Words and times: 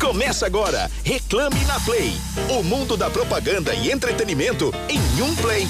Começa 0.00 0.46
agora, 0.46 0.90
Reclame 1.04 1.62
na 1.66 1.78
Play. 1.80 2.14
O 2.58 2.62
mundo 2.62 2.96
da 2.96 3.10
propaganda 3.10 3.74
e 3.74 3.90
entretenimento 3.92 4.72
em 4.88 4.98
um 5.22 5.34
play. 5.36 5.66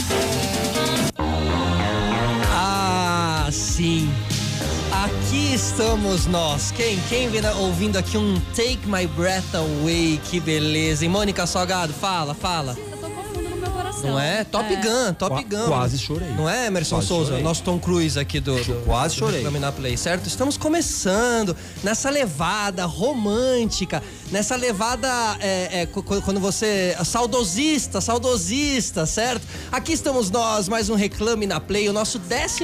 Ah, 2.48 3.48
sim. 3.50 4.08
Aqui 4.92 5.54
estamos 5.54 6.26
nós. 6.26 6.70
Quem? 6.70 6.98
Quem 7.08 7.28
vem 7.28 7.44
ouvindo 7.58 7.96
aqui 7.96 8.16
um 8.16 8.38
Take 8.54 8.80
My 8.86 9.06
Breath 9.06 9.54
Away? 9.54 10.20
Que 10.30 10.38
beleza. 10.38 11.04
E 11.04 11.08
Mônica 11.08 11.46
Salgado, 11.46 11.92
fala, 11.92 12.32
fala. 12.34 12.76
Eu 12.78 12.98
tô 12.98 13.08
no 13.08 13.56
meu 13.56 13.70
coração. 13.70 14.10
Não 14.10 14.20
é? 14.20 14.44
Top 14.44 14.68
Gun, 14.76 15.14
Top 15.14 15.34
Qua- 15.44 15.58
Gun. 15.58 15.66
quase 15.68 15.98
chorei. 15.98 16.28
Não 16.36 16.48
é, 16.48 16.66
Emerson 16.66 16.96
Quase 16.96 17.08
Souza? 17.08 17.30
chorei. 17.30 17.42
Nosso 17.42 17.62
Tom 17.62 17.78
Cruise 17.78 18.18
aqui 18.18 18.40
do, 18.40 18.54
do 18.62 18.74
Quase 18.84 19.14
do 19.14 19.18
chorei. 19.20 19.36
Reclame 19.38 19.58
na 19.58 19.72
Play, 19.72 19.96
certo? 19.96 20.26
Estamos 20.26 20.56
começando 20.56 21.56
nessa 21.82 22.10
levada 22.10 22.84
romântica, 22.84 24.02
nessa 24.30 24.54
levada 24.54 25.08
é, 25.40 25.82
é, 25.82 25.86
quando 25.86 26.38
você 26.38 26.96
saudosista, 27.04 28.00
saudosista, 28.00 29.04
certo? 29.04 29.46
Aqui 29.72 29.92
estamos 29.92 30.30
nós, 30.30 30.68
mais 30.68 30.88
um 30.88 30.94
Reclame 30.94 31.46
na 31.46 31.58
Play, 31.58 31.88
o 31.88 31.92
nosso 31.92 32.18
16 32.18 32.60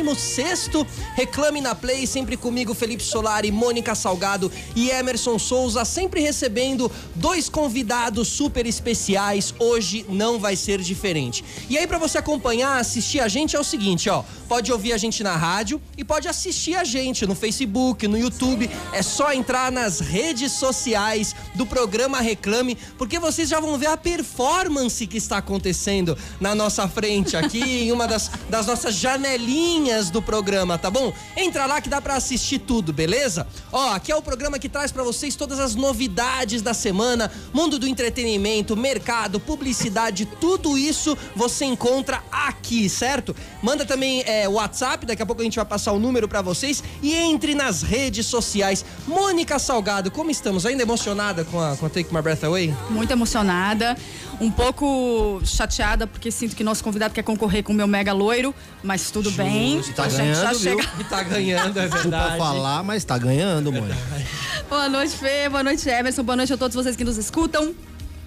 Reclame 1.15 1.61
na 1.61 1.75
Play, 1.75 2.07
sempre 2.07 2.37
comigo 2.37 2.75
Felipe 2.75 3.03
Solari, 3.03 3.51
Mônica 3.51 3.95
Salgado 3.95 4.51
e 4.75 4.91
Emerson 4.91 5.39
Souza, 5.39 5.85
sempre 5.85 6.21
recebendo 6.21 6.91
dois 7.15 7.49
convidados 7.49 8.29
super 8.29 8.67
especiais. 8.67 9.53
Hoje 9.59 10.07
não 10.09 10.39
vai 10.39 10.55
ser 10.55 10.81
diferente. 10.81 11.45
E 11.69 11.77
aí, 11.77 11.87
pra 11.87 11.99
você 11.99 12.19
acompanhar, 12.19 12.79
assistir 12.79 13.21
a 13.21 13.29
gente 13.29 13.57
é 13.57 13.61
o 13.61 13.65
seguinte, 13.65 14.09
ó. 14.09 14.23
Pode 14.49 14.71
ouvir 14.71 14.93
a 14.93 14.97
gente 14.97 15.25
na 15.25 15.37
rádio 15.37 15.81
e 15.99 16.05
pode 16.05 16.29
assistir 16.29 16.77
a 16.77 16.85
gente 16.85 17.27
no 17.27 17.35
Facebook, 17.35 18.07
no 18.07 18.17
YouTube. 18.17 18.71
É 18.93 19.03
só 19.03 19.33
entrar 19.33 19.73
nas 19.73 19.99
redes 19.99 20.53
sociais 20.53 21.35
do 21.57 21.67
programa 21.67 22.21
Reclame, 22.21 22.77
porque 22.99 23.19
vocês 23.19 23.49
já 23.49 23.59
vão 23.59 23.77
ver 23.79 23.87
a 23.87 23.97
performance 23.97 25.07
que 25.07 25.17
está 25.17 25.39
acontecendo 25.39 26.17
na 26.41 26.55
nossa 26.55 26.87
frente 26.87 27.37
aqui, 27.37 27.63
em 27.89 27.93
uma 27.93 28.07
das, 28.07 28.31
das 28.49 28.67
nossas 28.67 28.95
janelinhas 28.95 30.11
do 30.11 30.21
programa, 30.21 30.79
tá 30.79 30.91
bom? 30.91 31.13
Entra 31.37 31.67
lá 31.67 31.81
que 31.81 31.89
dá 31.89 32.01
pra 32.01 32.15
assistir 32.15 32.59
tudo, 32.59 32.93
beleza? 32.93 33.47
Ó, 33.73 33.95
aqui 33.95 34.13
é 34.13 34.17
o 34.17 34.23
programa 34.23 34.59
que 34.59 34.69
traz 34.69 34.93
pra 34.93 35.03
vocês 35.03 35.35
todas 35.35 35.59
as 35.59 35.75
novidades 35.75 36.61
da 36.61 36.75
semana, 36.75 37.33
mundo 37.53 37.79
do 37.79 37.89
entretenimento, 37.89 38.77
mercado, 38.77 39.41
publicidade, 39.41 40.27
tudo 40.41 40.77
isso 40.77 41.17
você 41.35 41.65
encontra 41.65 42.23
aqui, 42.31 42.89
certo? 42.89 43.35
Manda 43.63 43.85
também 43.87 44.23
é, 44.27 44.47
o 44.49 44.53
WhatsApp, 44.53 45.07
daqui 45.07 45.23
a 45.23 45.27
pouco 45.27 45.41
a 45.41 45.45
gente 45.45 45.57
vai 45.57 45.65
passar 45.65 45.93
o 45.93 45.99
número 45.99 46.29
pra 46.29 46.43
vocês 46.43 46.83
e 47.03 47.15
entre 47.15 47.55
nas 47.55 47.83
redes 47.83 48.27
sociais. 48.27 48.85
Mônica 49.07 49.59
Salgado, 49.59 50.11
como 50.11 50.31
estamos? 50.31 50.67
Ainda 50.67 50.83
emocionada 50.83 51.46
com 51.51 51.61
a, 51.61 51.77
com 51.77 51.87
a 51.87 51.89
Take 51.89 52.13
My 52.15 52.23
Breath 52.23 52.45
Away? 52.45 52.75
Muito 52.91 53.11
emocionada, 53.11 53.97
um 54.41 54.51
pouco 54.51 55.41
chateada, 55.45 56.07
porque 56.07 56.31
sinto 56.31 56.55
que 56.57 56.63
nosso 56.65 56.83
convidado 56.83 57.15
quer 57.15 57.23
concorrer 57.23 57.63
com 57.63 57.73
o 57.73 57.77
meu 57.77 57.87
mega 57.87 58.13
loiro, 58.13 58.55
mas 58.83 59.11
tudo 59.11 59.31
bem. 59.33 59.81
tá 59.95 60.05
a 60.05 60.09
gente 60.09 60.35
já 60.35 60.53
ganhando, 60.53 60.59
viu? 60.59 60.79
chega. 60.83 60.91
E 61.01 61.05
tá 61.05 61.23
ganhando, 61.23 61.79
é 61.79 61.83
Desculpa 61.89 62.03
verdade. 62.03 62.39
falar, 62.39 62.83
mas 62.83 63.05
tá 63.05 63.17
ganhando, 63.19 63.73
mãe. 63.73 63.91
Boa 64.69 64.89
noite, 64.89 65.17
Fê. 65.17 65.49
Boa 65.49 65.63
noite, 65.63 65.89
Emerson. 65.89 66.23
Boa 66.23 66.37
noite 66.37 66.53
a 66.53 66.57
todos 66.57 66.75
vocês 66.75 66.97
que 66.97 67.05
nos 67.05 67.17
escutam. 67.17 67.75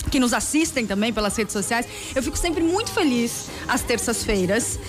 Que 0.09 0.19
nos 0.19 0.33
assistem 0.33 0.87
também 0.87 1.11
pelas 1.13 1.35
redes 1.35 1.51
sociais. 1.53 1.85
Eu 2.15 2.23
fico 2.23 2.37
sempre 2.37 2.63
muito 2.63 2.89
feliz 2.91 3.47
às 3.67 3.81
terças-feiras. 3.81 4.79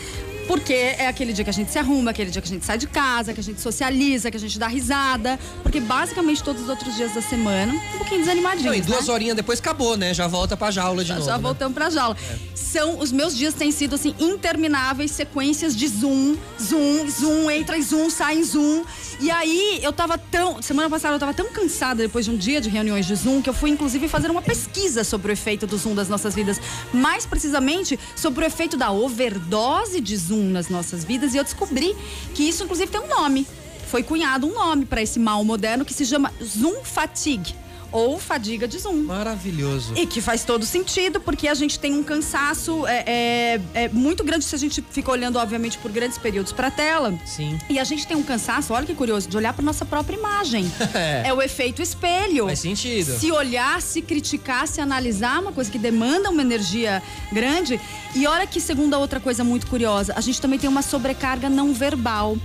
Porque 0.51 0.73
é 0.73 1.07
aquele 1.07 1.33
dia 1.33 1.45
que 1.45 1.51
a 1.51 1.53
gente 1.53 1.71
se 1.71 1.79
arruma, 1.79 2.11
aquele 2.11 2.29
dia 2.29 2.43
que 2.43 2.49
a 2.49 2.51
gente 2.51 2.67
sai 2.67 2.77
de 2.77 2.89
casa, 2.89 3.33
que 3.33 3.39
a 3.39 3.43
gente 3.43 3.61
socializa, 3.61 4.33
que 4.33 4.37
a 4.37 4.41
gente 4.41 4.59
dá 4.59 4.67
risada. 4.67 5.39
Porque 5.63 5.79
basicamente 5.79 6.43
todos 6.43 6.63
os 6.63 6.69
outros 6.69 6.97
dias 6.97 7.15
da 7.15 7.23
semana, 7.23 7.73
um 7.73 7.99
pouquinho 7.99 8.19
desanimadinhos. 8.23 8.67
Não, 8.67 8.75
e 8.75 8.81
duas 8.81 9.07
né? 9.07 9.13
horinhas 9.15 9.37
depois 9.37 9.61
acabou, 9.61 9.97
né? 9.97 10.13
Já 10.13 10.27
volta 10.27 10.57
pra 10.57 10.73
jaula 10.73 11.05
de 11.05 11.09
Já, 11.11 11.15
novo. 11.15 11.27
já 11.29 11.37
né? 11.37 11.43
voltamos 11.45 11.73
pra 11.73 11.89
jaula. 11.89 12.17
São, 12.53 12.99
os 12.99 13.13
meus 13.13 13.37
dias 13.37 13.55
têm 13.55 13.71
sido 13.71 13.95
assim, 13.95 14.13
intermináveis 14.19 15.13
sequências 15.13 15.77
de 15.77 15.87
zoom, 15.87 16.37
zoom, 16.61 17.09
zoom, 17.09 17.49
entra 17.49 17.79
em 17.79 17.83
zoom, 17.83 18.11
sai 18.11 18.39
em 18.39 18.43
zoom. 18.43 18.83
E 19.21 19.31
aí 19.31 19.79
eu 19.85 19.93
tava 19.93 20.19
tão. 20.19 20.61
Semana 20.61 20.91
passada 20.91 21.15
eu 21.15 21.21
tava 21.21 21.35
tão 21.35 21.53
cansada 21.53 22.03
depois 22.03 22.25
de 22.25 22.33
um 22.33 22.37
dia 22.37 22.61
de 22.61 22.69
reuniões 22.69 23.07
de 23.07 23.15
Zoom 23.15 23.41
que 23.41 23.49
eu 23.51 23.55
fui, 23.55 23.71
inclusive, 23.71 24.09
fazer 24.09 24.31
uma 24.31 24.43
pesquisa 24.43 25.05
sobre 25.05 25.31
o 25.31 25.33
efeito 25.33 25.65
do 25.65 25.77
Zoom 25.77 25.95
das 25.95 26.09
nossas 26.09 26.35
vidas. 26.35 26.61
Mais 26.93 27.25
precisamente 27.25 28.01
sobre 28.17 28.45
o 28.45 28.47
efeito 28.47 28.77
da 28.77 28.91
overdose 28.91 30.01
de 30.01 30.17
Zoom 30.17 30.40
nas 30.45 30.69
nossas 30.69 31.05
vidas. 31.05 31.35
E 31.35 31.37
eu 31.37 31.45
descobri 31.45 31.95
que 32.35 32.43
isso, 32.43 32.65
inclusive, 32.65 32.91
tem 32.91 33.01
um 33.01 33.09
nome. 33.09 33.47
Foi 33.87 34.03
cunhado 34.03 34.47
um 34.47 34.55
nome 34.55 34.85
para 34.85 35.03
esse 35.03 35.19
mal 35.19 35.45
moderno 35.45 35.85
que 35.85 35.93
se 35.93 36.07
chama 36.07 36.33
Zoom 36.43 36.85
Fatigue. 36.85 37.55
Ou 37.93 38.19
fadiga 38.19 38.69
de 38.69 38.79
Zoom. 38.79 39.05
Maravilhoso. 39.05 39.95
E 39.97 40.07
que 40.07 40.21
faz 40.21 40.45
todo 40.45 40.65
sentido, 40.65 41.21
porque 41.21 41.49
a 41.49 41.55
gente 41.55 41.79
tem 41.79 41.95
um 41.95 42.03
cansaço 42.03 42.87
é, 42.87 43.05
é, 43.07 43.61
é 43.85 43.89
muito 43.89 44.23
grande 44.23 44.45
se 44.45 44.55
a 44.55 44.59
gente 44.59 44.85
fica 44.91 45.11
olhando, 45.11 45.39
obviamente, 45.39 45.79
por 45.79 45.91
grandes 45.91 46.19
períodos 46.19 46.53
para 46.53 46.69
a 46.69 46.71
tela. 46.71 47.19
Sim. 47.25 47.59
E 47.69 47.79
a 47.79 47.85
gente 47.85 48.07
tem 48.07 48.17
um 48.17 48.23
cansaço, 48.23 48.73
olha 48.73 48.87
que 48.87 48.95
curioso, 48.95 49.29
de 49.29 49.37
olhar 49.37 49.53
para 49.53 49.65
nossa 49.65 49.85
própria 49.85 50.17
imagem. 50.17 50.71
É. 50.93 51.29
é 51.29 51.33
o 51.33 51.41
efeito 51.41 51.81
espelho. 51.81 52.47
Faz 52.47 52.59
sentido. 52.59 53.17
Se 53.17 53.31
olhar, 53.31 53.81
se 53.81 54.03
criticar, 54.03 54.67
se 54.67 54.81
analisar, 54.81 55.41
uma 55.41 55.53
coisa 55.53 55.71
que 55.71 55.79
demanda 55.79 56.29
uma 56.31 56.43
energia 56.43 57.03
grande. 57.33 57.81
E 58.15 58.27
olha 58.27 58.47
que, 58.47 58.61
segunda 58.61 58.99
outra 58.99 59.21
coisa 59.21 59.45
muito 59.45 59.67
curiosa, 59.69 60.13
a 60.17 60.21
gente 60.21 60.41
também 60.41 60.59
tem 60.59 60.69
uma 60.69 60.83
sobrecarga 60.83 61.49
não 61.49 61.73
verbal. 61.73 62.37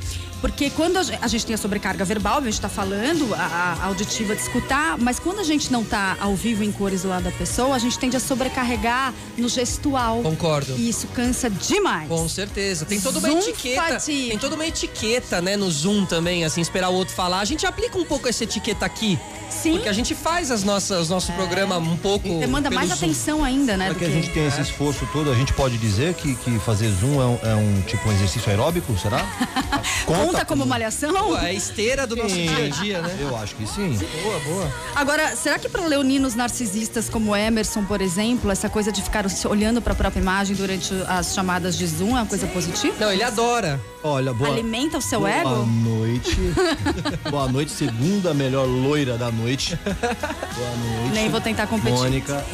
Porque 0.45 0.69
quando 0.69 0.97
a 0.97 1.03
gen- 1.03 1.17
a 1.23 1.27
gente 1.27 1.43
tem 1.43 1.55
a 1.55 1.57
sobrecarga 1.57 2.05
verbal, 2.05 2.37
a 2.37 2.41
gente 2.41 2.53
está 2.53 2.69
falando, 2.69 3.33
a, 3.33 3.77
a 3.81 3.85
auditiva 3.87 4.35
de 4.35 4.43
escutar, 4.43 4.95
mas 4.95 5.17
quando 5.19 5.39
a 5.39 5.43
gente 5.43 5.71
não 5.71 5.81
está 5.81 6.15
ao 6.19 6.35
vivo 6.35 6.63
em 6.63 6.71
cores 6.71 7.01
do 7.01 7.07
lado 7.09 7.23
da 7.23 7.31
pessoa, 7.31 7.75
a 7.75 7.79
gente 7.79 7.97
tende 7.97 8.15
a 8.15 8.19
sobrecarregar 8.19 9.11
no 9.39 9.49
gestual. 9.49 10.21
Concordo. 10.21 10.75
E 10.77 10.87
isso 10.87 11.07
cansa 11.07 11.49
demais. 11.49 12.07
Com 12.07 12.29
certeza. 12.29 12.85
Tem 12.85 13.01
toda 13.01 13.17
uma 13.17 13.27
Zoom 13.27 13.39
etiqueta. 13.39 13.81
fatigue. 13.93 14.29
Tem 14.29 14.37
toda 14.37 14.53
uma 14.53 14.67
etiqueta, 14.67 15.41
né, 15.41 15.57
no 15.57 15.69
Zoom 15.71 16.05
também, 16.05 16.45
assim, 16.45 16.61
esperar 16.61 16.89
o 16.89 16.93
outro 16.93 17.15
falar. 17.15 17.39
A 17.39 17.45
gente 17.45 17.65
aplica 17.65 17.97
um 17.97 18.05
pouco 18.05 18.27
essa 18.29 18.43
etiqueta 18.43 18.85
aqui. 18.85 19.17
Sim. 19.49 19.73
Porque 19.73 19.89
a 19.89 19.93
gente 19.93 20.13
faz 20.13 20.51
as 20.51 20.63
nossas, 20.63 21.09
nosso 21.09 21.31
programa 21.33 21.77
um 21.77 21.97
pouco. 21.97 22.27
Demanda 22.39 22.69
pelo 22.69 22.75
mais 22.81 22.89
Zoom. 22.89 22.97
atenção 22.97 23.43
ainda, 23.43 23.75
né? 23.77 23.89
Do 23.89 23.95
que 23.95 24.05
a 24.05 24.09
gente 24.09 24.29
tem 24.29 24.45
esse 24.45 24.61
esforço 24.61 25.07
todo? 25.11 25.31
A 25.31 25.35
gente 25.35 25.53
pode 25.53 25.77
dizer 25.77 26.13
que, 26.13 26.35
que 26.35 26.59
fazer 26.59 26.89
zoom 26.91 27.21
é 27.21 27.25
um, 27.25 27.39
é 27.51 27.55
um 27.55 27.81
tipo 27.81 28.07
um 28.09 28.11
exercício 28.11 28.49
aeróbico, 28.49 28.95
será? 28.97 29.23
Conta 30.05 30.34
como 30.43 30.65
malhação? 30.65 31.13
Pô, 31.13 31.37
é 31.37 31.47
a 31.47 31.53
esteira 31.53 32.05
do 32.07 32.15
nosso 32.15 32.35
dia 32.35 32.65
a 32.65 32.69
dia, 32.69 33.01
né? 33.01 33.17
Eu 33.21 33.37
acho 33.37 33.55
que 33.55 33.65
sim. 33.67 33.97
Boa, 34.23 34.39
boa. 34.39 34.73
Agora, 34.95 35.35
será 35.35 35.59
que 35.59 35.69
para 35.69 35.85
leoninos 35.85 36.35
narcisistas 36.35 37.07
como 37.07 37.35
Emerson, 37.35 37.85
por 37.85 38.01
exemplo, 38.01 38.51
essa 38.51 38.67
coisa 38.69 38.91
de 38.91 39.01
ficar 39.01 39.25
olhando 39.47 39.81
para 39.81 39.93
a 39.93 39.95
própria 39.95 40.19
imagem 40.19 40.55
durante 40.55 40.93
as 41.07 41.33
chamadas 41.33 41.77
de 41.77 41.85
Zoom 41.85 42.09
é 42.17 42.21
uma 42.21 42.25
coisa 42.25 42.47
positiva? 42.47 42.95
Não, 42.99 43.11
ele 43.11 43.23
adora. 43.23 43.79
Olha, 44.03 44.33
boa. 44.33 44.49
Alimenta 44.51 44.97
o 44.97 45.01
seu 45.01 45.21
Boa 45.21 45.31
ego? 45.31 45.65
noite. 45.65 46.37
Boa 47.29 47.47
noite, 47.47 47.71
segunda 47.71 48.33
melhor 48.33 48.65
loira 48.67 49.17
da 49.17 49.31
noite. 49.31 49.77
Boa 49.83 50.69
noite. 50.75 51.13
Nem 51.13 51.29
vou 51.29 51.41
tentar 51.41 51.67
competir. 51.67 51.97
Mônica. 51.97 52.45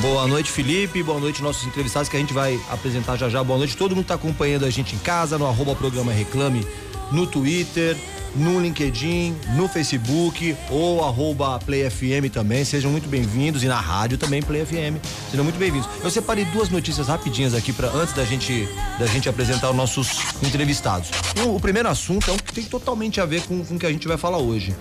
Boa 0.00 0.26
noite, 0.26 0.50
Felipe. 0.50 1.02
Boa 1.02 1.20
noite, 1.20 1.42
nossos 1.42 1.66
entrevistados 1.66 2.08
que 2.08 2.16
a 2.16 2.20
gente 2.20 2.32
vai 2.32 2.58
apresentar 2.70 3.16
já 3.16 3.28
já. 3.28 3.42
Boa 3.44 3.58
noite, 3.58 3.76
todo 3.76 3.94
mundo 3.94 4.04
que 4.04 4.08
tá 4.08 4.14
acompanhando 4.14 4.64
a 4.64 4.70
gente 4.70 4.94
em 4.94 4.98
casa, 4.98 5.38
no 5.38 5.46
arroba 5.46 5.74
programa 5.74 6.12
Reclame, 6.12 6.66
no 7.10 7.26
Twitter, 7.26 7.96
no 8.34 8.60
LinkedIn, 8.60 9.34
no 9.56 9.68
Facebook 9.68 10.56
ou 10.70 11.04
arroba 11.04 11.58
PlayFM 11.60 12.30
também. 12.32 12.64
Sejam 12.64 12.90
muito 12.90 13.08
bem-vindos 13.08 13.62
e 13.62 13.66
na 13.66 13.80
rádio 13.80 14.18
também 14.18 14.42
PlayFM. 14.42 15.00
Sejam 15.30 15.44
muito 15.44 15.58
bem-vindos. 15.58 15.88
Eu 16.02 16.10
separei 16.10 16.44
duas 16.46 16.68
notícias 16.68 17.08
rapidinhas 17.08 17.54
aqui 17.54 17.72
para 17.72 17.88
antes 17.88 18.14
da 18.14 18.24
gente 18.24 18.68
da 18.98 19.06
gente 19.06 19.28
apresentar 19.28 19.70
os 19.70 19.76
nossos 19.76 20.08
entrevistados. 20.42 21.10
Um, 21.38 21.54
o 21.54 21.60
primeiro 21.60 21.88
assunto 21.88 22.30
é 22.30 22.32
um 22.32 22.36
que 22.36 22.52
tem 22.52 22.64
totalmente 22.64 23.20
a 23.20 23.24
ver 23.24 23.42
com, 23.42 23.64
com 23.64 23.76
o 23.76 23.78
que 23.78 23.86
a 23.86 23.90
gente 23.90 24.06
vai 24.06 24.16
falar 24.16 24.38
hoje 24.38 24.74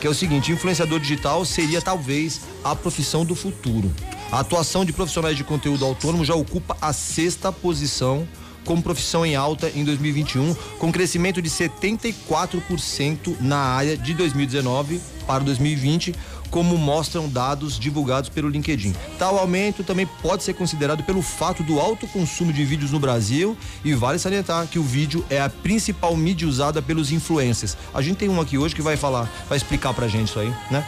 que 0.00 0.06
é 0.06 0.10
o 0.10 0.14
seguinte: 0.14 0.52
influenciador 0.52 1.00
digital 1.00 1.44
seria 1.44 1.80
talvez 1.80 2.42
a 2.62 2.76
profissão 2.76 3.24
do 3.24 3.34
futuro. 3.34 3.92
A 4.30 4.40
atuação 4.40 4.84
de 4.84 4.92
profissionais 4.92 5.36
de 5.36 5.44
conteúdo 5.44 5.84
autônomo 5.84 6.24
já 6.24 6.34
ocupa 6.34 6.76
a 6.80 6.92
sexta 6.92 7.50
posição 7.50 8.26
como 8.66 8.82
profissão 8.82 9.24
em 9.24 9.34
alta 9.34 9.70
em 9.74 9.84
2021, 9.84 10.54
com 10.78 10.92
crescimento 10.92 11.40
de 11.40 11.48
74% 11.48 13.36
na 13.40 13.56
área 13.56 13.96
de 13.96 14.12
2019 14.12 15.00
para 15.26 15.42
2020, 15.42 16.14
como 16.50 16.76
mostram 16.76 17.28
dados 17.28 17.78
divulgados 17.78 18.28
pelo 18.28 18.48
LinkedIn. 18.48 18.94
Tal 19.18 19.38
aumento 19.38 19.84
também 19.84 20.06
pode 20.22 20.42
ser 20.42 20.54
considerado 20.54 21.02
pelo 21.04 21.22
fato 21.22 21.62
do 21.62 21.80
alto 21.80 22.06
consumo 22.06 22.52
de 22.52 22.64
vídeos 22.64 22.90
no 22.90 22.98
Brasil 22.98 23.56
e 23.84 23.94
vale 23.94 24.18
salientar 24.18 24.66
que 24.66 24.78
o 24.78 24.82
vídeo 24.82 25.24
é 25.28 25.40
a 25.40 25.48
principal 25.48 26.16
mídia 26.16 26.48
usada 26.48 26.80
pelos 26.80 27.12
influencers. 27.12 27.76
A 27.92 28.02
gente 28.02 28.16
tem 28.16 28.28
um 28.28 28.40
aqui 28.40 28.58
hoje 28.58 28.74
que 28.74 28.82
vai 28.82 28.96
falar, 28.96 29.30
vai 29.48 29.56
explicar 29.56 29.92
pra 29.94 30.08
gente 30.08 30.28
isso 30.28 30.38
aí, 30.38 30.52
né? 30.70 30.84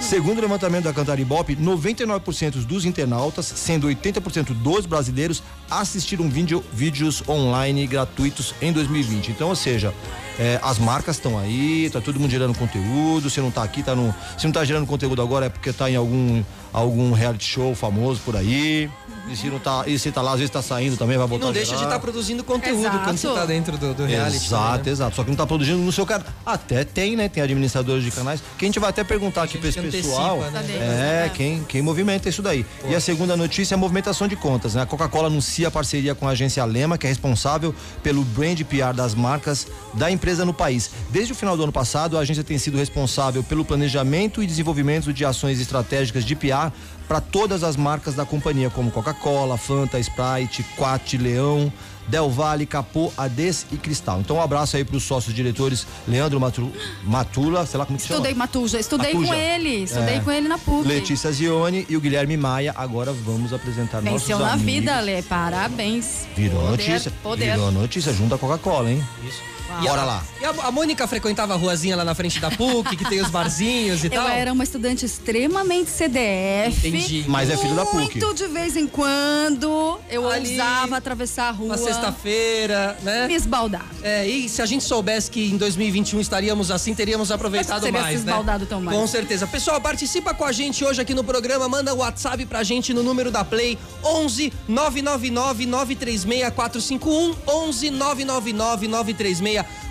Segundo 0.00 0.38
o 0.38 0.40
levantamento 0.40 0.84
da 0.84 0.92
Cantar 0.92 1.18
Ibope, 1.20 1.54
99% 1.54 2.64
dos 2.64 2.84
internautas, 2.84 3.46
sendo 3.46 3.86
80% 3.86 4.52
dos 4.52 4.84
brasileiros, 4.84 5.42
assistiram 5.70 6.28
vídeo, 6.28 6.62
vídeos 6.72 7.22
online 7.28 7.86
gratuitos 7.86 8.54
em 8.60 8.72
2020. 8.72 9.30
Então, 9.30 9.48
ou 9.48 9.56
seja, 9.56 9.94
é, 10.38 10.58
as 10.62 10.78
marcas 10.78 11.16
estão 11.16 11.38
aí, 11.38 11.88
tá 11.90 12.00
todo 12.00 12.18
mundo 12.18 12.30
gerando 12.30 12.56
conteúdo, 12.56 13.30
se 13.30 13.40
não 13.40 13.50
tá 13.50 13.62
aqui, 13.62 13.82
tá 13.82 13.94
no. 13.94 14.14
Se 14.36 14.44
não 14.44 14.52
tá 14.52 14.64
gerando 14.64 14.86
conteúdo, 14.86 15.01
conteúdo 15.02 15.22
agora 15.22 15.46
é 15.46 15.48
porque 15.48 15.72
tá 15.72 15.90
em 15.90 15.96
algum, 15.96 16.42
algum 16.72 17.12
reality 17.12 17.44
show 17.44 17.74
famoso 17.74 18.20
por 18.24 18.36
aí. 18.36 18.90
E 19.28 19.36
se 19.36 19.46
não 19.48 19.58
tá, 19.60 19.84
e 19.86 19.98
se 19.98 20.10
tá 20.10 20.20
lá, 20.20 20.32
às 20.32 20.38
vezes 20.38 20.50
tá 20.50 20.60
saindo 20.60 20.96
também, 20.96 21.16
vai 21.16 21.26
E 21.26 21.30
voltar 21.30 21.46
não 21.46 21.52
deixa 21.52 21.76
de 21.76 21.84
estar 21.84 21.98
produzindo 22.00 22.42
conteúdo 22.42 22.80
Exato. 22.80 23.04
quando 23.04 23.16
você 23.16 23.28
tá 23.28 23.46
dentro 23.46 23.78
do, 23.78 23.94
do 23.94 24.04
reality. 24.04 24.44
Exato, 24.46 24.86
né? 24.86 24.90
exato. 24.90 25.16
Só 25.16 25.22
que 25.22 25.30
não 25.30 25.36
tá 25.36 25.46
produzindo 25.46 25.78
no 25.78 25.92
seu 25.92 26.04
canal. 26.04 26.26
Até 26.44 26.84
tem, 26.84 27.14
né? 27.14 27.28
Tem 27.28 27.42
administradores 27.42 28.02
de 28.02 28.10
canais. 28.10 28.42
Que 28.58 28.64
a 28.64 28.68
gente 28.68 28.80
vai 28.80 28.90
até 28.90 29.04
perguntar 29.04 29.44
aqui 29.44 29.58
pra 29.58 29.68
esse 29.68 29.80
pessoal. 29.80 30.38
né? 30.40 31.26
É, 31.26 31.30
quem, 31.32 31.62
quem 31.64 31.82
movimenta 31.82 32.28
isso 32.28 32.42
daí. 32.42 32.66
E 32.88 32.94
a 32.94 33.00
segunda 33.00 33.36
notícia 33.36 33.74
é 33.74 33.76
a 33.76 33.78
movimentação 33.78 34.26
de 34.26 34.34
contas, 34.34 34.74
né? 34.74 34.82
A 34.82 34.86
Coca-Cola 34.86 35.28
anuncia 35.28 35.68
a 35.68 35.70
parceria 35.70 36.14
com 36.16 36.26
a 36.26 36.32
agência 36.32 36.64
Lema, 36.64 36.98
que 36.98 37.06
é 37.06 37.08
responsável 37.08 37.72
pelo 38.02 38.24
brand 38.24 38.60
PR 38.64 38.92
das 38.94 39.14
marcas 39.14 39.68
da 39.94 40.10
empresa 40.10 40.44
no 40.44 40.52
país. 40.52 40.90
Desde 41.10 41.32
o 41.32 41.36
final 41.36 41.56
do 41.56 41.62
ano 41.62 41.72
passado, 41.72 42.18
a 42.18 42.20
agência 42.20 42.42
tem 42.42 42.58
sido 42.58 42.76
responsável 42.76 43.42
pelo 43.44 43.64
planejamento 43.64 44.42
e 44.42 44.46
desenvolvimento 44.46 45.12
de 45.12 45.24
ações 45.24 45.60
estratégicas 45.60 46.24
de 46.24 46.34
PR 46.34 46.61
para 47.08 47.20
todas 47.20 47.62
as 47.64 47.76
marcas 47.76 48.14
da 48.14 48.24
companhia, 48.24 48.70
como 48.70 48.90
Coca-Cola, 48.90 49.56
Fanta, 49.56 49.98
Sprite, 49.98 50.62
Quat, 50.76 51.14
Leão, 51.18 51.72
Del 52.08 52.28
Valle, 52.30 52.64
Capô, 52.66 53.12
Ades 53.16 53.66
e 53.70 53.76
Cristal. 53.76 54.20
Então 54.20 54.36
um 54.36 54.40
abraço 54.40 54.76
aí 54.76 54.84
para 54.84 54.96
os 54.96 55.02
sócios 55.04 55.34
diretores 55.34 55.86
Leandro 56.08 56.40
Matu- 56.40 56.72
Matula, 57.04 57.64
sei 57.66 57.78
lá 57.78 57.86
como 57.86 57.98
que 57.98 58.04
chama. 58.06 58.16
Estudei 58.18 58.34
Matuja, 58.34 58.78
estudei 58.80 59.12
Matuja. 59.14 59.28
com 59.32 59.34
ele, 59.38 59.68
estudei 59.84 60.16
É. 60.16 60.20
com 60.20 60.30
ele 60.32 60.48
na 60.48 60.58
PUC. 60.58 60.88
Letícia 60.88 61.30
Zione 61.30 61.86
e 61.88 61.96
o 61.96 62.00
Guilherme 62.00 62.36
Maia. 62.36 62.72
Agora 62.76 63.12
vamos 63.12 63.52
apresentar 63.52 64.00
Venceu 64.00 64.38
nossos 64.38 64.40
na 64.40 64.52
amigos. 64.54 64.72
vida, 64.72 65.00
Lê. 65.00 65.22
Parabéns. 65.22 66.26
Virou 66.34 66.60
Poder, 66.60 66.70
notícia. 66.88 67.12
Poder. 67.22 67.52
Virou 67.52 67.70
notícia 67.70 68.12
junto 68.12 68.34
à 68.34 68.38
Coca-Cola, 68.38 68.90
hein? 68.90 69.02
E 69.80 69.86
Bora 69.86 70.02
a- 70.02 70.04
lá. 70.04 70.24
E 70.40 70.44
a, 70.44 70.50
a 70.50 70.70
Mônica 70.70 71.06
frequentava 71.06 71.54
a 71.54 71.56
ruazinha 71.56 71.96
lá 71.96 72.04
na 72.04 72.14
frente 72.14 72.38
da 72.40 72.50
PUC, 72.50 72.96
que 72.96 73.04
tem 73.08 73.20
os 73.20 73.30
barzinhos 73.30 74.02
e 74.04 74.06
Eu 74.06 74.10
tal? 74.12 74.28
era 74.28 74.52
uma 74.52 74.64
estudante 74.64 75.04
extremamente 75.06 75.90
CDF. 75.90 76.88
Entendi. 76.88 77.24
Mas 77.28 77.48
é 77.50 77.56
filho 77.56 77.74
da 77.74 77.84
PUC. 77.86 77.96
Muito 78.18 78.34
de 78.34 78.46
vez 78.48 78.76
em 78.76 78.86
quando 78.86 79.98
eu 80.10 80.28
Ali, 80.28 80.50
ousava 80.50 80.96
atravessar 80.96 81.48
a 81.48 81.50
rua. 81.52 81.66
Uma 81.68 81.78
sexta-feira, 81.78 82.96
né? 83.02 83.26
Me 83.26 83.34
esbaldar. 83.34 83.86
É, 84.02 84.26
e 84.26 84.48
se 84.48 84.60
a 84.62 84.66
gente 84.66 84.84
soubesse 84.84 85.30
que 85.30 85.50
em 85.50 85.56
2021 85.56 86.20
estaríamos 86.20 86.70
assim, 86.70 86.94
teríamos 86.94 87.30
aproveitado 87.30 87.82
Teria 87.82 87.98
se 88.00 88.04
mais, 88.04 88.24
né? 88.24 88.30
esbaldado 88.32 88.66
tão 88.66 88.80
mais. 88.80 88.96
Com 88.98 89.06
certeza. 89.06 89.46
Pessoal, 89.46 89.80
participa 89.80 90.34
com 90.34 90.44
a 90.44 90.52
gente 90.52 90.84
hoje 90.84 91.00
aqui 91.00 91.14
no 91.14 91.24
programa, 91.24 91.68
manda 91.68 91.94
o 91.94 91.98
WhatsApp 91.98 92.44
pra 92.46 92.62
gente 92.62 92.92
no 92.92 93.02
número 93.02 93.30
da 93.30 93.44
Play 93.44 93.78
11 94.04 94.52
999 94.68 95.66
936 95.66 96.24
451 96.54 97.34
11 97.46 97.90
999 97.90 98.88
936 98.88 99.40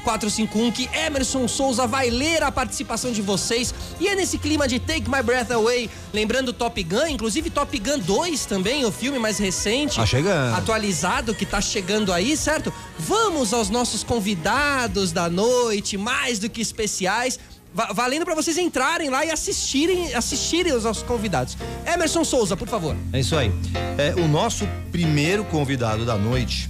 451 0.03 0.71
que 0.71 0.89
Emerson 0.95 1.47
Souza 1.47 1.85
vai 1.85 2.09
ler 2.09 2.41
a 2.43 2.51
participação 2.51 3.11
de 3.11 3.21
vocês 3.21 3.73
e 3.99 4.07
é 4.07 4.15
nesse 4.15 4.37
clima 4.37 4.67
de 4.67 4.79
Take 4.79 5.09
My 5.09 5.21
Breath 5.23 5.51
Away, 5.51 5.89
lembrando 6.13 6.51
Top 6.53 6.81
Gun, 6.83 7.07
inclusive 7.07 7.49
Top 7.49 7.77
Gun 7.77 7.99
2 7.99 8.45
também, 8.45 8.83
o 8.85 8.91
filme 8.91 9.19
mais 9.19 9.37
recente. 9.37 9.97
Tá 9.97 10.05
chegando. 10.05 10.55
Atualizado 10.55 11.35
que 11.35 11.45
tá 11.45 11.61
chegando 11.61 12.11
aí, 12.11 12.35
certo? 12.35 12.73
Vamos 12.97 13.53
aos 13.53 13.69
nossos 13.69 14.03
convidados 14.03 15.11
da 15.11 15.29
noite, 15.29 15.97
mais 15.97 16.39
do 16.39 16.49
que 16.49 16.61
especiais. 16.61 17.39
Va- 17.73 17.93
valendo 17.93 18.25
pra 18.25 18.35
vocês 18.35 18.57
entrarem 18.57 19.09
lá 19.09 19.25
e 19.25 19.31
assistirem, 19.31 20.13
assistirem 20.13 20.73
os 20.73 20.83
nossos 20.83 21.03
convidados. 21.03 21.55
Emerson 21.85 22.23
Souza, 22.25 22.57
por 22.57 22.67
favor. 22.67 22.97
É 23.13 23.19
isso 23.21 23.33
aí. 23.37 23.49
É, 23.97 24.13
o 24.19 24.27
nosso 24.27 24.67
primeiro 24.91 25.45
convidado 25.45 26.03
da 26.05 26.17
noite 26.17 26.69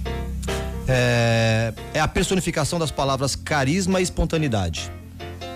é, 0.88 1.72
é 1.94 2.00
a 2.00 2.08
personificação 2.08 2.78
das 2.78 2.90
palavras 2.90 3.36
carisma 3.36 4.00
e 4.00 4.02
espontaneidade. 4.02 4.90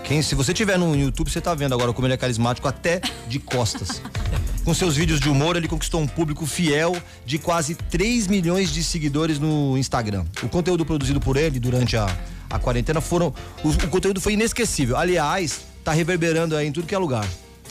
Quem, 0.03 0.21
se 0.21 0.35
você 0.35 0.53
tiver 0.53 0.77
no 0.77 0.95
YouTube, 0.95 1.29
você 1.29 1.41
tá 1.41 1.53
vendo 1.53 1.73
agora 1.73 1.91
como 1.91 2.07
ele 2.07 2.13
é 2.13 2.17
carismático 2.17 2.67
até 2.67 3.01
de 3.27 3.39
costas. 3.39 4.01
Com 4.63 4.73
seus 4.73 4.95
vídeos 4.97 5.19
de 5.19 5.29
humor, 5.29 5.55
ele 5.55 5.67
conquistou 5.67 6.01
um 6.01 6.07
público 6.07 6.45
fiel 6.45 6.95
de 7.25 7.37
quase 7.37 7.75
3 7.75 8.27
milhões 8.27 8.69
de 8.69 8.83
seguidores 8.83 9.39
no 9.39 9.77
Instagram. 9.77 10.25
O 10.43 10.49
conteúdo 10.49 10.85
produzido 10.85 11.21
por 11.21 11.37
ele 11.37 11.57
durante 11.57 11.95
a, 11.95 12.05
a 12.49 12.59
quarentena 12.59 12.99
foram. 12.99 13.33
O, 13.63 13.69
o 13.69 13.87
conteúdo 13.87 14.19
foi 14.19 14.33
inesquecível. 14.33 14.97
Aliás, 14.97 15.61
tá 15.85 15.93
reverberando 15.93 16.55
aí 16.55 16.67
em 16.67 16.71
tudo 16.71 16.85
que 16.85 16.93
é 16.93 16.97
lugar. 16.97 17.25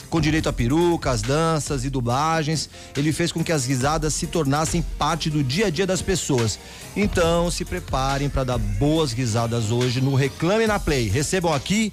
Com 0.09 0.21
direito 0.21 0.47
a 0.47 0.53
perucas, 0.53 1.21
danças 1.21 1.83
e 1.83 1.89
dublagens, 1.89 2.69
ele 2.95 3.11
fez 3.11 3.31
com 3.31 3.43
que 3.43 3.51
as 3.51 3.65
risadas 3.65 4.13
se 4.13 4.27
tornassem 4.27 4.81
parte 4.97 5.29
do 5.29 5.43
dia 5.43 5.67
a 5.67 5.69
dia 5.69 5.85
das 5.85 6.01
pessoas. 6.01 6.57
Então, 6.95 7.51
se 7.51 7.65
preparem 7.65 8.29
para 8.29 8.43
dar 8.45 8.57
boas 8.57 9.11
risadas 9.11 9.69
hoje 9.71 9.99
no 9.99 10.15
Reclame 10.15 10.65
na 10.65 10.79
Play. 10.79 11.09
Recebam 11.09 11.53
aqui 11.53 11.91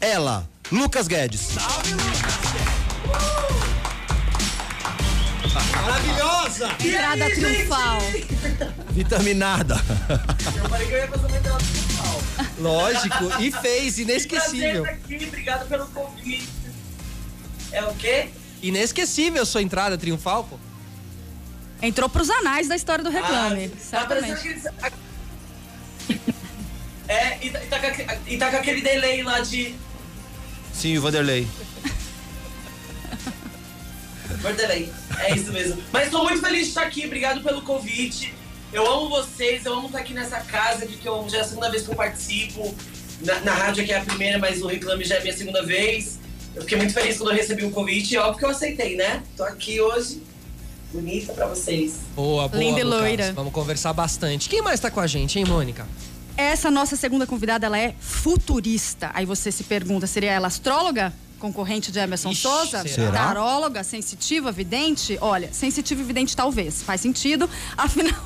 ela, 0.00 0.48
Lucas 0.70 1.08
Guedes. 1.08 1.48
Maravilhosa! 5.82 6.68
Entrada 6.84 7.30
triunfal. 7.30 7.98
Vitaminada. 8.90 9.76
Eu 10.56 10.68
falei 10.68 10.86
que 10.86 10.92
eu 10.92 10.98
ia 10.98 11.08
fazer 11.08 11.26
uma 11.26 11.36
entrada 11.36 11.58
principal. 11.58 12.22
Lógico, 12.58 13.40
e 13.40 13.50
fez, 13.52 13.98
inesquecível. 13.98 14.84
aqui, 14.84 15.24
obrigado 15.26 15.68
pelo 15.68 15.86
convite. 15.86 16.57
É 17.72 17.82
o 17.84 17.94
quê? 17.94 18.28
Inesquecível 18.62 19.44
sua 19.46 19.62
entrada 19.62 19.96
triunfal, 19.98 20.44
pô. 20.44 20.58
Entrou 21.80 22.08
pros 22.08 22.28
anais 22.28 22.66
da 22.68 22.74
história 22.74 23.04
do 23.04 23.10
Reclame. 23.10 23.68
tá 23.68 24.04
parecendo 24.06 24.36
certamente. 24.38 24.68
aquele- 24.82 26.18
É, 27.08 27.38
e 27.42 27.50
tá, 27.50 27.62
e 27.62 27.66
tá 27.68 27.78
com 27.80 27.86
aquele, 27.86 28.08
e 28.26 28.36
tá 28.36 28.50
com 28.50 28.56
aquele 28.56 28.80
delay 28.82 29.22
lá 29.22 29.40
de. 29.40 29.74
Sim, 30.74 30.98
o 30.98 31.02
Vanderlei. 31.02 31.46
Vanderlei. 34.42 34.92
É 35.18 35.34
isso 35.34 35.52
mesmo. 35.52 35.82
Mas 35.92 36.10
tô 36.10 36.22
muito 36.22 36.40
feliz 36.40 36.62
de 36.64 36.68
estar 36.68 36.82
aqui, 36.82 37.06
obrigado 37.06 37.42
pelo 37.42 37.62
convite. 37.62 38.34
Eu 38.72 38.86
amo 38.86 39.08
vocês, 39.08 39.64
eu 39.64 39.72
amo 39.72 39.86
estar 39.86 39.98
aqui 40.00 40.12
nessa 40.12 40.38
casa, 40.40 40.86
de 40.86 40.96
que 40.96 41.08
eu, 41.08 41.26
já 41.30 41.38
é 41.38 41.40
a 41.40 41.44
segunda 41.44 41.70
vez 41.70 41.84
que 41.84 41.90
eu 41.90 41.96
participo. 41.96 42.74
Na, 43.22 43.40
na 43.40 43.54
rádio 43.54 43.82
aqui 43.82 43.92
é 43.92 43.98
a 43.98 44.04
primeira, 44.04 44.38
mas 44.38 44.60
o 44.60 44.66
Reclame 44.66 45.04
já 45.04 45.16
é 45.16 45.18
a 45.18 45.22
minha 45.22 45.36
segunda 45.36 45.64
vez. 45.64 46.17
Eu 46.58 46.62
fiquei 46.62 46.76
muito 46.76 46.92
feliz 46.92 47.16
quando 47.16 47.30
eu 47.30 47.36
recebi 47.36 47.64
o 47.64 47.70
convite, 47.70 48.14
e 48.14 48.18
óbvio 48.18 48.38
que 48.38 48.44
eu 48.44 48.50
aceitei, 48.50 48.96
né? 48.96 49.22
Tô 49.36 49.44
aqui 49.44 49.80
hoje, 49.80 50.20
bonita 50.92 51.32
pra 51.32 51.46
vocês. 51.46 52.00
Boa, 52.16 52.48
boa. 52.48 52.60
Linda 52.60 52.80
e 52.80 52.84
loira. 52.84 53.32
Vamos 53.32 53.52
conversar 53.52 53.92
bastante. 53.92 54.48
Quem 54.48 54.60
mais 54.60 54.80
tá 54.80 54.90
com 54.90 54.98
a 54.98 55.06
gente, 55.06 55.38
hein, 55.38 55.44
Mônica? 55.44 55.86
Essa 56.36 56.68
nossa 56.68 56.96
segunda 56.96 57.28
convidada, 57.28 57.66
ela 57.66 57.78
é 57.78 57.94
futurista. 58.00 59.12
Aí 59.14 59.24
você 59.24 59.52
se 59.52 59.62
pergunta, 59.62 60.08
seria 60.08 60.32
ela 60.32 60.48
astróloga? 60.48 61.12
Concorrente 61.38 61.92
de 61.92 61.98
Emerson 61.98 62.30
Ixi, 62.30 62.42
Souza? 62.42 62.86
será? 62.86 63.12
Taróloga, 63.12 63.84
sensitiva, 63.84 64.50
vidente? 64.50 65.16
Olha, 65.20 65.52
sensitiva 65.52 66.00
e 66.00 66.04
vidente 66.04 66.36
talvez, 66.36 66.82
faz 66.82 67.00
sentido. 67.00 67.48
Afinal, 67.76 68.12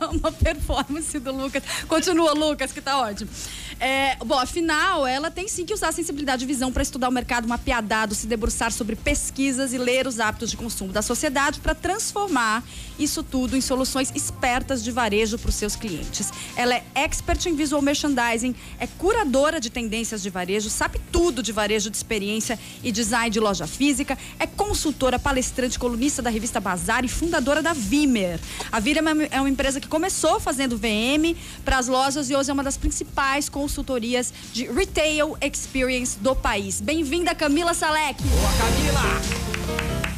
eu 0.00 0.08
amo 0.08 0.20
a 0.22 0.32
performance 0.32 1.18
do 1.18 1.32
Lucas. 1.32 1.62
Continua, 1.88 2.32
Lucas, 2.32 2.72
que 2.72 2.80
tá 2.80 2.98
ótimo. 2.98 3.30
É, 3.78 4.16
bom, 4.24 4.38
afinal, 4.38 5.06
ela 5.06 5.30
tem 5.30 5.48
sim 5.48 5.66
que 5.66 5.74
usar 5.74 5.88
a 5.88 5.92
sensibilidade 5.92 6.44
e 6.44 6.46
visão 6.46 6.72
para 6.72 6.82
estudar 6.82 7.08
o 7.08 7.12
mercado 7.12 7.46
mapeadado, 7.46 8.14
se 8.14 8.26
debruçar 8.26 8.72
sobre 8.72 8.96
pesquisas 8.96 9.74
e 9.74 9.78
ler 9.78 10.06
os 10.06 10.18
hábitos 10.18 10.50
de 10.50 10.56
consumo 10.56 10.92
da 10.92 11.02
sociedade 11.02 11.60
para 11.60 11.74
transformar 11.74 12.64
isso 12.98 13.22
tudo 13.22 13.56
em 13.56 13.60
soluções 13.60 14.10
espertas 14.14 14.82
de 14.82 14.90
varejo 14.90 15.38
para 15.38 15.50
os 15.50 15.54
seus 15.54 15.76
clientes. 15.76 16.32
Ela 16.56 16.76
é 16.76 16.84
expert 16.94 17.44
em 17.46 17.54
visual 17.54 17.82
merchandising, 17.82 18.54
é 18.78 18.86
curadora 18.86 19.60
de 19.60 19.68
tendências 19.68 20.22
de 20.22 20.30
varejo, 20.30 20.70
sabe 20.70 20.98
tudo 21.12 21.42
de 21.42 21.52
varejo 21.52 21.90
de 21.90 21.96
experiência 21.96 22.35
e 22.82 22.92
design 22.92 23.30
de 23.30 23.40
loja 23.40 23.66
física, 23.66 24.16
é 24.38 24.46
consultora, 24.46 25.18
palestrante, 25.18 25.78
colunista 25.78 26.20
da 26.20 26.30
revista 26.30 26.60
Bazar 26.60 27.04
e 27.04 27.08
fundadora 27.08 27.62
da 27.62 27.72
Vimer. 27.72 28.38
A 28.70 28.78
Vimer 28.80 29.02
é 29.06 29.12
uma- 29.12 29.46
é 29.46 29.48
empresa 29.48 29.80
que 29.80 29.88
começou 29.88 30.38
fazendo 30.38 30.76
VM 30.76 31.34
para 31.64 31.78
as 31.78 31.86
lojas 31.88 32.28
e 32.30 32.36
hoje 32.36 32.50
é 32.50 32.52
uma 32.52 32.62
das 32.62 32.76
principais 32.76 33.48
consultorias 33.48 34.32
de 34.52 34.66
retail 34.66 35.36
experience 35.40 36.18
do 36.18 36.34
país. 36.34 36.80
Bem-vinda, 36.80 37.34
Camila 37.34 37.72
Salek. 37.74 38.22
Boa, 38.22 38.50
Camila! 38.58 40.15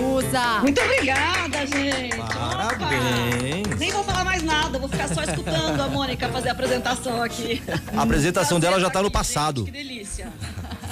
Musa. 0.00 0.60
Muito 0.60 0.80
obrigada, 0.80 1.66
gente. 1.66 2.16
Parabéns. 2.16 3.66
Opa. 3.66 3.76
Nem 3.78 3.90
vou 3.90 4.04
falar 4.04 4.24
mais 4.24 4.42
nada, 4.42 4.78
vou 4.78 4.88
ficar 4.88 5.08
só 5.08 5.22
escutando 5.22 5.80
a 5.80 5.88
Mônica 5.88 6.28
fazer 6.28 6.48
a 6.50 6.52
apresentação 6.52 7.22
aqui. 7.22 7.62
A 7.96 8.02
apresentação 8.02 8.60
dela 8.60 8.78
já 8.80 8.90
tá 8.90 9.02
no 9.02 9.10
passado. 9.10 9.64
gente, 9.64 9.72
Que 9.72 9.78
delícia. 9.78 10.32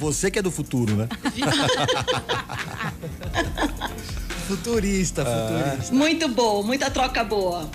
Você 0.01 0.31
que 0.31 0.39
é 0.39 0.43
do 0.43 0.51
futuro, 0.51 0.95
né? 0.95 1.09
Futurista, 4.47 5.25
futurista. 5.25 5.95
Muito 5.95 6.27
boa, 6.29 6.63
muita 6.63 6.91
troca 6.91 7.23
boa. 7.23 7.69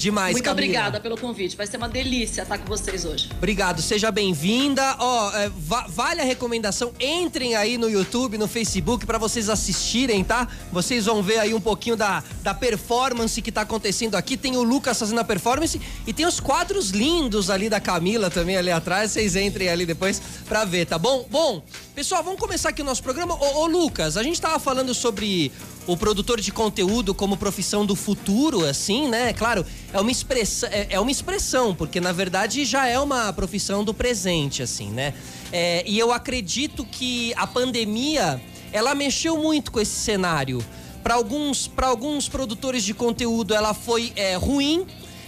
Demais, 0.00 0.32
Muito 0.32 0.44
Camila. 0.46 0.64
obrigada 0.64 0.98
pelo 0.98 1.14
convite. 1.14 1.54
Vai 1.58 1.66
ser 1.66 1.76
uma 1.76 1.86
delícia 1.88 2.40
estar 2.40 2.56
com 2.56 2.64
vocês 2.64 3.04
hoje. 3.04 3.28
Obrigado, 3.36 3.82
seja 3.82 4.10
bem-vinda. 4.10 4.96
Ó, 4.98 5.30
é, 5.36 5.50
va- 5.50 5.84
vale 5.90 6.22
a 6.22 6.24
recomendação, 6.24 6.90
entrem 6.98 7.54
aí 7.54 7.76
no 7.76 7.86
YouTube, 7.86 8.38
no 8.38 8.48
Facebook 8.48 9.04
pra 9.04 9.18
vocês 9.18 9.50
assistirem, 9.50 10.24
tá? 10.24 10.48
Vocês 10.72 11.04
vão 11.04 11.22
ver 11.22 11.38
aí 11.38 11.52
um 11.52 11.60
pouquinho 11.60 11.96
da, 11.96 12.24
da 12.42 12.54
performance 12.54 13.42
que 13.42 13.52
tá 13.52 13.60
acontecendo 13.60 14.14
aqui. 14.14 14.38
Tem 14.38 14.56
o 14.56 14.62
Lucas 14.62 14.98
fazendo 14.98 15.18
a 15.18 15.24
performance 15.24 15.78
e 16.06 16.14
tem 16.14 16.24
os 16.24 16.40
quadros 16.40 16.88
lindos 16.88 17.50
ali 17.50 17.68
da 17.68 17.78
Camila 17.78 18.30
também 18.30 18.56
ali 18.56 18.70
atrás. 18.70 19.10
Vocês 19.12 19.36
entrem 19.36 19.68
ali 19.68 19.84
depois 19.84 20.22
pra 20.48 20.64
ver, 20.64 20.86
tá 20.86 20.98
bom? 20.98 21.26
Bom, 21.30 21.62
pessoal, 21.94 22.22
vamos 22.24 22.40
começar 22.40 22.70
aqui 22.70 22.80
o 22.80 22.86
nosso 22.86 23.02
programa. 23.02 23.34
Ô, 23.34 23.64
ô 23.64 23.66
Lucas, 23.66 24.16
a 24.16 24.22
gente 24.22 24.40
tava 24.40 24.58
falando 24.58 24.94
sobre 24.94 25.52
o 25.86 25.96
produtor 25.96 26.40
de 26.40 26.52
conteúdo 26.52 27.14
como 27.14 27.36
profissão 27.36 27.84
do 27.84 27.96
futuro, 27.96 28.64
assim, 28.64 29.08
né? 29.08 29.32
Claro, 29.32 29.64
é 29.92 30.00
uma 30.00 30.10
expressão, 30.10 30.68
é, 30.72 30.88
é 30.90 31.00
uma 31.00 31.10
expressão, 31.10 31.74
porque 31.74 32.00
na 32.00 32.12
verdade 32.12 32.64
já 32.64 32.86
é 32.86 32.98
uma 32.98 33.32
profissão 33.32 33.82
do 33.82 33.92
presente, 33.92 34.62
assim, 34.62 34.90
né? 34.90 35.14
É, 35.52 35.82
e 35.86 35.98
eu 35.98 36.12
acredito 36.12 36.84
que 36.84 37.32
a 37.34 37.46
pandemia 37.46 38.40
ela 38.72 38.94
mexeu 38.94 39.36
muito 39.36 39.72
com 39.72 39.80
esse 39.80 39.98
cenário. 39.98 40.64
Para 41.02 41.14
alguns, 41.14 41.70
alguns 41.76 42.28
produtores 42.28 42.84
de 42.84 42.94
conteúdo, 42.94 43.54
ela 43.54 43.74
foi 43.74 44.12
é, 44.14 44.36
ruim. 44.36 44.86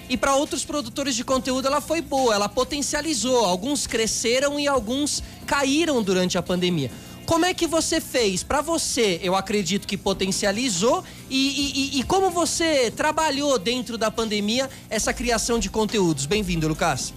E 0.08 0.16
para 0.16 0.34
outros 0.34 0.64
produtores 0.64 1.16
de 1.16 1.24
conteúdo 1.24 1.66
ela 1.66 1.80
foi 1.80 2.02
boa, 2.02 2.34
ela 2.34 2.48
potencializou. 2.48 3.46
Alguns 3.46 3.86
cresceram 3.86 4.60
e 4.60 4.68
alguns 4.68 5.22
caíram 5.46 6.02
durante 6.02 6.36
a 6.36 6.42
pandemia. 6.42 6.90
Como 7.32 7.46
é 7.46 7.54
que 7.54 7.66
você 7.66 7.98
fez? 7.98 8.42
Para 8.42 8.60
você, 8.60 9.18
eu 9.22 9.34
acredito 9.34 9.88
que 9.88 9.96
potencializou. 9.96 11.02
E, 11.30 11.94
e- 11.96 11.98
e- 12.00 12.02
como 12.02 12.28
você 12.28 12.90
trabalhou 12.90 13.58
dentro 13.58 13.96
da 13.96 14.10
pandemia 14.10 14.68
essa 14.90 15.14
criação 15.14 15.58
de 15.58 15.70
conteúdos? 15.70 16.26
Bem-vindo, 16.26 16.68
Lucas. 16.68 17.14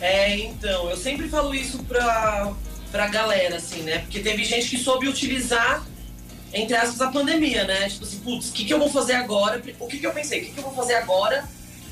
É, 0.00 0.36
então, 0.36 0.90
eu 0.90 0.96
sempre 0.96 1.28
falo 1.28 1.54
isso 1.54 1.78
pra, 1.84 2.52
pra 2.90 3.06
galera, 3.06 3.58
assim, 3.58 3.82
né? 3.82 4.00
Porque 4.00 4.18
teve 4.18 4.42
gente 4.42 4.68
que 4.68 4.78
soube 4.78 5.06
utilizar, 5.06 5.86
entre 6.52 6.74
aspas, 6.74 7.00
a 7.00 7.12
pandemia, 7.12 7.62
né? 7.68 7.88
Tipo 7.88 8.04
assim, 8.04 8.18
putz, 8.18 8.48
o 8.48 8.52
que, 8.52 8.64
que 8.64 8.74
eu 8.74 8.80
vou 8.80 8.90
fazer 8.90 9.12
agora? 9.12 9.62
O 9.78 9.86
que, 9.86 9.98
que 9.98 10.06
eu 10.08 10.12
pensei? 10.12 10.40
O 10.40 10.46
que, 10.46 10.50
que 10.54 10.58
eu 10.58 10.64
vou 10.64 10.74
fazer 10.74 10.96
agora 10.96 11.48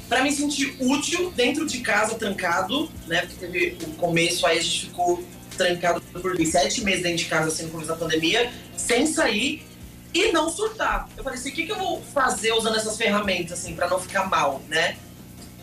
pra 0.08 0.22
me 0.22 0.32
sentir 0.32 0.76
útil 0.80 1.32
dentro 1.32 1.66
de 1.66 1.80
casa, 1.80 2.14
trancado, 2.14 2.90
né? 3.06 3.22
Porque 3.22 3.46
teve 3.46 3.76
o 3.84 3.94
começo, 3.94 4.46
aí 4.46 4.58
a 4.58 4.62
gente 4.62 4.86
ficou 4.86 5.22
trancado 5.56 6.00
por 6.00 6.36
sete 6.46 6.82
meses 6.82 7.02
dentro 7.02 7.18
de 7.18 7.24
casa, 7.26 7.48
assim, 7.48 7.64
no 7.64 7.70
começo 7.70 7.88
da 7.88 7.96
pandemia, 7.96 8.52
sem 8.76 9.06
sair 9.06 9.66
e 10.12 10.32
não 10.32 10.48
surtar. 10.48 11.08
Eu 11.16 11.24
falei 11.24 11.38
assim, 11.38 11.50
o 11.50 11.52
que, 11.52 11.64
que 11.64 11.72
eu 11.72 11.78
vou 11.78 12.02
fazer 12.14 12.52
usando 12.52 12.76
essas 12.76 12.96
ferramentas, 12.96 13.58
assim, 13.58 13.74
pra 13.74 13.88
não 13.88 13.98
ficar 13.98 14.28
mal, 14.28 14.62
né? 14.68 14.96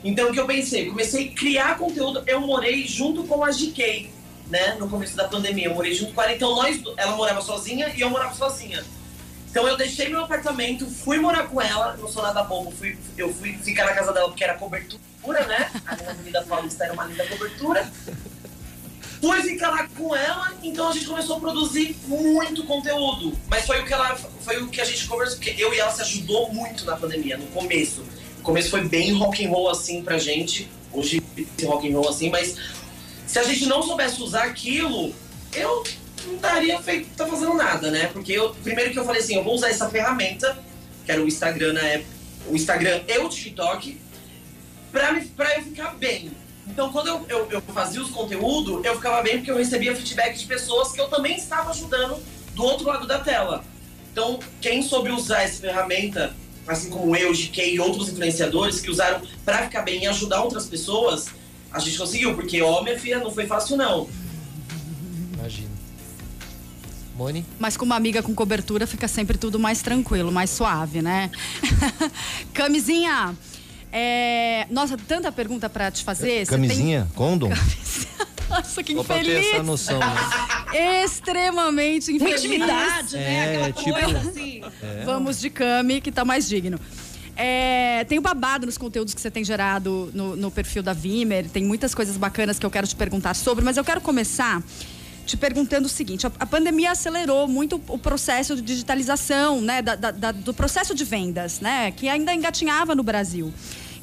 Então, 0.04 0.30
o 0.30 0.34
que 0.34 0.40
eu 0.40 0.46
pensei? 0.46 0.88
Comecei 0.88 1.30
a 1.30 1.32
criar 1.32 1.78
conteúdo. 1.78 2.24
Eu 2.28 2.42
morei 2.42 2.86
junto 2.86 3.24
com 3.24 3.44
a 3.44 3.52
GK, 3.52 4.10
né? 4.50 4.76
No 4.78 4.90
começo 4.90 5.16
da 5.16 5.28
pandemia. 5.28 5.68
Eu 5.68 5.74
morei 5.74 5.94
junto 5.94 6.14
com 6.14 6.22
ela. 6.22 6.34
Então, 6.34 6.56
nós, 6.56 6.82
ela 6.98 7.16
morava 7.16 7.42
sozinha 7.42 7.92
e 7.96 8.02
eu 8.02 8.10
morava 8.10 8.34
sozinha. 8.34 8.84
Então, 9.54 9.68
eu 9.68 9.78
deixei 9.78 10.10
meu 10.10 10.24
apartamento, 10.24 10.90
fui 10.90 11.20
morar 11.20 11.48
com 11.48 11.62
ela. 11.62 11.96
Não 11.96 12.08
sou 12.08 12.24
nada 12.24 12.42
bobo. 12.42 12.72
Fui, 12.72 12.98
eu 13.16 13.32
fui 13.32 13.56
ficar 13.60 13.86
na 13.86 13.94
casa 13.94 14.12
dela 14.12 14.28
porque 14.28 14.44
era 14.44 14.56
cobertura, 14.56 15.46
né? 15.46 15.70
Ali 15.86 16.02
na 16.02 16.10
Avenida 16.10 16.42
Paulista 16.42 16.86
era 16.86 16.94
uma 16.94 17.06
linda 17.06 17.24
cobertura. 17.28 17.88
Fui 19.22 19.44
ficar 19.44 19.70
lá 19.70 19.88
com 19.96 20.16
ela, 20.16 20.54
então 20.64 20.90
a 20.90 20.92
gente 20.92 21.06
começou 21.06 21.38
a 21.38 21.40
produzir 21.40 21.96
muito 22.08 22.64
conteúdo. 22.64 23.38
Mas 23.48 23.68
foi 23.68 23.80
o 23.80 23.86
que 23.86 23.94
ela, 23.94 24.16
foi 24.16 24.58
o 24.58 24.70
que 24.70 24.82
a 24.82 24.86
gente 24.86 25.06
conversou, 25.06 25.38
porque 25.38 25.54
eu 25.62 25.72
e 25.72 25.80
ela 25.80 25.92
se 25.92 26.02
ajudou 26.02 26.52
muito 26.52 26.84
na 26.84 26.96
pandemia, 26.96 27.38
no 27.38 27.46
começo. 27.48 28.04
O 28.40 28.42
começo 28.42 28.72
foi 28.72 28.82
bem 28.88 29.14
rock 29.14 29.46
and 29.46 29.52
roll 29.52 29.70
assim 29.70 30.02
pra 30.02 30.18
gente. 30.18 30.68
Hoje 30.92 31.22
esse 31.38 31.68
rock 31.68 31.88
and 31.88 31.96
roll 31.96 32.10
assim, 32.10 32.32
mas 32.32 32.56
se 33.28 33.38
a 33.38 33.44
gente 33.44 33.68
não 33.68 33.84
soubesse 33.84 34.20
usar 34.20 34.46
aquilo, 34.46 35.14
eu 35.54 35.84
não 36.28 36.36
estaria 36.36 36.82
feito, 36.82 37.16
tá 37.16 37.26
fazendo 37.26 37.54
nada, 37.54 37.92
né? 37.92 38.08
Porque 38.12 38.34
eu, 38.34 38.54
primeiro 38.56 38.92
que 38.92 39.00
eu 39.00 39.06
falei 39.06 39.22
assim, 39.22 39.36
eu 39.36 39.44
vou 39.44 39.56
usar 39.56 39.70
essa 39.70 39.90
ferramenta, 39.90 40.58
que 41.06 41.12
era 41.12 41.22
o 41.22 41.28
Instagram 41.28 41.74
na 41.74 41.82
época, 41.82 42.10
o 42.48 42.56
Instagram 42.56 43.02
e 43.08 43.18
o 43.20 43.30
TikTok, 43.30 44.00
pra, 44.92 45.12
me, 45.12 45.22
pra 45.26 45.58
eu 45.58 45.64
ficar 45.64 45.96
bem. 45.96 46.32
Então, 46.68 46.92
quando 46.92 47.08
eu, 47.08 47.26
eu, 47.28 47.48
eu 47.52 47.62
fazia 47.62 48.02
os 48.02 48.10
conteúdos, 48.10 48.86
eu 48.86 48.96
ficava 48.96 49.22
bem 49.22 49.38
porque 49.38 49.52
eu 49.52 49.58
recebia 49.58 49.96
feedback 49.96 50.38
de 50.38 50.46
pessoas 50.46 50.92
que 50.92 51.02
eu 51.02 51.10
também 51.10 51.36
estava 51.36 51.72
ajudando 51.72 52.18
do 52.56 52.64
outro 52.64 52.88
lado 52.88 53.06
da 53.06 53.20
tela. 53.20 53.64
Então, 54.12 54.40
quem 54.62 54.82
soube 54.82 55.10
usar 55.10 55.42
essa 55.42 55.60
ferramenta, 55.60 56.34
assim 56.68 56.90
como 56.90 57.16
eu, 57.16 57.34
GK 57.34 57.74
e 57.74 57.80
outros 57.80 58.10
influenciadores 58.10 58.80
que 58.80 58.90
usaram 58.90 59.22
pra 59.44 59.64
ficar 59.64 59.82
bem 59.82 60.04
e 60.04 60.08
ajudar 60.08 60.42
outras 60.42 60.68
pessoas, 60.68 61.28
a 61.72 61.80
gente 61.80 61.98
conseguiu, 61.98 62.36
porque, 62.36 62.62
ó, 62.62 62.82
minha 62.84 62.98
filha, 62.98 63.20
não 63.20 63.32
foi 63.32 63.48
fácil 63.48 63.76
não. 63.76 64.08
Imagina. 65.34 65.73
Moni? 67.16 67.46
Mas 67.60 67.78
com 67.78 67.86
uma 67.86 67.96
amiga 67.96 68.24
com 68.24 68.34
cobertura 68.34 68.88
fica 68.88 69.08
sempre 69.08 69.38
tudo 69.38 69.60
mais 69.60 69.82
tranquilo, 69.82 70.32
mais 70.32 70.50
suave, 70.50 71.02
né? 71.02 71.30
Camisinha, 72.54 73.36
é... 73.92 74.66
nossa, 74.70 74.98
tanta 74.98 75.32
pergunta 75.32 75.70
pra 75.70 75.92
te 75.92 76.04
fazer. 76.04 76.46
Camisinha? 76.48 77.08
Condom? 77.16 77.50
Tem... 77.50 77.58
Nossa, 78.50 78.84
que 78.84 78.94
Só 78.94 79.04
pra 79.04 79.16
ter 79.16 79.22
infeliz. 79.22 79.54
essa 79.54 79.64
noção. 79.64 80.00
né? 80.00 81.04
Extremamente 81.04 82.12
infeliz. 82.12 82.44
intimidade, 82.44 83.16
né? 83.16 83.24
É, 83.24 83.66
Aquela 83.66 83.72
tipo- 83.72 84.12
coisa 84.12 84.30
assim. 84.30 84.62
Vamos 85.06 85.40
de 85.40 85.50
Cami, 85.50 86.00
que 86.02 86.12
tá 86.12 86.24
mais 86.24 86.48
digno. 86.48 86.80
É, 87.36 88.04
tem 88.04 88.20
o 88.20 88.22
babado 88.22 88.68
nos 88.68 88.78
conteúdos 88.78 89.16
que 89.16 89.22
você 89.22 89.32
tem 89.32 89.44
gerado 89.44 90.12
no, 90.14 90.36
no 90.36 90.52
perfil 90.52 90.84
da 90.84 90.94
Vimer. 90.94 91.50
Tem 91.50 91.64
muitas 91.64 91.96
coisas 91.96 92.16
bacanas 92.16 92.60
que 92.60 92.66
eu 92.66 92.70
quero 92.70 92.86
te 92.86 92.96
perguntar 92.96 93.34
sobre, 93.34 93.66
mas 93.66 93.76
eu 93.76 93.84
quero 93.84 94.02
começar 94.02 94.62
te 95.26 95.38
perguntando 95.38 95.86
o 95.86 95.90
seguinte: 95.90 96.26
a, 96.28 96.46
pandemia 96.46 96.92
acelerou 96.92 97.48
muito 97.48 97.82
o 97.88 97.98
processo 97.98 98.56
de 98.56 98.62
digitalização, 98.62 99.62
né? 99.62 99.82
da- 99.82 99.96
da- 99.96 100.32
do 100.32 100.54
processo 100.54 100.94
de 100.94 101.04
vendas, 101.04 101.60
né? 101.60 101.92
Que 101.92 102.08
ainda 102.08 102.34
engatinhava 102.34 102.94
no 102.96 103.04
Brasil. 103.04 103.54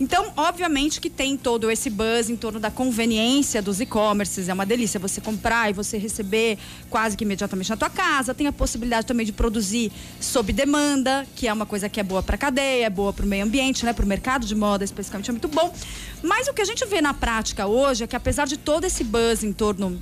Então, 0.02 0.32
obviamente 0.34 0.98
que 0.98 1.10
tem 1.10 1.36
todo 1.36 1.70
esse 1.70 1.90
buzz 1.90 2.30
em 2.30 2.36
torno 2.36 2.58
da 2.58 2.70
conveniência 2.70 3.60
dos 3.60 3.80
e-commerces. 3.82 4.48
É 4.48 4.54
uma 4.54 4.64
delícia 4.64 4.98
você 4.98 5.20
comprar 5.20 5.68
e 5.68 5.74
você 5.74 5.98
receber 5.98 6.56
quase 6.88 7.18
que 7.18 7.22
imediatamente 7.22 7.68
na 7.68 7.76
tua 7.76 7.90
casa. 7.90 8.32
Tem 8.34 8.46
a 8.46 8.52
possibilidade 8.52 9.06
também 9.06 9.26
de 9.26 9.32
produzir 9.32 9.92
sob 10.18 10.54
demanda, 10.54 11.26
que 11.36 11.46
é 11.46 11.52
uma 11.52 11.66
coisa 11.66 11.86
que 11.86 12.00
é 12.00 12.02
boa 12.02 12.22
para 12.22 12.36
a 12.36 12.38
cadeia, 12.38 12.86
é 12.86 12.90
boa 12.90 13.12
para 13.12 13.26
o 13.26 13.28
meio 13.28 13.44
ambiente, 13.44 13.84
né? 13.84 13.92
Para 13.92 14.06
o 14.06 14.08
mercado 14.08 14.46
de 14.46 14.54
moda 14.54 14.82
especificamente 14.82 15.28
é 15.28 15.32
muito 15.34 15.48
bom. 15.48 15.70
Mas 16.22 16.48
o 16.48 16.54
que 16.54 16.62
a 16.62 16.64
gente 16.64 16.82
vê 16.86 17.02
na 17.02 17.12
prática 17.12 17.66
hoje 17.66 18.04
é 18.04 18.06
que 18.06 18.16
apesar 18.16 18.46
de 18.46 18.56
todo 18.56 18.84
esse 18.84 19.04
buzz 19.04 19.44
em 19.44 19.52
torno 19.52 20.00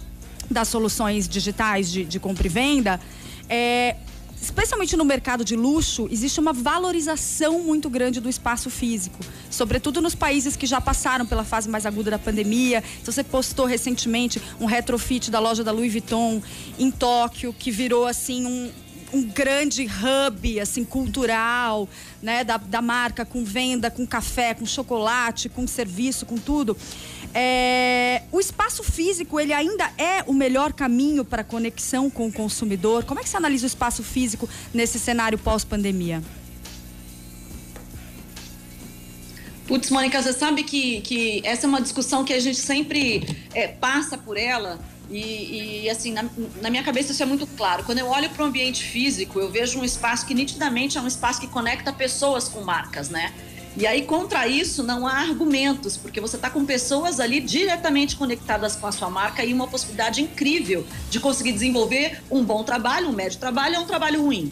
das 0.50 0.69
soluções 0.69 1.28
digitais 1.28 1.90
de, 1.90 2.05
de 2.05 2.19
compra 2.19 2.47
e 2.47 2.50
venda, 2.50 3.00
é, 3.49 3.97
especialmente 4.40 4.97
no 4.97 5.05
mercado 5.05 5.45
de 5.45 5.57
luxo, 5.57 6.09
existe 6.11 6.38
uma 6.38 6.52
valorização 6.52 7.61
muito 7.61 7.90
grande 7.90 8.21
do 8.21 8.28
espaço 8.28 8.71
físico, 8.71 9.19
sobretudo 9.50 10.00
nos 10.00 10.14
países 10.14 10.57
que 10.57 10.67
já 10.67 10.81
passaram 10.81 11.26
pela 11.26 11.45
fase 11.45 11.69
mais 11.69 11.85
aguda 11.85 12.12
da 12.12 12.19
pandemia. 12.19 12.83
Então, 13.02 13.12
você 13.12 13.25
postou 13.25 13.67
recentemente 13.67 14.40
um 14.61 14.67
retrofit 14.67 15.31
da 15.31 15.40
loja 15.40 15.64
da 15.64 15.73
Louis 15.73 15.90
Vuitton 15.90 16.40
em 16.78 16.90
Tóquio, 16.90 17.52
que 17.52 17.71
virou 17.71 18.07
assim 18.07 18.47
um, 18.47 18.71
um 19.12 19.23
grande 19.25 19.87
hub 19.87 20.61
assim 20.61 20.85
cultural, 20.85 21.88
né, 22.23 22.45
da, 22.45 22.57
da 22.59 22.81
marca 22.81 23.25
com 23.25 23.45
venda, 23.45 23.90
com 23.90 24.07
café, 24.07 24.55
com 24.55 24.64
chocolate, 24.64 25.49
com 25.49 25.67
serviço, 25.67 26.25
com 26.25 26.37
tudo. 26.37 26.76
É, 27.35 28.23
o 28.33 28.41
espaço 28.41 28.83
físico 28.83 29.39
ele 29.39 29.53
ainda 29.53 29.91
é 29.99 30.23
o 30.27 30.33
melhor 30.33 30.73
caminho 30.73 31.25
para 31.25 31.45
conexão 31.45 32.09
com 32.09 32.27
o 32.27 32.33
consumidor. 32.33 33.05
Como 33.05 33.21
é 33.21 33.23
que 33.23 33.29
você 33.29 33.37
analisa 33.37 33.65
o 33.65 33.69
espaço 33.69 34.03
físico 34.03 34.49
nesse 34.73 34.99
cenário 34.99 35.39
pós-pandemia? 35.39 36.23
Putz, 39.67 39.91
Mônica, 39.91 40.23
você 40.23 40.33
sabe 40.33 40.63
que, 40.63 41.03
que 41.03 41.43
essa 41.45 41.67
é 41.67 41.69
uma 41.69 41.83
discussão 41.83 42.25
que 42.25 42.33
a 42.33 42.41
gente 42.41 42.59
sempre 42.59 43.37
é, 43.55 43.69
passa 43.69 44.17
por 44.17 44.39
ela. 44.39 44.81
E, 45.11 45.83
e, 45.85 45.91
assim, 45.91 46.13
na, 46.13 46.25
na 46.63 46.71
minha 46.71 46.83
cabeça 46.83 47.13
isso 47.13 47.23
é 47.23 47.27
muito 47.27 47.47
claro. 47.47 47.85
Quando 47.85 47.99
eu 47.99 48.07
olho 48.07 48.31
para 48.31 48.43
o 48.43 48.47
ambiente 48.47 48.83
físico, 48.83 49.39
eu 49.39 49.51
vejo 49.51 49.79
um 49.79 49.85
espaço 49.85 50.27
que 50.27 50.35
nitidamente 50.35 50.97
é 50.97 51.01
um 51.01 51.07
espaço 51.07 51.41
que 51.41 51.47
conecta 51.47 51.93
pessoas 51.93 52.49
com 52.49 52.63
marcas, 52.63 53.11
né? 53.11 53.33
E 53.77 53.87
aí, 53.87 54.03
contra 54.03 54.49
isso, 54.49 54.83
não 54.83 55.07
há 55.07 55.13
argumentos, 55.13 55.97
porque 55.97 56.21
você 56.21 56.37
está 56.37 56.51
com 56.51 56.65
pessoas 56.65 57.21
ali 57.21 57.41
diretamente 57.41 58.17
conectadas 58.17 58.75
com 58.75 58.87
a 58.87 58.93
sua 58.93 59.09
marca 59.09 59.45
e 59.45 59.53
uma 59.53 59.69
possibilidade 59.69 60.21
incrível 60.21 60.85
de 61.11 61.21
conseguir 61.21 61.53
desenvolver 61.53 62.23
um 62.31 62.45
bom 62.45 62.65
trabalho, 62.65 63.09
um 63.09 63.13
médio 63.13 63.39
trabalho 63.39 63.77
ou 63.77 63.85
um 63.85 63.87
trabalho 63.87 64.23
ruim. 64.23 64.51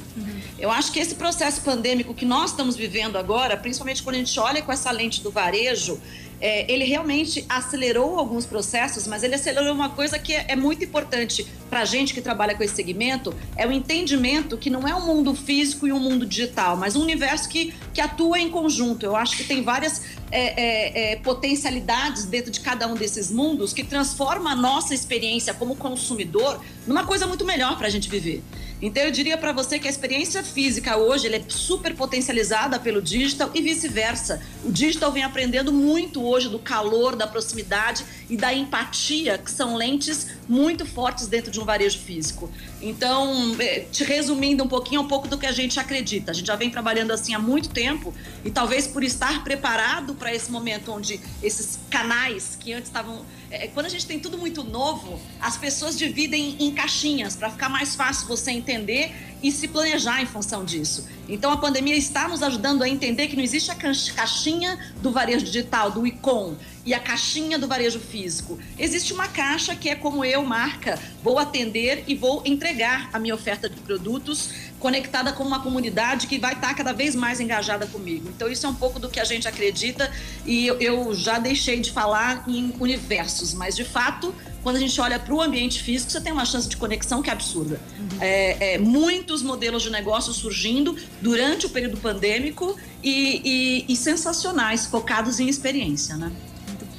Eu 0.58 0.70
acho 0.70 0.90
que 0.92 0.98
esse 0.98 1.14
processo 1.14 1.60
pandêmico 1.60 2.14
que 2.14 2.24
nós 2.24 2.50
estamos 2.50 2.76
vivendo 2.76 3.16
agora, 3.16 3.56
principalmente 3.56 4.02
quando 4.02 4.16
a 4.16 4.18
gente 4.18 4.38
olha 4.38 4.62
com 4.62 4.72
essa 4.72 4.90
lente 4.90 5.22
do 5.22 5.30
varejo, 5.30 6.00
é, 6.40 6.70
ele 6.70 6.84
realmente 6.84 7.44
acelerou 7.48 8.18
alguns 8.18 8.44
processos, 8.44 9.06
mas 9.06 9.22
ele 9.22 9.34
acelerou 9.34 9.72
uma 9.72 9.90
coisa 9.90 10.18
que 10.18 10.34
é, 10.34 10.46
é 10.48 10.56
muito 10.56 10.84
importante 10.84 11.46
para 11.70 11.80
a 11.80 11.84
gente 11.84 12.14
que 12.14 12.20
trabalha 12.20 12.54
com 12.54 12.62
esse 12.62 12.74
segmento, 12.74 13.34
é 13.56 13.66
o 13.66 13.72
entendimento 13.72 14.56
que 14.56 14.70
não 14.70 14.86
é 14.86 14.94
um 14.94 15.04
mundo 15.04 15.34
físico 15.34 15.86
e 15.86 15.92
um 15.92 15.98
mundo 15.98 16.24
digital, 16.26 16.76
mas 16.76 16.94
um 16.96 17.02
universo 17.02 17.48
que, 17.48 17.74
que 17.92 18.00
atua 18.00 18.38
em 18.38 18.50
conjunto. 18.50 19.04
Eu 19.04 19.16
acho 19.16 19.36
que 19.36 19.44
tem 19.44 19.62
várias 19.62 20.02
é, 20.30 21.10
é, 21.10 21.12
é 21.12 21.16
potencialidades 21.16 22.24
dentro 22.24 22.50
de 22.50 22.60
cada 22.60 22.86
um 22.86 22.94
desses 22.94 23.30
mundos 23.30 23.72
que 23.72 23.84
transforma 23.84 24.52
a 24.52 24.56
nossa 24.56 24.94
experiência 24.94 25.54
como 25.54 25.76
consumidor 25.76 26.60
numa 26.86 27.04
coisa 27.04 27.26
muito 27.26 27.44
melhor 27.44 27.76
para 27.76 27.86
a 27.86 27.90
gente 27.90 28.08
viver. 28.08 28.42
Então 28.80 29.02
eu 29.02 29.10
diria 29.10 29.38
para 29.38 29.52
você 29.52 29.78
que 29.78 29.88
a 29.88 29.90
experiência 29.90 30.42
física 30.42 30.98
hoje 30.98 31.34
é 31.34 31.42
super 31.48 31.94
potencializada 31.94 32.78
pelo 32.78 33.00
digital 33.00 33.50
e 33.54 33.62
vice-versa. 33.62 34.42
O 34.62 34.70
digital 34.70 35.10
vem 35.10 35.22
aprendendo 35.22 35.72
muito 35.72 36.22
hoje 36.22 36.50
do 36.50 36.58
calor, 36.58 37.16
da 37.16 37.26
proximidade 37.26 38.04
e 38.28 38.36
da 38.36 38.52
empatia, 38.52 39.38
que 39.38 39.50
são 39.50 39.76
lentes 39.76 40.28
muito 40.48 40.84
fortes 40.84 41.26
dentro 41.26 41.50
de 41.50 41.60
um 41.60 41.64
varejo 41.64 41.98
físico. 41.98 42.50
Então, 42.80 43.56
é, 43.58 43.80
te 43.80 44.04
resumindo 44.04 44.64
um 44.64 44.68
pouquinho, 44.68 45.00
um 45.00 45.08
pouco 45.08 45.28
do 45.28 45.38
que 45.38 45.46
a 45.46 45.52
gente 45.52 45.78
acredita. 45.78 46.30
A 46.30 46.34
gente 46.34 46.46
já 46.46 46.56
vem 46.56 46.70
trabalhando 46.70 47.12
assim 47.12 47.34
há 47.34 47.38
muito 47.38 47.68
tempo 47.68 48.12
e 48.44 48.50
talvez 48.50 48.86
por 48.86 49.02
estar 49.04 49.42
preparado 49.44 50.14
para 50.14 50.34
esse 50.34 50.50
momento 50.50 50.92
onde 50.92 51.20
esses 51.42 51.78
canais 51.90 52.56
que 52.58 52.72
antes 52.72 52.88
estavam 52.88 53.24
é, 53.50 53.68
quando 53.68 53.86
a 53.86 53.88
gente 53.88 54.06
tem 54.06 54.18
tudo 54.18 54.36
muito 54.36 54.64
novo, 54.64 55.20
as 55.40 55.56
pessoas 55.56 55.96
dividem 55.96 56.56
em 56.58 56.72
caixinhas 56.72 57.36
para 57.36 57.50
ficar 57.50 57.68
mais 57.68 57.94
fácil 57.94 58.26
você 58.26 58.50
entender 58.50 59.14
e 59.46 59.52
se 59.52 59.68
planejar 59.68 60.20
em 60.20 60.26
função 60.26 60.64
disso. 60.64 61.06
Então 61.28 61.52
a 61.52 61.56
pandemia 61.56 61.94
está 61.94 62.26
nos 62.26 62.42
ajudando 62.42 62.82
a 62.82 62.88
entender 62.88 63.28
que 63.28 63.36
não 63.36 63.44
existe 63.44 63.70
a 63.70 63.76
caixinha 63.76 64.76
do 65.00 65.12
varejo 65.12 65.44
digital, 65.44 65.88
do 65.88 66.04
ICOM, 66.04 66.56
e 66.84 66.92
a 66.92 66.98
caixinha 66.98 67.56
do 67.56 67.68
varejo 67.68 68.00
físico. 68.00 68.58
Existe 68.76 69.12
uma 69.12 69.28
caixa 69.28 69.76
que 69.76 69.88
é 69.88 69.94
como 69.94 70.24
eu, 70.24 70.44
marca, 70.44 70.98
vou 71.22 71.38
atender 71.38 72.02
e 72.08 72.14
vou 72.16 72.42
entregar 72.44 73.08
a 73.12 73.20
minha 73.20 73.34
oferta 73.34 73.68
de 73.68 73.78
produtos 73.80 74.50
conectada 74.80 75.32
com 75.32 75.44
uma 75.44 75.60
comunidade 75.60 76.26
que 76.26 76.38
vai 76.38 76.54
estar 76.54 76.74
cada 76.74 76.92
vez 76.92 77.14
mais 77.14 77.38
engajada 77.38 77.86
comigo. 77.86 78.28
Então 78.28 78.48
isso 78.48 78.66
é 78.66 78.68
um 78.68 78.74
pouco 78.74 78.98
do 78.98 79.08
que 79.08 79.20
a 79.20 79.24
gente 79.24 79.46
acredita 79.46 80.10
e 80.44 80.66
eu, 80.66 81.14
já 81.14 81.38
deixei 81.38 81.80
de 81.80 81.92
falar 81.92 82.44
em 82.48 82.74
universos, 82.80 83.54
mas 83.54 83.76
de 83.76 83.84
fato 83.84 84.34
quando 84.66 84.78
a 84.78 84.80
gente 84.80 85.00
olha 85.00 85.16
para 85.16 85.32
o 85.32 85.40
ambiente 85.40 85.80
físico, 85.80 86.10
você 86.10 86.20
tem 86.20 86.32
uma 86.32 86.44
chance 86.44 86.68
de 86.68 86.76
conexão 86.76 87.22
que 87.22 87.30
é 87.30 87.32
absurda. 87.32 87.80
Uhum. 88.00 88.08
É, 88.20 88.74
é, 88.74 88.78
muitos 88.78 89.40
modelos 89.40 89.80
de 89.80 89.90
negócio 89.90 90.32
surgindo 90.32 90.96
durante 91.22 91.66
o 91.66 91.68
período 91.68 91.98
pandêmico 91.98 92.76
e, 93.00 93.84
e, 93.88 93.92
e 93.92 93.94
sensacionais, 93.94 94.86
focados 94.86 95.38
em 95.38 95.48
experiência, 95.48 96.16
né? 96.16 96.32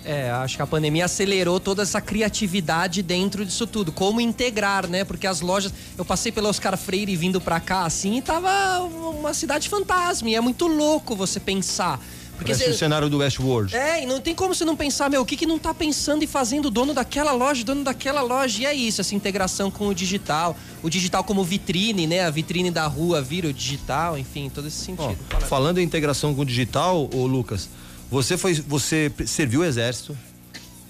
É, 0.05 0.31
acho 0.31 0.55
que 0.55 0.61
a 0.61 0.65
pandemia 0.65 1.03
acelerou 1.03 1.59
toda 1.59 1.83
essa 1.83 1.99
criatividade 1.99 3.03
dentro 3.03 3.45
disso 3.45 3.67
tudo. 3.67 3.91
Como 3.91 4.21
integrar, 4.21 4.87
né? 4.87 5.03
Porque 5.03 5.27
as 5.27 5.41
lojas. 5.41 5.73
Eu 5.97 6.05
passei 6.05 6.31
pelo 6.31 6.47
Oscar 6.47 6.77
Freire 6.77 7.17
vindo 7.17 7.41
pra 7.41 7.59
cá 7.59 7.83
assim 7.83 8.19
e 8.19 8.21
tava 8.21 8.79
uma 8.79 9.33
cidade 9.33 9.67
fantasma. 9.67 10.29
E 10.29 10.35
é 10.35 10.39
muito 10.39 10.67
louco 10.67 11.17
você 11.17 11.37
pensar. 11.37 11.99
Porque 12.37 12.53
Parece 12.53 12.69
o 12.69 12.77
cenário 12.77 13.09
do 13.09 13.17
Westworld. 13.17 13.75
É, 13.75 14.03
e 14.03 14.05
não 14.05 14.21
tem 14.21 14.35
como 14.35 14.53
você 14.53 14.63
não 14.63 14.75
pensar, 14.75 15.09
meu, 15.09 15.21
o 15.21 15.25
que, 15.25 15.35
que 15.35 15.47
não 15.47 15.57
tá 15.57 15.73
pensando 15.73 16.23
e 16.23 16.27
fazendo 16.27 16.67
o 16.67 16.71
dono 16.71 16.93
daquela 16.93 17.31
loja, 17.31 17.63
dono 17.63 17.83
daquela 17.83 18.21
loja. 18.21 18.61
E 18.61 18.65
é 18.67 18.73
isso, 18.73 19.01
essa 19.01 19.15
integração 19.15 19.71
com 19.71 19.87
o 19.87 19.95
digital. 19.95 20.55
O 20.83 20.89
digital 20.89 21.23
como 21.23 21.43
vitrine, 21.43 22.05
né? 22.05 22.21
A 22.21 22.29
vitrine 22.29 22.69
da 22.69 22.85
rua 22.85 23.23
vira 23.23 23.47
o 23.47 23.53
digital, 23.53 24.17
enfim, 24.19 24.51
todo 24.53 24.67
esse 24.67 24.77
sentido. 24.77 25.17
Oh, 25.35 25.41
falando 25.41 25.79
em 25.79 25.83
integração 25.83 26.35
com 26.35 26.41
o 26.41 26.45
digital, 26.45 27.09
ô 27.11 27.25
Lucas, 27.25 27.67
você 28.09 28.37
foi, 28.37 28.53
você 28.53 29.11
serviu 29.25 29.61
o 29.61 29.65
exército, 29.65 30.15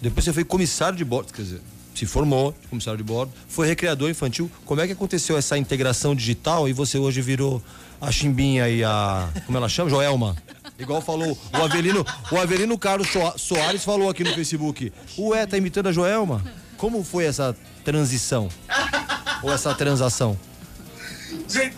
depois 0.02 0.26
você 0.26 0.34
foi 0.34 0.44
comissário 0.44 0.98
de 0.98 1.06
bordo, 1.06 1.32
quer 1.32 1.44
dizer, 1.44 1.62
se 1.96 2.06
formou 2.06 2.54
de 2.62 2.68
comissário 2.68 2.98
de 2.98 3.04
bordo, 3.04 3.32
foi 3.48 3.68
recreador 3.68 4.10
infantil. 4.10 4.52
Como 4.66 4.82
é 4.82 4.86
que 4.86 4.94
aconteceu 4.94 5.38
essa 5.38 5.58
integração 5.58 6.14
digital 6.14 6.70
e 6.70 6.74
você 6.74 6.98
hoje 6.98 7.22
virou 7.22 7.64
a 8.00 8.12
Chimbinha 8.12 8.70
e 8.70 8.84
a. 8.84 9.30
Como 9.46 9.58
ela 9.58 9.68
chama? 9.68 9.90
Joelma. 9.90 10.36
Igual 10.80 11.02
falou 11.02 11.38
o 11.54 11.64
Avelino, 11.64 12.06
o 12.32 12.38
Avelino 12.38 12.78
Carlos 12.78 13.08
Soares 13.38 13.84
falou 13.84 14.10
aqui 14.10 14.24
no 14.24 14.34
Facebook. 14.34 14.94
Ué, 15.18 15.46
tá 15.46 15.58
imitando 15.58 15.88
a 15.88 15.92
Joelma? 15.92 16.44
Como 16.78 17.04
foi 17.04 17.26
essa 17.26 17.56
transição? 17.84 18.48
Ou 19.42 19.52
essa 19.52 19.74
transação? 19.74 20.38
Gente, 21.48 21.76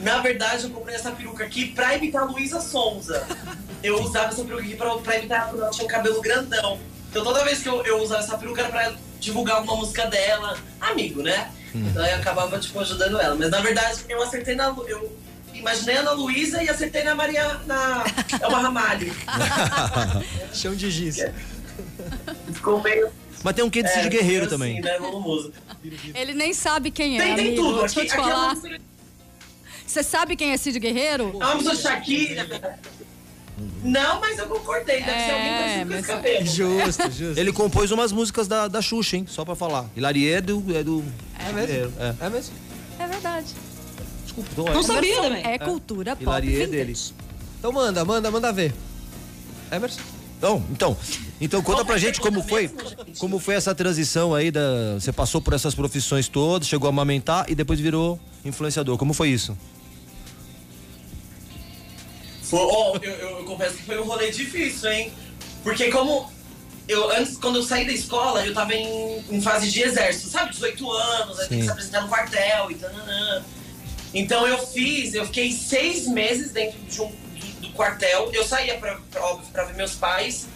na 0.00 0.18
verdade, 0.20 0.64
eu 0.64 0.70
comprei 0.70 0.96
essa 0.96 1.10
peruca 1.10 1.44
aqui 1.44 1.68
pra 1.68 1.94
imitar 1.94 2.22
a 2.22 2.24
Luísa 2.24 2.60
Sonza. 2.60 3.26
Eu 3.82 4.02
usava 4.02 4.28
essa 4.28 4.44
peruca 4.44 4.62
aqui 4.62 4.76
pra, 4.76 4.96
pra 4.96 5.18
imitar 5.18 5.48
porque 5.48 5.60
ela 5.60 5.70
tinha 5.70 5.84
um 5.84 5.88
cabelo 5.88 6.20
grandão. 6.22 6.78
Então 7.10 7.22
toda 7.22 7.44
vez 7.44 7.62
que 7.62 7.68
eu, 7.68 7.84
eu 7.84 8.02
usava 8.02 8.22
essa 8.22 8.38
peruca 8.38 8.62
era 8.62 8.70
pra 8.70 8.92
divulgar 9.18 9.56
alguma 9.56 9.76
música 9.76 10.06
dela. 10.06 10.56
Amigo, 10.80 11.22
né? 11.22 11.50
Hum. 11.74 11.86
Então 11.86 12.04
eu 12.04 12.16
acabava, 12.16 12.58
tipo, 12.58 12.80
ajudando 12.80 13.20
ela. 13.20 13.34
Mas 13.34 13.50
na 13.50 13.60
verdade, 13.60 14.00
eu 14.08 14.22
acertei 14.22 14.54
na. 14.54 14.74
Eu 14.86 15.19
imaginei 15.60 15.96
a 15.96 16.00
Ana 16.00 16.12
Luísa 16.12 16.62
e 16.62 16.68
acertei 16.68 17.04
na 17.04 17.14
Maria. 17.14 17.60
na 17.66 18.04
Elma 18.40 18.60
Ramalho. 18.60 19.14
Chão 20.52 20.74
de 20.74 20.90
giz. 20.90 21.24
Ficou 22.52 22.82
meio. 22.82 23.10
Mas 23.42 23.54
tem 23.54 23.64
um 23.64 23.70
quê 23.70 23.82
de 23.82 23.88
é, 23.88 24.08
Guerreiro 24.08 24.46
assim, 24.46 24.54
também. 24.54 24.80
Né, 24.80 24.98
Ele 26.14 26.34
nem 26.34 26.52
sabe 26.52 26.90
quem 26.90 27.18
é. 27.18 27.24
Tem, 27.24 27.36
tem 27.36 27.46
amigo. 27.48 27.62
tudo. 27.62 27.80
Deixa 27.80 28.00
aqui, 28.00 28.08
eu 28.08 28.10
te 28.10 28.16
falar. 28.16 28.54
É 28.54 28.90
você 29.86 30.04
sabe 30.04 30.36
quem 30.36 30.52
é 30.52 30.56
Cid 30.56 30.78
Guerreiro? 30.78 31.36
A 31.40 31.54
música 31.56 31.74
Shakira. 31.74 32.78
Não, 33.82 34.20
mas 34.20 34.38
eu 34.38 34.46
concordei. 34.46 35.00
Deve 35.00 35.10
é, 35.10 35.26
ser 35.26 35.32
alguém 35.32 35.86
com 35.86 35.94
esse 35.94 36.06
cabelo. 36.06 36.46
Justo, 36.46 37.10
justo. 37.10 37.40
Ele 37.40 37.52
compôs 37.52 37.90
umas 37.90 38.12
músicas 38.12 38.46
da, 38.46 38.68
da 38.68 38.80
Xuxa, 38.80 39.16
hein? 39.16 39.26
Só 39.28 39.44
pra 39.44 39.56
falar. 39.56 39.86
Hilarie 39.96 40.32
é 40.32 40.40
do. 40.40 40.64
É, 40.74 40.84
do, 40.84 41.04
é 41.38 41.52
mesmo? 41.52 41.92
É, 41.98 42.26
é 42.26 42.30
mesmo? 42.30 42.54
É 42.98 43.06
verdade. 43.06 43.54
Desculpa, 44.30 44.50
tô 44.54 44.64
Não 44.64 44.82
sabia 44.82 45.20
também. 45.20 45.44
É 45.44 45.58
cultura 45.58 46.14
pop. 46.14 46.22
Hilarie 46.22 46.62
é 46.62 46.66
dele. 46.66 46.96
Então 47.58 47.72
manda, 47.72 48.04
manda, 48.04 48.30
manda 48.30 48.52
ver. 48.52 48.72
Emerson? 49.72 50.00
Então, 50.38 50.64
então, 50.70 50.96
então 51.38 51.62
conta 51.62 51.84
pra 51.84 51.98
gente 51.98 52.18
como 52.18 52.42
foi, 52.42 52.70
como 53.18 53.38
foi 53.38 53.56
essa 53.56 53.74
transição 53.74 54.34
aí 54.34 54.50
da, 54.50 54.94
você 54.94 55.12
passou 55.12 55.38
por 55.42 55.52
essas 55.52 55.74
profissões 55.74 56.28
todas, 56.28 56.66
chegou 56.66 56.86
a 56.86 56.90
amamentar 56.90 57.44
e 57.46 57.54
depois 57.54 57.78
virou 57.78 58.18
influenciador. 58.42 58.96
Como 58.96 59.12
foi 59.12 59.28
isso? 59.28 59.56
Foi, 62.42 62.58
oh, 62.58 62.98
eu, 63.02 63.12
eu, 63.12 63.38
eu, 63.38 63.44
confesso 63.44 63.76
que 63.76 63.82
foi 63.82 64.00
um 64.00 64.04
rolê 64.04 64.30
difícil, 64.30 64.90
hein? 64.90 65.12
Porque 65.62 65.90
como 65.90 66.32
eu 66.88 67.10
antes, 67.10 67.36
quando 67.36 67.56
eu 67.56 67.62
saí 67.62 67.84
da 67.84 67.92
escola, 67.92 68.44
eu 68.44 68.54
tava 68.54 68.74
em, 68.74 69.22
em 69.30 69.42
fase 69.42 69.70
de 69.70 69.82
exército, 69.82 70.30
sabe? 70.30 70.52
18 70.52 70.90
anos, 70.90 71.38
aí 71.38 71.48
tem 71.48 71.58
que 71.58 71.64
se 71.64 71.70
apresentar 71.70 72.00
no 72.00 72.08
quartel 72.08 72.70
e 72.70 72.76
tananã. 72.76 73.44
Então 74.12 74.46
eu 74.46 74.58
fiz, 74.66 75.14
eu 75.14 75.24
fiquei 75.26 75.52
seis 75.52 76.06
meses 76.06 76.50
dentro 76.50 76.78
de 76.80 77.00
um, 77.00 77.08
do, 77.08 77.60
do, 77.60 77.70
quartel. 77.72 78.30
Eu 78.32 78.44
saía 78.44 78.76
pra, 78.76 78.98
pra, 79.10 79.20
pra 79.52 79.64
ver 79.64 79.74
meus 79.74 79.94
pais. 79.94 80.46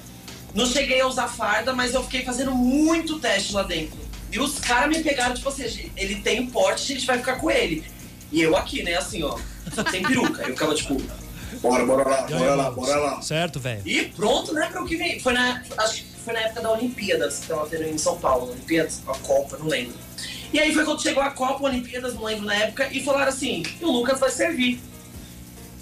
Não 0.54 0.66
cheguei 0.66 1.00
a 1.00 1.06
usar 1.06 1.28
farda, 1.28 1.72
mas 1.72 1.94
eu 1.94 2.02
fiquei 2.04 2.24
fazendo 2.24 2.52
muito 2.52 3.18
teste 3.18 3.52
lá 3.52 3.62
dentro. 3.62 3.98
E 4.30 4.38
os 4.38 4.58
caras 4.58 4.96
me 4.96 5.02
pegaram, 5.02 5.34
tipo 5.34 5.48
assim, 5.48 5.90
ele 5.96 6.16
tem 6.16 6.46
porte, 6.46 6.92
a 6.92 6.94
gente 6.94 7.06
vai 7.06 7.18
ficar 7.18 7.36
com 7.36 7.50
ele. 7.50 7.84
E 8.32 8.40
eu 8.40 8.56
aqui, 8.56 8.82
né, 8.82 8.96
assim, 8.96 9.22
ó, 9.22 9.38
sem 9.90 10.02
peruca. 10.02 10.42
Eu 10.42 10.48
ficava 10.48 10.74
tipo, 10.74 11.00
Bora, 11.60 11.86
bora 11.86 12.08
lá, 12.08 12.22
bora 12.22 12.54
lá, 12.54 12.70
bora 12.70 12.96
lá. 12.96 13.22
Certo, 13.22 13.60
velho. 13.60 13.82
E 13.86 14.06
pronto, 14.06 14.52
né, 14.52 14.68
para 14.70 14.82
o 14.82 14.86
que 14.86 14.96
vem. 14.96 15.20
Foi 15.20 15.32
na, 15.32 15.62
acho 15.78 16.02
que 16.02 16.06
foi 16.24 16.34
na 16.34 16.40
época 16.40 16.62
da 16.62 16.72
Olimpíadas, 16.72 17.38
que 17.38 17.46
tava 17.46 17.66
tendo 17.66 17.84
em 17.84 17.98
São 17.98 18.18
Paulo. 18.18 18.50
Olimpíadas, 18.50 19.02
a 19.06 19.14
Copa, 19.18 19.56
não 19.58 19.66
lembro. 19.66 19.94
E 20.54 20.60
aí 20.60 20.72
foi 20.72 20.84
quando 20.84 21.02
chegou 21.02 21.20
a 21.20 21.30
Copa, 21.30 21.64
Olimpíadas, 21.64 22.14
não 22.14 22.22
lembro 22.22 22.46
na 22.46 22.54
época, 22.54 22.88
e 22.92 23.02
falaram 23.02 23.28
assim: 23.28 23.64
o 23.82 23.90
Lucas 23.90 24.20
vai 24.20 24.30
servir. 24.30 24.80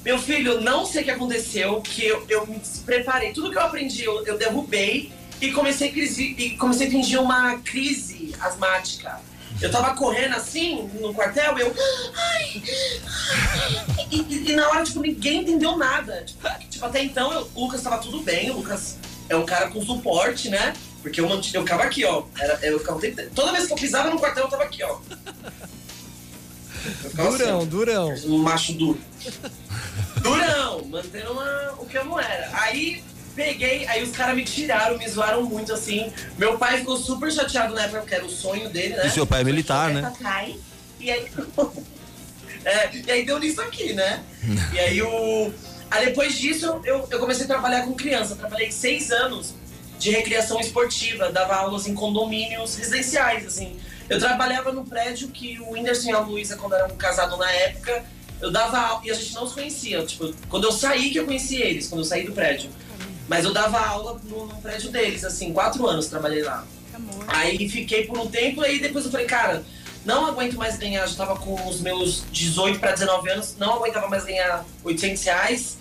Meu 0.02 0.18
filho, 0.18 0.62
não 0.62 0.86
sei 0.86 1.02
o 1.02 1.04
que 1.04 1.10
aconteceu, 1.10 1.78
que 1.82 2.06
eu, 2.06 2.24
eu 2.26 2.46
me 2.46 2.58
preparei. 2.86 3.34
Tudo 3.34 3.50
que 3.50 3.58
eu 3.58 3.62
aprendi, 3.62 4.02
eu, 4.02 4.24
eu 4.24 4.38
derrubei 4.38 5.12
e 5.42 5.52
comecei 5.52 5.90
a, 5.90 5.92
crise, 5.92 6.34
e 6.38 6.56
comecei 6.56 6.88
a 6.88 6.90
fingir 6.90 7.20
uma 7.20 7.58
crise 7.58 8.34
asmática. 8.40 9.20
Eu 9.60 9.70
tava 9.70 9.94
correndo 9.94 10.36
assim 10.36 10.88
no 10.98 11.12
quartel, 11.12 11.58
eu. 11.58 11.74
Ai, 12.16 12.62
ai, 13.06 14.06
e, 14.10 14.50
e, 14.50 14.56
na 14.56 14.70
hora, 14.70 14.84
tipo, 14.84 15.00
ninguém 15.00 15.42
entendeu 15.42 15.76
nada. 15.76 16.24
Tipo, 16.24 16.48
tipo 16.70 16.86
até 16.86 17.04
então, 17.04 17.30
eu, 17.30 17.50
o 17.54 17.64
Lucas 17.64 17.82
tava 17.82 17.98
tudo 17.98 18.22
bem, 18.22 18.50
o 18.50 18.54
Lucas 18.54 18.96
é 19.28 19.36
um 19.36 19.44
cara 19.44 19.68
com 19.68 19.84
suporte, 19.84 20.48
né? 20.48 20.72
Porque 21.02 21.20
eu, 21.20 21.28
eu 21.28 21.42
ficava 21.42 21.82
aqui, 21.82 22.04
ó. 22.04 22.24
Era, 22.38 22.58
eu 22.62 22.78
ficava, 22.78 23.00
toda 23.34 23.52
vez 23.52 23.66
que 23.66 23.72
eu 23.72 23.76
pisava 23.76 24.08
no 24.08 24.18
quartel, 24.18 24.44
eu 24.44 24.50
tava 24.50 24.62
aqui, 24.62 24.82
ó. 24.82 24.98
Durão, 27.14 27.58
assim, 27.58 27.68
durão. 27.68 28.14
Um 28.26 28.38
macho 28.38 28.72
duro. 28.72 29.00
Durão, 30.20 30.84
mantendo 30.86 31.32
uma, 31.32 31.74
o 31.78 31.86
que 31.86 31.96
eu 31.96 32.04
não 32.04 32.18
era. 32.18 32.50
Aí 32.52 33.02
Peguei, 33.34 33.86
aí 33.86 34.02
os 34.02 34.10
caras 34.10 34.36
me 34.36 34.44
tiraram, 34.44 34.98
me 34.98 35.08
zoaram 35.08 35.42
muito 35.44 35.72
assim. 35.72 36.12
Meu 36.36 36.58
pai 36.58 36.78
ficou 36.78 36.98
super 36.98 37.32
chateado 37.32 37.74
na 37.74 37.84
época, 37.84 38.00
porque 38.00 38.14
era 38.14 38.24
o 38.26 38.30
sonho 38.30 38.68
dele, 38.68 38.94
né? 38.94 39.06
E 39.06 39.10
seu 39.10 39.26
pai 39.26 39.40
é 39.40 39.44
militar, 39.44 39.90
né? 39.90 40.12
Cai, 40.20 40.56
e 41.00 41.10
aí. 41.10 41.26
é, 42.64 42.90
e 42.94 43.10
aí 43.10 43.24
deu 43.24 43.38
nisso 43.38 43.60
aqui, 43.62 43.94
né? 43.94 44.22
e 44.74 44.78
aí 44.78 45.02
o. 45.02 45.50
Aí 45.90 46.06
depois 46.06 46.38
disso, 46.38 46.80
eu, 46.84 47.06
eu 47.10 47.18
comecei 47.18 47.44
a 47.44 47.48
trabalhar 47.48 47.84
com 47.84 47.94
criança. 47.94 48.36
Trabalhei 48.36 48.70
seis 48.70 49.10
anos 49.10 49.54
de 50.02 50.10
recreação 50.10 50.58
esportiva, 50.58 51.30
dava 51.30 51.54
aulas 51.54 51.86
em 51.86 51.94
condomínios 51.94 52.74
residenciais, 52.74 53.46
assim. 53.46 53.78
Eu 54.10 54.18
trabalhava 54.18 54.72
no 54.72 54.84
prédio 54.84 55.28
que 55.28 55.60
o 55.60 55.70
Whindersson 55.70 56.10
e 56.10 56.12
a 56.12 56.18
Luísa, 56.18 56.56
quando 56.56 56.74
eram 56.74 56.96
casados 56.96 57.38
na 57.38 57.50
época, 57.50 58.04
eu 58.40 58.50
dava 58.50 58.78
aula, 58.78 59.02
e 59.04 59.10
a 59.12 59.14
gente 59.14 59.32
não 59.32 59.46
se 59.46 59.54
conhecia. 59.54 60.04
Tipo, 60.04 60.34
quando 60.48 60.64
eu 60.64 60.72
saí 60.72 61.10
que 61.10 61.20
eu 61.20 61.24
conheci 61.24 61.62
eles, 61.62 61.86
quando 61.86 62.00
eu 62.00 62.04
saí 62.04 62.24
do 62.24 62.32
prédio. 62.32 62.68
Mas 63.28 63.44
eu 63.44 63.52
dava 63.52 63.78
aula 63.78 64.20
no, 64.24 64.46
no 64.46 64.56
prédio 64.56 64.90
deles, 64.90 65.24
assim, 65.24 65.52
quatro 65.52 65.86
anos 65.86 66.08
trabalhei 66.08 66.42
lá. 66.42 66.66
Amor. 66.92 67.24
Aí 67.28 67.68
fiquei 67.68 68.04
por 68.04 68.18
um 68.18 68.26
tempo, 68.26 68.60
aí 68.60 68.80
depois 68.80 69.04
eu 69.04 69.10
falei, 69.12 69.26
cara, 69.26 69.62
não 70.04 70.26
aguento 70.26 70.54
mais 70.56 70.76
ganhar, 70.76 71.06
já 71.06 71.14
tava 71.14 71.38
com 71.38 71.54
os 71.68 71.80
meus 71.80 72.24
18 72.32 72.80
para 72.80 72.90
19 72.90 73.30
anos, 73.30 73.56
não 73.56 73.74
aguentava 73.74 74.08
mais 74.08 74.24
ganhar 74.24 74.64
800 74.82 75.22
reais. 75.22 75.78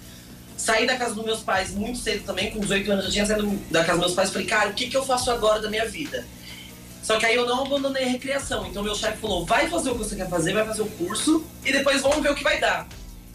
Saí 0.62 0.86
da 0.86 0.96
casa 0.96 1.16
dos 1.16 1.26
meus 1.26 1.40
pais 1.40 1.72
muito 1.72 1.98
cedo 1.98 2.24
também, 2.24 2.52
com 2.52 2.60
18 2.60 2.92
anos 2.92 3.06
eu 3.06 3.12
tinha 3.12 3.26
saído 3.26 3.50
da 3.72 3.84
casa 3.84 3.94
dos 3.94 4.02
meus 4.02 4.14
pais, 4.14 4.30
falei, 4.30 4.46
cara, 4.46 4.70
o 4.70 4.74
que, 4.74 4.88
que 4.88 4.96
eu 4.96 5.04
faço 5.04 5.32
agora 5.32 5.60
da 5.60 5.72
minha 5.72 5.88
vida? 5.88 6.24
Só 7.02 7.18
que 7.18 7.26
aí 7.26 7.34
eu 7.34 7.48
não 7.48 7.66
abandonei 7.66 8.04
a 8.04 8.08
recreação, 8.08 8.68
então 8.68 8.84
meu 8.84 8.94
chefe 8.94 9.18
falou, 9.18 9.44
vai 9.44 9.68
fazer 9.68 9.90
o 9.90 9.94
que 9.94 10.04
você 10.04 10.16
quer 10.16 10.30
fazer, 10.30 10.54
vai 10.54 10.64
fazer 10.64 10.84
o 10.84 10.86
curso 10.86 11.44
e 11.66 11.72
depois 11.72 12.04
vamos 12.04 12.22
ver 12.22 12.32
o 12.32 12.36
que 12.36 12.44
vai 12.44 12.60
dar. 12.60 12.88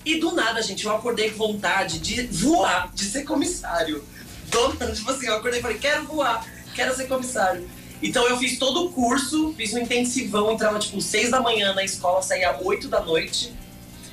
E 0.04 0.20
do 0.20 0.36
nada, 0.36 0.62
gente, 0.62 0.86
eu 0.86 0.94
acordei 0.94 1.32
com 1.32 1.38
vontade 1.38 1.98
de 1.98 2.28
voar, 2.28 2.92
de 2.94 3.02
ser 3.02 3.24
comissário. 3.24 4.04
Do 4.48 4.74
nada, 4.74 4.92
tipo 4.92 5.10
assim, 5.10 5.26
eu 5.26 5.34
acordei 5.34 5.58
e 5.58 5.62
falei, 5.62 5.78
quero 5.78 6.04
voar, 6.04 6.46
quero 6.76 6.94
ser 6.94 7.08
comissário. 7.08 7.68
Então 8.00 8.24
eu 8.28 8.38
fiz 8.38 8.56
todo 8.56 8.84
o 8.84 8.92
curso, 8.92 9.52
fiz 9.56 9.74
um 9.74 9.78
intensivão, 9.78 10.52
entrava 10.52 10.78
tipo 10.78 11.00
6 11.00 11.32
da 11.32 11.40
manhã 11.40 11.74
na 11.74 11.82
escola, 11.82 12.22
saía 12.22 12.56
8 12.62 12.86
da 12.86 13.00
noite. 13.00 13.52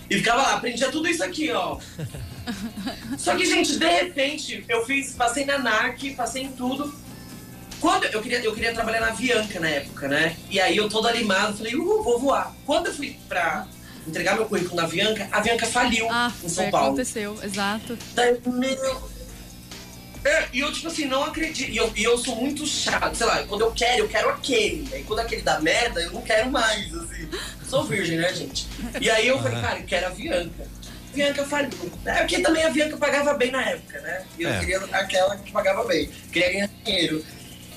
E 0.10 0.18
ficava 0.18 0.42
lá, 0.42 0.54
aprendia 0.56 0.92
tudo 0.92 1.08
isso 1.08 1.24
aqui, 1.24 1.52
ó. 1.52 1.78
Só 3.18 3.36
que, 3.36 3.46
gente, 3.46 3.78
de 3.78 3.88
repente, 3.88 4.64
eu 4.68 4.86
fiz, 4.86 5.14
passei 5.14 5.46
na 5.46 5.58
NARC, 5.58 6.14
passei 6.16 6.44
em 6.44 6.52
tudo. 6.52 6.94
Quando 7.80 8.06
eu 8.06 8.22
queria, 8.22 8.40
eu 8.44 8.54
queria 8.54 8.74
trabalhar 8.74 9.02
na 9.02 9.08
Avianca 9.08 9.60
na 9.60 9.68
época, 9.70 10.08
né? 10.08 10.36
E 10.50 10.60
aí 10.60 10.78
eu 10.78 10.88
todo 10.90 11.08
animado, 11.08 11.58
falei, 11.58 11.76
uh, 11.76 12.04
vou 12.04 12.20
voar. 12.20 12.54
Quando 12.66 12.88
eu 12.88 12.94
fui 12.94 13.18
pra 13.28 13.68
entregar 14.08 14.36
meu 14.36 14.46
currículo 14.46 14.76
na 14.76 14.84
Avianca, 14.84 15.28
a 15.32 15.38
Avianca 15.38 15.66
faliu 15.66 16.08
Ah, 16.10 16.32
em 16.44 16.50
São 16.50 16.70
Paulo. 16.70 16.88
aconteceu, 16.88 17.38
exato. 17.44 17.98
Daí, 18.14 18.38
meu. 18.46 19.13
É, 20.26 20.48
e 20.54 20.60
eu, 20.60 20.72
tipo 20.72 20.88
assim, 20.88 21.06
não 21.06 21.24
acredito. 21.24 21.70
E 21.70 21.76
eu, 21.78 21.92
e 21.96 22.04
eu 22.04 22.18
sou 22.18 22.36
muito 22.36 22.66
chato, 22.66 23.16
sei 23.16 23.28
lá, 23.28 23.44
quando 23.44 23.62
eu 23.62 23.72
quero, 23.72 24.04
eu 24.04 24.08
quero 24.08 24.30
aquele. 24.30 24.88
Aí 24.94 25.04
quando 25.04 25.20
aquele 25.20 25.42
dá 25.42 25.60
merda, 25.60 26.02
eu 26.02 26.12
não 26.12 26.22
quero 26.22 26.50
mais, 26.50 26.94
assim. 26.94 27.28
Sou 27.68 27.84
virgem, 27.84 28.18
né, 28.18 28.34
gente? 28.34 28.68
E 29.02 29.10
aí 29.10 29.28
eu 29.28 29.42
falei, 29.42 29.60
cara, 29.62 29.80
eu 29.80 29.86
quero 29.86 30.06
a 30.06 30.10
Avianca. 30.10 30.68
Avianca 31.12 31.46
faliu. 31.46 31.92
É 32.06 32.14
porque 32.20 32.40
também 32.40 32.64
a 32.64 32.68
Avianca 32.68 32.98
pagava 32.98 33.34
bem 33.34 33.52
na 33.52 33.64
época, 33.68 34.00
né? 34.02 34.26
E 34.38 34.44
eu 34.44 34.50
É. 34.50 34.60
queria 34.60 34.78
aquela 34.92 35.36
que 35.38 35.52
pagava 35.52 35.84
bem. 35.86 36.10
Queria 36.32 36.52
ganhar 36.52 36.70
dinheiro. 36.86 37.26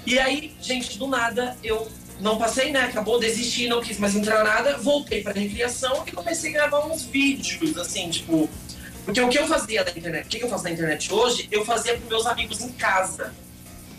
E 0.06 0.18
aí, 0.18 0.54
gente, 0.61 0.98
do 0.98 1.06
nada, 1.09 1.56
eu 1.64 1.90
não 2.20 2.38
passei, 2.38 2.70
né? 2.70 2.82
Acabou, 2.82 3.18
desisti, 3.18 3.66
não 3.68 3.80
quis 3.80 3.98
mais 3.98 4.14
entrar 4.14 4.44
nada. 4.44 4.76
Voltei 4.78 5.22
pra 5.22 5.32
recreação 5.32 6.04
e 6.06 6.12
comecei 6.12 6.50
a 6.50 6.52
gravar 6.54 6.87
uns 6.87 7.02
vídeos, 7.02 7.76
assim, 7.76 8.09
tipo. 8.11 8.48
Porque 9.06 9.20
o 9.20 9.28
que 9.28 9.38
eu 9.38 9.46
fazia 9.46 9.84
na 9.84 9.90
internet, 9.90 10.26
o 10.26 10.28
que 10.28 10.44
eu 10.44 10.48
faço 10.50 10.64
na 10.64 10.70
internet 10.72 11.12
hoje, 11.12 11.48
eu 11.50 11.64
fazia 11.64 11.96
com 11.96 12.06
meus 12.08 12.26
amigos 12.26 12.60
em 12.60 12.70
casa. 12.72 13.32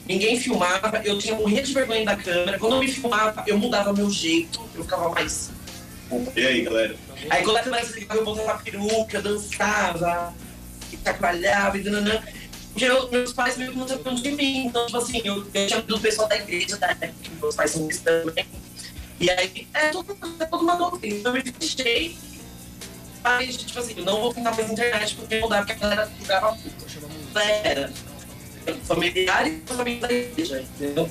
Ninguém 0.06 0.40
filmava, 0.40 1.02
eu 1.04 1.18
tinha 1.18 1.34
morrer 1.34 1.62
de 1.62 1.74
vergonha 1.74 2.06
da 2.06 2.16
câmera. 2.16 2.60
Quando 2.60 2.74
eu 2.76 2.80
me 2.80 2.88
filmava, 2.90 3.44
eu 3.48 3.58
mudava 3.58 3.92
meu 3.94 4.10
jeito, 4.10 4.62
eu 4.76 4.84
ficava 4.84 5.10
mais. 5.10 5.50
E 6.36 6.46
aí, 6.46 6.62
galera? 6.62 6.96
Aí 7.30 7.44
quando 7.44 7.58
a 7.58 7.62
câmera 7.64 7.86
se 7.86 8.00
ligava, 8.00 8.20
eu 8.20 8.26
botava 8.26 8.52
a 8.52 8.58
peruca, 8.58 9.22
dançava, 9.22 10.34
e 10.94 10.98
chacoalhava 11.04 11.78
e 11.78 11.84
dananã. 11.84 12.22
Porque 12.72 12.86
eu- 12.86 13.10
meus 13.10 13.34
pais 13.34 13.58
meio 13.58 13.72
que 13.72 13.78
não 13.78 13.88
sabiam 13.88 14.14
de 14.16 14.32
mim. 14.32 14.68
Então, 14.68 14.86
tipo 14.86 14.98
assim, 14.98 15.22
eu, 15.24 15.46
eu 15.54 15.68
tinha 15.68 15.82
do 15.82 16.00
pessoal 16.00 16.28
da 16.28 16.36
igreja, 16.36 16.78
da 16.78 16.88
época, 16.92 17.14
que 17.24 17.32
meus 17.32 17.56
pais 17.56 17.72
são 17.72 17.88
cristãos 17.88 18.26
também. 18.26 18.46
E 19.20 19.30
aí, 19.32 19.68
é 19.74 19.90
tudo, 19.90 20.16
é 20.40 20.46
tudo 20.46 20.64
uma 20.64 20.76
doutrina. 20.76 21.16
Então, 21.18 21.36
eu 21.36 21.44
me 21.44 21.52
fechei. 21.60 22.18
Aí, 23.36 23.48
tipo 23.48 23.80
assim, 23.80 23.94
eu 23.98 24.06
não 24.06 24.22
vou 24.22 24.34
tentar 24.34 24.56
mais 24.56 24.70
internet 24.72 25.16
porque 25.16 25.40
não 25.40 25.50
dá, 25.50 25.58
porque 25.58 25.72
a 25.74 25.76
galera 25.76 26.12
jogava 26.20 26.56
puta. 26.56 27.40
Era 27.42 27.92
familiar 28.84 29.48
e 29.48 29.62
família 29.66 30.00
da 30.08 30.14
igreja, 30.14 30.62
entendeu? 30.62 31.10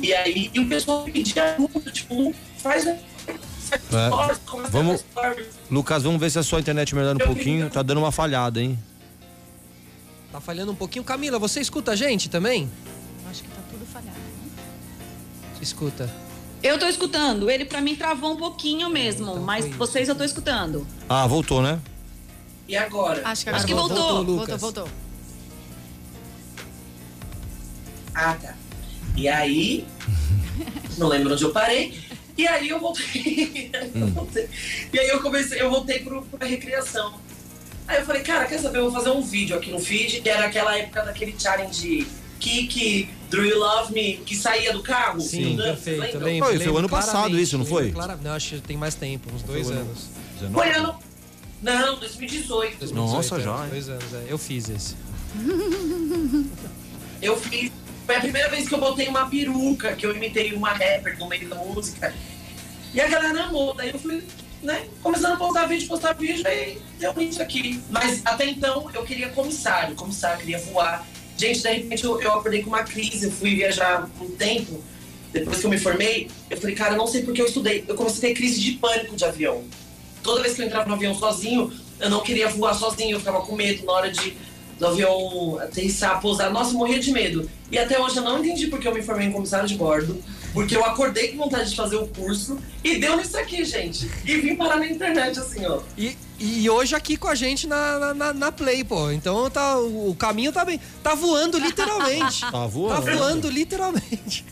E 0.00 0.12
aí, 0.14 0.50
e 0.52 0.60
o 0.60 0.68
pessoal 0.68 1.04
pedia 1.04 1.54
muito, 1.58 1.90
tipo, 1.90 2.34
faz 2.58 2.86
um. 2.86 2.90
É. 2.90 4.10
Vamos- 4.70 5.04
Lucas, 5.70 6.02
vamos 6.02 6.20
ver 6.20 6.30
se 6.30 6.38
a 6.38 6.42
sua 6.42 6.60
internet 6.60 6.94
melhora 6.94 7.16
um 7.16 7.26
pouquinho. 7.26 7.70
Tá 7.70 7.82
dando 7.82 7.98
uma 7.98 8.12
falhada, 8.12 8.60
hein? 8.60 8.78
Tá 10.30 10.40
falhando 10.40 10.72
um 10.72 10.76
pouquinho. 10.76 11.04
Camila, 11.04 11.38
você 11.38 11.60
escuta 11.60 11.92
a 11.92 11.96
gente 11.96 12.28
também? 12.28 12.70
Acho 13.30 13.42
que 13.42 13.48
tá 13.48 13.62
tudo 13.70 13.86
falhado. 13.86 14.16
Escuta. 15.60 16.10
Eu 16.64 16.78
tô 16.78 16.86
escutando. 16.88 17.50
Ele 17.50 17.66
pra 17.66 17.82
mim 17.82 17.94
travou 17.94 18.32
um 18.32 18.36
pouquinho 18.36 18.88
mesmo, 18.88 19.32
então 19.32 19.42
mas 19.42 19.66
vocês 19.76 20.08
eu 20.08 20.14
tô 20.14 20.24
escutando. 20.24 20.86
Ah, 21.06 21.26
voltou, 21.26 21.60
né? 21.60 21.78
E 22.66 22.74
agora? 22.74 23.20
Acho 23.22 23.44
que 23.44 23.50
Acho 23.50 23.64
agora 23.64 23.66
que 23.66 23.74
voltou. 23.74 24.24
Voltou, 24.24 24.34
Lucas. 24.40 24.60
voltou. 24.62 24.88
Ah, 28.14 28.34
tá. 28.40 28.54
E 29.14 29.28
aí, 29.28 29.84
não 30.96 31.08
lembro 31.08 31.34
onde 31.34 31.44
eu 31.44 31.52
parei. 31.52 32.02
E 32.36 32.48
aí 32.48 32.70
eu 32.70 32.80
voltei. 32.80 33.70
Eu 33.94 34.06
voltei. 34.08 34.48
E 34.92 34.98
aí 34.98 35.08
eu 35.08 35.20
comecei, 35.22 35.60
eu 35.60 35.70
voltei 35.70 36.00
pro, 36.00 36.22
pra 36.22 36.48
recreação. 36.48 37.14
Aí 37.86 38.00
eu 38.00 38.04
falei, 38.06 38.22
cara, 38.22 38.46
quer 38.46 38.58
saber? 38.58 38.78
Eu 38.78 38.90
vou 38.90 38.92
fazer 38.92 39.10
um 39.10 39.20
vídeo 39.20 39.56
aqui 39.56 39.70
no 39.70 39.78
feed, 39.78 40.20
que 40.20 40.28
era 40.28 40.46
aquela 40.46 40.76
época 40.76 41.02
daquele 41.02 41.34
challenge 41.38 42.08
Kiki, 42.40 43.08
Do 43.34 43.44
You 43.44 43.58
Love 43.58 43.92
Me, 43.92 44.16
que 44.24 44.36
saía 44.36 44.72
do 44.72 44.82
carro. 44.82 45.20
Sim, 45.20 45.56
perfeito. 45.56 46.00
lembram? 46.00 46.20
Lembro, 46.24 46.48
Foi, 46.48 46.58
foi 46.58 46.72
o 46.72 46.76
ano 46.78 46.88
passado 46.88 47.38
isso, 47.38 47.56
não 47.58 47.64
foi? 47.66 47.90
clara- 47.92 48.18
Não, 48.22 48.32
acho 48.32 48.56
que 48.56 48.60
tem 48.62 48.76
mais 48.76 48.94
tempo, 48.94 49.30
uns 49.34 49.42
dois 49.42 49.66
Foi 49.66 49.74
o 49.76 49.78
ano- 49.78 49.88
anos. 49.90 50.52
Foi 50.52 50.70
ano. 50.70 50.98
Não, 51.62 51.98
2018. 51.98 52.78
2018, 52.78 52.94
Nossa, 52.94 53.36
é, 53.36 53.40
já? 53.40 53.66
Dois 53.66 53.88
anos, 53.88 54.12
é. 54.14 54.24
Eu 54.28 54.36
fiz 54.38 54.68
esse. 54.68 54.94
Eu 57.22 57.36
fiz. 57.40 57.72
Foi 58.06 58.16
a 58.16 58.20
primeira 58.20 58.48
vez 58.50 58.68
que 58.68 58.74
eu 58.74 58.78
botei 58.78 59.08
uma 59.08 59.26
peruca, 59.30 59.94
que 59.96 60.04
eu 60.04 60.14
imitei 60.14 60.52
uma 60.52 60.70
rapper 60.70 61.18
no 61.18 61.26
meio 61.26 61.48
da 61.48 61.56
música. 61.56 62.12
E 62.92 63.00
a 63.00 63.08
galera 63.08 63.44
amou. 63.44 63.72
Daí 63.74 63.90
eu 63.90 63.98
fui, 63.98 64.22
né, 64.62 64.86
começando 65.02 65.32
a 65.32 65.36
postar 65.36 65.66
vídeo, 65.66 65.88
postar 65.88 66.12
vídeo, 66.12 66.46
aí 66.46 66.78
deu 66.98 67.14
isso 67.18 67.40
aqui. 67.40 67.82
Mas 67.88 68.20
até 68.26 68.44
então 68.50 68.90
eu 68.92 69.02
queria 69.04 69.30
comissário, 69.30 69.94
comissário, 69.96 70.40
queria 70.40 70.58
voar. 70.58 71.06
Gente, 71.36 71.62
de 71.62 71.68
repente 71.68 72.04
eu, 72.04 72.20
eu 72.20 72.32
acordei 72.32 72.62
com 72.62 72.68
uma 72.68 72.84
crise, 72.84 73.26
eu 73.26 73.32
fui 73.32 73.54
viajar 73.56 74.08
um 74.20 74.30
tempo. 74.30 74.82
Depois 75.32 75.58
que 75.58 75.66
eu 75.66 75.70
me 75.70 75.78
formei, 75.78 76.30
eu 76.48 76.56
falei, 76.56 76.76
cara, 76.76 76.94
eu 76.94 76.98
não 76.98 77.06
sei 77.06 77.22
porque 77.22 77.42
eu 77.42 77.46
estudei. 77.46 77.84
Eu 77.88 77.96
comecei 77.96 78.18
a 78.18 78.32
ter 78.32 78.38
crise 78.38 78.60
de 78.60 78.72
pânico 78.72 79.16
de 79.16 79.24
avião. 79.24 79.64
Toda 80.22 80.42
vez 80.42 80.54
que 80.54 80.62
eu 80.62 80.66
entrava 80.66 80.88
no 80.88 80.94
avião 80.94 81.14
sozinho, 81.14 81.72
eu 81.98 82.08
não 82.08 82.20
queria 82.20 82.48
voar 82.48 82.74
sozinho, 82.74 83.16
eu 83.16 83.18
ficava 83.18 83.40
com 83.40 83.56
medo 83.56 83.84
na 83.84 83.92
hora 83.92 84.10
de 84.10 84.36
do 84.78 84.86
avião 84.86 85.58
aterrissar, 85.60 86.20
pousar. 86.20 86.50
Nossa, 86.50 86.72
eu 86.72 86.78
morria 86.78 86.98
de 86.98 87.10
medo. 87.12 87.48
E 87.70 87.78
até 87.78 88.00
hoje 88.00 88.16
eu 88.16 88.22
não 88.22 88.38
entendi 88.38 88.66
porque 88.66 88.86
eu 88.86 88.94
me 88.94 89.02
formei 89.02 89.28
em 89.28 89.32
comissário 89.32 89.68
de 89.68 89.74
bordo. 89.76 90.20
Porque 90.54 90.76
eu 90.76 90.84
acordei 90.84 91.32
com 91.32 91.38
vontade 91.38 91.70
de 91.70 91.76
fazer 91.76 91.96
o 91.96 92.06
curso 92.06 92.56
e 92.84 92.96
deu 92.98 93.16
nisso 93.16 93.36
aqui, 93.36 93.64
gente. 93.64 94.08
E 94.24 94.36
vim 94.40 94.54
parar 94.54 94.76
na 94.76 94.86
internet 94.86 95.38
assim, 95.40 95.66
ó. 95.66 95.80
E, 95.98 96.16
e 96.38 96.70
hoje 96.70 96.94
aqui 96.94 97.16
com 97.16 97.26
a 97.26 97.34
gente 97.34 97.66
na, 97.66 98.14
na- 98.14 98.32
na, 98.32 98.52
Play, 98.52 98.84
pô. 98.84 99.10
Então 99.10 99.50
tá, 99.50 99.76
o, 99.78 100.14
caminho 100.16 100.52
tá 100.52 100.64
bem. 100.64 100.80
Tá 101.02 101.14
voando 101.16 101.58
literalmente. 101.58 102.40
Tá 102.42 102.50
tá 102.52 102.66
voando. 102.66 103.02
voando 103.02 103.50
literalmente. 103.50 104.46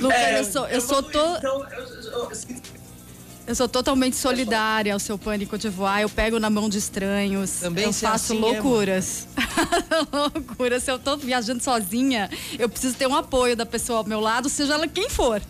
Lucas, 0.00 0.18
É, 0.18 0.40
eu 0.40 0.44
sou, 0.44 0.66
eu 0.66 0.80
sou, 0.80 1.02
to- 1.02 1.18
Então, 1.38 1.66
eu, 1.70 1.84
eu, 1.84 2.10
eu, 2.12 2.30
eu 3.46 3.54
sou 3.54 3.68
totalmente 3.68 4.16
solidária 4.16 4.92
ao 4.92 4.98
seu 4.98 5.18
pânico 5.18 5.58
de 5.58 5.68
voar. 5.68 6.02
Eu 6.02 6.08
pego 6.08 6.38
na 6.38 6.48
mão 6.48 6.68
de 6.68 6.78
estranhos. 6.78 7.50
Também 7.60 7.84
eu 7.84 7.92
faço 7.92 8.32
assim, 8.32 8.38
loucuras. 8.38 9.26
loucuras. 10.12 10.82
Se 10.82 10.90
eu 10.90 10.98
tô 10.98 11.16
viajando 11.16 11.62
sozinha, 11.62 12.30
eu 12.58 12.68
preciso 12.68 12.96
ter 12.96 13.06
um 13.06 13.14
apoio 13.14 13.56
da 13.56 13.66
pessoa 13.66 13.98
ao 13.98 14.06
meu 14.06 14.20
lado, 14.20 14.48
seja 14.48 14.74
ela 14.74 14.86
quem 14.86 15.08
for. 15.10 15.42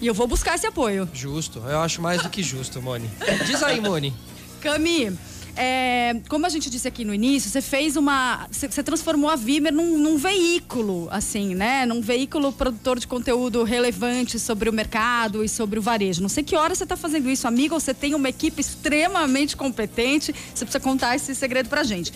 E 0.00 0.06
eu 0.06 0.14
vou 0.14 0.26
buscar 0.26 0.54
esse 0.54 0.66
apoio. 0.66 1.08
Justo. 1.12 1.58
Eu 1.66 1.80
acho 1.80 2.00
mais 2.00 2.22
do 2.22 2.28
que 2.28 2.42
justo, 2.42 2.80
Moni. 2.80 3.10
Diz 3.46 3.62
aí, 3.62 3.80
Moni. 3.80 4.14
Cami, 4.60 5.16
é, 5.60 6.20
como 6.28 6.46
a 6.46 6.48
gente 6.48 6.70
disse 6.70 6.86
aqui 6.86 7.04
no 7.04 7.12
início, 7.12 7.50
você 7.50 7.60
fez 7.60 7.96
uma. 7.96 8.46
Você, 8.48 8.80
transformou 8.80 9.28
a 9.28 9.34
Vimer 9.34 9.72
num, 9.72 9.98
num 9.98 10.16
veículo, 10.16 11.08
assim, 11.10 11.52
né? 11.52 11.84
Num 11.84 12.00
veículo 12.00 12.52
produtor 12.52 13.00
de 13.00 13.08
conteúdo 13.08 13.64
relevante 13.64 14.38
sobre 14.38 14.70
o 14.70 14.72
mercado 14.72 15.42
e 15.42 15.48
sobre 15.48 15.80
o 15.80 15.82
varejo. 15.82 16.22
Não 16.22 16.28
sei 16.28 16.44
que 16.44 16.54
hora 16.54 16.76
você 16.76 16.84
está 16.84 16.96
fazendo 16.96 17.28
isso, 17.28 17.48
amiga, 17.48 17.74
ou 17.74 17.80
você 17.80 17.92
tem 17.92 18.14
uma 18.14 18.28
equipe 18.28 18.60
extremamente 18.60 19.56
competente. 19.56 20.32
Você 20.54 20.64
precisa 20.64 20.78
contar 20.78 21.16
esse 21.16 21.34
segredo 21.34 21.68
pra 21.68 21.82
gente. 21.82 22.12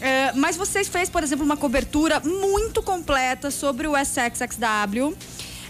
É, 0.00 0.32
mas 0.34 0.56
você 0.56 0.84
fez, 0.84 1.08
por 1.08 1.24
exemplo, 1.24 1.44
uma 1.44 1.56
cobertura 1.56 2.20
muito 2.20 2.80
completa 2.80 3.50
sobre 3.50 3.88
o 3.88 3.94
SXXW. 3.96 5.16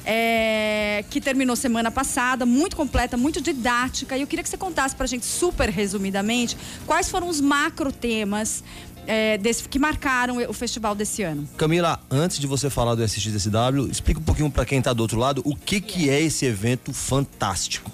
É, 0.07 1.03
que 1.09 1.19
terminou 1.19 1.57
semana 1.57 1.91
passada, 1.91 2.45
muito 2.45 2.77
completa, 2.77 3.17
muito 3.17 3.41
didática. 3.41 4.17
E 4.17 4.21
eu 4.21 4.27
queria 4.27 4.43
que 4.43 4.49
você 4.49 4.59
contasse 4.59 4.95
pra 4.95 5.07
gente, 5.07 5.25
super 5.25 5.71
resumidamente, 5.71 6.57
quais 6.87 7.09
foram 7.09 7.29
os 7.29 7.41
macro 7.41 7.91
temas 7.91 8.63
é, 9.07 9.39
desse, 9.39 9.69
que 9.69 9.79
marcaram 9.79 10.37
o 10.49 10.53
festival 10.53 10.95
desse 10.95 11.23
ano. 11.23 11.49
Camila, 11.57 12.01
antes 12.11 12.39
de 12.39 12.47
você 12.47 12.69
falar 12.69 12.95
do 12.95 13.03
SXSW, 13.03 13.91
explica 13.91 14.21
um 14.21 14.23
pouquinho 14.23 14.51
para 14.51 14.65
quem 14.65 14.79
está 14.79 14.93
do 14.93 15.01
outro 15.01 15.19
lado 15.19 15.43
o 15.45 15.57
que, 15.57 15.81
que 15.81 16.11
é 16.11 16.21
esse 16.21 16.45
evento 16.45 16.93
fantástico. 16.93 17.91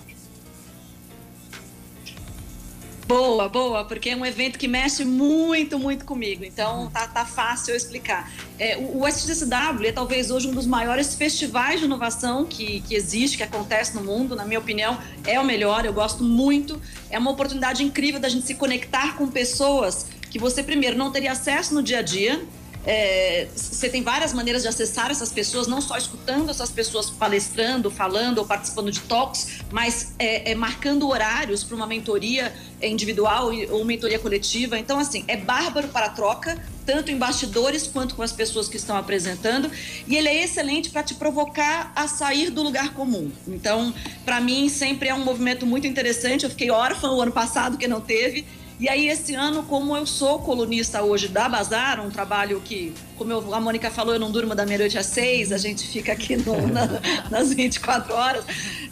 Boa, 3.11 3.49
boa, 3.49 3.85
porque 3.85 4.11
é 4.11 4.15
um 4.15 4.25
evento 4.25 4.57
que 4.57 4.69
mexe 4.69 5.05
muito, 5.05 5.77
muito 5.81 6.05
comigo. 6.05 6.45
Então 6.45 6.89
tá, 6.91 7.09
tá 7.09 7.25
fácil 7.27 7.73
eu 7.73 7.77
explicar. 7.77 8.31
É, 8.57 8.77
o, 8.77 9.01
o 9.01 9.09
SXSW 9.09 9.85
é 9.85 9.91
talvez 9.91 10.31
hoje 10.31 10.47
um 10.47 10.53
dos 10.53 10.65
maiores 10.65 11.17
festivais 11.17 11.81
de 11.81 11.87
inovação 11.87 12.45
que, 12.45 12.81
que 12.83 12.95
existe, 12.95 13.37
que 13.37 13.43
acontece 13.43 13.97
no 13.97 14.05
mundo. 14.05 14.37
Na 14.37 14.45
minha 14.45 14.61
opinião, 14.61 14.97
é 15.27 15.41
o 15.41 15.45
melhor, 15.45 15.85
eu 15.85 15.93
gosto 15.93 16.23
muito. 16.23 16.81
É 17.11 17.19
uma 17.19 17.33
oportunidade 17.33 17.83
incrível 17.83 18.21
da 18.21 18.29
gente 18.29 18.47
se 18.47 18.55
conectar 18.55 19.17
com 19.17 19.27
pessoas 19.27 20.07
que 20.31 20.39
você, 20.39 20.63
primeiro, 20.63 20.97
não 20.97 21.11
teria 21.11 21.33
acesso 21.33 21.75
no 21.75 21.83
dia 21.83 21.99
a 21.99 22.03
dia 22.03 22.41
é, 22.85 23.47
você 23.55 23.89
tem 23.89 24.03
várias 24.03 24.33
maneiras 24.33 24.63
de 24.63 24.69
acessar 24.69 25.11
essas 25.11 25.31
pessoas, 25.31 25.67
não 25.67 25.81
só 25.81 25.97
escutando 25.97 26.51
essas 26.51 26.71
pessoas 26.71 27.11
palestrando, 27.11 27.91
falando 27.91 28.39
ou 28.39 28.47
participando 28.47 28.91
de 28.91 29.01
talks, 29.01 29.61
mas 29.71 30.15
é, 30.19 30.53
é 30.53 30.55
marcando 30.55 31.09
horários 31.09 31.63
para 31.63 31.77
uma 31.77 31.87
mentoria 31.87 32.53
individual 32.83 33.51
ou 33.71 33.85
mentoria 33.85 34.19
coletiva. 34.19 34.79
Então, 34.79 34.99
assim, 34.99 35.25
é 35.29 35.37
bárbaro 35.37 35.89
para 35.89 36.07
a 36.07 36.09
troca, 36.09 36.63
tanto 36.87 37.11
em 37.11 37.19
bastidores 37.19 37.87
quanto 37.87 38.15
com 38.15 38.23
as 38.23 38.33
pessoas 38.33 38.69
que 38.69 38.77
estão 38.77 38.97
apresentando. 38.97 39.71
E 40.07 40.17
ele 40.17 40.29
é 40.29 40.45
excelente 40.45 40.89
para 40.89 41.03
te 41.03 41.15
provocar 41.15 41.93
a 41.95 42.09
sair 42.09 42.51
do 42.51 42.63
lugar 42.63 42.95
comum. 42.95 43.31
Então, 43.47 43.93
para 44.25 44.41
mim, 44.41 44.69
sempre 44.71 45.11
é 45.11 45.15
um 45.15 45.23
movimento 45.23 45.67
muito 45.67 45.87
interessante. 45.87 46.45
Eu 46.45 46.51
fiquei 46.51 46.71
órfã 46.71 47.11
o 47.11 47.21
ano 47.21 47.33
passado, 47.33 47.77
que 47.77 47.87
não 47.87 48.01
teve. 48.01 48.47
E 48.81 48.89
aí, 48.89 49.09
esse 49.09 49.35
ano, 49.35 49.63
como 49.65 49.95
eu 49.95 50.07
sou 50.07 50.39
colunista 50.39 51.03
hoje 51.03 51.29
da 51.29 51.47
Bazar, 51.47 52.01
um 52.01 52.09
trabalho 52.09 52.63
que, 52.65 52.95
como 53.15 53.31
eu, 53.31 53.55
a 53.55 53.61
Mônica 53.61 53.91
falou, 53.91 54.15
eu 54.15 54.19
não 54.19 54.31
durmo 54.31 54.55
da 54.55 54.65
meia-noite 54.65 54.97
às 54.97 55.05
seis, 55.05 55.53
a 55.53 55.59
gente 55.59 55.87
fica 55.87 56.13
aqui 56.13 56.35
no, 56.35 56.57
na, 56.67 56.89
nas 57.31 57.53
24 57.53 58.15
horas. 58.15 58.43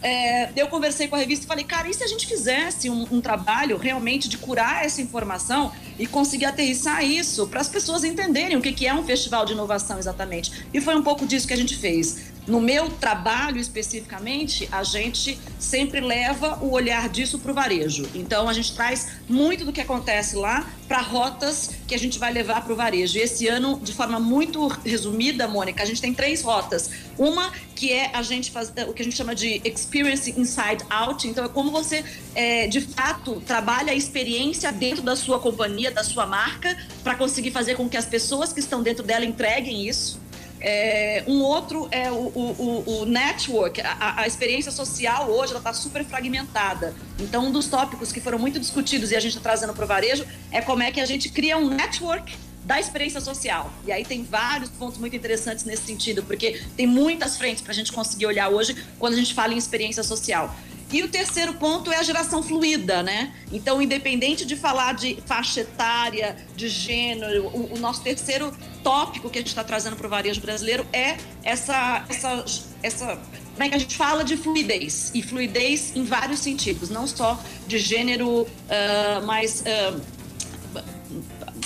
É, 0.03 0.51
eu 0.55 0.67
conversei 0.67 1.09
com 1.09 1.17
a 1.17 1.19
revista 1.19 1.47
e 1.47 1.49
falei, 1.49 1.65
cara, 1.65 1.89
e 1.89 1.95
se 1.95 2.05
a 2.05 2.07
gente 2.07 2.27
fizesse 2.27 2.91
um, 2.91 3.07
um 3.11 3.23
trabalho 3.23 3.79
realmente 3.79 4.29
de 4.29 4.37
curar 4.37 4.85
essa 4.85 5.01
informação 5.01 5.73
e 5.99 6.07
conseguir 6.07 6.45
aterrissar 6.45 7.03
isso 7.03 7.47
para 7.47 7.63
as 7.63 7.69
pessoas 7.71 8.05
entenderem 8.05 8.59
o 8.59 8.61
que, 8.61 8.73
que 8.75 8.87
é 8.87 8.93
um 8.93 9.05
festival 9.05 9.47
de 9.47 9.55
inovação 9.55 9.99
exatamente? 9.99 10.67
E 10.71 10.83
foi 10.83 10.97
um 10.97 11.03
pouco 11.03 11.27
disso 11.27 11.49
que 11.49 11.55
a 11.55 11.57
gente 11.57 11.75
fez. 11.75 12.37
No 12.49 12.63
meu 12.63 12.89
trabalho 12.89 13.61
especificamente, 13.61 14.67
a 14.73 14.83
gente 14.83 15.39
sempre 15.59 16.01
leva 16.01 16.59
o 16.63 16.71
olhar 16.71 17.07
disso 17.11 17.39
para 17.39 17.53
o 17.53 17.55
varejo. 17.55 18.09
Então, 18.15 18.49
a 18.49 18.55
gente 18.55 18.75
traz 18.75 19.09
muito 19.29 19.67
do 19.67 19.73
que 19.73 19.83
acontece 19.83 20.35
lá 20.35 20.67
para 20.89 21.03
rotas 21.03 21.73
que 21.87 21.95
a 21.95 21.99
gente 21.99 22.19
vai 22.19 22.33
levar 22.33 22.65
para 22.65 22.73
o 22.73 22.77
varejo. 22.77 23.19
E 23.19 23.21
esse 23.21 23.47
ano, 23.47 23.79
de 23.83 23.93
forma 23.93 24.19
muito 24.19 24.67
resumida, 24.67 25.47
Mônica, 25.47 25.83
a 25.83 25.87
gente 25.87 26.01
tem 26.01 26.15
três 26.15 26.41
rotas. 26.41 26.91
Uma 27.19 27.53
que 27.75 27.93
é 27.93 28.11
a 28.15 28.23
gente 28.23 28.51
faz 28.51 28.73
o 28.89 28.95
que 28.95 29.03
a 29.03 29.05
gente 29.05 29.17
chama 29.17 29.35
de 29.35 29.61
experience 29.63 30.31
inside 30.31 30.83
out. 30.89 31.29
Então, 31.29 31.45
é 31.45 31.49
como 31.49 31.71
você, 31.71 32.03
é, 32.35 32.67
de 32.67 32.81
fato, 32.81 33.43
trabalha 33.47 33.93
a 33.93 33.95
experiência 33.95 34.73
dentro 34.73 35.03
da 35.03 35.17
sua 35.17 35.39
companhia, 35.39 35.91
da 35.91 36.03
sua 36.03 36.27
marca, 36.27 36.75
para 37.05 37.15
conseguir 37.15 37.51
fazer 37.51 37.77
com 37.77 37.87
que 37.91 37.97
as 37.99 38.07
pessoas 38.07 38.55
que 38.55 38.61
estão 38.61 38.83
dentro 38.83 39.05
dela 39.05 39.27
entreguem 39.27 39.87
isso. 39.87 40.19
É, 40.61 41.23
um 41.27 41.41
outro 41.43 41.89
é 41.91 42.11
o, 42.11 42.15
o, 42.15 43.03
o 43.03 43.05
network, 43.05 43.81
a, 43.81 44.23
a, 44.23 44.27
experiência 44.27 44.73
social 44.73 45.31
hoje 45.31 45.53
ela 45.53 45.61
está 45.61 45.73
super 45.73 46.05
fragmentada. 46.05 46.95
Então, 47.21 47.47
um 47.47 47.53
dos 47.53 47.69
tópicos 47.69 48.11
que 48.11 48.21
foram 48.21 48.39
muito 48.39 48.59
discutidos 48.59 49.13
e 49.13 49.17
a 49.17 49.21
gente 49.21 49.37
está 49.37 49.51
trazendo 49.51 49.73
para 49.73 49.85
o 49.85 49.89
varejo 49.89 50.27
é 50.51 50.61
como 50.61 50.83
é 50.83 50.91
que 50.91 51.01
a 51.01 51.07
gente 51.07 51.29
cria 51.29 51.57
um 51.57 51.69
network 51.69 52.37
da 52.65 52.79
experiência 52.79 53.21
social. 53.21 53.73
E 53.87 53.93
aí 53.93 54.05
tem 54.05 54.23
vários 54.23 54.69
pontos 54.71 54.99
muito 54.99 55.17
interessantes 55.17 55.65
nesse 55.65 55.85
sentido, 55.85 56.23
porque 56.23 56.61
tem 56.77 56.87
muitas 56.87 57.37
frentes 57.37 57.63
para 57.63 57.73
a 57.73 57.75
gente 57.75 57.93
conseguir 57.93 58.27
olhar 58.27 58.49
hoje 58.49 58.77
quando 58.99 59.15
a 59.15 59.17
gente 59.17 59.33
fala 59.33 59.55
em 59.55 59.57
experiência 59.57 60.03
social. 60.03 60.55
E 60.91 61.03
o 61.03 61.09
terceiro 61.09 61.55
ponto 61.55 61.93
é 61.93 61.97
a 61.97 62.03
geração 62.03 62.43
fluida, 62.43 63.03
né? 63.03 63.35
Então, 63.53 63.81
independente 63.81 64.47
de 64.47 64.57
falar 64.57 64.95
de 64.95 65.19
faixa 65.27 65.61
etária, 65.61 66.37
de 66.57 66.69
gênero, 66.69 67.47
o, 67.49 67.75
o 67.75 67.79
nosso 67.79 68.03
terceiro 68.03 68.55
tópico 68.83 69.29
que 69.29 69.39
a 69.39 69.41
gente 69.43 69.49
está 69.49 69.63
trazendo 69.63 69.97
para 69.97 70.07
o 70.07 70.11
varejo 70.11 70.41
brasileiro 70.41 70.87
é 70.93 71.19
essa, 71.43 72.05
essa, 72.09 72.45
essa 72.83 73.21
como 73.53 73.67
é 73.67 73.69
que 73.69 73.75
a 73.75 73.79
gente 73.79 73.97
fala 73.97 74.25
de 74.25 74.37
fluidez 74.37 75.11
e 75.15 75.21
fluidez 75.21 75.93
em 75.97 76.05
vários 76.05 76.39
sentidos, 76.39 76.91
não 76.91 77.07
só 77.07 77.39
de 77.67 77.77
gênero, 77.77 78.43
uh, 78.43 79.27
mas 79.27 79.63
uh, 79.63 80.01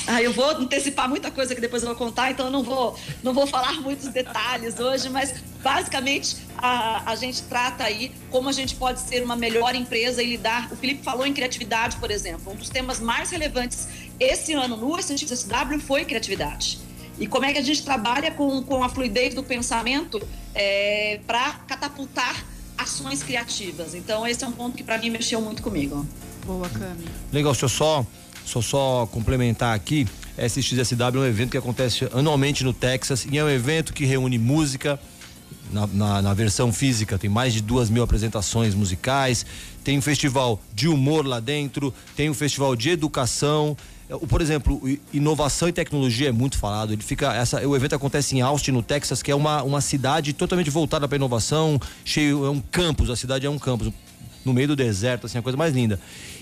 ah, 0.07 0.23
eu 0.23 0.33
vou 0.33 0.51
antecipar 0.51 1.09
muita 1.09 1.31
coisa 1.31 1.55
que 1.55 1.61
depois 1.61 1.83
eu 1.83 1.89
vou 1.89 1.97
contar, 1.97 2.31
então 2.31 2.47
eu 2.47 2.53
não 2.53 2.63
vou, 2.63 2.99
não 3.23 3.33
vou 3.33 3.47
falar 3.47 3.73
muitos 3.81 4.09
detalhes 4.09 4.79
hoje, 4.79 5.09
mas 5.09 5.35
basicamente 5.63 6.37
a, 6.59 7.11
a 7.11 7.15
gente 7.15 7.43
trata 7.43 7.85
aí 7.85 8.13
como 8.31 8.49
a 8.49 8.53
gente 8.53 8.75
pode 8.75 9.01
ser 9.01 9.23
uma 9.23 9.37
melhor 9.37 9.75
empresa 9.75 10.23
e 10.23 10.27
lidar. 10.27 10.71
O 10.73 10.77
Felipe 10.77 11.03
falou 11.05 11.27
em 11.27 11.33
criatividade, 11.33 11.97
por 11.97 12.11
exemplo. 12.11 12.53
Um 12.53 12.57
dos 12.57 12.69
temas 12.69 13.01
mais 13.01 13.31
relevantes 13.31 13.89
esse 14.19 14.53
ano 14.53 14.77
no 14.77 14.99
SXSW 14.99 15.79
foi 15.81 16.05
criatividade. 16.05 16.81
E 17.19 17.27
como 17.27 17.45
é 17.45 17.53
que 17.53 17.59
a 17.59 17.63
gente 17.63 17.83
trabalha 17.83 18.31
com, 18.31 18.63
com 18.63 18.83
a 18.83 18.89
fluidez 18.89 19.35
do 19.35 19.43
pensamento 19.43 20.21
é, 20.55 21.21
para 21.27 21.53
catapultar 21.67 22.45
ações 22.77 23.23
criativas. 23.23 23.95
Então, 23.95 24.27
esse 24.27 24.43
é 24.43 24.47
um 24.47 24.53
ponto 24.53 24.77
que 24.77 24.83
para 24.83 24.99
mim 24.99 25.11
mexeu 25.11 25.41
muito 25.41 25.63
comigo. 25.63 26.07
Boa, 26.45 26.69
Cami. 26.69 27.05
Legal, 27.33 27.53
deixa 27.53 27.67
eu 27.67 27.69
só 27.69 28.07
só 28.45 28.61
só 28.61 29.07
complementar 29.07 29.75
aqui, 29.75 30.07
SXSW 30.37 31.17
é 31.17 31.19
um 31.19 31.27
evento 31.27 31.51
que 31.51 31.59
acontece 31.59 32.09
anualmente 32.13 32.65
no 32.65 32.73
Texas 32.73 33.27
e 33.31 33.39
é 33.39 33.45
um 33.45 33.51
evento 33.51 33.93
que 33.93 34.05
reúne 34.05 34.39
música, 34.39 34.99
na, 35.71 35.87
na, 35.87 36.23
na, 36.23 36.35
versão 36.35 36.73
física 36.73 37.19
tem 37.19 37.31
mais 37.31 37.53
de 37.53 37.61
duas 37.61 37.89
mil 37.89 38.03
apresentações 38.03 38.75
musicais, 38.75 39.45
tem 39.85 39.99
um 39.99 40.03
festival 40.03 40.61
de 40.75 40.89
humor 40.89 41.27
lá 41.27 41.41
dentro, 41.41 41.93
tem 42.17 42.31
um 42.31 42.35
festival 42.35 42.77
de 42.77 42.91
educação. 42.91 43.77
Por 44.29 44.43
exemplo, 44.43 44.81
inovação 45.13 45.69
e 45.69 45.73
tecnologia 45.73 46.29
é 46.29 46.33
muito 46.33 46.59
falado. 46.59 46.93
Ele 46.93 47.03
fica, 47.03 47.35
essa, 47.35 47.67
o 47.67 47.75
evento 47.75 47.95
acontece 47.95 48.37
em 48.37 48.43
Austin, 48.43 48.73
no 48.73 48.83
Texas, 48.83 49.23
que 49.23 49.31
é 49.31 49.35
uma, 49.35 49.63
uma 49.63 49.81
cidade 49.81 50.35
totalmente 50.35 50.69
voltada 50.69 51.09
para 51.09 51.17
inovação, 51.17 51.81
cheio, 52.05 52.45
é 52.45 52.51
um 52.51 52.61
campus, 52.61 53.09
a 53.09 53.17
cidade 53.17 53.47
é 53.47 53.51
um 53.51 53.59
campus 53.59 53.91
no 54.45 54.53
meio 54.53 54.69
do 54.69 54.77
deserto, 54.77 55.27
assim, 55.27 55.39
a 55.39 55.43
coisa 55.43 55.57
mais 55.57 55.75
linda. 55.75 55.99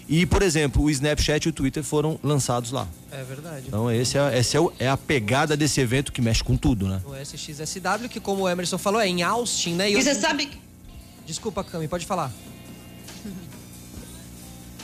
E, 0.08 0.26
por 0.26 0.42
exemplo, 0.42 0.82
o 0.82 0.90
Snapchat 0.90 1.46
e 1.46 1.48
o 1.50 1.52
Twitter 1.52 1.82
foram 1.82 2.18
lançados 2.22 2.70
lá. 2.70 2.88
É 3.12 3.22
verdade. 3.22 3.64
Então, 3.68 3.90
esse 3.90 4.18
é, 4.18 4.38
esse 4.38 4.56
é, 4.56 4.60
o, 4.60 4.72
é 4.78 4.88
a 4.88 4.96
pegada 4.96 5.56
desse 5.56 5.80
evento 5.80 6.12
que 6.12 6.20
mexe 6.20 6.42
com 6.42 6.56
tudo, 6.56 6.88
né? 6.88 7.00
O 7.04 7.14
SXSW, 7.14 8.08
que 8.08 8.20
como 8.20 8.42
o 8.42 8.48
Emerson 8.48 8.78
falou, 8.78 9.00
é 9.00 9.06
em 9.06 9.22
Austin, 9.22 9.74
né? 9.74 9.90
E, 9.90 9.96
e 9.96 10.02
você 10.02 10.14
sabe... 10.14 10.50
Desculpa, 11.26 11.62
Cami, 11.62 11.86
pode 11.86 12.06
falar. 12.06 12.32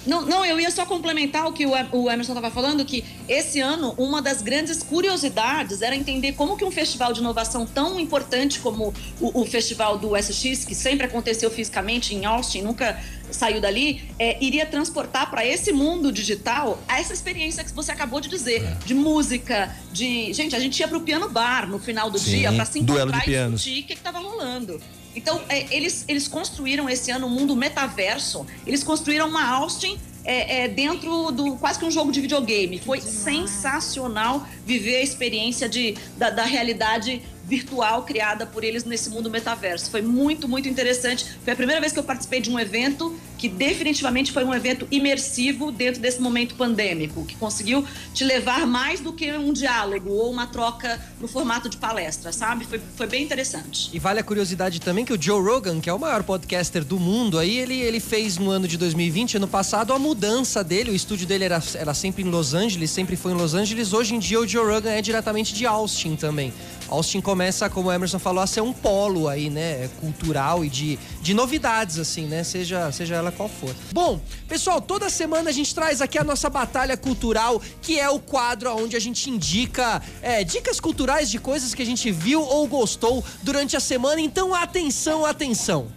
Não, 0.06 0.22
não, 0.22 0.44
eu 0.44 0.60
ia 0.60 0.70
só 0.70 0.86
complementar 0.86 1.46
o 1.46 1.52
que 1.52 1.66
o 1.66 2.10
Emerson 2.10 2.32
estava 2.32 2.50
falando, 2.50 2.84
que 2.84 3.04
esse 3.28 3.60
ano 3.60 3.94
uma 3.98 4.22
das 4.22 4.40
grandes 4.40 4.82
curiosidades 4.82 5.82
era 5.82 5.96
entender 5.96 6.32
como 6.32 6.56
que 6.56 6.64
um 6.64 6.70
festival 6.70 7.12
de 7.12 7.20
inovação 7.20 7.66
tão 7.66 7.98
importante 7.98 8.60
como 8.60 8.94
o, 9.20 9.42
o 9.42 9.46
festival 9.46 9.98
do 9.98 10.16
SX, 10.16 10.64
que 10.64 10.74
sempre 10.74 11.06
aconteceu 11.06 11.50
fisicamente 11.50 12.14
em 12.14 12.24
Austin, 12.24 12.62
nunca 12.62 13.00
saiu 13.30 13.60
dali, 13.60 14.08
é, 14.18 14.42
iria 14.42 14.64
transportar 14.64 15.30
para 15.30 15.44
esse 15.44 15.72
mundo 15.72 16.12
digital 16.12 16.80
essa 16.88 17.12
experiência 17.12 17.64
que 17.64 17.72
você 17.72 17.90
acabou 17.92 18.20
de 18.20 18.28
dizer, 18.28 18.62
é. 18.62 18.76
de 18.84 18.94
música, 18.94 19.74
de... 19.92 20.32
Gente, 20.32 20.54
a 20.54 20.60
gente 20.60 20.78
ia 20.78 20.88
para 20.88 20.98
o 20.98 21.00
piano 21.00 21.28
bar 21.28 21.68
no 21.68 21.78
final 21.78 22.10
do 22.10 22.18
Sim, 22.18 22.38
dia 22.38 22.52
para 22.52 22.64
se 22.64 22.78
encontrar 22.78 23.28
e 23.28 23.50
discutir 23.50 23.82
o 23.82 23.86
que 23.86 23.92
estava 23.92 24.18
rolando. 24.18 24.80
Então, 25.16 25.42
é, 25.48 25.74
eles, 25.74 26.04
eles 26.06 26.28
construíram 26.28 26.88
esse 26.88 27.10
ano 27.10 27.26
um 27.26 27.30
mundo 27.30 27.56
metaverso. 27.56 28.46
Eles 28.66 28.84
construíram 28.84 29.26
uma 29.28 29.44
Austin 29.48 29.98
é, 30.24 30.64
é, 30.64 30.68
dentro 30.68 31.30
do 31.30 31.56
quase 31.56 31.78
que 31.78 31.84
um 31.84 31.90
jogo 31.90 32.12
de 32.12 32.20
videogame. 32.20 32.78
Foi 32.78 33.00
sensacional 33.00 34.46
viver 34.66 34.96
a 34.96 35.02
experiência 35.02 35.68
de, 35.68 35.96
da, 36.18 36.30
da 36.30 36.44
realidade 36.44 37.22
virtual 37.46 38.02
criada 38.02 38.44
por 38.44 38.64
eles 38.64 38.84
nesse 38.84 39.08
mundo 39.08 39.30
metaverso. 39.30 39.90
Foi 39.90 40.02
muito, 40.02 40.48
muito 40.48 40.68
interessante. 40.68 41.24
Foi 41.44 41.52
a 41.52 41.56
primeira 41.56 41.80
vez 41.80 41.92
que 41.92 41.98
eu 41.98 42.04
participei 42.04 42.40
de 42.40 42.50
um 42.50 42.58
evento 42.58 43.16
que 43.38 43.48
definitivamente 43.48 44.32
foi 44.32 44.44
um 44.44 44.54
evento 44.54 44.88
imersivo 44.90 45.70
dentro 45.70 46.00
desse 46.00 46.20
momento 46.20 46.54
pandêmico, 46.54 47.24
que 47.24 47.36
conseguiu 47.36 47.84
te 48.14 48.24
levar 48.24 48.66
mais 48.66 49.00
do 49.00 49.12
que 49.12 49.30
um 49.32 49.52
diálogo 49.52 50.10
ou 50.10 50.30
uma 50.30 50.46
troca 50.46 51.00
no 51.20 51.28
formato 51.28 51.68
de 51.68 51.76
palestra, 51.76 52.32
sabe? 52.32 52.64
Foi, 52.64 52.80
foi 52.96 53.06
bem 53.06 53.22
interessante. 53.22 53.90
E 53.92 53.98
vale 53.98 54.20
a 54.20 54.22
curiosidade 54.24 54.80
também 54.80 55.04
que 55.04 55.12
o 55.12 55.22
Joe 55.22 55.40
Rogan, 55.40 55.80
que 55.80 55.90
é 55.90 55.92
o 55.92 55.98
maior 55.98 56.22
podcaster 56.22 56.82
do 56.82 56.98
mundo, 56.98 57.38
aí 57.38 57.58
ele, 57.58 57.78
ele 57.78 58.00
fez 58.00 58.38
no 58.38 58.50
ano 58.50 58.66
de 58.66 58.78
2020, 58.78 59.36
ano 59.36 59.48
passado, 59.48 59.92
a 59.92 59.98
mudança 59.98 60.64
dele. 60.64 60.90
O 60.90 60.94
estúdio 60.94 61.26
dele 61.26 61.44
era, 61.44 61.62
era 61.74 61.94
sempre 61.94 62.22
em 62.22 62.30
Los 62.30 62.54
Angeles, 62.54 62.90
sempre 62.90 63.16
foi 63.16 63.32
em 63.32 63.36
Los 63.36 63.54
Angeles. 63.54 63.92
Hoje 63.92 64.14
em 64.14 64.18
dia 64.18 64.40
o 64.40 64.48
Joe 64.48 64.64
Rogan 64.64 64.90
é 64.90 65.02
diretamente 65.02 65.54
de 65.54 65.66
Austin 65.66 66.16
também 66.16 66.52
Austin 66.88 67.20
começa, 67.20 67.68
como 67.68 67.88
o 67.88 67.92
Emerson 67.92 68.18
falou, 68.18 68.42
a 68.42 68.46
ser 68.46 68.60
um 68.60 68.72
polo 68.72 69.28
aí, 69.28 69.50
né? 69.50 69.88
Cultural 70.00 70.64
e 70.64 70.68
de, 70.68 70.98
de 71.20 71.34
novidades, 71.34 71.98
assim, 71.98 72.26
né? 72.26 72.44
Seja, 72.44 72.90
seja 72.92 73.16
ela 73.16 73.32
qual 73.32 73.48
for. 73.48 73.74
Bom, 73.92 74.20
pessoal, 74.48 74.80
toda 74.80 75.10
semana 75.10 75.50
a 75.50 75.52
gente 75.52 75.74
traz 75.74 76.00
aqui 76.00 76.18
a 76.18 76.24
nossa 76.24 76.48
batalha 76.48 76.96
cultural, 76.96 77.60
que 77.82 77.98
é 77.98 78.08
o 78.08 78.18
quadro 78.18 78.74
onde 78.76 78.96
a 78.96 79.00
gente 79.00 79.30
indica 79.30 80.02
é, 80.22 80.44
dicas 80.44 80.80
culturais 80.80 81.30
de 81.30 81.38
coisas 81.38 81.74
que 81.74 81.82
a 81.82 81.86
gente 81.86 82.10
viu 82.10 82.42
ou 82.42 82.66
gostou 82.66 83.24
durante 83.42 83.76
a 83.76 83.80
semana. 83.80 84.20
Então, 84.20 84.54
atenção, 84.54 85.24
atenção. 85.24 85.88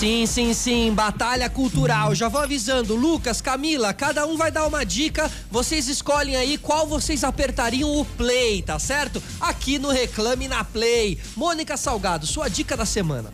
Sim, 0.00 0.24
sim, 0.24 0.54
sim, 0.54 0.94
batalha 0.94 1.50
cultural. 1.50 2.14
Já 2.14 2.26
vou 2.26 2.40
avisando, 2.40 2.96
Lucas, 2.96 3.42
Camila, 3.42 3.92
cada 3.92 4.26
um 4.26 4.34
vai 4.34 4.50
dar 4.50 4.66
uma 4.66 4.82
dica. 4.82 5.30
Vocês 5.50 5.88
escolhem 5.88 6.36
aí 6.36 6.56
qual 6.56 6.86
vocês 6.86 7.22
apertariam 7.22 8.00
o 8.00 8.02
play, 8.02 8.62
tá 8.62 8.78
certo? 8.78 9.22
Aqui 9.38 9.78
no 9.78 9.90
Reclame 9.90 10.48
na 10.48 10.64
Play. 10.64 11.18
Mônica 11.36 11.76
Salgado, 11.76 12.26
sua 12.26 12.48
dica 12.48 12.78
da 12.78 12.86
semana. 12.86 13.30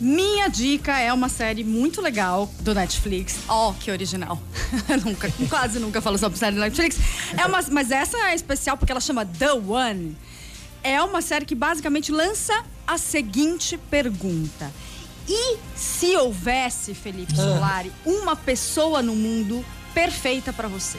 Minha 0.00 0.48
dica 0.48 0.98
é 0.98 1.12
uma 1.12 1.28
série 1.28 1.62
muito 1.62 2.00
legal 2.00 2.52
do 2.58 2.74
Netflix. 2.74 3.38
Ó, 3.46 3.68
oh, 3.70 3.74
que 3.74 3.88
original. 3.88 4.42
nunca, 5.06 5.32
quase 5.48 5.78
nunca 5.78 6.00
falo 6.00 6.18
sobre 6.18 6.36
série 6.36 6.56
do 6.56 6.60
Netflix. 6.60 6.98
É 7.38 7.46
uma, 7.46 7.62
mas 7.70 7.92
essa 7.92 8.18
é 8.18 8.34
especial 8.34 8.76
porque 8.76 8.90
ela 8.90 9.00
chama 9.00 9.24
The 9.24 9.52
One. 9.52 10.16
É 10.82 11.00
uma 11.00 11.22
série 11.22 11.44
que 11.44 11.54
basicamente 11.54 12.10
lança 12.10 12.64
a 12.84 12.98
seguinte 12.98 13.78
pergunta: 13.88 14.72
e 15.28 15.58
se 15.76 16.16
houvesse, 16.16 16.94
Felipe 16.94 17.32
ah. 17.34 17.36
Solari, 17.36 17.92
uma 18.04 18.36
pessoa 18.36 19.02
no 19.02 19.14
mundo 19.14 19.64
perfeita 19.94 20.52
para 20.52 20.68
você? 20.68 20.98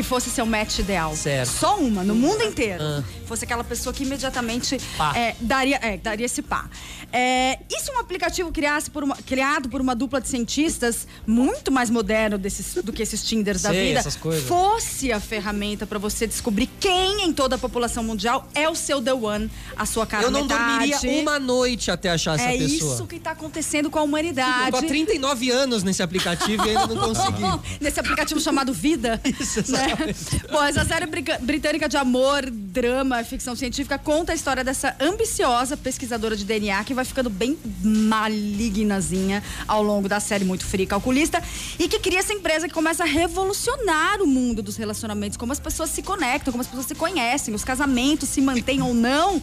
Que 0.00 0.04
fosse 0.04 0.30
seu 0.30 0.46
match 0.46 0.78
ideal. 0.78 1.14
Certo. 1.14 1.50
Só 1.50 1.76
uma, 1.76 2.02
no 2.02 2.14
mundo 2.14 2.42
inteiro. 2.42 2.82
Ah. 2.82 3.02
Fosse 3.26 3.44
aquela 3.44 3.62
pessoa 3.62 3.92
que 3.92 4.02
imediatamente 4.02 4.78
é, 5.14 5.36
daria, 5.38 5.76
é, 5.76 5.98
daria 5.98 6.24
esse 6.24 6.40
pá. 6.40 6.70
É, 7.12 7.58
e 7.68 7.80
se 7.80 7.90
um 7.90 7.98
aplicativo 7.98 8.50
criasse 8.50 8.90
por 8.90 9.04
uma, 9.04 9.14
criado 9.16 9.68
por 9.68 9.78
uma 9.80 9.94
dupla 9.94 10.22
de 10.22 10.28
cientistas, 10.28 11.06
muito 11.26 11.70
mais 11.70 11.90
moderno 11.90 12.38
desses, 12.38 12.82
do 12.82 12.92
que 12.94 13.02
esses 13.02 13.22
Tinders 13.22 13.62
da 13.62 13.72
vida, 13.72 14.02
fosse 14.46 15.12
a 15.12 15.20
ferramenta 15.20 15.86
para 15.86 15.98
você 15.98 16.26
descobrir 16.26 16.68
quem 16.80 17.26
em 17.26 17.32
toda 17.32 17.56
a 17.56 17.58
população 17.58 18.02
mundial 18.02 18.48
é 18.54 18.68
o 18.70 18.74
seu 18.74 19.02
The 19.02 19.12
One, 19.12 19.50
a 19.76 19.84
sua 19.84 20.06
cara 20.06 20.24
Eu 20.24 20.30
não 20.30 20.44
metade. 20.44 20.90
dormiria 20.90 21.20
uma 21.20 21.38
noite 21.38 21.90
até 21.90 22.10
achar 22.10 22.36
essa 22.36 22.44
é 22.44 22.56
pessoa. 22.56 22.92
É 22.92 22.94
isso 22.94 23.06
que 23.06 23.20
tá 23.20 23.32
acontecendo 23.32 23.90
com 23.90 23.98
a 23.98 24.02
humanidade. 24.02 24.66
Eu 24.66 24.72
tô 24.72 24.78
há 24.78 24.82
39 24.82 25.50
anos 25.50 25.82
nesse 25.82 26.02
aplicativo 26.02 26.64
e 26.64 26.70
ainda 26.70 26.86
não 26.86 26.96
consegui. 26.96 27.42
nesse 27.80 28.00
aplicativo 28.00 28.40
chamado 28.40 28.72
Vida. 28.72 29.20
Isso, 29.24 29.70
né? 29.72 29.89
Bom, 30.50 30.62
essa 30.64 30.84
série 30.84 31.06
britânica 31.40 31.88
de 31.88 31.96
amor, 31.96 32.48
drama, 32.50 33.22
ficção 33.24 33.54
científica 33.54 33.98
conta 33.98 34.32
a 34.32 34.34
história 34.34 34.64
dessa 34.64 34.94
ambiciosa 35.00 35.76
pesquisadora 35.76 36.36
de 36.36 36.44
DNA 36.44 36.82
que 36.84 36.94
vai 36.94 37.04
ficando 37.04 37.30
bem 37.30 37.58
malignazinha 37.82 39.42
ao 39.66 39.82
longo 39.82 40.08
da 40.08 40.20
série, 40.20 40.44
muito 40.44 40.64
fria 40.64 40.86
calculista, 40.86 41.42
e 41.78 41.88
que 41.88 41.98
cria 41.98 42.20
essa 42.20 42.32
empresa 42.32 42.68
que 42.68 42.74
começa 42.74 43.04
a 43.04 43.06
revolucionar 43.06 44.22
o 44.22 44.26
mundo 44.26 44.62
dos 44.62 44.76
relacionamentos, 44.76 45.36
como 45.36 45.52
as 45.52 45.60
pessoas 45.60 45.90
se 45.90 46.02
conectam, 46.02 46.52
como 46.52 46.62
as 46.62 46.66
pessoas 46.66 46.86
se 46.86 46.94
conhecem, 46.94 47.54
os 47.54 47.64
casamentos 47.64 48.28
se 48.28 48.40
mantêm 48.40 48.82
ou 48.82 48.94
não. 48.94 49.42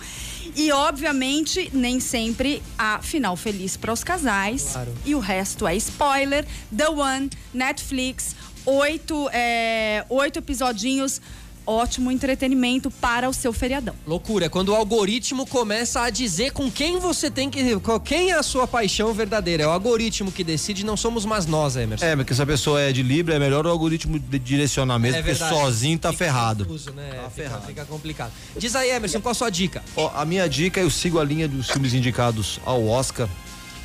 E, 0.55 0.71
obviamente, 0.71 1.69
nem 1.73 1.99
sempre 1.99 2.63
há 2.77 2.99
final 3.01 3.35
feliz 3.35 3.77
para 3.77 3.93
os 3.93 4.03
casais. 4.03 4.69
Claro. 4.71 4.93
E 5.05 5.13
o 5.13 5.19
resto 5.19 5.67
é 5.67 5.75
spoiler. 5.75 6.45
The 6.75 6.89
One, 6.89 7.29
Netflix, 7.53 8.35
oito, 8.67 9.29
é, 9.31 10.05
oito 10.09 10.39
episodinhos 10.39 11.21
ótimo 11.67 12.09
entretenimento 12.09 12.89
para 12.89 13.29
o 13.29 13.33
seu 13.33 13.51
feriadão. 13.51 13.93
Loucura, 14.07 14.45
é 14.45 14.49
quando 14.49 14.69
o 14.69 14.75
algoritmo 14.75 15.45
começa 15.45 16.01
a 16.01 16.09
dizer 16.09 16.51
com 16.51 16.71
quem 16.71 16.97
você 16.97 17.29
tem 17.29 17.49
que. 17.49 17.61
Quem 18.05 18.31
é 18.31 18.37
a 18.37 18.41
sua 18.41 18.65
paixão 18.65 19.13
verdadeira. 19.13 19.63
É 19.63 19.67
o 19.67 19.71
algoritmo 19.71 20.31
que 20.31 20.43
decide, 20.43 20.85
não 20.85 20.95
somos 20.95 21.25
mais 21.25 21.45
nós, 21.45 21.75
Emerson. 21.75 22.05
É, 22.05 22.15
porque 22.15 22.33
se 22.33 22.41
a 22.41 22.45
pessoa 22.45 22.79
é 22.79 22.93
de 22.93 23.03
Libra, 23.03 23.35
é 23.35 23.39
melhor 23.39 23.67
o 23.67 23.69
algoritmo 23.69 24.17
de 24.17 24.39
direcionar 24.39 24.97
mesmo, 24.97 25.17
é 25.17 25.21
porque 25.21 25.35
sozinho 25.35 25.99
tá 25.99 26.13
fica 26.13 26.25
ferrado. 26.25 26.65
Confuso, 26.65 26.91
né? 26.91 27.09
Tá 27.09 27.15
fica, 27.15 27.29
ferrado. 27.29 27.67
Fica 27.67 27.85
complicado. 27.85 28.31
Diz 28.57 28.73
aí, 28.75 28.91
Emerson, 28.91 29.19
qual 29.19 29.31
a 29.31 29.35
sua 29.35 29.49
dica? 29.49 29.83
Ó, 29.97 30.09
a 30.15 30.23
minha 30.23 30.47
dica, 30.47 30.79
eu 30.79 30.89
sigo 30.89 31.19
a 31.19 31.23
linha 31.23 31.47
dos 31.49 31.69
filmes 31.69 31.93
indicados 31.93 32.61
ao 32.65 32.87
Oscar. 32.87 33.27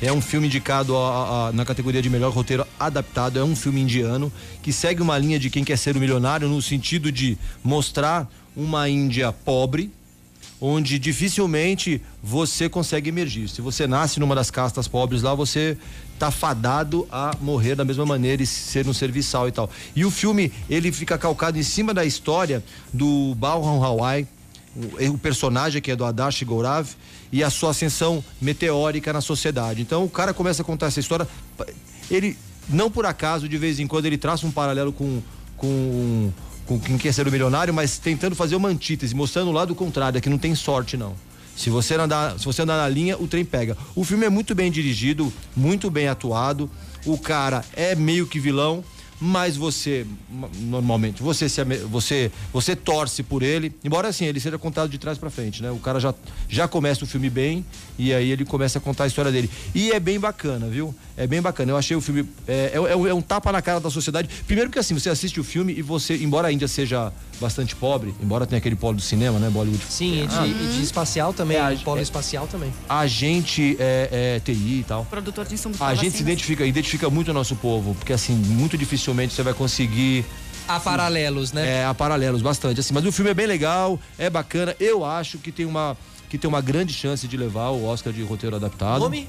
É 0.03 0.11
um 0.11 0.19
filme 0.19 0.47
indicado 0.47 0.97
a, 0.97 1.47
a, 1.47 1.53
na 1.53 1.63
categoria 1.63 2.01
de 2.01 2.09
melhor 2.09 2.33
roteiro 2.33 2.67
adaptado. 2.77 3.39
É 3.39 3.43
um 3.43 3.55
filme 3.55 3.79
indiano 3.79 4.31
que 4.61 4.73
segue 4.73 5.01
uma 5.01 5.17
linha 5.17 5.39
de 5.39 5.49
quem 5.49 5.63
quer 5.63 5.77
ser 5.77 5.95
o 5.95 5.99
milionário 5.99 6.47
no 6.49 6.61
sentido 6.61 7.09
de 7.09 7.37
mostrar 7.63 8.29
uma 8.53 8.89
Índia 8.89 9.31
pobre, 9.31 9.89
onde 10.59 10.99
dificilmente 10.99 12.01
você 12.21 12.67
consegue 12.67 13.09
emergir. 13.09 13.47
Se 13.47 13.61
você 13.61 13.87
nasce 13.87 14.19
numa 14.19 14.35
das 14.35 14.51
castas 14.51 14.89
pobres 14.89 15.21
lá, 15.21 15.33
você 15.33 15.77
tá 16.19 16.29
fadado 16.29 17.07
a 17.09 17.35
morrer 17.39 17.75
da 17.75 17.85
mesma 17.85 18.05
maneira 18.05 18.43
e 18.43 18.45
ser 18.45 18.85
um 18.87 18.93
serviçal 18.93 19.47
e 19.47 19.53
tal. 19.53 19.69
E 19.95 20.03
o 20.03 20.11
filme, 20.11 20.51
ele 20.69 20.91
fica 20.91 21.17
calcado 21.17 21.57
em 21.57 21.63
cima 21.63 21.93
da 21.93 22.03
história 22.03 22.61
do 22.91 23.33
Balram 23.35 23.81
Hawaii, 23.81 24.27
o, 24.75 25.13
o 25.13 25.17
personagem 25.17 25.81
que 25.81 25.91
é 25.91 25.95
do 25.95 26.03
Adash 26.03 26.43
Gourav, 26.43 26.89
e 27.33 27.43
a 27.43 27.49
sua 27.49 27.71
ascensão 27.71 28.23
meteórica 28.39 29.11
na 29.11 29.19
sociedade. 29.19 29.81
Então 29.81 30.05
o 30.05 30.09
cara 30.09 30.33
começa 30.35 30.61
a 30.61 30.65
contar 30.65 30.85
essa 30.85 30.99
história, 30.99 31.27
ele 32.09 32.37
não 32.69 32.91
por 32.91 33.07
acaso 33.07 33.49
de 33.49 33.57
vez 33.57 33.79
em 33.79 33.87
quando 33.87 34.05
ele 34.05 34.19
traça 34.19 34.45
um 34.45 34.51
paralelo 34.51 34.93
com 34.93 35.21
com 35.57 36.31
com 36.65 36.79
quem 36.79 36.97
quer 36.97 37.11
ser 37.11 37.27
o 37.27 37.31
milionário, 37.31 37.73
mas 37.73 37.97
tentando 37.97 38.35
fazer 38.35 38.55
uma 38.55 38.69
antítese, 38.69 39.13
mostrando 39.13 39.49
o 39.49 39.51
lado 39.51 39.75
contrário, 39.75 40.17
é 40.17 40.21
que 40.21 40.29
não 40.29 40.37
tem 40.37 40.55
sorte 40.55 40.95
não. 40.95 41.13
Se 41.57 41.69
você 41.69 41.95
andar, 41.95 42.39
se 42.39 42.45
você 42.45 42.61
andar 42.61 42.77
na 42.77 42.87
linha, 42.87 43.17
o 43.17 43.27
trem 43.27 43.43
pega. 43.43 43.77
O 43.95 44.03
filme 44.05 44.25
é 44.25 44.29
muito 44.29 44.55
bem 44.55 44.71
dirigido, 44.71 45.31
muito 45.55 45.91
bem 45.91 46.07
atuado. 46.07 46.69
O 47.05 47.17
cara 47.17 47.65
é 47.73 47.95
meio 47.95 48.25
que 48.25 48.39
vilão, 48.39 48.81
mas 49.25 49.55
você 49.55 50.05
normalmente 50.59 51.23
você 51.23 51.47
se, 51.47 51.63
você 51.89 52.29
você 52.51 52.75
torce 52.75 53.23
por 53.23 53.41
ele, 53.41 53.73
embora 53.81 54.09
assim 54.09 54.25
ele 54.25 54.37
seja 54.37 54.57
contado 54.57 54.89
de 54.89 54.97
trás 54.97 55.17
para 55.17 55.29
frente, 55.29 55.63
né? 55.63 55.71
O 55.71 55.77
cara 55.77 55.97
já 55.97 56.13
já 56.49 56.67
começa 56.67 57.05
o 57.05 57.07
filme 57.07 57.29
bem 57.29 57.65
e 57.97 58.13
aí 58.13 58.31
ele 58.31 58.43
começa 58.43 58.79
a 58.79 58.81
contar 58.81 59.05
a 59.05 59.07
história 59.07 59.31
dele 59.31 59.49
e 59.73 59.93
é 59.93 59.99
bem 59.99 60.19
bacana, 60.19 60.67
viu? 60.67 60.93
É 61.15 61.25
bem 61.25 61.41
bacana. 61.41 61.71
Eu 61.71 61.77
achei 61.77 61.95
o 61.95 62.01
filme 62.01 62.27
é, 62.45 62.73
é, 62.73 62.77
é, 62.77 63.09
é 63.09 63.13
um 63.13 63.21
tapa 63.21 63.49
na 63.49 63.61
cara 63.61 63.79
da 63.79 63.89
sociedade. 63.89 64.27
Primeiro 64.45 64.69
porque 64.69 64.79
assim 64.79 64.93
você 64.93 65.09
assiste 65.09 65.39
o 65.39 65.43
filme 65.43 65.73
e 65.73 65.81
você, 65.81 66.17
embora 66.17 66.49
a 66.49 66.51
Índia 66.51 66.67
seja 66.67 67.13
bastante 67.43 67.75
pobre, 67.75 68.15
embora 68.21 68.45
tenha 68.45 68.57
aquele 68.57 68.75
polo 68.75 68.95
do 68.95 69.01
cinema, 69.01 69.37
né, 69.37 69.49
Bollywood. 69.49 69.83
Sim, 69.87 70.23
e 70.23 70.27
de, 70.27 70.35
ah, 70.35 70.47
e 70.47 70.53
de 70.53 70.81
espacial 70.81 71.33
também, 71.33 71.57
é, 71.57 71.75
polo 71.83 71.99
é, 71.99 72.01
espacial 72.01 72.47
também. 72.47 72.73
A 72.89 73.05
gente 73.05 73.77
é, 73.79 74.37
é 74.37 74.39
TI 74.39 74.79
e 74.79 74.85
tal. 74.87 75.05
Produtor 75.05 75.45
de 75.45 75.53
insumos. 75.53 75.81
A 75.81 75.93
gente 75.93 76.17
se 76.17 76.23
identifica, 76.23 76.65
identifica 76.65 77.09
muito 77.09 77.29
o 77.29 77.33
nosso 77.33 77.55
povo, 77.55 77.93
porque 77.95 78.13
assim 78.13 78.33
muito 78.33 78.77
dificilmente 78.77 79.33
você 79.33 79.43
vai 79.43 79.53
conseguir 79.53 80.25
Há 80.67 80.79
paralelos, 80.79 81.51
né? 81.51 81.79
É, 81.79 81.85
há 81.85 81.93
paralelos, 81.93 82.41
bastante. 82.41 82.79
Assim, 82.79 82.93
mas 82.93 83.05
o 83.05 83.11
filme 83.11 83.31
é 83.31 83.33
bem 83.33 83.45
legal, 83.45 83.99
é 84.17 84.29
bacana. 84.29 84.73
Eu 84.79 85.03
acho 85.03 85.37
que 85.37 85.51
tem 85.51 85.65
uma, 85.65 85.97
que 86.29 86.37
tem 86.37 86.47
uma 86.47 86.61
grande 86.61 86.93
chance 86.93 87.27
de 87.27 87.35
levar 87.35 87.71
o 87.71 87.85
Oscar 87.85 88.13
de 88.13 88.23
roteiro 88.23 88.55
adaptado. 88.55 89.01
Nome? 89.01 89.27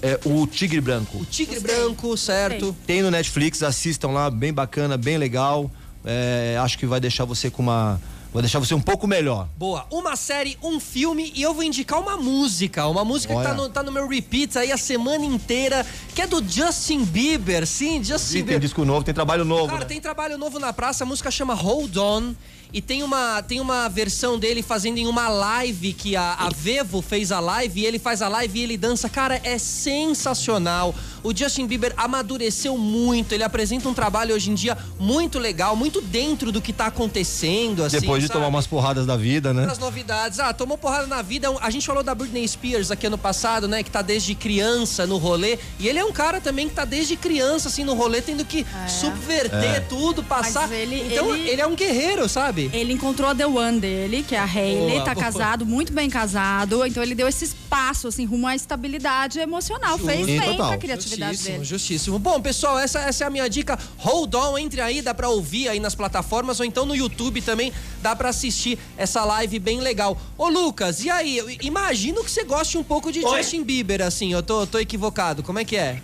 É 0.00 0.18
o 0.24 0.46
Tigre 0.46 0.80
Branco. 0.80 1.18
O 1.18 1.24
Tigre 1.26 1.60
Branco, 1.60 2.16
certo. 2.16 2.74
Tem 2.86 3.02
no 3.02 3.10
Netflix, 3.10 3.62
assistam 3.62 4.08
lá, 4.08 4.30
bem 4.30 4.52
bacana, 4.52 4.96
bem 4.96 5.18
legal. 5.18 5.70
É, 6.04 6.58
acho 6.60 6.78
que 6.78 6.86
vai 6.86 7.00
deixar 7.00 7.24
você 7.24 7.50
com 7.50 7.62
uma 7.62 8.00
Vou 8.32 8.40
deixar 8.40 8.58
você 8.58 8.72
um 8.72 8.80
pouco 8.80 9.06
melhor. 9.06 9.46
Boa. 9.58 9.86
Uma 9.90 10.16
série, 10.16 10.56
um 10.62 10.80
filme 10.80 11.30
e 11.36 11.42
eu 11.42 11.52
vou 11.52 11.62
indicar 11.62 12.00
uma 12.00 12.16
música. 12.16 12.86
Uma 12.86 13.04
música 13.04 13.34
Olha. 13.34 13.42
que 13.42 13.50
tá 13.50 13.54
no, 13.54 13.68
tá 13.68 13.82
no 13.82 13.92
meu 13.92 14.08
repeat 14.08 14.56
aí 14.56 14.72
a 14.72 14.78
semana 14.78 15.22
inteira, 15.22 15.84
que 16.14 16.22
é 16.22 16.26
do 16.26 16.42
Justin 16.42 17.04
Bieber. 17.04 17.66
Sim, 17.66 18.02
Justin 18.02 18.36
Bieber. 18.36 18.54
Tem 18.54 18.60
disco 18.60 18.86
novo, 18.86 19.04
tem 19.04 19.12
trabalho 19.12 19.44
novo. 19.44 19.66
Cara, 19.66 19.80
né? 19.80 19.84
tem 19.84 20.00
trabalho 20.00 20.38
novo 20.38 20.58
na 20.58 20.72
praça. 20.72 21.04
A 21.04 21.06
música 21.06 21.30
chama 21.30 21.52
Hold 21.52 21.94
On. 21.98 22.34
E 22.72 22.80
tem 22.80 23.02
uma, 23.02 23.42
tem 23.42 23.60
uma 23.60 23.86
versão 23.88 24.38
dele 24.38 24.62
fazendo 24.62 24.96
em 24.96 25.06
uma 25.06 25.28
live 25.28 25.92
que 25.92 26.16
a, 26.16 26.34
a 26.34 26.48
Vevo 26.48 27.02
fez 27.02 27.30
a 27.30 27.38
live 27.38 27.80
e 27.80 27.84
ele 27.84 27.98
faz 27.98 28.22
a 28.22 28.28
live 28.28 28.58
e 28.58 28.62
ele 28.62 28.76
dança. 28.78 29.08
Cara, 29.08 29.40
é 29.44 29.58
sensacional. 29.58 30.94
O 31.22 31.36
Justin 31.36 31.66
Bieber 31.66 31.92
amadureceu 31.96 32.76
muito. 32.76 33.32
Ele 33.32 33.44
apresenta 33.44 33.88
um 33.88 33.94
trabalho 33.94 34.34
hoje 34.34 34.50
em 34.50 34.54
dia 34.54 34.76
muito 34.98 35.38
legal, 35.38 35.76
muito 35.76 36.00
dentro 36.00 36.50
do 36.50 36.60
que 36.60 36.72
tá 36.72 36.86
acontecendo. 36.86 37.84
Assim, 37.84 38.00
Depois 38.00 38.22
de 38.22 38.28
sabe? 38.28 38.38
tomar 38.38 38.48
umas 38.48 38.66
porradas 38.66 39.06
da 39.06 39.16
vida, 39.16 39.52
né? 39.52 39.68
As 39.70 39.78
novidades. 39.78 40.40
Ah, 40.40 40.52
tomou 40.52 40.76
porrada 40.76 41.06
na 41.06 41.22
vida. 41.22 41.48
A 41.60 41.70
gente 41.70 41.86
falou 41.86 42.02
da 42.02 42.14
Britney 42.14 42.46
Spears 42.48 42.90
aqui 42.90 43.06
ano 43.06 43.18
passado, 43.18 43.68
né? 43.68 43.82
Que 43.82 43.90
tá 43.90 44.02
desde 44.02 44.34
criança 44.34 45.06
no 45.06 45.18
rolê. 45.18 45.58
E 45.78 45.88
ele 45.88 45.98
é 45.98 46.04
um 46.04 46.12
cara 46.12 46.40
também 46.40 46.68
que 46.68 46.74
tá 46.74 46.84
desde 46.84 47.16
criança, 47.16 47.68
assim, 47.68 47.84
no 47.84 47.94
rolê, 47.94 48.20
tendo 48.20 48.44
que 48.44 48.66
é. 48.84 48.88
subverter 48.88 49.76
é. 49.76 49.80
tudo, 49.80 50.24
passar. 50.24 50.72
Ele, 50.72 51.06
então, 51.12 51.34
ele... 51.34 51.50
ele... 51.50 51.60
é 51.60 51.66
um 51.66 51.76
guerreiro, 51.76 52.28
sabe? 52.28 52.61
Sabe? 52.66 52.76
Ele 52.78 52.92
encontrou 52.92 53.28
a 53.30 53.34
The 53.34 53.46
One 53.46 53.80
dele, 53.80 54.22
que 54.26 54.34
é 54.34 54.38
a 54.38 54.44
Hailey, 54.44 54.90
Boa, 54.92 55.04
tá 55.04 55.14
boa. 55.14 55.24
casado, 55.24 55.66
muito 55.66 55.92
bem 55.92 56.08
casado. 56.08 56.84
Então 56.86 57.02
ele 57.02 57.14
deu 57.14 57.28
esse 57.28 57.44
espaço, 57.44 58.08
assim, 58.08 58.24
rumo 58.24 58.46
à 58.46 58.54
estabilidade 58.54 59.38
emocional. 59.38 59.98
Fez 59.98 60.26
Sim, 60.26 60.38
bem 60.38 60.50
total. 60.52 60.68
pra 60.68 60.78
criatividade 60.78 61.32
Justíssimo, 61.32 61.56
dele. 61.58 61.64
justíssimo. 61.68 62.18
Bom, 62.18 62.40
pessoal, 62.40 62.78
essa, 62.78 63.00
essa 63.00 63.24
é 63.24 63.26
a 63.26 63.30
minha 63.30 63.48
dica. 63.48 63.78
Hold 63.98 64.34
on, 64.34 64.58
entre 64.58 64.80
aí, 64.80 65.02
dá 65.02 65.14
pra 65.14 65.28
ouvir 65.28 65.68
aí 65.68 65.80
nas 65.80 65.94
plataformas 65.94 66.60
ou 66.60 66.66
então 66.66 66.86
no 66.86 66.94
YouTube 66.94 67.40
também 67.42 67.72
dá 68.00 68.14
pra 68.14 68.28
assistir 68.30 68.78
essa 68.96 69.24
live 69.24 69.58
bem 69.58 69.80
legal. 69.80 70.20
Ô, 70.36 70.48
Lucas, 70.48 71.04
e 71.04 71.10
aí? 71.10 71.38
Eu 71.38 71.50
imagino 71.62 72.22
que 72.24 72.30
você 72.30 72.44
goste 72.44 72.76
um 72.78 72.84
pouco 72.84 73.10
de 73.12 73.24
Oi. 73.24 73.38
Justin 73.38 73.62
Bieber, 73.62 74.02
assim. 74.02 74.32
Eu 74.32 74.42
tô, 74.42 74.66
tô 74.66 74.78
equivocado. 74.78 75.42
Como 75.42 75.58
é 75.58 75.64
que 75.64 75.76
é? 75.76 76.00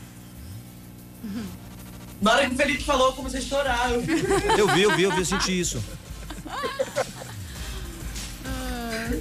Na 2.20 2.32
hora 2.32 2.48
que 2.48 2.54
o 2.54 2.56
Felipe 2.56 2.82
falou, 2.82 3.08
eu 3.08 3.12
comecei 3.12 3.38
a 3.38 3.42
chorar. 3.42 3.92
Eu... 3.92 4.02
Eu 4.58 4.68
vi, 4.68 4.82
eu 4.82 4.96
vi, 4.96 5.02
eu 5.04 5.12
vi, 5.12 5.18
eu 5.20 5.24
senti 5.24 5.58
isso. 5.58 5.82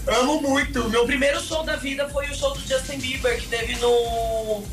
Amo 0.07 0.41
muito. 0.41 0.89
Meu 0.89 1.05
primeiro 1.05 1.39
show 1.41 1.63
da 1.63 1.75
vida 1.75 2.07
foi 2.09 2.30
o 2.30 2.36
show 2.36 2.53
do 2.53 2.59
Justin 2.67 2.97
Bieber, 2.97 3.39
que 3.39 3.47
teve 3.47 3.75
no 3.78 4.63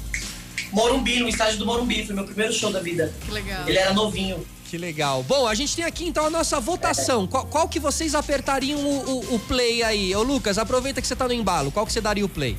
Morumbi, 0.73 1.21
no 1.21 1.29
estádio 1.29 1.59
do 1.59 1.67
Morumbi. 1.67 2.05
Foi 2.07 2.15
meu 2.15 2.25
primeiro 2.25 2.53
show 2.53 2.73
da 2.73 2.81
vida. 2.81 3.13
Que 3.25 3.31
legal. 3.31 3.69
Ele 3.69 3.79
era 3.79 3.93
novinho. 3.93 4.45
Que 4.69 4.79
legal. 4.79 5.23
Bom, 5.23 5.47
a 5.47 5.55
gente 5.55 5.77
tem 5.77 5.85
aqui 5.85 6.05
então 6.07 6.27
a 6.27 6.31
nossa 6.31 6.59
votação. 6.61 7.27
Qual, 7.27 7.47
qual 7.47 7.69
que 7.69 7.79
vocês 7.79 8.15
apertariam 8.15 8.79
o, 8.81 9.11
o- 9.11 9.35
o 9.37 9.39
play 9.41 9.83
aí? 9.83 10.15
Ô, 10.17 10.23
Lucas, 10.23 10.59
aproveita 10.59 11.01
que 11.01 11.07
você 11.07 11.15
tá 11.17 11.27
no 11.29 11.35
embalo. 11.35 11.71
Qual 11.71 11.87
que 11.87 11.93
você 11.93 12.01
daria 12.01 12.25
o 12.25 12.29
play? 12.29 12.57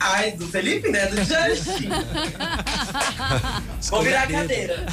Ai, 0.00 0.30
do 0.32 0.46
Felipe, 0.46 0.88
né? 0.90 1.06
Do 1.06 1.16
Justin. 1.24 1.88
Vou 3.90 4.02
virar 4.02 4.22
a 4.22 4.26
cadeira. 4.28 4.86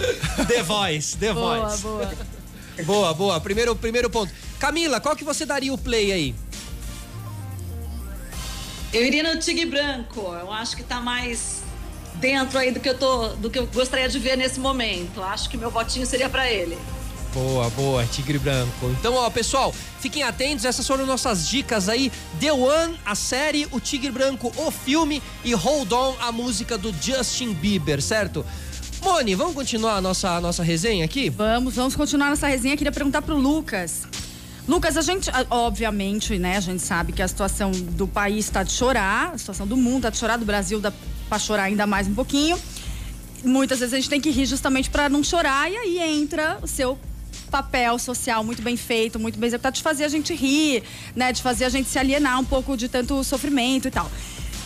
The 0.46 0.62
Voice, 0.62 1.16
The 1.16 1.32
Boa, 1.32 1.68
Voice. 1.68 1.82
boa. 1.82 2.10
Boa, 2.84 3.14
boa. 3.14 3.40
Primeiro, 3.40 3.74
primeiro 3.76 4.08
ponto. 4.08 4.32
Camila, 4.58 5.00
qual 5.00 5.14
que 5.16 5.24
você 5.24 5.44
daria 5.44 5.72
o 5.72 5.78
play 5.78 6.12
aí? 6.12 6.34
Eu 8.92 9.04
iria 9.06 9.22
no 9.22 9.38
Tigre 9.40 9.66
Branco. 9.66 10.20
Eu 10.20 10.52
acho 10.52 10.76
que 10.76 10.82
tá 10.82 11.00
mais 11.00 11.62
dentro 12.14 12.58
aí 12.58 12.70
do 12.70 12.80
que 12.80 12.88
eu 12.88 12.98
tô, 12.98 13.28
do 13.28 13.50
que 13.50 13.58
eu 13.58 13.66
gostaria 13.66 14.08
de 14.08 14.18
ver 14.18 14.36
nesse 14.36 14.58
momento. 14.58 15.22
Acho 15.22 15.48
que 15.48 15.56
meu 15.56 15.70
votinho 15.70 16.06
seria 16.06 16.28
pra 16.28 16.50
ele. 16.50 16.76
Boa, 17.32 17.70
boa, 17.70 18.04
Tigre 18.06 18.38
Branco. 18.38 18.90
Então, 18.98 19.14
ó, 19.14 19.30
pessoal, 19.30 19.72
fiquem 20.00 20.24
atentos, 20.24 20.64
essas 20.64 20.84
foram 20.84 21.06
nossas 21.06 21.48
dicas 21.48 21.88
aí. 21.88 22.10
The 22.40 22.52
One, 22.52 22.98
a 23.06 23.14
série, 23.14 23.68
o 23.70 23.78
Tigre 23.78 24.10
Branco, 24.10 24.52
o 24.56 24.70
filme 24.72 25.22
e 25.44 25.54
Hold 25.54 25.92
On, 25.92 26.16
a 26.20 26.32
música 26.32 26.76
do 26.76 26.92
Justin 27.00 27.52
Bieber, 27.52 28.02
certo? 28.02 28.44
Moni, 29.02 29.34
vamos 29.34 29.54
continuar 29.54 29.96
a 29.96 30.00
nossa, 30.00 30.36
a 30.36 30.40
nossa 30.40 30.62
resenha 30.62 31.06
aqui? 31.06 31.30
Vamos, 31.30 31.74
vamos 31.74 31.96
continuar 31.96 32.28
nessa 32.28 32.46
resenha. 32.46 32.76
Queria 32.76 32.92
perguntar 32.92 33.22
pro 33.22 33.34
Lucas. 33.34 34.02
Lucas, 34.68 34.96
a 34.96 35.00
gente, 35.00 35.30
obviamente, 35.48 36.38
né, 36.38 36.58
a 36.58 36.60
gente 36.60 36.82
sabe 36.82 37.12
que 37.12 37.22
a 37.22 37.26
situação 37.26 37.70
do 37.72 38.06
país 38.06 38.44
está 38.44 38.62
de 38.62 38.72
chorar, 38.72 39.32
a 39.34 39.38
situação 39.38 39.66
do 39.66 39.76
mundo 39.76 39.98
está 39.98 40.10
de 40.10 40.18
chorar, 40.18 40.36
do 40.36 40.44
Brasil 40.44 40.80
dá 40.80 40.92
para 41.28 41.38
chorar 41.38 41.64
ainda 41.64 41.86
mais 41.86 42.06
um 42.06 42.14
pouquinho. 42.14 42.58
Muitas 43.42 43.80
vezes 43.80 43.94
a 43.94 43.96
gente 43.96 44.10
tem 44.10 44.20
que 44.20 44.30
rir 44.30 44.44
justamente 44.44 44.90
para 44.90 45.08
não 45.08 45.24
chorar, 45.24 45.72
e 45.72 45.76
aí 45.76 45.98
entra 45.98 46.58
o 46.62 46.66
seu 46.66 46.98
papel 47.50 47.98
social 47.98 48.44
muito 48.44 48.62
bem 48.62 48.76
feito, 48.76 49.18
muito 49.18 49.38
bem 49.38 49.48
executado, 49.48 49.74
de 49.74 49.82
fazer 49.82 50.04
a 50.04 50.08
gente 50.08 50.34
rir, 50.34 50.84
né, 51.16 51.32
de 51.32 51.42
fazer 51.42 51.64
a 51.64 51.68
gente 51.70 51.88
se 51.88 51.98
alienar 51.98 52.38
um 52.38 52.44
pouco 52.44 52.76
de 52.76 52.86
tanto 52.86 53.24
sofrimento 53.24 53.88
e 53.88 53.90
tal. 53.90 54.10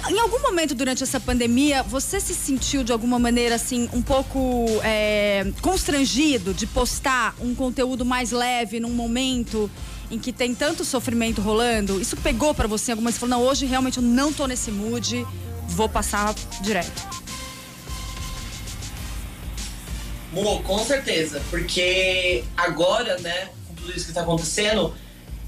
Em 0.07 0.19
algum 0.19 0.39
momento 0.41 0.75
durante 0.75 1.03
essa 1.03 1.19
pandemia, 1.19 1.83
você 1.83 2.21
se 2.21 2.35
sentiu 2.35 2.85
de 2.85 2.93
alguma 2.93 3.19
maneira 3.19 3.55
assim 3.55 3.89
um 3.93 4.03
pouco 4.03 4.67
é, 4.83 5.51
constrangido 5.63 6.53
de 6.53 6.67
postar 6.67 7.35
um 7.41 7.55
conteúdo 7.55 8.05
mais 8.05 8.31
leve 8.31 8.79
num 8.79 8.91
momento 8.91 9.71
em 10.11 10.19
que 10.19 10.31
tem 10.31 10.55
tanto 10.55 10.85
sofrimento 10.85 11.41
rolando? 11.41 11.99
Isso 11.99 12.19
pegou 12.19 12.55
pra 12.55 12.69
você 12.69 12.91
alguma 12.91 13.09
vez? 13.09 13.15
Você 13.15 13.21
falou, 13.21 13.39
não, 13.39 13.47
hoje 13.47 13.65
realmente 13.65 13.97
eu 13.97 14.03
não 14.03 14.31
tô 14.31 14.47
nesse 14.47 14.71
mood, 14.71 15.27
vou 15.69 15.89
passar 15.89 16.35
direto. 16.61 17.09
Mo, 20.33 20.63
com 20.65 20.85
certeza. 20.85 21.41
Porque 21.49 22.45
agora, 22.55 23.19
né, 23.21 23.49
com 23.67 23.75
tudo 23.75 23.97
isso 23.97 24.07
que 24.07 24.13
tá 24.13 24.21
acontecendo, 24.21 24.95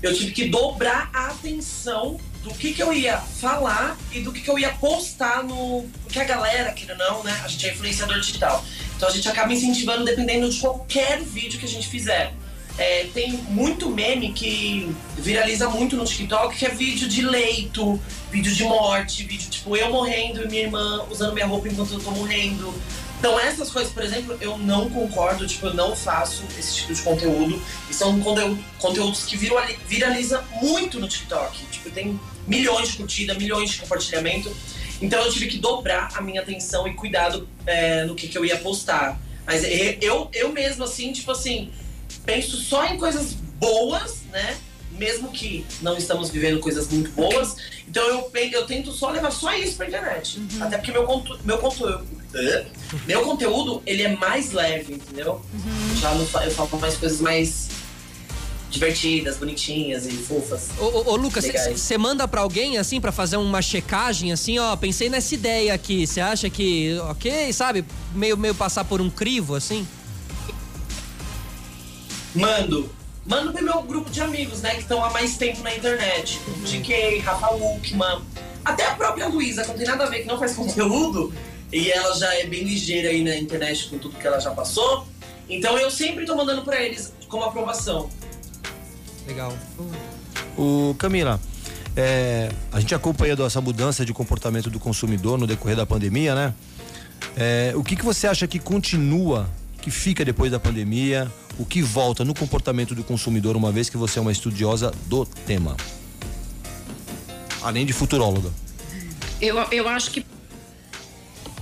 eu 0.03 0.15
tive 0.15 0.31
que 0.31 0.49
dobrar 0.49 1.11
a 1.13 1.27
atenção 1.27 2.19
do 2.47 2.55
que, 2.55 2.73
que 2.73 2.81
eu 2.83 2.93
ia 2.93 3.19
falar 3.19 3.99
e 4.13 4.21
do 4.21 4.33
que, 4.33 4.41
que 4.41 4.49
eu 4.49 4.57
ia 4.59 4.71
postar 4.75 5.43
no. 5.43 5.85
Porque 6.05 6.21
a 6.21 6.25
galera, 6.25 6.71
querendo 6.73 7.01
ou 7.01 7.11
não, 7.11 7.25
né? 7.25 7.41
A 7.45 7.49
gente 7.49 7.67
é 7.67 7.73
influenciador 7.73 8.21
digital. 8.21 8.65
Então 8.97 9.09
a 9.09 9.13
gente 9.13 9.29
acaba 9.29 9.53
incentivando 9.53 10.05
dependendo 10.05 10.49
de 10.49 10.61
qualquer 10.61 11.21
vídeo 11.21 11.59
que 11.59 11.67
a 11.67 11.69
gente 11.69 11.89
fizer. 11.89 12.33
É, 12.79 13.07
tem 13.13 13.33
muito 13.33 13.89
meme 13.91 14.33
que 14.33 14.95
viraliza 15.17 15.69
muito 15.69 15.97
no 15.97 16.05
TikTok, 16.05 16.57
que 16.57 16.67
é 16.67 16.69
vídeo 16.69 17.09
de 17.09 17.23
leito, 17.23 18.01
vídeo 18.31 18.55
de 18.55 18.65
morte, 18.65 19.25
vídeo 19.25 19.49
tipo 19.51 19.75
eu 19.77 19.91
morrendo 19.91 20.45
e 20.45 20.49
minha 20.49 20.63
irmã 20.65 21.03
usando 21.11 21.33
minha 21.33 21.47
roupa 21.47 21.69
enquanto 21.69 21.95
eu 21.95 22.01
tô 22.01 22.11
morrendo. 22.11 22.73
Então 23.19 23.41
essas 23.41 23.71
coisas, 23.71 23.91
por 23.93 24.03
exemplo, 24.03 24.37
eu 24.43 24.59
não 24.59 24.91
concordo, 24.91 25.47
tipo, 25.47 25.67
eu 25.69 25.75
não 25.75 25.97
faço 25.97 26.45
esse 26.59 26.77
tipo 26.77 26.93
de 26.95 27.01
conteúdo. 27.01 27.61
E 27.91 27.95
são 27.95 28.21
conteúdo- 28.21 28.63
conteúdos 28.79 29.25
que 29.25 29.39
virali- 29.39 29.79
viraliza 29.89 30.45
muito 30.61 31.01
no 31.01 31.09
TikTok. 31.09 31.65
Tipo, 31.73 31.91
tem 31.91 32.21
milhões 32.47 32.89
de 32.91 32.97
curtidas, 32.99 33.37
milhões 33.37 33.71
de 33.71 33.79
compartilhamento. 33.79 34.55
Então 35.01 35.23
eu 35.25 35.31
tive 35.33 35.47
que 35.49 35.59
dobrar 35.59 36.11
a 36.15 36.21
minha 36.21 36.41
atenção 36.41 36.87
e 36.89 36.95
cuidado 36.95 37.49
é, 37.67 38.05
no 38.05 38.15
que, 38.15 38.29
que 38.29 38.37
eu 38.39 38.45
ia 38.45 38.57
postar. 38.59 39.21
Mas 39.47 39.63
e- 39.63 39.99
eu, 40.01 40.29
eu 40.33 40.51
mesmo, 40.53 40.85
assim, 40.85 41.13
tipo 41.13 41.31
assim, 41.33 41.71
penso 42.25 42.57
só 42.57 42.87
em 42.87 42.97
coisas 42.99 43.33
boas, 43.59 44.23
né? 44.33 44.57
Mesmo 44.93 45.31
que 45.31 45.67
não 45.83 45.97
estamos 45.99 46.31
vivendo 46.31 46.59
coisas 46.61 46.89
muito 46.89 47.11
boas. 47.11 47.57
Então 47.87 48.03
eu, 48.09 48.31
eu 48.53 48.67
tento 48.67 48.91
só 48.93 49.11
levar 49.11 49.31
só 49.31 49.55
isso 49.55 49.77
pra 49.77 49.87
internet. 49.87 50.41
Até 50.61 50.79
porque 50.79 50.91
meu, 50.93 51.07
meu, 51.45 51.59
conteúdo, 51.59 52.07
meu 53.07 53.23
conteúdo, 53.23 53.83
ele 53.87 54.03
é 54.03 54.09
mais 54.17 54.53
leve, 54.53 54.95
entendeu? 54.95 55.43
Já 56.01 56.13
não, 56.15 56.21
eu 56.23 56.51
falo 56.51 56.81
mais 56.81 56.97
coisas 56.97 57.21
mais 57.21 57.69
divertidas, 58.71 59.37
bonitinhas 59.37 60.07
e 60.07 60.13
fofas. 60.13 60.71
Ô, 60.79 60.85
ô, 60.85 61.13
ô, 61.13 61.17
Lucas, 61.17 61.45
você 61.75 61.97
manda 61.97 62.27
pra 62.27 62.41
alguém 62.41 62.79
assim 62.79 63.01
pra 63.01 63.13
fazer 63.13 63.37
uma 63.37 63.63
checagem 63.63 64.33
assim, 64.33 64.59
ó, 64.59 64.75
pensei 64.77 65.09
nessa 65.09 65.35
ideia 65.35 65.73
aqui. 65.73 66.07
Você 66.07 66.21
acha 66.21 66.51
que, 66.51 66.99
ok, 67.11 67.53
sabe, 67.53 67.85
meio 68.15 68.37
meio 68.37 68.55
passar 68.55 68.85
por 68.85 69.01
um 69.01 69.09
crivo 69.09 69.55
assim? 69.55 69.87
Mando. 72.35 72.91
Mando 73.25 73.53
pro 73.53 73.65
meu 73.65 73.83
grupo 73.83 74.09
de 74.11 74.21
amigos, 74.21 74.61
né? 74.61 74.75
Que 74.75 74.83
estão 74.83 75.05
há 75.05 75.11
mais 75.11 75.37
tempo 75.37 75.61
na 75.63 75.75
internet. 75.75 76.39
GK, 76.65 77.19
Rafa 77.19 77.51
Luckman. 77.51 78.23
Até 78.65 78.87
a 78.87 78.95
própria 78.95 79.27
Luísa, 79.27 79.63
que 79.63 79.69
não 79.69 79.77
tem 79.77 79.87
nada 79.87 80.05
a 80.05 80.09
ver, 80.09 80.21
que 80.21 80.29
não 80.29 80.39
faz 80.39 80.55
conteúdo. 80.55 81.33
E 81.73 81.91
ela 81.91 82.15
já 82.17 82.33
é 82.35 82.47
bem 82.47 82.63
ligeira 82.63 83.09
aí 83.09 83.25
na 83.25 83.37
internet 83.37 83.89
com 83.89 83.99
tudo 83.99 84.17
que 84.17 84.27
ela 84.27 84.39
já 84.39 84.53
passou. 84.53 85.07
Então 85.49 85.77
eu 85.79 85.91
sempre 85.91 86.25
tô 86.25 86.37
mandando 86.37 86.63
pra 86.63 86.81
eles 86.81 87.13
como 87.29 87.45
aprovação. 87.45 88.09
Legal. 89.27 89.57
O 90.57 90.95
Camila, 90.99 91.41
é, 91.97 92.51
a 92.71 92.79
gente 92.81 92.95
acompanhando 92.95 93.45
essa 93.45 93.61
mudança 93.61 94.05
de 94.05 94.13
comportamento 94.13 94.71
do 94.71 94.79
consumidor 94.79 95.39
no 95.39 95.47
decorrer 95.47 95.77
da 95.77 95.87
pandemia, 95.87 96.35
né? 96.35 96.55
É, 97.37 97.73
o 97.75 97.83
que, 97.83 97.97
que 97.97 98.05
você 98.05 98.27
acha 98.27 98.47
que 98.47 98.59
continua, 98.59 99.49
que 99.81 99.91
fica 99.91 100.25
depois 100.25 100.51
da 100.51 100.61
pandemia? 100.61 101.31
O 101.59 101.65
que 101.65 101.83
volta 101.83 102.25
no 102.25 102.35
comportamento 102.35 102.95
do 102.95 103.03
consumidor, 103.03 103.57
uma 103.57 103.73
vez 103.73 103.89
que 103.89 103.97
você 103.97 104.19
é 104.19 104.23
uma 104.23 104.33
estudiosa 104.33 104.93
do 105.07 105.25
tema? 105.25 105.77
Além 107.63 107.85
de 107.85 107.93
futuróloga. 107.93 108.51
Eu, 109.41 109.57
eu 109.73 109.89
acho 109.89 110.11
que 110.11 110.25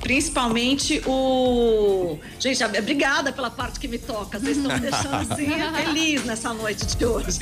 principalmente 0.04 1.02
o. 1.06 2.18
Gente, 2.38 2.62
obrigada 2.62 3.32
pela 3.32 3.50
parte 3.50 3.80
que 3.80 3.88
me 3.88 3.98
toca. 3.98 4.38
Vocês 4.38 4.58
estão 4.58 4.72
me 4.74 4.80
deixando 4.80 5.14
assim, 5.14 5.48
feliz 5.82 6.24
nessa 6.26 6.52
noite 6.52 6.86
de 6.86 7.06
hoje. 7.06 7.38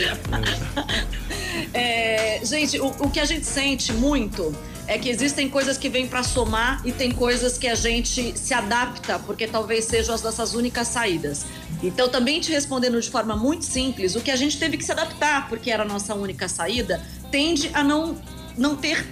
É, 1.74 2.40
gente, 2.44 2.78
o, 2.78 2.86
o 2.86 3.10
que 3.10 3.18
a 3.18 3.24
gente 3.24 3.44
sente 3.44 3.92
muito 3.92 4.54
é 4.86 4.96
que 4.96 5.08
existem 5.08 5.48
coisas 5.48 5.76
que 5.76 5.88
vêm 5.88 6.06
para 6.06 6.22
somar 6.22 6.80
e 6.84 6.92
tem 6.92 7.10
coisas 7.10 7.58
que 7.58 7.66
a 7.66 7.74
gente 7.74 8.38
se 8.38 8.54
adapta, 8.54 9.18
porque 9.18 9.46
talvez 9.46 9.84
sejam 9.84 10.14
as 10.14 10.22
nossas 10.22 10.54
únicas 10.54 10.86
saídas. 10.88 11.44
Então, 11.82 12.08
também 12.08 12.40
te 12.40 12.52
respondendo 12.52 13.00
de 13.00 13.10
forma 13.10 13.34
muito 13.34 13.64
simples, 13.64 14.14
o 14.14 14.20
que 14.20 14.30
a 14.30 14.36
gente 14.36 14.58
teve 14.58 14.76
que 14.76 14.84
se 14.84 14.92
adaptar, 14.92 15.48
porque 15.48 15.70
era 15.70 15.82
a 15.82 15.86
nossa 15.86 16.14
única 16.14 16.48
saída, 16.48 17.02
tende 17.30 17.70
a 17.74 17.82
não, 17.82 18.16
não 18.56 18.76
ter 18.76 19.04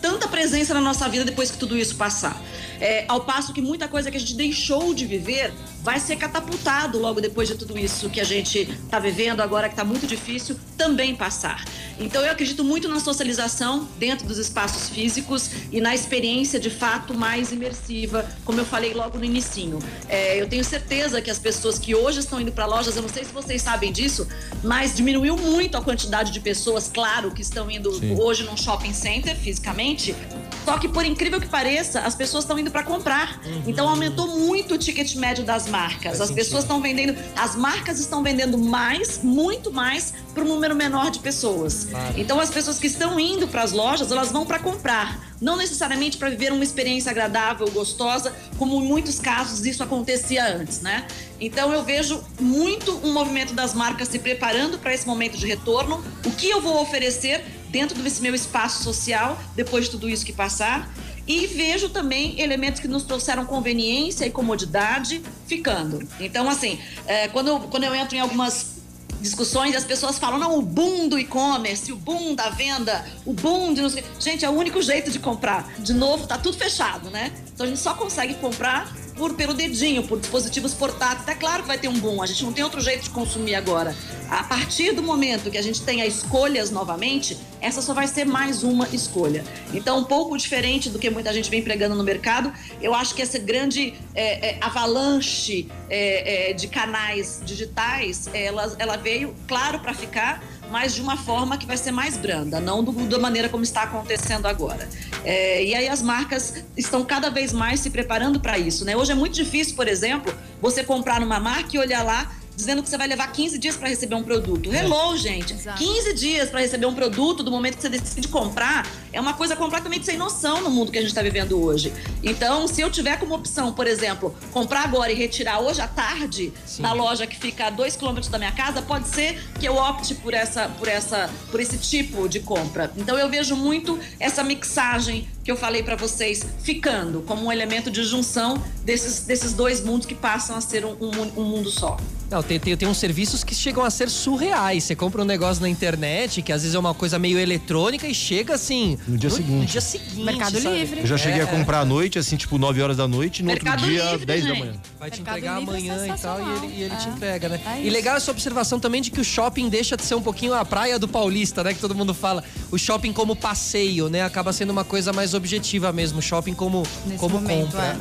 tanta 0.00 0.28
presença 0.28 0.72
na 0.72 0.80
nossa 0.80 1.08
vida 1.08 1.24
depois 1.24 1.50
que 1.50 1.58
tudo 1.58 1.76
isso 1.76 1.96
passar. 1.96 2.40
É, 2.80 3.04
ao 3.08 3.20
passo 3.20 3.52
que 3.52 3.60
muita 3.60 3.88
coisa 3.88 4.10
que 4.10 4.16
a 4.16 4.20
gente 4.20 4.34
deixou 4.34 4.94
de 4.94 5.06
viver 5.06 5.52
vai 5.86 6.00
ser 6.00 6.16
catapultado 6.16 6.98
logo 6.98 7.20
depois 7.20 7.46
de 7.46 7.54
tudo 7.54 7.78
isso 7.78 8.10
que 8.10 8.20
a 8.20 8.24
gente 8.24 8.58
está 8.58 8.98
vivendo 8.98 9.40
agora, 9.40 9.68
que 9.68 9.74
está 9.74 9.84
muito 9.84 10.04
difícil, 10.04 10.58
também 10.76 11.14
passar. 11.14 11.64
Então 11.96 12.20
eu 12.24 12.32
acredito 12.32 12.64
muito 12.64 12.88
na 12.88 12.98
socialização 12.98 13.86
dentro 13.96 14.26
dos 14.26 14.36
espaços 14.36 14.88
físicos 14.88 15.48
e 15.70 15.80
na 15.80 15.94
experiência 15.94 16.58
de 16.58 16.70
fato 16.70 17.14
mais 17.14 17.52
imersiva, 17.52 18.28
como 18.44 18.58
eu 18.58 18.64
falei 18.64 18.94
logo 18.94 19.16
no 19.16 19.24
inicinho. 19.24 19.78
É, 20.08 20.42
eu 20.42 20.48
tenho 20.48 20.64
certeza 20.64 21.22
que 21.22 21.30
as 21.30 21.38
pessoas 21.38 21.78
que 21.78 21.94
hoje 21.94 22.18
estão 22.18 22.40
indo 22.40 22.50
para 22.50 22.66
lojas, 22.66 22.96
eu 22.96 23.02
não 23.02 23.08
sei 23.08 23.24
se 23.24 23.32
vocês 23.32 23.62
sabem 23.62 23.92
disso, 23.92 24.26
mas 24.64 24.96
diminuiu 24.96 25.36
muito 25.36 25.76
a 25.76 25.80
quantidade 25.80 26.32
de 26.32 26.40
pessoas, 26.40 26.90
claro, 26.92 27.30
que 27.30 27.42
estão 27.42 27.70
indo 27.70 27.94
Sim. 27.94 28.16
hoje 28.18 28.42
num 28.42 28.56
shopping 28.56 28.92
center 28.92 29.36
fisicamente. 29.36 30.16
Só 30.64 30.78
que 30.78 30.88
por 30.88 31.04
incrível 31.04 31.40
que 31.40 31.46
pareça, 31.46 32.00
as 32.00 32.16
pessoas 32.16 32.42
estão 32.42 32.58
indo 32.58 32.72
para 32.72 32.82
comprar. 32.82 33.40
Uhum. 33.46 33.62
Então 33.68 33.88
aumentou 33.88 34.26
muito 34.36 34.74
o 34.74 34.78
ticket 34.78 35.14
médio 35.14 35.44
das 35.44 35.68
marcas. 35.68 35.75
Faz 35.76 36.20
as 36.20 36.28
sentido. 36.28 36.44
pessoas 36.44 36.64
estão 36.64 36.80
vendendo, 36.80 37.16
as 37.36 37.54
marcas 37.54 37.98
estão 37.98 38.22
vendendo 38.22 38.58
mais, 38.58 39.20
muito 39.22 39.72
mais 39.72 40.14
para 40.34 40.44
um 40.44 40.48
número 40.48 40.74
menor 40.74 41.10
de 41.10 41.18
pessoas. 41.18 41.86
Claro. 41.90 42.14
Então 42.16 42.40
as 42.40 42.50
pessoas 42.50 42.78
que 42.78 42.86
estão 42.86 43.18
indo 43.18 43.48
para 43.48 43.62
as 43.62 43.72
lojas, 43.72 44.10
elas 44.10 44.30
vão 44.30 44.44
para 44.46 44.58
comprar, 44.58 45.18
não 45.40 45.56
necessariamente 45.56 46.16
para 46.16 46.30
viver 46.30 46.52
uma 46.52 46.64
experiência 46.64 47.10
agradável, 47.10 47.70
gostosa, 47.70 48.34
como 48.58 48.82
em 48.82 48.86
muitos 48.86 49.18
casos 49.18 49.64
isso 49.66 49.82
acontecia 49.82 50.46
antes, 50.56 50.80
né? 50.80 51.06
Então 51.40 51.72
eu 51.72 51.82
vejo 51.82 52.22
muito 52.40 52.92
um 53.04 53.12
movimento 53.12 53.52
das 53.52 53.74
marcas 53.74 54.08
se 54.08 54.18
preparando 54.18 54.78
para 54.78 54.94
esse 54.94 55.06
momento 55.06 55.36
de 55.36 55.46
retorno. 55.46 56.02
O 56.24 56.30
que 56.30 56.48
eu 56.48 56.60
vou 56.60 56.80
oferecer 56.80 57.44
dentro 57.68 58.00
desse 58.02 58.22
meu 58.22 58.34
espaço 58.34 58.82
social 58.82 59.38
depois 59.54 59.84
de 59.84 59.90
tudo 59.90 60.08
isso 60.08 60.24
que 60.24 60.32
passar? 60.32 60.90
E 61.26 61.46
vejo 61.46 61.88
também 61.88 62.40
elementos 62.40 62.80
que 62.80 62.86
nos 62.86 63.02
trouxeram 63.02 63.44
conveniência 63.44 64.24
e 64.24 64.30
comodidade 64.30 65.22
ficando. 65.46 66.06
Então, 66.20 66.48
assim, 66.48 66.78
é, 67.06 67.28
quando, 67.28 67.48
eu, 67.48 67.60
quando 67.60 67.84
eu 67.84 67.94
entro 67.94 68.16
em 68.16 68.20
algumas 68.20 68.76
discussões 69.20 69.74
e 69.74 69.76
as 69.76 69.84
pessoas 69.84 70.18
falam, 70.18 70.38
não, 70.38 70.58
o 70.58 70.62
boom 70.62 71.08
do 71.08 71.18
e-commerce, 71.18 71.90
o 71.92 71.96
boom 71.96 72.34
da 72.34 72.50
venda, 72.50 73.04
o 73.24 73.32
boom 73.32 73.74
de... 73.74 73.82
Gente, 74.20 74.44
é 74.44 74.48
o 74.48 74.52
único 74.52 74.80
jeito 74.80 75.10
de 75.10 75.18
comprar. 75.18 75.72
De 75.78 75.92
novo, 75.92 76.26
tá 76.26 76.38
tudo 76.38 76.56
fechado, 76.56 77.10
né? 77.10 77.32
Então 77.52 77.66
a 77.66 77.68
gente 77.68 77.80
só 77.80 77.94
consegue 77.94 78.34
comprar 78.34 78.94
por, 79.16 79.34
pelo 79.34 79.54
dedinho, 79.54 80.02
por 80.02 80.20
dispositivos 80.20 80.74
portáteis. 80.74 81.26
É 81.26 81.34
claro 81.34 81.62
que 81.62 81.68
vai 81.68 81.78
ter 81.78 81.88
um 81.88 81.98
boom, 81.98 82.22
a 82.22 82.26
gente 82.26 82.44
não 82.44 82.52
tem 82.52 82.62
outro 82.62 82.80
jeito 82.80 83.04
de 83.04 83.10
consumir 83.10 83.54
agora. 83.54 83.96
A 84.28 84.44
partir 84.44 84.92
do 84.92 85.02
momento 85.02 85.50
que 85.50 85.58
a 85.58 85.62
gente 85.62 85.82
tenha 85.82 86.04
escolhas 86.04 86.70
novamente, 86.70 87.36
essa 87.60 87.80
só 87.80 87.94
vai 87.94 88.06
ser 88.06 88.24
mais 88.24 88.62
uma 88.62 88.88
escolha. 88.88 89.44
Então, 89.72 89.98
um 89.98 90.04
pouco 90.04 90.36
diferente 90.36 90.90
do 90.90 90.98
que 90.98 91.08
muita 91.10 91.32
gente 91.32 91.50
vem 91.50 91.62
pregando 91.62 91.94
no 91.94 92.04
mercado, 92.04 92.52
eu 92.80 92.94
acho 92.94 93.14
que 93.14 93.22
essa 93.22 93.38
grande 93.38 93.94
é, 94.14 94.50
é, 94.50 94.58
avalanche 94.60 95.68
é, 95.88 96.50
é 96.50 96.52
de 96.52 96.68
canais 96.68 97.40
digitais, 97.44 98.28
ela, 98.34 98.74
ela 98.78 98.96
veio, 98.96 99.34
claro, 99.46 99.78
para 99.80 99.94
ficar, 99.94 100.42
mas 100.70 100.94
de 100.94 101.00
uma 101.00 101.16
forma 101.16 101.56
que 101.56 101.66
vai 101.66 101.76
ser 101.76 101.92
mais 101.92 102.16
branda, 102.16 102.60
não 102.60 102.82
do, 102.82 102.92
da 102.92 103.18
maneira 103.18 103.48
como 103.48 103.62
está 103.62 103.82
acontecendo 103.82 104.46
agora. 104.46 104.88
É, 105.24 105.64
e 105.64 105.74
aí 105.74 105.88
as 105.88 106.02
marcas 106.02 106.64
estão 106.76 107.04
cada 107.04 107.30
vez 107.30 107.52
mais 107.52 107.80
se 107.80 107.90
preparando 107.90 108.40
para 108.40 108.58
isso. 108.58 108.84
Né? 108.84 108.96
Hoje 108.96 109.12
é 109.12 109.14
muito 109.14 109.34
difícil, 109.34 109.74
por 109.74 109.88
exemplo, 109.88 110.34
você 110.60 110.84
comprar 110.84 111.20
numa 111.20 111.40
marca 111.40 111.70
e 111.74 111.78
olhar 111.78 112.02
lá 112.02 112.30
dizendo 112.56 112.82
que 112.82 112.88
você 112.88 112.96
vai 112.96 113.06
levar 113.06 113.30
15 113.30 113.58
dias 113.58 113.76
para 113.76 113.88
receber 113.88 114.14
um 114.14 114.22
produto. 114.22 114.72
É. 114.72 114.82
Hello, 114.82 115.16
gente. 115.16 115.52
Exato. 115.52 115.78
15 115.78 116.14
dias 116.14 116.48
para 116.48 116.60
receber 116.60 116.86
um 116.86 116.94
produto 116.94 117.42
do 117.42 117.50
momento 117.50 117.76
que 117.76 117.82
você 117.82 117.90
decide 117.90 118.28
comprar 118.28 118.86
é 119.12 119.20
uma 119.20 119.34
coisa 119.34 119.54
completamente 119.54 120.06
sem 120.06 120.16
noção 120.16 120.62
no 120.62 120.70
mundo 120.70 120.90
que 120.90 120.98
a 120.98 121.00
gente 121.00 121.10
está 121.10 121.22
vivendo 121.22 121.62
hoje. 121.62 121.92
Então, 122.22 122.66
se 122.66 122.80
eu 122.80 122.90
tiver 122.90 123.18
como 123.18 123.34
opção, 123.34 123.72
por 123.72 123.86
exemplo, 123.86 124.34
comprar 124.52 124.84
agora 124.84 125.12
e 125.12 125.14
retirar 125.14 125.60
hoje 125.60 125.80
à 125.80 125.88
tarde 125.88 126.52
Sim. 126.64 126.82
na 126.82 126.92
loja 126.92 127.26
que 127.26 127.36
fica 127.36 127.66
a 127.66 127.70
2 127.70 127.96
km 127.96 128.20
da 128.30 128.38
minha 128.38 128.52
casa, 128.52 128.80
pode 128.80 129.08
ser 129.08 129.38
que 129.60 129.66
eu 129.68 129.76
opte 129.76 130.14
por 130.14 130.32
essa, 130.32 130.68
por 130.68 130.88
essa, 130.88 131.30
por 131.50 131.60
esse 131.60 131.76
tipo 131.76 132.28
de 132.28 132.40
compra. 132.40 132.90
Então, 132.96 133.18
eu 133.18 133.28
vejo 133.28 133.54
muito 133.54 133.98
essa 134.18 134.42
mixagem 134.42 135.28
que 135.44 135.50
eu 135.50 135.56
falei 135.56 135.82
para 135.82 135.94
vocês 135.94 136.44
ficando 136.62 137.22
como 137.22 137.46
um 137.46 137.52
elemento 137.52 137.90
de 137.90 138.02
junção 138.02 138.62
desses, 138.82 139.20
desses 139.20 139.52
dois 139.52 139.80
mundos 139.82 140.06
que 140.06 140.14
passam 140.14 140.56
a 140.56 140.60
ser 140.60 140.84
um, 140.84 140.96
um, 141.00 141.40
um 141.40 141.44
mundo 141.44 141.70
só. 141.70 141.96
Não, 142.30 142.42
tem, 142.42 142.58
tem, 142.58 142.76
tem 142.76 142.88
uns 142.88 142.98
serviços 142.98 143.44
que 143.44 143.54
chegam 143.54 143.84
a 143.84 143.90
ser 143.90 144.10
surreais. 144.10 144.84
Você 144.84 144.96
compra 144.96 145.22
um 145.22 145.24
negócio 145.24 145.62
na 145.62 145.68
internet, 145.68 146.42
que 146.42 146.52
às 146.52 146.62
vezes 146.62 146.74
é 146.74 146.78
uma 146.78 146.92
coisa 146.92 147.18
meio 147.18 147.38
eletrônica 147.38 148.06
e 148.06 148.14
chega 148.14 148.54
assim. 148.54 148.98
No 149.06 149.16
dia 149.16 149.30
no, 149.30 149.36
seguinte. 149.36 149.60
No 149.60 149.66
dia 149.66 149.80
seguinte. 149.80 150.24
Mercado 150.24 150.60
sabe? 150.60 150.76
Livre. 150.76 151.00
Eu 151.00 151.06
já 151.06 151.16
cheguei 151.16 151.40
é, 151.40 151.44
a 151.44 151.46
comprar 151.46 151.80
à 151.80 151.84
noite, 151.84 152.18
assim, 152.18 152.36
tipo 152.36 152.58
9 152.58 152.82
horas 152.82 152.96
da 152.96 153.06
noite, 153.06 153.42
no 153.42 153.46
Mercado 153.46 153.80
outro 153.80 153.86
dia, 153.86 154.10
livre, 154.10 154.26
10 154.26 154.42
gente. 154.42 154.52
da 154.52 154.58
manhã. 154.58 154.80
Vai 154.98 155.10
te 155.10 155.16
Mercado 155.18 155.36
entregar 155.38 155.56
amanhã 155.56 156.04
é 156.04 156.08
e 156.08 156.18
tal, 156.18 156.40
e 156.40 156.56
ele, 156.56 156.74
e 156.74 156.82
ele 156.82 156.94
é. 156.94 156.96
te 156.96 157.08
entrega, 157.08 157.48
né? 157.48 157.60
É 157.64 157.82
e 157.82 157.90
legal 157.90 158.16
essa 158.16 158.30
observação 158.30 158.80
também 158.80 159.00
de 159.00 159.10
que 159.10 159.20
o 159.20 159.24
shopping 159.24 159.68
deixa 159.68 159.96
de 159.96 160.02
ser 160.02 160.16
um 160.16 160.22
pouquinho 160.22 160.52
a 160.52 160.64
praia 160.64 160.98
do 160.98 161.06
paulista, 161.06 161.62
né? 161.62 161.74
Que 161.74 161.80
todo 161.80 161.94
mundo 161.94 162.12
fala. 162.12 162.42
O 162.72 162.78
shopping 162.78 163.12
como 163.12 163.36
passeio, 163.36 164.08
né? 164.08 164.22
Acaba 164.22 164.52
sendo 164.52 164.70
uma 164.70 164.84
coisa 164.84 165.12
mais 165.12 165.32
objetiva 165.32 165.92
mesmo. 165.92 166.18
O 166.18 166.22
shopping 166.22 166.54
como, 166.54 166.82
como 167.18 167.36
momento, 167.36 167.66
compra. 167.66 167.96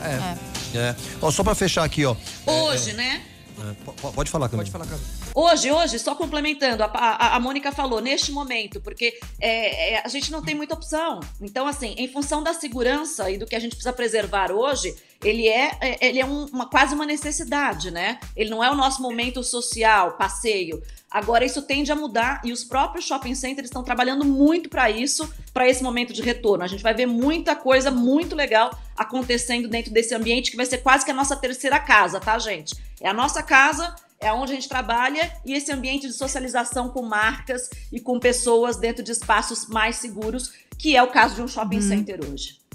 É. 0.73 0.77
é. 0.77 0.79
é. 0.79 0.95
Ó, 1.21 1.29
só 1.29 1.43
pra 1.43 1.53
fechar 1.53 1.83
aqui, 1.83 2.05
ó. 2.05 2.15
Hoje, 2.47 2.93
né? 2.93 3.21
É, 3.59 4.11
pode 4.13 4.29
falar, 4.29 4.49
Camila. 4.49 4.63
Pode 4.63 4.71
falar, 4.71 4.85
Camila. 4.85 5.24
Hoje, 5.35 5.69
hoje, 5.69 5.99
só 5.99 6.15
complementando, 6.15 6.81
a, 6.81 6.85
a, 6.85 7.35
a 7.35 7.39
Mônica 7.41 7.69
falou, 7.69 7.99
neste 7.99 8.31
momento, 8.31 8.79
porque 8.79 9.19
é, 9.37 9.95
é, 9.95 10.01
a 10.01 10.07
gente 10.07 10.31
não 10.31 10.41
tem 10.41 10.55
muita 10.55 10.75
opção. 10.75 11.19
Então, 11.41 11.67
assim, 11.67 11.93
em 11.97 12.07
função 12.07 12.41
da 12.41 12.53
segurança 12.53 13.29
e 13.29 13.37
do 13.37 13.45
que 13.45 13.53
a 13.53 13.59
gente 13.59 13.71
precisa 13.71 13.91
preservar 13.91 14.49
hoje, 14.49 14.95
ele 15.21 15.45
é, 15.49 15.77
é 15.81 16.07
ele 16.07 16.21
é 16.21 16.25
um, 16.25 16.45
uma, 16.45 16.69
quase 16.69 16.95
uma 16.95 17.05
necessidade, 17.05 17.91
né? 17.91 18.17
Ele 18.33 18.49
não 18.49 18.63
é 18.63 18.71
o 18.71 18.75
nosso 18.75 19.01
momento 19.01 19.43
social, 19.43 20.13
passeio. 20.13 20.81
Agora, 21.11 21.43
isso 21.43 21.61
tende 21.61 21.91
a 21.91 21.95
mudar 21.97 22.39
e 22.45 22.53
os 22.53 22.63
próprios 22.63 23.05
shopping 23.05 23.35
centers 23.35 23.67
estão 23.67 23.83
trabalhando 23.83 24.23
muito 24.23 24.69
para 24.69 24.89
isso, 24.89 25.29
para 25.53 25.67
esse 25.67 25.83
momento 25.83 26.13
de 26.13 26.21
retorno. 26.21 26.63
A 26.63 26.67
gente 26.67 26.81
vai 26.81 26.93
ver 26.93 27.07
muita 27.07 27.57
coisa 27.57 27.91
muito 27.91 28.37
legal 28.37 28.71
acontecendo 28.95 29.67
dentro 29.67 29.91
desse 29.91 30.15
ambiente 30.15 30.51
que 30.51 30.57
vai 30.57 30.65
ser 30.65 30.77
quase 30.77 31.03
que 31.03 31.11
a 31.11 31.13
nossa 31.13 31.35
terceira 31.35 31.77
casa, 31.77 32.21
tá, 32.21 32.39
gente? 32.39 32.73
É 33.01 33.09
a 33.09 33.13
nossa 33.13 33.43
casa, 33.43 33.93
é 34.19 34.31
onde 34.31 34.51
a 34.51 34.55
gente 34.55 34.69
trabalha 34.69 35.31
e 35.45 35.53
esse 35.53 35.71
ambiente 35.71 36.07
de 36.07 36.13
socialização 36.13 36.89
com 36.89 37.01
marcas 37.01 37.69
e 37.91 37.99
com 37.99 38.19
pessoas 38.19 38.77
dentro 38.77 39.03
de 39.03 39.11
espaços 39.11 39.67
mais 39.67 39.97
seguros, 39.97 40.51
que 40.77 40.95
é 40.95 41.03
o 41.03 41.11
caso 41.11 41.35
de 41.35 41.41
um 41.41 41.47
shopping 41.47 41.77
uhum. 41.77 41.81
center 41.81 42.19
hoje. 42.27 42.65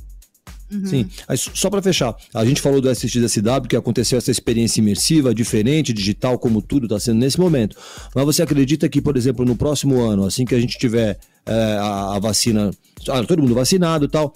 Uhum. 0.71 0.87
Sim, 0.87 1.11
só 1.37 1.69
para 1.69 1.83
fechar, 1.83 2.15
a 2.33 2.45
gente 2.45 2.61
falou 2.61 2.81
do 2.81 2.89
SXSW, 2.89 3.67
que 3.69 3.75
aconteceu 3.75 4.17
essa 4.17 4.31
experiência 4.31 4.81
imersiva, 4.81 5.35
diferente, 5.35 5.93
digital, 5.93 6.39
como 6.39 6.63
tudo 6.63 6.87
está 6.87 7.01
sendo 7.01 7.19
nesse 7.19 7.41
momento. 7.41 7.77
Mas 8.15 8.25
você 8.25 8.43
acredita 8.43 8.89
que, 8.89 9.01
por 9.03 9.17
exemplo, 9.17 9.45
no 9.45 9.57
próximo 9.57 10.01
ano, 10.01 10.25
assim 10.25 10.45
que 10.45 10.55
a 10.55 10.61
gente 10.61 10.79
tiver 10.79 11.19
é, 11.45 11.77
a, 11.81 12.15
a, 12.15 12.19
vacina, 12.21 12.71
ah, 13.09 13.25
todo 13.25 13.43
mundo 13.43 13.55
vacinado 13.55 14.05
e 14.05 14.09
tal, 14.09 14.33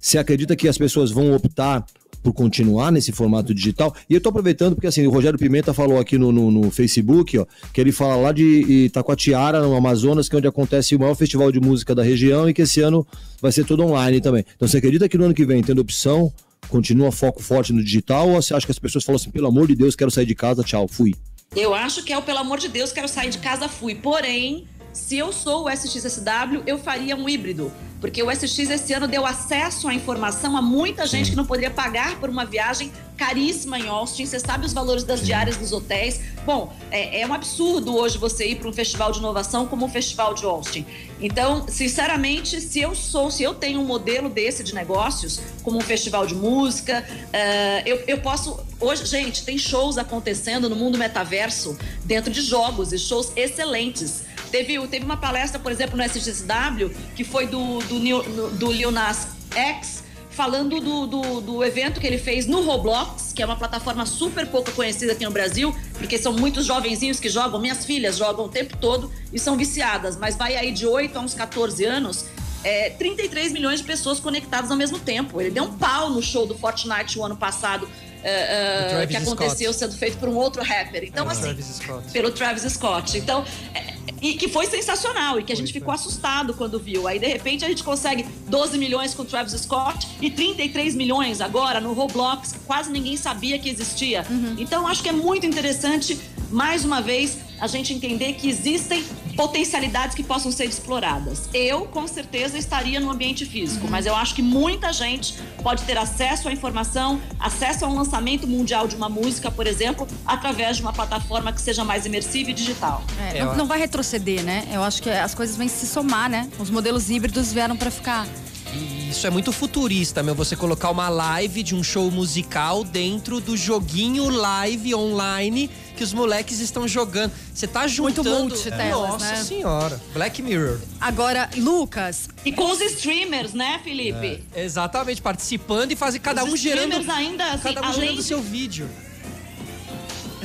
você 0.00 0.18
acredita 0.18 0.56
que 0.56 0.68
as 0.68 0.76
pessoas 0.76 1.12
vão 1.12 1.32
optar 1.32 1.86
por 2.22 2.32
continuar 2.32 2.90
nesse 2.90 3.12
formato 3.12 3.54
digital. 3.54 3.94
E 4.08 4.14
eu 4.14 4.20
tô 4.20 4.28
aproveitando 4.28 4.74
porque 4.74 4.86
assim, 4.86 5.06
o 5.06 5.10
Rogério 5.10 5.38
Pimenta 5.38 5.72
falou 5.72 5.98
aqui 5.98 6.18
no, 6.18 6.32
no, 6.32 6.50
no 6.50 6.70
Facebook, 6.70 7.38
ó, 7.38 7.46
que 7.72 7.80
ele 7.80 7.92
fala 7.92 8.16
lá 8.16 8.32
de 8.32 8.44
Itacoatiara, 8.86 9.60
no 9.60 9.74
Amazonas, 9.74 10.28
que 10.28 10.34
é 10.34 10.38
onde 10.38 10.48
acontece 10.48 10.96
o 10.96 11.00
maior 11.00 11.14
festival 11.14 11.50
de 11.52 11.60
música 11.60 11.94
da 11.94 12.02
região 12.02 12.48
e 12.48 12.54
que 12.54 12.62
esse 12.62 12.80
ano 12.80 13.06
vai 13.40 13.52
ser 13.52 13.64
todo 13.64 13.82
online 13.84 14.20
também. 14.20 14.44
Então 14.54 14.66
você 14.66 14.78
acredita 14.78 15.08
que 15.08 15.16
no 15.16 15.24
ano 15.24 15.34
que 15.34 15.44
vem, 15.44 15.62
tendo 15.62 15.80
opção, 15.80 16.32
continua 16.68 17.12
foco 17.12 17.42
forte 17.42 17.72
no 17.72 17.82
digital 17.82 18.28
ou 18.28 18.42
você 18.42 18.54
acha 18.54 18.66
que 18.66 18.72
as 18.72 18.78
pessoas 18.78 19.04
falam 19.04 19.16
assim, 19.16 19.30
pelo 19.30 19.46
amor 19.46 19.66
de 19.66 19.74
Deus, 19.74 19.94
quero 19.94 20.10
sair 20.10 20.26
de 20.26 20.34
casa, 20.34 20.62
tchau, 20.62 20.88
fui? 20.88 21.14
Eu 21.54 21.74
acho 21.74 22.02
que 22.02 22.12
é 22.12 22.18
o 22.18 22.22
pelo 22.22 22.38
amor 22.38 22.58
de 22.58 22.68
Deus, 22.68 22.92
quero 22.92 23.08
sair 23.08 23.30
de 23.30 23.38
casa, 23.38 23.68
fui. 23.68 23.94
Porém, 23.94 24.66
se 24.96 25.18
eu 25.18 25.30
sou 25.30 25.66
o 25.66 25.70
SXSW, 25.70 26.62
eu 26.66 26.78
faria 26.78 27.14
um 27.14 27.28
híbrido. 27.28 27.70
Porque 28.00 28.22
o 28.22 28.30
SX 28.30 28.58
esse 28.70 28.92
ano 28.92 29.06
deu 29.06 29.26
acesso 29.26 29.88
à 29.88 29.94
informação 29.94 30.56
a 30.56 30.62
muita 30.62 31.06
gente 31.06 31.30
que 31.30 31.36
não 31.36 31.46
poderia 31.46 31.70
pagar 31.70 32.18
por 32.20 32.28
uma 32.28 32.44
viagem 32.44 32.92
caríssima 33.16 33.78
em 33.78 33.88
Austin. 33.88 34.26
Você 34.26 34.38
sabe 34.38 34.66
os 34.66 34.72
valores 34.72 35.02
das 35.02 35.24
diárias 35.24 35.56
dos 35.56 35.72
hotéis. 35.72 36.20
Bom, 36.44 36.72
é, 36.90 37.20
é 37.20 37.26
um 37.26 37.32
absurdo 37.32 37.96
hoje 37.96 38.18
você 38.18 38.48
ir 38.48 38.56
para 38.56 38.68
um 38.68 38.72
festival 38.72 39.12
de 39.12 39.18
inovação 39.18 39.66
como 39.66 39.86
o 39.86 39.88
Festival 39.88 40.34
de 40.34 40.44
Austin. 40.44 40.84
Então, 41.20 41.66
sinceramente, 41.68 42.60
se 42.60 42.80
eu 42.80 42.94
sou, 42.94 43.30
se 43.30 43.42
eu 43.42 43.54
tenho 43.54 43.80
um 43.80 43.84
modelo 43.84 44.28
desse 44.28 44.62
de 44.62 44.74
negócios, 44.74 45.40
como 45.62 45.78
um 45.78 45.82
festival 45.82 46.26
de 46.26 46.34
música, 46.34 47.04
uh, 47.08 47.82
eu, 47.86 48.02
eu 48.06 48.18
posso. 48.18 48.58
Hoje, 48.78 49.06
gente, 49.06 49.42
tem 49.42 49.56
shows 49.56 49.96
acontecendo 49.96 50.68
no 50.68 50.76
mundo 50.76 50.98
metaverso 50.98 51.78
dentro 52.04 52.30
de 52.30 52.42
jogos 52.42 52.92
e 52.92 52.98
shows 52.98 53.32
excelentes. 53.34 54.24
Teve, 54.50 54.86
teve 54.88 55.04
uma 55.04 55.16
palestra, 55.16 55.58
por 55.58 55.72
exemplo, 55.72 55.96
no 55.96 56.02
SXSW, 56.02 56.90
que 57.14 57.24
foi 57.24 57.46
do, 57.46 57.78
do, 57.80 58.50
do 58.50 58.72
Lil 58.72 58.90
Nas 58.90 59.28
X, 59.54 60.04
falando 60.30 60.80
do, 60.80 61.06
do, 61.06 61.40
do, 61.40 61.64
evento 61.64 61.98
que 61.98 62.06
ele 62.06 62.18
fez 62.18 62.46
no 62.46 62.62
Roblox, 62.62 63.32
que 63.34 63.42
é 63.42 63.46
uma 63.46 63.56
plataforma 63.56 64.04
super 64.04 64.46
pouco 64.46 64.70
conhecida 64.72 65.12
aqui 65.12 65.24
no 65.24 65.30
Brasil, 65.30 65.74
porque 65.94 66.18
são 66.18 66.32
muitos 66.34 66.66
jovenzinhos 66.66 67.18
que 67.18 67.30
jogam, 67.30 67.58
minhas 67.58 67.86
filhas 67.86 68.18
jogam 68.18 68.44
o 68.44 68.48
tempo 68.48 68.76
todo 68.76 69.10
e 69.32 69.38
são 69.38 69.56
viciadas, 69.56 70.16
mas 70.16 70.36
vai 70.36 70.54
aí 70.54 70.72
de 70.72 70.86
8 70.86 71.16
a 71.18 71.22
uns 71.22 71.32
14 71.32 71.84
anos, 71.86 72.26
é, 72.62 72.90
33 72.90 73.52
milhões 73.52 73.80
de 73.80 73.86
pessoas 73.86 74.20
conectadas 74.20 74.70
ao 74.70 74.76
mesmo 74.76 74.98
tempo. 74.98 75.40
Ele 75.40 75.50
deu 75.50 75.64
um 75.64 75.72
pau 75.72 76.10
no 76.10 76.20
show 76.20 76.46
do 76.46 76.58
Fortnite 76.58 77.18
o 77.18 77.24
ano 77.24 77.36
passado, 77.36 77.84
uh, 77.86 79.06
que 79.06 79.16
aconteceu 79.16 79.72
Scott. 79.72 79.78
sendo 79.78 79.98
feito 79.98 80.18
por 80.18 80.28
um 80.28 80.34
outro 80.34 80.62
rapper. 80.62 81.04
Então, 81.04 81.28
é, 81.28 81.32
assim, 81.32 81.54
Travis 81.54 81.80
pelo 82.12 82.30
Travis 82.30 82.62
Scott. 82.72 83.16
Então, 83.16 83.44
é, 83.74 83.94
e 84.20 84.34
que 84.34 84.48
foi 84.48 84.66
sensacional 84.66 85.38
e 85.38 85.42
que 85.42 85.52
a 85.52 85.56
gente 85.56 85.72
ficou 85.72 85.92
assustado 85.92 86.54
quando 86.54 86.78
viu. 86.78 87.06
Aí 87.06 87.18
de 87.18 87.26
repente 87.26 87.64
a 87.64 87.68
gente 87.68 87.82
consegue 87.82 88.26
12 88.48 88.78
milhões 88.78 89.14
com 89.14 89.24
Travis 89.24 89.52
Scott 89.60 90.08
e 90.20 90.30
33 90.30 90.94
milhões 90.94 91.40
agora 91.40 91.80
no 91.80 91.92
Roblox, 91.92 92.54
quase 92.66 92.90
ninguém 92.90 93.16
sabia 93.16 93.58
que 93.58 93.68
existia. 93.68 94.24
Então 94.58 94.86
acho 94.86 95.02
que 95.02 95.08
é 95.08 95.12
muito 95.12 95.46
interessante 95.46 96.18
mais 96.50 96.84
uma 96.84 97.00
vez 97.00 97.38
a 97.60 97.66
gente 97.66 97.92
entender 97.92 98.34
que 98.34 98.48
existem 98.48 99.04
potencialidades 99.36 100.14
que 100.16 100.22
possam 100.22 100.50
ser 100.50 100.64
exploradas. 100.64 101.48
Eu, 101.52 101.82
com 101.86 102.06
certeza, 102.08 102.58
estaria 102.58 102.98
no 102.98 103.10
ambiente 103.10 103.44
físico, 103.44 103.86
mas 103.88 104.06
eu 104.06 104.14
acho 104.14 104.34
que 104.34 104.42
muita 104.42 104.92
gente 104.92 105.38
pode 105.62 105.82
ter 105.84 105.98
acesso 105.98 106.48
à 106.48 106.52
informação, 106.52 107.20
acesso 107.38 107.84
a 107.84 107.88
um 107.88 107.94
lançamento 107.94 108.46
mundial 108.46 108.88
de 108.88 108.96
uma 108.96 109.08
música, 109.08 109.50
por 109.50 109.66
exemplo, 109.66 110.08
através 110.24 110.76
de 110.76 110.82
uma 110.82 110.92
plataforma 110.92 111.52
que 111.52 111.60
seja 111.60 111.84
mais 111.84 112.06
imersiva 112.06 112.50
e 112.50 112.54
digital. 112.54 113.04
É, 113.20 113.38
É, 113.38 113.44
não, 113.44 113.56
não 113.56 113.66
vai 113.66 113.78
retroceder, 113.78 114.42
né? 114.42 114.66
Eu 114.72 114.82
acho 114.82 115.02
que 115.02 115.10
as 115.10 115.34
coisas 115.34 115.56
vêm 115.56 115.68
se 115.68 115.86
somar, 115.86 116.30
né? 116.30 116.48
Os 116.58 116.70
modelos 116.70 117.10
híbridos 117.10 117.52
vieram 117.52 117.76
pra 117.76 117.90
ficar. 117.90 118.26
E 118.74 119.10
Isso 119.10 119.26
é 119.26 119.30
muito 119.30 119.52
futurista, 119.52 120.22
meu. 120.22 120.34
Você 120.34 120.56
colocar 120.56 120.90
uma 120.90 121.08
live 121.08 121.62
de 121.62 121.74
um 121.74 121.82
show 121.82 122.10
musical 122.10 122.82
dentro 122.84 123.40
do 123.40 123.56
joguinho 123.56 124.28
live 124.28 124.94
online 124.94 125.70
que 125.96 126.04
os 126.04 126.12
moleques 126.12 126.60
estão 126.60 126.86
jogando. 126.86 127.32
Você 127.52 127.66
tá 127.66 127.86
juntando... 127.88 128.30
multitelas, 128.30 128.90
Nossa 129.10 129.24
né? 129.24 129.44
senhora. 129.44 130.00
Black 130.12 130.40
Mirror. 130.42 130.78
Agora, 131.00 131.48
Lucas, 131.56 132.28
E 132.44 132.52
com 132.52 132.70
os 132.70 132.80
streamers, 132.80 133.52
né, 133.54 133.80
Felipe? 133.82 134.44
Exatamente, 134.54 135.20
participando 135.22 135.90
e 135.92 135.96
fazem 135.96 136.20
cada 136.20 136.44
Os 136.44 136.52
um 136.52 136.56
gerando... 136.56 136.92
streamers 136.92 137.08
ainda, 137.08 137.44
assim, 137.52 137.62
cada 137.62 137.80
um 137.80 137.84
além 137.84 138.00
gerando 138.00 138.16
de- 138.18 138.22
seu 138.24 138.40
vídeo. 138.42 138.88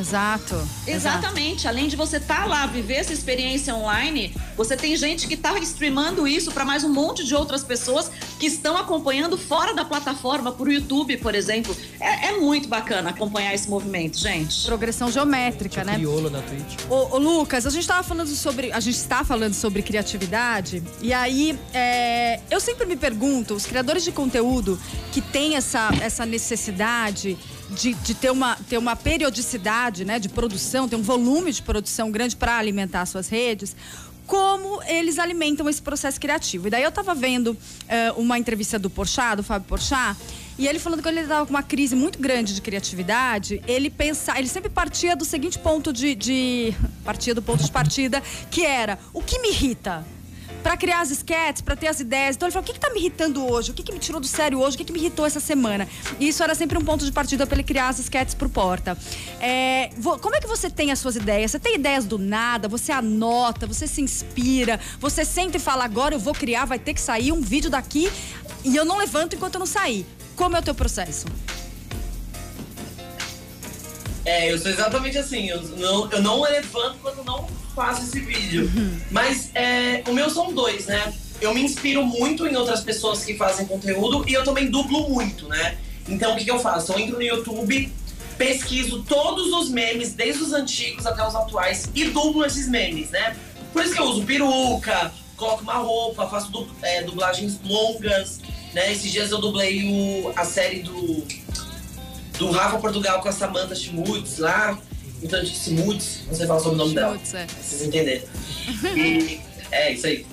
Exato. 0.02 0.68
Exatamente. 0.86 1.68
Além 1.68 1.88
de 1.88 1.95
você 1.95 2.18
estar 2.18 2.45
lá, 2.47 2.66
viver 2.66 2.95
essa 2.95 3.14
experiência 3.14 3.74
online, 3.76 4.36
você 4.58 4.76
tem 4.76 4.95
gente 4.95 5.28
que 5.28 5.36
está 5.36 5.58
streamando 5.60 6.28
isso 6.28 6.52
para 6.52 6.66
mais 6.66 6.84
um 6.84 6.89
monte 6.89 7.24
de 7.24 7.34
outras 7.34 7.64
pessoas 7.64 8.12
que 8.39 8.47
estão 8.47 8.76
acompanhando 8.76 9.38
fora 9.38 9.74
da 9.74 9.86
plataforma, 9.86 10.52
por 10.52 10.72
YouTube, 10.72 11.18
por 11.18 11.36
exemplo. 11.36 11.76
É, 11.99 12.30
é 12.30 12.39
muito 12.39 12.68
bacana 12.68 13.12
acompanhar 13.12 13.54
esse 13.54 13.70
movimento, 13.70 14.18
gente. 14.18 14.66
Progressão 14.66 15.12
geométrica, 15.12 15.84
né? 15.84 15.95
Criolo 15.95 16.30
na 16.30 16.41
Twitch. 16.41 16.76
Ô, 16.89 17.16
ô, 17.16 17.18
Lucas, 17.18 17.66
a 17.66 17.70
gente 17.70 17.88
tava 17.88 18.04
falando 18.04 18.28
sobre. 18.30 18.72
A 18.72 18.80
gente 18.80 18.97
está 18.97 19.24
falando 19.24 19.54
sobre 19.54 19.82
criatividade. 19.82 20.84
E 21.02 21.14
aí, 21.14 21.58
é, 21.74 22.39
eu 22.49 22.60
sempre 22.60 22.86
me 22.86 22.95
pergunto, 22.95 23.54
os 23.54 23.66
criadores 23.66 24.04
de 24.04 24.12
conteúdo 24.12 24.80
que 25.12 25.22
têm 25.22 25.56
essa, 25.56 25.89
essa 26.02 26.26
necessidade 26.26 27.38
de, 27.72 27.94
de 27.94 28.14
ter, 28.14 28.32
uma, 28.32 28.56
ter 28.70 28.78
uma 28.78 28.96
periodicidade 28.96 30.06
né, 30.06 30.20
de 30.20 30.30
produção, 30.30 30.88
ter 30.88 30.96
um 30.96 31.02
volume 31.02 31.52
de 31.52 31.62
produção 31.62 32.12
grande 32.12 32.36
para 32.36 32.58
alimentar 32.58 33.06
suas 33.06 33.28
redes. 33.28 33.76
Como 34.28 34.82
eles 34.84 35.20
alimentam 35.20 35.68
esse 35.68 35.82
processo 35.82 36.20
criativo. 36.20 36.68
E 36.68 36.70
daí 36.70 36.84
eu 36.84 36.92
tava 36.92 37.14
vendo 37.14 37.58
é, 37.88 38.12
uma 38.14 38.38
entrevista 38.40 38.80
do 38.80 38.90
Porchat, 38.90 39.36
do 39.36 39.44
Fábio 39.44 39.68
Porchat, 39.68 40.18
e 40.58 40.68
ele 40.68 40.80
falando 40.80 41.02
que 41.02 41.10
ele 41.10 41.22
estava 41.22 41.46
com 41.46 41.50
uma 41.52 41.64
crise 41.64 41.96
muito 41.96 42.20
grande 42.20 42.54
de 42.54 42.62
criatividade, 42.62 43.62
ele 43.68 43.90
pensa, 43.90 44.38
ele 44.38 44.48
sempre 44.48 44.70
partia 44.70 45.16
do 45.16 45.26
seguinte 45.26 45.58
ponto 45.58 45.92
de, 45.92 46.14
de 46.14 46.74
partia 47.04 47.34
do 47.34 47.42
ponto 47.42 47.64
de 47.64 47.72
partida, 47.72 48.22
que 48.50 48.64
era 48.64 49.00
o 49.12 49.22
que 49.22 49.40
me 49.40 49.50
irrita. 49.50 50.06
Pra 50.64 50.78
criar 50.78 51.01
as 51.01 51.12
sketches, 51.12 51.62
pra 51.62 51.76
ter 51.76 51.88
as 51.88 51.99
ideias. 51.99 52.36
Então 52.36 52.47
ele 52.47 52.53
falou: 52.53 52.64
o 52.64 52.68
que, 52.68 52.74
que 52.74 52.80
tá 52.80 52.89
me 52.91 52.99
irritando 52.99 53.45
hoje? 53.45 53.72
O 53.72 53.74
que, 53.74 53.84
que 53.84 53.91
me 53.91 53.99
tirou 53.99 54.22
do 54.22 54.28
sério 54.28 54.59
hoje? 54.59 54.76
O 54.76 54.78
que, 54.78 54.86
que 54.86 54.93
me 54.93 54.99
irritou 54.99 55.26
essa 55.26 55.39
semana? 55.39 55.88
E 56.20 56.28
isso 56.28 56.43
era 56.43 56.53
sempre 56.53 56.78
um 56.78 56.82
ponto 56.82 57.05
de 57.05 57.12
partida 57.12 57.47
pra 57.47 57.55
ele 57.55 57.64
criar 57.64 57.89
as 57.89 57.99
sketches 57.99 58.36
pro 58.36 58.49
Porta. 58.49 58.97
É, 59.39 59.89
como 60.22 60.36
é 60.36 60.39
que 60.39 60.47
você 60.47 60.70
tem 60.70 60.91
as 60.91 60.99
suas 60.99 61.16
ideias? 61.16 61.51
Você 61.51 61.59
tem 61.59 61.76
ideias 61.76 62.05
do 62.05 62.18
nada? 62.18 62.68
Você 62.68 62.91
anota? 62.91 63.66
Você 63.66 63.88
se 63.88 64.01
inspira? 64.01 64.80
Você 64.99 65.26
senta 65.26 65.57
e 65.57 65.59
fala: 65.59 65.84
agora 65.84 66.16
eu 66.16 66.20
vou 66.20 66.34
criar, 66.34 66.66
vai 66.66 66.78
ter 66.78 66.93
que 66.93 67.01
sair 67.01 67.32
um 67.32 67.41
vídeo 67.41 67.70
daqui 67.70 68.12
e 68.64 68.76
eu 68.76 68.86
não 68.86 68.97
levanto 68.97 69.36
enquanto 69.36 69.55
eu 69.55 69.59
não 69.59 69.66
sair. 69.66 70.05
Como 70.36 70.55
é 70.55 70.59
o 70.59 70.64
teu 70.64 70.76
processo? 70.76 71.26
É, 74.24 74.51
eu 74.51 74.57
sou 74.57 74.70
exatamente 74.70 75.18
assim. 75.18 75.47
Eu 75.47 75.62
não, 75.62 76.12
eu 76.12 76.22
não 76.22 76.41
levanto 76.41 76.97
quando 77.01 77.24
não 77.24 77.47
faço 77.76 78.04
esse 78.04 78.20
vídeo. 78.20 78.70
Mas 79.10 79.50
é, 79.56 80.04
o 80.08 80.14
meu 80.14 80.30
são 80.30 80.54
dois, 80.54 80.86
né? 80.86 81.14
Eu 81.40 81.54
me 81.54 81.62
inspiro 81.64 82.04
muito 82.06 82.46
em 82.48 82.56
outras 82.56 82.82
pessoas 82.82 83.24
que 83.26 83.36
fazem 83.36 83.66
conteúdo 83.66 84.24
e 84.30 84.34
eu 84.34 84.44
também 84.44 84.70
dublo 84.70 85.10
muito, 85.10 85.48
né? 85.48 85.78
Então 86.08 86.34
o 86.34 86.38
que, 86.38 86.44
que 86.46 86.52
eu 86.52 86.60
faço? 86.60 86.92
Eu 86.94 87.00
entro 87.00 87.16
no 87.16 87.22
YouTube, 87.24 87.92
pesquiso 88.38 89.04
todos 89.04 89.52
os 89.54 89.70
memes, 89.70 90.14
desde 90.14 90.44
os 90.44 90.54
antigos 90.54 91.06
até 91.06 91.26
os 91.28 91.36
atuais, 91.36 91.90
e 91.96 92.06
dublo 92.06 92.46
esses 92.46 92.68
memes, 92.68 93.10
né? 93.10 93.36
Por 93.74 93.84
isso 93.84 93.94
que 93.94 94.00
eu 94.02 94.06
uso 94.06 94.24
peruca, 94.24 95.12
coloco 95.38 95.64
uma 95.64 95.76
roupa, 95.76 96.28
faço 96.28 96.52
du- 96.52 96.68
é, 96.82 97.02
dublagens 97.04 97.60
longas, 97.64 98.40
né? 98.74 98.92
Esses 98.92 99.12
dias 99.12 99.32
eu 99.32 99.40
dublei 99.40 99.84
o, 99.84 100.32
a 100.36 100.46
série 100.46 100.82
do 100.84 101.26
do 102.38 102.50
Rafa 102.52 102.80
Portugal 102.80 103.22
com 103.22 103.30
a 103.30 103.32
Samantha 103.32 103.76
Schmutz 103.76 104.38
lá. 104.40 104.78
Então, 105.22 105.44
de 105.44 105.56
Schmutz, 105.56 106.22
não 106.28 106.36
sei 106.36 106.48
falar 106.48 106.60
sobre 106.60 106.76
o 106.76 106.78
nome 106.78 106.96
dela. 106.96 107.14
Schmutz, 107.14 107.34
é. 107.34 107.46
pra 107.46 107.56
Vocês 107.62 107.82
entenderem. 107.82 108.24
E, 108.96 109.42
é, 109.72 109.94
isso 109.94 110.08
aí. 110.08 110.26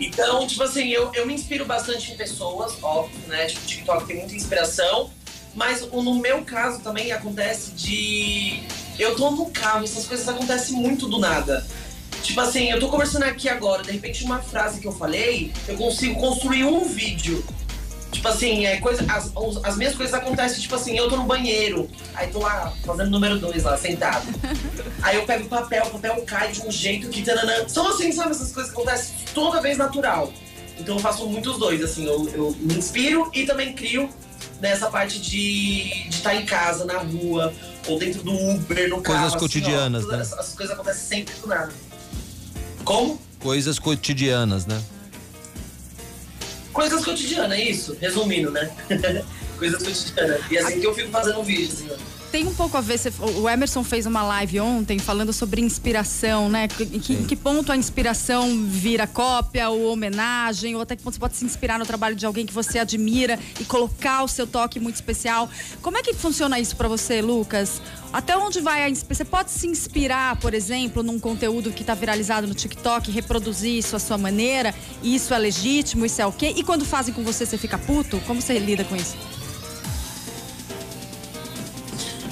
Então, 0.00 0.46
tipo 0.46 0.62
assim, 0.62 0.88
eu, 0.88 1.12
eu 1.14 1.26
me 1.26 1.34
inspiro 1.34 1.64
bastante 1.64 2.12
em 2.12 2.16
pessoas, 2.16 2.76
óbvio, 2.82 3.18
né? 3.28 3.46
Tipo, 3.46 3.62
o 3.62 3.66
TikTok 3.66 4.06
tem 4.06 4.16
muita 4.16 4.34
inspiração. 4.34 5.10
Mas 5.54 5.86
no 5.86 6.14
meu 6.14 6.42
caso 6.42 6.80
também 6.80 7.12
acontece 7.12 7.72
de. 7.72 8.62
Eu 8.98 9.14
tô 9.16 9.30
no 9.30 9.50
carro, 9.50 9.84
essas 9.84 10.06
coisas 10.06 10.26
acontecem 10.26 10.74
muito 10.76 11.06
do 11.06 11.18
nada. 11.18 11.64
Tipo 12.22 12.40
assim, 12.40 12.70
eu 12.70 12.78
tô 12.78 12.88
conversando 12.88 13.24
aqui 13.24 13.48
agora, 13.48 13.82
de 13.82 13.90
repente 13.90 14.24
uma 14.24 14.40
frase 14.40 14.80
que 14.80 14.86
eu 14.86 14.92
falei, 14.92 15.52
eu 15.66 15.76
consigo 15.76 16.18
construir 16.20 16.64
um 16.64 16.84
vídeo. 16.84 17.44
Tipo 18.12 18.28
assim, 18.28 18.66
é 18.66 18.76
coisa, 18.76 19.04
as, 19.10 19.32
as 19.64 19.76
mesmas 19.76 19.96
coisas 19.96 20.14
acontecem, 20.14 20.60
tipo 20.60 20.74
assim, 20.74 20.96
eu 20.96 21.08
tô 21.08 21.16
no 21.16 21.24
banheiro, 21.24 21.88
aí 22.14 22.28
tô 22.28 22.40
lá 22.40 22.70
fazendo 22.84 23.10
número 23.10 23.38
dois 23.38 23.62
lá, 23.64 23.76
sentado. 23.76 24.26
Aí 25.02 25.16
eu 25.16 25.24
pego 25.24 25.46
o 25.46 25.48
papel, 25.48 25.84
o 25.86 25.90
papel 25.90 26.22
cai 26.24 26.52
de 26.52 26.60
um 26.62 26.70
jeito 26.70 27.08
que. 27.08 27.22
Tananã. 27.22 27.68
São 27.68 27.88
assim, 27.88 28.12
sabe, 28.12 28.30
essas 28.30 28.52
coisas 28.52 28.72
que 28.72 28.78
acontecem 28.78 29.16
toda 29.34 29.60
vez 29.60 29.76
natural. 29.76 30.32
Então 30.78 30.94
eu 30.94 31.00
faço 31.00 31.26
muito 31.26 31.50
os 31.50 31.58
dois, 31.58 31.82
assim, 31.82 32.06
eu, 32.06 32.28
eu 32.28 32.56
me 32.60 32.74
inspiro 32.74 33.28
e 33.34 33.44
também 33.44 33.72
crio 33.72 34.08
nessa 34.60 34.88
parte 34.88 35.20
de 35.20 36.06
estar 36.08 36.36
em 36.36 36.46
casa, 36.46 36.84
na 36.84 36.98
rua, 36.98 37.52
ou 37.88 37.98
dentro 37.98 38.22
do 38.22 38.32
Uber, 38.32 38.88
no 38.88 39.00
carro. 39.00 39.18
Coisas 39.18 39.26
assim, 39.26 39.36
ó, 39.36 39.40
cotidianas, 39.40 40.06
né? 40.06 40.20
Essas 40.20 40.38
essas 40.38 40.54
coisas 40.54 40.74
acontecem 40.74 41.02
sempre 41.02 41.34
do 41.40 41.48
nada. 41.48 41.72
Como? 42.84 43.20
Coisas 43.40 43.78
cotidianas, 43.80 44.66
né? 44.66 44.80
Coisas 46.72 47.04
cotidianas, 47.04 47.58
é 47.58 47.62
isso? 47.62 47.96
Resumindo, 48.00 48.50
né? 48.50 48.70
Coisas 49.58 49.82
cotidianas. 49.82 50.40
E 50.50 50.58
assim 50.58 50.80
que 50.80 50.86
eu 50.86 50.94
fico 50.94 51.10
fazendo 51.10 51.42
vídeo, 51.42 51.68
assim, 51.72 51.88
ó. 51.90 52.21
Tem 52.32 52.48
um 52.48 52.54
pouco 52.54 52.78
a 52.78 52.80
ver, 52.80 52.98
o 53.38 53.46
Emerson 53.46 53.84
fez 53.84 54.06
uma 54.06 54.22
live 54.22 54.58
ontem 54.58 54.98
falando 54.98 55.34
sobre 55.34 55.60
inspiração, 55.60 56.48
né? 56.48 56.66
Em 56.80 56.98
que, 56.98 57.12
em 57.12 57.26
que 57.26 57.36
ponto 57.36 57.70
a 57.70 57.76
inspiração 57.76 58.64
vira 58.64 59.06
cópia 59.06 59.68
ou 59.68 59.92
homenagem, 59.92 60.74
ou 60.74 60.80
até 60.80 60.96
que 60.96 61.02
ponto 61.02 61.12
você 61.12 61.20
pode 61.20 61.36
se 61.36 61.44
inspirar 61.44 61.78
no 61.78 61.84
trabalho 61.84 62.16
de 62.16 62.24
alguém 62.24 62.46
que 62.46 62.52
você 62.54 62.78
admira 62.78 63.38
e 63.60 63.66
colocar 63.66 64.22
o 64.22 64.28
seu 64.28 64.46
toque 64.46 64.80
muito 64.80 64.94
especial. 64.94 65.46
Como 65.82 65.98
é 65.98 66.02
que 66.02 66.14
funciona 66.14 66.58
isso 66.58 66.74
pra 66.74 66.88
você, 66.88 67.20
Lucas? 67.20 67.82
Até 68.10 68.34
onde 68.34 68.62
vai 68.62 68.82
a 68.82 68.88
inspiração? 68.88 69.12
Você 69.12 69.24
pode 69.26 69.50
se 69.50 69.66
inspirar, 69.66 70.36
por 70.36 70.54
exemplo, 70.54 71.02
num 71.02 71.20
conteúdo 71.20 71.70
que 71.70 71.84
tá 71.84 71.94
viralizado 71.94 72.46
no 72.46 72.54
TikTok, 72.54 73.10
reproduzir 73.10 73.76
isso 73.76 73.94
à 73.94 73.98
sua 73.98 74.16
maneira, 74.16 74.74
isso 75.02 75.34
é 75.34 75.38
legítimo, 75.38 76.06
isso 76.06 76.22
é 76.22 76.26
ok? 76.26 76.54
E 76.56 76.64
quando 76.64 76.86
fazem 76.86 77.12
com 77.12 77.22
você, 77.22 77.44
você 77.44 77.58
fica 77.58 77.76
puto? 77.76 78.18
Como 78.26 78.40
você 78.40 78.58
lida 78.58 78.84
com 78.84 78.96
isso? 78.96 79.18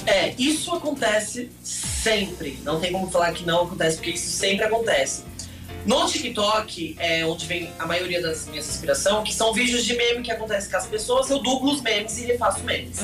É, 0.05 0.33
isso 0.37 0.73
acontece 0.73 1.49
sempre. 1.63 2.59
Não 2.63 2.79
tem 2.79 2.91
como 2.91 3.09
falar 3.09 3.31
que 3.33 3.45
não 3.45 3.63
acontece, 3.63 3.97
porque 3.97 4.11
isso 4.11 4.29
sempre 4.31 4.65
acontece. 4.65 5.23
No 5.85 6.05
TikTok, 6.05 6.95
é 6.99 7.25
onde 7.25 7.45
vem 7.47 7.71
a 7.79 7.87
maioria 7.87 8.21
das 8.21 8.45
minhas 8.47 8.69
inspirações, 8.69 9.27
que 9.27 9.33
são 9.33 9.51
vídeos 9.51 9.83
de 9.83 9.95
meme 9.95 10.21
que 10.21 10.31
acontecem 10.31 10.69
com 10.69 10.77
as 10.77 10.85
pessoas, 10.85 11.29
eu 11.29 11.39
dublo 11.39 11.71
os 11.73 11.81
memes 11.81 12.17
e 12.19 12.25
refaço 12.25 12.63
memes. 12.63 12.99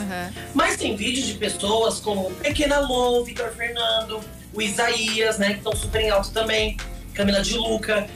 Mas 0.54 0.78
tem 0.78 0.96
vídeos 0.96 1.26
de 1.26 1.34
pessoas 1.36 2.00
como 2.00 2.30
Pequena 2.36 2.80
Lô, 2.80 3.24
Vitor 3.24 3.50
Fernando, 3.56 4.20
o 4.54 4.62
Isaías, 4.62 5.40
né, 5.40 5.54
que 5.54 5.58
estão 5.58 5.76
super 5.76 6.02
em 6.02 6.10
alto 6.12 6.30
também, 6.32 6.78
Camila 7.16 7.42
de 7.42 7.56
Luca. 7.56 8.08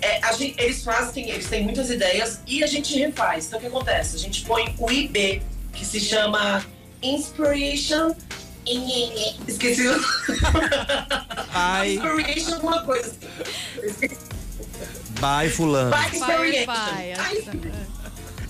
É, 0.00 0.18
gente- 0.32 0.54
eles 0.58 0.82
fazem, 0.82 1.28
eles 1.28 1.46
têm 1.46 1.62
muitas 1.62 1.90
ideias 1.90 2.40
e 2.46 2.64
a 2.64 2.66
gente 2.66 2.98
refaz. 2.98 3.46
Então 3.46 3.58
o 3.58 3.60
que 3.60 3.68
acontece? 3.68 4.16
A 4.16 4.18
gente 4.18 4.42
põe 4.46 4.74
o 4.78 4.90
IB, 4.90 5.42
que 5.74 5.84
se 5.84 6.00
chama 6.00 6.64
Inspiration. 7.02 8.14
Esqueci 9.48 9.88
o 9.88 9.96
Ai, 11.52 11.94
Inspiration 11.94 12.54
alguma 12.54 12.82
coisa. 12.84 13.12
bye 15.20 15.48
fulano. 15.48 15.90
By 15.90 16.16
Inspiration. 16.16 16.66
Vai, 16.66 16.66
vai. 16.66 17.12
Aí, 17.14 17.48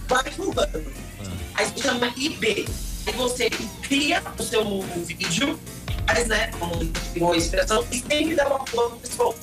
vai 0.08 0.30
fulano. 0.32 0.92
Aí 1.54 1.66
se 1.66 1.82
chama 1.82 2.12
IB. 2.16 2.66
Aí 3.06 3.12
você 3.14 3.48
cria 3.82 4.22
o 4.38 4.42
seu 4.42 4.82
vídeo, 5.06 5.58
faz, 6.06 6.26
né, 6.26 6.48
com 6.58 7.24
uma 7.24 7.36
inspiração 7.36 7.84
e 7.90 7.98
sempre 8.00 8.34
dá 8.34 8.46
uma 8.46 8.64
boa 8.64 8.90
pessoa. 8.96 9.34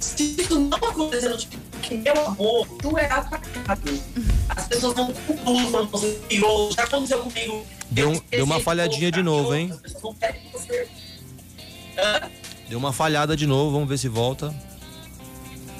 Se 0.00 0.34
isso 0.40 0.58
não 0.58 0.76
acontecer 0.78 1.28
no 1.28 1.36
TikTok, 1.36 1.94
meu 1.98 2.26
amor, 2.26 2.66
tu 2.80 2.98
é 2.98 3.06
atacado. 3.06 4.00
As 4.48 4.66
pessoas 4.66 4.96
não 4.96 5.12
conclusam, 5.12 5.86
você 5.86 6.18
pirou, 6.28 6.72
já 6.72 6.82
aconteceu 6.84 7.18
comigo. 7.20 7.64
Deu- 7.96 8.12
Eu 8.12 8.22
deu 8.30 8.44
uma 8.44 8.60
falhadinha 8.60 9.10
de 9.10 9.22
novo, 9.22 9.54
hein? 9.54 9.72
Hã? 11.98 12.20
Deu 12.68 12.78
uma 12.78 12.92
falhada 12.92 13.34
de 13.36 13.46
novo, 13.46 13.70
vamos 13.72 13.88
ver 13.88 13.96
se 13.98 14.06
volta. 14.08 14.54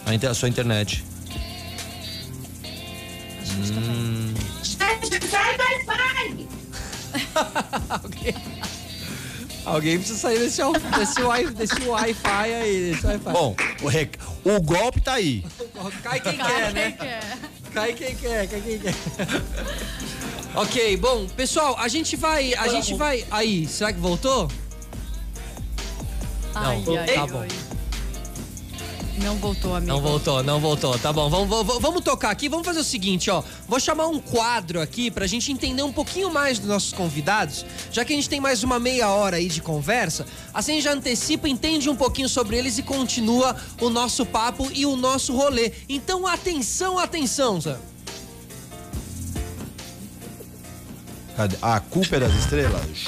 A, 0.07 0.15
inter- 0.15 0.31
a 0.31 0.35
sua 0.35 0.49
internet. 0.49 1.05
Vai! 5.85 6.47
Alguém, 7.89 8.35
alguém 9.65 9.99
precisa 9.99 10.19
sair 10.19 10.39
desse, 10.39 10.63
desse, 10.99 11.23
wi, 11.23 11.51
desse 11.51 11.81
Wi-Fi 11.83 12.29
aí. 12.55 12.93
Desse 12.95 13.07
wi 13.07 13.19
Bom, 13.19 13.55
o, 13.83 13.89
rec- 13.89 14.19
o 14.45 14.61
golpe 14.61 15.01
tá 15.01 15.15
aí. 15.15 15.45
Cai 16.03 16.21
quem 16.21 16.37
quer, 16.39 16.73
né? 16.73 16.97
Cai 17.73 17.93
quem 17.93 18.15
quer, 18.17 18.49
cai 18.49 18.61
quem 18.61 18.79
quer. 18.79 18.95
Ok, 20.57 20.97
bom, 20.97 21.27
pessoal, 21.27 21.77
a 21.79 21.89
gente 21.89 22.17
vai. 22.17 22.55
A 22.55 22.69
gente 22.69 22.95
vai. 22.95 23.25
Aí, 23.31 23.67
será 23.67 23.93
que 23.93 24.01
voltou? 24.01 24.51
Ai, 26.55 26.83
Não, 26.87 26.97
ai, 26.97 27.07
tá 27.07 27.21
ai. 27.23 27.29
bom. 27.29 27.47
Não 29.19 29.37
voltou, 29.37 29.75
amigo. 29.75 29.91
Não 29.93 30.01
voltou, 30.01 30.43
não 30.43 30.61
voltou. 30.61 30.99
Tá 30.99 31.11
bom, 31.13 31.31
vamos, 31.31 31.49
vamos, 31.49 31.81
vamos 31.81 32.03
tocar 32.03 32.31
aqui. 32.31 32.49
Vamos 32.49 32.67
fazer 32.67 32.81
o 32.81 32.85
seguinte, 32.85 33.31
ó. 33.31 33.43
Vou 33.67 33.81
chamar 33.81 34.07
um 34.09 34.21
quadro 34.21 34.81
aqui 34.81 35.11
pra 35.11 35.27
gente 35.27 35.51
entender 35.51 35.83
um 35.83 35.93
pouquinho 35.93 36.31
mais 36.31 36.59
dos 36.59 36.69
nossos 36.69 36.93
convidados. 36.93 37.65
Já 37.91 38.05
que 38.05 38.13
a 38.13 38.17
gente 38.17 38.29
tem 38.29 38.41
mais 38.41 38.63
uma 38.63 38.79
meia 38.79 39.09
hora 39.09 39.37
aí 39.37 39.49
de 39.49 39.63
conversa, 39.63 40.27
assim 40.53 40.73
a 40.73 40.75
gente 40.75 40.85
já 40.85 40.93
antecipa, 40.93 41.49
entende 41.49 41.89
um 41.89 41.97
pouquinho 41.97 42.29
sobre 42.29 42.59
eles 42.59 42.77
e 42.77 42.83
continua 42.83 43.57
o 43.81 43.89
nosso 43.89 44.27
papo 44.27 44.71
e 44.75 44.85
o 44.85 44.97
nosso 44.97 45.35
rolê. 45.35 45.73
Então, 45.89 46.27
atenção, 46.27 46.99
atenção, 46.99 47.59
Zé. 47.59 47.77
Cadê? 51.37 51.57
A 51.61 51.81
culpa 51.81 52.17
é 52.17 52.21
das 52.21 52.35
estrelas? 52.35 53.05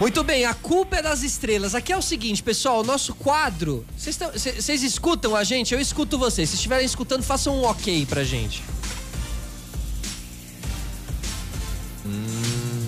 Muito 0.00 0.22
bem, 0.22 0.44
a 0.44 0.54
culpa 0.54 0.96
é 0.96 1.02
das 1.02 1.22
estrelas. 1.22 1.74
Aqui 1.74 1.92
é 1.92 1.96
o 1.96 2.02
seguinte, 2.02 2.40
pessoal, 2.42 2.80
o 2.80 2.84
nosso 2.84 3.14
quadro. 3.14 3.84
Vocês 3.96 4.82
escutam 4.82 5.34
a 5.34 5.42
gente? 5.42 5.74
Eu 5.74 5.80
escuto 5.80 6.16
vocês. 6.16 6.48
Se 6.48 6.54
estiverem 6.54 6.86
escutando, 6.86 7.22
façam 7.22 7.56
um 7.56 7.64
ok 7.64 8.06
pra 8.06 8.22
gente. 8.22 8.62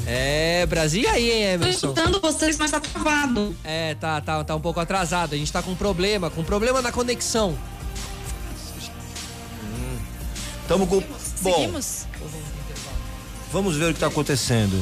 É, 0.06 0.64
Brasil. 0.66 1.02
E 1.02 1.06
aí, 1.06 1.30
hein, 1.30 1.58
Tô 1.58 1.64
Emerson? 1.64 1.88
escutando 1.88 2.20
vocês, 2.20 2.56
mas 2.56 2.70
tá 2.70 2.80
travado. 2.80 3.56
É, 3.64 3.94
tá, 3.96 4.20
tá, 4.20 4.42
tá 4.44 4.54
um 4.56 4.60
pouco 4.60 4.78
atrasado. 4.78 5.34
A 5.34 5.36
gente 5.36 5.52
tá 5.52 5.62
com 5.62 5.74
problema, 5.74 6.30
com 6.30 6.44
problema 6.44 6.80
na 6.80 6.92
conexão. 6.92 7.58
Tamo 10.70 10.86
com. 10.86 11.00
Bom, 11.00 11.52
Seguimos? 11.52 12.06
vamos 13.52 13.74
ver 13.74 13.90
o 13.90 13.94
que 13.94 13.98
tá 13.98 14.06
acontecendo. 14.06 14.80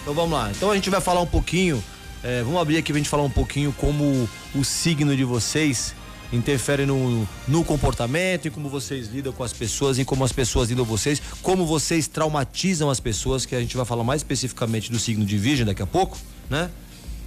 Então 0.00 0.14
vamos 0.14 0.32
lá. 0.32 0.50
Então 0.50 0.70
a 0.70 0.74
gente 0.74 0.88
vai 0.88 0.98
falar 0.98 1.20
um 1.20 1.26
pouquinho. 1.26 1.84
é, 2.24 2.42
vamos 2.42 2.58
abrir 2.58 2.78
aqui 2.78 2.90
pra 2.90 2.96
gente 2.96 3.10
falar 3.10 3.22
um 3.22 3.28
pouquinho 3.28 3.70
como 3.70 4.26
o 4.54 4.64
signo 4.64 5.14
de 5.14 5.24
vocês 5.24 5.94
interfere 6.32 6.86
no, 6.86 7.28
no 7.46 7.62
comportamento, 7.64 8.48
em 8.48 8.50
como 8.50 8.70
vocês 8.70 9.08
lidam 9.08 9.30
com 9.30 9.44
as 9.44 9.52
pessoas, 9.52 9.98
em 9.98 10.06
como 10.06 10.24
as 10.24 10.32
pessoas 10.32 10.70
lidam 10.70 10.86
com 10.86 10.96
vocês, 10.96 11.20
como 11.42 11.66
vocês 11.66 12.08
traumatizam 12.08 12.88
as 12.88 12.98
pessoas, 12.98 13.44
que 13.44 13.54
a 13.54 13.60
gente 13.60 13.76
vai 13.76 13.84
falar 13.84 14.04
mais 14.04 14.20
especificamente 14.22 14.90
do 14.90 14.98
signo 14.98 15.26
de 15.26 15.36
Virgem 15.36 15.66
daqui 15.66 15.82
a 15.82 15.86
pouco, 15.86 16.16
né? 16.48 16.70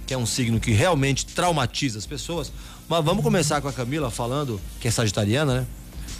Que 0.04 0.14
é 0.14 0.18
um 0.18 0.26
signo 0.26 0.58
que 0.58 0.72
realmente 0.72 1.26
traumatiza 1.26 1.96
as 1.96 2.06
pessoas. 2.06 2.50
Mas 2.88 3.04
vamos 3.04 3.22
começar 3.22 3.60
com 3.60 3.68
a 3.68 3.72
Camila 3.72 4.10
falando, 4.10 4.60
que 4.80 4.88
é 4.88 4.90
sagitariana, 4.90 5.60
né? 5.60 5.66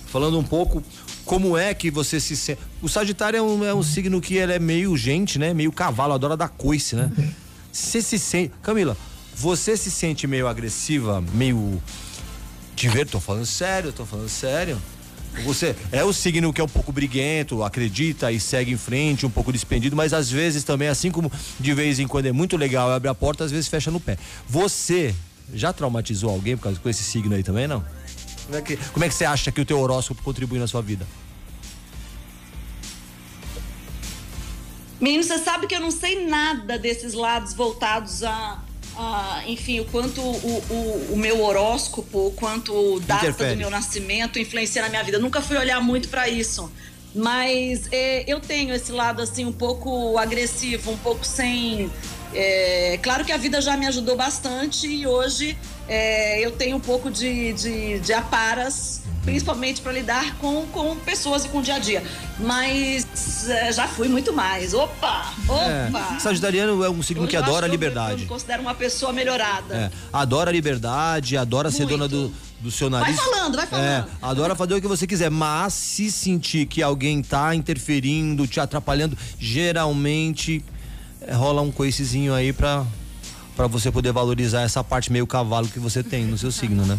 Falando 0.07 0.39
um 0.39 0.45
pouco 0.45 0.81
como 1.25 1.57
é 1.57 1.73
que 1.75 1.91
você 1.91 2.19
se 2.21 2.37
sente. 2.37 2.61
O 2.81 2.89
Sagitário 2.89 3.37
é 3.37 3.43
um, 3.43 3.65
é 3.65 3.75
um 3.75 3.83
signo 3.83 4.21
que 4.21 4.35
ele 4.35 4.53
é 4.53 4.59
meio 4.59 4.97
gente, 4.97 5.39
né? 5.39 5.55
Meio 5.55 5.73
cavalo, 5.73 6.13
adora 6.13 6.37
dar 6.37 6.49
coice, 6.49 6.97
né? 6.97 7.11
Você 7.73 8.03
se 8.03 8.19
sente. 8.19 8.53
Camila, 8.63 8.97
você 9.35 9.77
se 9.77 9.91
sente 9.91 10.27
meio 10.27 10.47
agressiva, 10.47 11.23
meio. 11.33 11.83
De 12.75 12.89
ver, 12.89 13.07
tô 13.07 13.21
falando 13.21 13.47
sério, 13.47 13.93
tô 13.93 14.05
falando 14.05 14.29
sério. 14.29 14.81
Você 15.45 15.75
é 15.91 16.05
o 16.05 16.13
signo 16.13 16.53
que 16.53 16.61
é 16.61 16.65
um 16.65 16.69
pouco 16.69 16.93
briguento, 16.93 17.63
acredita 17.63 18.31
e 18.31 18.39
segue 18.39 18.73
em 18.73 18.77
frente, 18.77 19.25
um 19.25 19.31
pouco 19.31 19.51
despendido, 19.51 19.97
mas 19.97 20.13
às 20.13 20.31
vezes 20.31 20.63
também, 20.63 20.89
assim 20.89 21.11
como 21.11 21.33
de 21.59 21.73
vez 21.73 21.99
em 21.99 22.07
quando 22.07 22.27
é 22.27 22.33
muito 22.33 22.57
legal 22.57 22.91
abre 22.91 23.09
a 23.09 23.15
porta, 23.15 23.45
às 23.45 23.51
vezes 23.51 23.69
fecha 23.69 23.91
no 23.91 23.99
pé. 23.99 24.19
Você 24.47 25.15
já 25.55 25.73
traumatizou 25.73 26.31
alguém 26.31 26.57
por 26.57 26.65
causa 26.65 26.79
com 26.79 26.89
esse 26.89 27.03
signo 27.03 27.35
aí 27.35 27.43
também, 27.43 27.67
não? 27.67 27.83
Como 28.47 28.57
é 28.59 28.63
que, 28.63 28.77
como 28.77 29.05
é 29.05 29.09
que 29.09 29.15
você 29.15 29.25
acha 29.25 29.53
que 29.53 29.61
o 29.61 29.65
teu 29.65 29.79
horóscopo 29.81 30.23
contribui 30.23 30.59
na 30.59 30.67
sua 30.67 30.83
vida? 30.83 31.07
Menino, 35.01 35.25
você 35.25 35.39
sabe 35.39 35.67
que 35.67 35.75
eu 35.75 35.81
não 35.81 35.91
sei 35.91 36.27
nada 36.27 36.79
desses 36.79 37.13
lados 37.13 37.55
voltados 37.55 38.23
a, 38.23 38.63
a, 38.97 39.43
enfim, 39.49 39.81
o 39.81 39.85
quanto 39.87 40.21
o, 40.21 40.63
o, 40.71 41.13
o 41.15 41.17
meu 41.17 41.43
horóscopo, 41.43 42.29
o 42.29 42.31
quanto 42.31 43.01
data 43.01 43.27
Interfere. 43.27 43.55
do 43.55 43.59
meu 43.59 43.71
nascimento 43.71 44.39
influencia 44.39 44.81
na 44.81 44.89
minha 44.89 45.03
vida. 45.03 45.19
Nunca 45.19 45.41
fui 45.41 45.57
olhar 45.57 45.81
muito 45.81 46.09
pra 46.09 46.29
isso. 46.29 46.71
Mas 47.15 47.89
é, 47.91 48.25
eu 48.33 48.39
tenho 48.39 48.73
esse 48.73 48.93
lado 48.93 49.21
assim 49.21 49.45
um 49.45 49.53
pouco 49.53 50.17
agressivo, 50.17 50.93
um 50.93 50.97
pouco 50.97 51.27
sem. 51.27 51.91
é, 52.33 52.99
claro 53.03 53.25
que 53.25 53.33
a 53.33 53.37
vida 53.37 53.61
já 53.61 53.77
me 53.77 53.87
ajudou 53.87 54.17
bastante 54.17 54.87
e 54.87 55.05
hoje 55.07 55.59
é, 55.95 56.41
eu 56.45 56.51
tenho 56.53 56.77
um 56.77 56.81
pouco 56.81 57.11
de, 57.11 57.53
de, 57.53 57.99
de 58.01 58.13
aparas, 58.15 59.03
principalmente 59.25 59.81
para 59.83 59.93
lidar 59.93 60.37
com, 60.39 60.65
com 60.69 60.97
pessoas 60.97 61.45
e 61.45 61.49
com 61.49 61.59
o 61.59 61.63
dia 61.63 61.75
a 61.75 61.79
dia. 61.79 62.03
Mas 62.39 63.49
é, 63.49 63.71
já 63.73 63.87
fui 63.87 64.09
muito 64.09 64.33
mais. 64.33 64.73
Opa! 64.73 65.33
Opa! 65.47 66.15
É, 66.17 66.19
Sagitariano 66.21 66.83
é 66.83 66.89
um 66.91 67.03
signo 67.03 67.23
Hoje 67.25 67.31
que 67.31 67.37
adora 67.37 67.51
a 67.51 67.61
que 67.61 67.65
eu- 67.65 67.69
Eu 67.69 67.71
liberdade. 67.73 68.21
me 68.23 68.27
considero 68.27 68.63
uma 68.63 68.75
pessoa 68.75 69.13
melhorada. 69.13 69.75
É, 69.77 69.91
adora 70.13 70.51
a 70.51 70.53
liberdade, 70.53 71.37
adora 71.37 71.71
ser 71.71 71.81
Muito. 71.85 71.91
dona 71.91 72.09
do, 72.09 72.33
do 72.61 72.71
seu 72.71 72.89
Vai 72.89 73.01
nariz. 73.01 73.17
falando, 73.21 73.57
vai 73.57 73.67
falando. 73.67 73.85
É, 73.87 74.05
adora 74.23 74.55
fazer 74.57 74.75
o 74.75 74.81
que 74.81 74.89
você 74.89 75.07
quiser, 75.07 75.31
mas 75.31 75.75
se 75.75 76.11
sentir 76.11 76.67
que 76.67 76.83
alguém 76.83 77.23
tá 77.23 77.55
interferindo, 77.55 78.47
te 78.47 78.59
atrapalhando, 78.61 79.17
geralmente 79.39 80.65
é, 81.21 81.33
rola 81.35 81.63
um 81.63 81.71
coicezinho 81.71 82.35
aí 82.35 82.53
pra, 82.53 82.85
pra 83.57 83.67
você 83.67 83.91
poder 83.91 84.13
valorizar 84.13 84.63
essa 84.63 84.83
parte 84.83 85.13
meio 85.13 85.27
cavalo 85.27 85.69
que 85.69 85.79
você 85.79 86.03
tem 86.03 86.25
no 86.25 86.39
seu 86.39 86.51
signo, 86.51 86.85
né? 86.87 86.99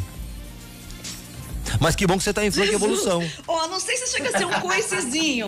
Mas 1.80 1.96
que 1.96 2.06
bom 2.06 2.18
que 2.18 2.24
você 2.24 2.34
tá 2.34 2.46
em 2.46 2.52
franca 2.52 2.74
evolução. 2.74 3.24
Ó, 3.48 3.68
não 3.68 3.80
sei 3.80 3.98
se 3.98 4.12
chega 4.12 4.30
a 4.30 4.38
ser 4.38 4.46
um 4.46 4.52
coicezinho. 4.62 5.48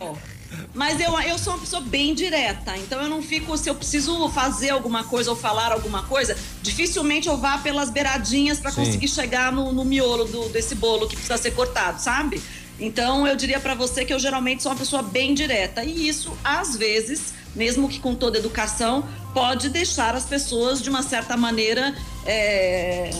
Mas 0.73 0.99
eu, 0.99 1.11
eu 1.21 1.37
sou 1.37 1.53
uma 1.53 1.59
pessoa 1.59 1.81
bem 1.81 2.13
direta, 2.15 2.77
então 2.77 3.01
eu 3.01 3.09
não 3.09 3.21
fico, 3.21 3.57
se 3.57 3.69
eu 3.69 3.75
preciso 3.75 4.29
fazer 4.29 4.69
alguma 4.69 5.03
coisa 5.03 5.29
ou 5.31 5.35
falar 5.35 5.71
alguma 5.73 6.03
coisa, 6.03 6.35
dificilmente 6.61 7.27
eu 7.27 7.35
vá 7.37 7.57
pelas 7.57 7.89
beiradinhas 7.89 8.59
pra 8.59 8.71
Sim. 8.71 8.85
conseguir 8.85 9.07
chegar 9.09 9.51
no, 9.51 9.73
no 9.73 9.83
miolo 9.83 10.23
do- 10.25 10.47
desse 10.49 10.73
bolo 10.75 11.07
que 11.07 11.15
precisa 11.15 11.37
ser 11.37 11.51
cortado, 11.51 12.01
sabe? 12.01 12.41
Então 12.79 13.25
eu 13.27 13.35
diria 13.35 13.59
pra 13.59 13.73
você 13.73 14.03
que 14.03 14.13
eu 14.13 14.19
geralmente 14.19 14.61
sou 14.61 14.71
uma 14.71 14.77
pessoa 14.77 15.01
bem 15.01 15.33
direta. 15.33 15.83
E 15.83 16.07
isso, 16.07 16.37
às 16.43 16.75
vezes, 16.75 17.33
mesmo 17.55 17.87
que 17.87 17.99
com 17.99 18.13
toda 18.13 18.37
educação, 18.37 19.07
pode 19.33 19.69
deixar 19.69 20.15
as 20.15 20.25
pessoas 20.25 20.81
de 20.81 20.89
uma 20.89 21.03
certa 21.03 21.37
maneira. 21.37 21.95
é, 22.25 23.11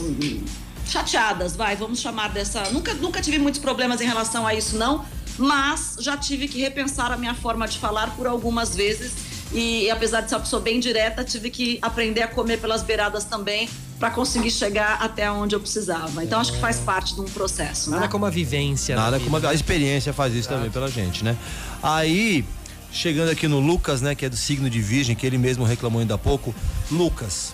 chateadas, 0.87 1.55
vai, 1.55 1.75
vamos 1.75 1.99
chamar 1.99 2.29
dessa. 2.29 2.69
Nunca, 2.69 2.93
nunca 2.93 3.21
tive 3.21 3.39
muitos 3.39 3.59
problemas 3.59 4.01
em 4.01 4.05
relação 4.05 4.45
a 4.45 4.53
isso, 4.53 4.77
não, 4.77 5.05
mas 5.37 5.97
já 5.99 6.15
tive 6.15 6.47
que 6.47 6.59
repensar 6.59 7.11
a 7.11 7.17
minha 7.17 7.33
forma 7.33 7.67
de 7.67 7.79
falar 7.79 8.15
por 8.15 8.27
algumas 8.27 8.75
vezes. 8.75 9.13
E 9.51 9.89
apesar 9.89 10.21
de 10.21 10.29
ser 10.29 10.35
uma 10.35 10.41
pessoa 10.41 10.61
bem 10.61 10.79
direta, 10.79 11.23
tive 11.23 11.49
que 11.49 11.79
aprender 11.81 12.21
a 12.21 12.27
comer 12.27 12.59
pelas 12.59 12.81
beiradas 12.83 13.25
também 13.25 13.69
para 13.99 14.09
conseguir 14.11 14.51
chegar 14.51 14.97
até 15.01 15.31
onde 15.31 15.55
eu 15.55 15.59
precisava. 15.59 16.23
Então 16.23 16.39
acho 16.39 16.53
que 16.53 16.59
faz 16.59 16.79
parte 16.79 17.15
de 17.15 17.21
um 17.21 17.25
processo, 17.25 17.89
Nada 17.89 18.03
né? 18.03 18.07
como 18.07 18.25
a 18.25 18.29
vivência. 18.29 18.95
Nada 18.95 19.17
na 19.17 19.23
como 19.23 19.35
vida. 19.37 19.47
a, 19.47 19.51
a 19.51 19.53
experiência 19.53 20.11
faz 20.11 20.33
isso 20.33 20.49
também 20.49 20.69
pela 20.69 20.89
gente, 20.89 21.23
né? 21.23 21.37
Aí, 21.81 22.43
chegando 22.91 23.29
aqui 23.29 23.47
no 23.47 23.59
Lucas, 23.59 24.01
né, 24.01 24.15
que 24.15 24.25
é 24.25 24.29
do 24.29 24.35
signo 24.35 24.69
de 24.69 24.81
Virgem, 24.81 25.15
que 25.15 25.25
ele 25.25 25.37
mesmo 25.37 25.63
reclamou 25.63 26.01
ainda 26.01 26.15
há 26.15 26.17
pouco. 26.17 26.53
Lucas, 26.91 27.53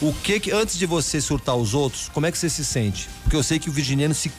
o 0.00 0.12
que 0.12 0.40
que 0.40 0.50
antes 0.50 0.78
de 0.78 0.86
você 0.86 1.20
surtar 1.20 1.56
os 1.56 1.74
outros, 1.74 2.08
como 2.12 2.26
é 2.26 2.32
que 2.32 2.38
você 2.38 2.48
se 2.48 2.64
sente? 2.64 3.08
Porque 3.22 3.36
eu 3.36 3.42
sei 3.42 3.58
que 3.58 3.68
o 3.68 3.72
virginiano 3.72 4.14
se 4.14 4.32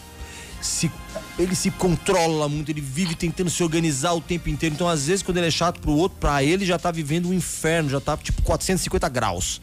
se 0.59 0.91
ele 1.37 1.55
se 1.55 1.69
controla 1.71 2.47
muito, 2.49 2.69
ele 2.71 2.81
vive 2.81 3.13
tentando 3.15 3.49
se 3.49 3.61
organizar 3.63 4.13
o 4.13 4.21
tempo 4.21 4.49
inteiro. 4.49 4.73
Então, 4.75 4.87
às 4.87 5.05
vezes, 5.07 5.21
quando 5.23 5.37
ele 5.37 5.47
é 5.47 5.51
chato 5.51 5.79
pro 5.79 5.91
outro, 5.91 6.17
pra 6.19 6.43
ele 6.43 6.65
já 6.65 6.79
tá 6.79 6.91
vivendo 6.91 7.29
um 7.29 7.33
inferno, 7.33 7.89
já 7.89 7.99
tá 8.01 8.17
tipo 8.17 8.41
450 8.41 9.07
graus. 9.09 9.61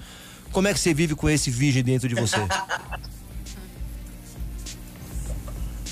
Como 0.53 0.69
é 0.69 0.73
que 0.73 0.79
você 0.79 0.95
vive 0.95 1.15
com 1.17 1.29
esse 1.29 1.51
virgem 1.51 1.83
dentro 1.83 2.09
de 2.09 2.15
você? 2.15 2.37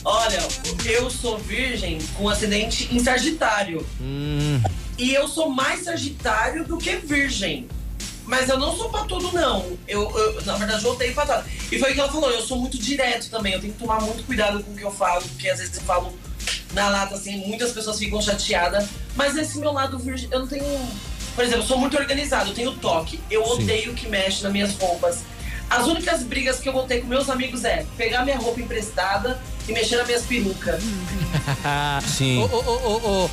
Olha, 0.05 0.41
eu 0.85 1.09
sou 1.11 1.39
virgem 1.39 1.99
com 2.16 2.28
acidente 2.28 2.89
em 2.93 2.99
Sagitário. 2.99 3.87
hum, 4.01 4.61
E 4.99 5.14
eu 5.14 5.28
sou 5.28 5.49
mais 5.51 5.85
Sagitário 5.85 6.64
do 6.64 6.76
que 6.76 6.97
virgem. 6.97 7.68
Mas 8.33 8.49
eu 8.49 8.59
não 8.59 8.74
sou 8.74 8.89
pra 8.89 9.05
tudo, 9.05 9.30
não. 9.30 9.76
Eu, 9.87 10.11
eu, 10.18 10.43
na 10.47 10.57
verdade, 10.57 10.83
eu 10.83 10.93
odeio 10.93 11.14
patada. 11.14 11.45
E 11.70 11.78
foi 11.78 11.91
o 11.91 11.95
que 11.95 12.01
ela 12.01 12.11
falou, 12.11 12.30
eu 12.30 12.41
sou 12.41 12.59
muito 12.59 12.78
direto 12.78 13.28
também. 13.28 13.53
Eu 13.53 13.61
tenho 13.61 13.74
que 13.74 13.78
tomar 13.78 14.01
muito 14.01 14.24
cuidado 14.24 14.64
com 14.64 14.72
o 14.72 14.74
que 14.74 14.83
eu 14.83 14.91
falo, 14.91 15.20
porque 15.20 15.51
às 15.51 15.59
vezes 15.59 15.76
eu 15.76 15.83
falo 15.83 16.18
na 16.72 16.89
lata, 16.89 17.14
assim, 17.14 17.47
muitas 17.47 17.72
pessoas 17.72 17.99
ficam 17.99 18.22
chateadas. 18.22 18.89
Mas 19.14 19.37
esse 19.37 19.59
meu 19.59 19.70
lado 19.70 19.99
virgem, 19.99 20.30
eu 20.33 20.39
não 20.39 20.47
tenho. 20.47 20.64
Por 21.35 21.45
exemplo, 21.45 21.62
eu 21.62 21.66
sou 21.68 21.76
muito 21.76 21.95
organizado, 21.95 22.49
eu 22.49 22.55
tenho 22.55 22.72
toque. 22.72 23.20
Eu 23.30 23.45
Sim. 23.45 23.53
odeio 23.53 23.93
que 23.93 24.09
mexe 24.09 24.43
nas 24.43 24.51
minhas 24.51 24.74
roupas. 24.78 25.24
As 25.68 25.87
únicas 25.87 26.22
brigas 26.22 26.59
que 26.59 26.70
eu 26.70 26.72
vou 26.72 26.85
ter 26.85 27.03
com 27.03 27.09
meus 27.09 27.28
amigos 27.28 27.64
é 27.64 27.85
pegar 27.99 28.24
minha 28.24 28.39
roupa 28.39 28.62
emprestada 28.62 29.39
e 29.68 29.72
mexer 29.72 29.97
nas 29.97 30.07
minhas 30.07 30.22
perucas. 30.22 30.83
Sim. 32.09 32.39
Ô, 32.39 32.47
ô, 32.47 32.61
ô, 32.61 32.72
ô, 32.72 33.24
ô, 33.24 33.30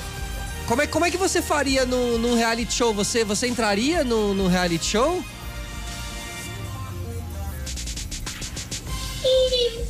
Como 0.69 0.83
é, 0.83 0.85
como 0.85 1.03
é 1.03 1.09
que 1.09 1.17
você 1.17 1.41
faria 1.41 1.83
no, 1.83 2.19
no 2.19 2.35
reality 2.35 2.71
show? 2.71 2.93
Você, 2.93 3.23
você 3.23 3.47
entraria 3.47 4.03
no, 4.03 4.35
no 4.35 4.47
reality 4.47 4.85
show? 4.85 5.23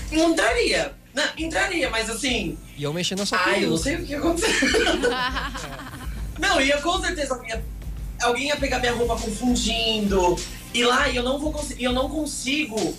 Não 0.10 0.32
entraria. 0.32 0.94
Não, 1.14 1.26
entraria, 1.38 1.90
mas 1.90 2.10
assim. 2.10 2.58
E 2.78 2.84
eu 2.84 2.94
mexendo 2.94 3.20
na 3.20 3.26
sua 3.26 3.38
Ai, 3.40 3.66
eu 3.66 3.72
não 3.72 3.78
sei 3.78 3.98
o 3.98 4.06
que 4.06 4.16
aconteceu. 4.16 4.70
não, 6.40 6.62
ia 6.62 6.78
com 6.78 7.02
certeza 7.02 7.34
alguém 7.34 7.50
ia, 7.50 7.66
alguém 8.22 8.48
ia 8.48 8.56
pegar 8.56 8.80
minha 8.80 8.94
roupa 8.94 9.18
confundindo. 9.18 10.38
E 10.74 10.86
lá 10.86 11.10
e 11.10 11.18
eu 11.18 11.24
não 11.24 11.38
vou 11.38 11.52
conseguir. 11.52 11.84
Eu 11.84 11.92
não 11.92 12.08
consigo. 12.08 12.96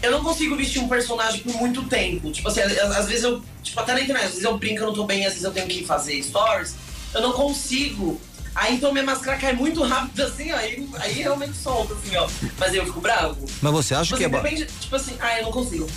Eu 0.00 0.12
não 0.12 0.22
consigo 0.22 0.54
vestir 0.54 0.80
um 0.80 0.86
personagem 0.86 1.40
por 1.40 1.56
muito 1.56 1.82
tempo. 1.88 2.30
Tipo 2.30 2.46
assim, 2.46 2.60
às, 2.60 2.78
às 2.78 3.08
vezes 3.08 3.24
eu. 3.24 3.42
Tipo, 3.64 3.80
até 3.80 3.94
na 3.94 4.00
internet, 4.00 4.26
às 4.26 4.30
vezes 4.30 4.44
eu 4.44 4.56
brinco, 4.56 4.80
eu 4.82 4.86
não 4.86 4.94
tô 4.94 5.04
bem, 5.04 5.26
às 5.26 5.32
vezes 5.32 5.42
eu 5.42 5.50
tenho 5.50 5.66
que 5.66 5.84
fazer 5.84 6.22
stories. 6.22 6.76
Eu 7.14 7.20
não 7.22 7.32
consigo. 7.32 8.20
Aí 8.52 8.74
então 8.74 8.92
minha 8.92 9.04
máscara 9.04 9.38
cai 9.38 9.52
muito 9.52 9.80
rápido 9.82 10.20
assim, 10.22 10.50
ó. 10.52 10.56
Aí, 10.56 10.88
aí 10.98 11.12
realmente 11.12 11.56
solta, 11.56 11.94
assim, 11.94 12.16
ó. 12.16 12.28
Mas 12.58 12.70
aí 12.70 12.76
eu 12.78 12.84
fico 12.86 13.00
bravo. 13.00 13.36
Mas 13.62 13.72
você 13.72 13.94
acha 13.94 14.16
Tipo 14.16 14.18
que 14.18 14.24
é 14.24 14.26
assim, 14.26 14.36
depende, 14.56 14.66
tipo 14.80 14.96
assim, 14.96 15.16
ah, 15.20 15.38
eu 15.38 15.44
não 15.44 15.52
consigo. 15.52 15.88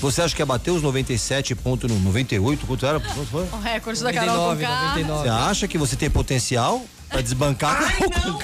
você 0.00 0.20
acha 0.22 0.34
que 0.34 0.42
é 0.42 0.44
bater 0.44 0.72
os 0.72 0.82
97 0.82 1.54
ponto 1.54 1.86
no 1.86 1.98
98, 2.00 2.66
quanto 2.66 2.84
era? 2.84 2.98
Quanto 2.98 3.26
foi? 3.30 3.44
O 3.44 3.60
recorde 3.60 4.02
da 4.02 4.12
Carol 4.12 4.36
99, 4.36 4.64
Conká. 4.64 4.80
99. 4.88 5.22
Você 5.22 5.28
acha 5.28 5.68
que 5.68 5.78
você 5.78 5.94
tem 5.96 6.10
potencial 6.10 6.82
pra 7.08 7.20
desbancar 7.20 7.80
Ai, 7.80 7.96
com 7.98 8.28
não. 8.28 8.38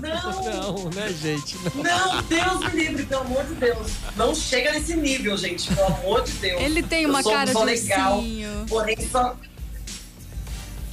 Não! 0.00 0.74
Não, 0.74 0.90
né, 0.90 1.12
gente? 1.22 1.56
Não. 1.76 1.82
Não, 1.82 2.22
Deus 2.24 2.72
me 2.72 2.80
livre, 2.80 3.06
pelo 3.06 3.20
amor 3.22 3.44
de 3.44 3.54
Deus. 3.54 3.92
Não 4.16 4.34
chega 4.34 4.72
nesse 4.72 4.96
nível, 4.96 5.36
gente, 5.36 5.72
pelo 5.72 5.86
amor 5.86 6.22
de 6.24 6.32
Deus. 6.32 6.60
Ele 6.60 6.82
tem 6.82 7.04
Eu 7.04 7.10
uma 7.10 7.22
sou 7.22 7.32
cara 7.32 7.52
só 7.52 7.60
de 7.64 7.66
legal, 7.72 8.18
ursinho. 8.18 8.66
porém 8.68 8.96
só. 9.10 9.36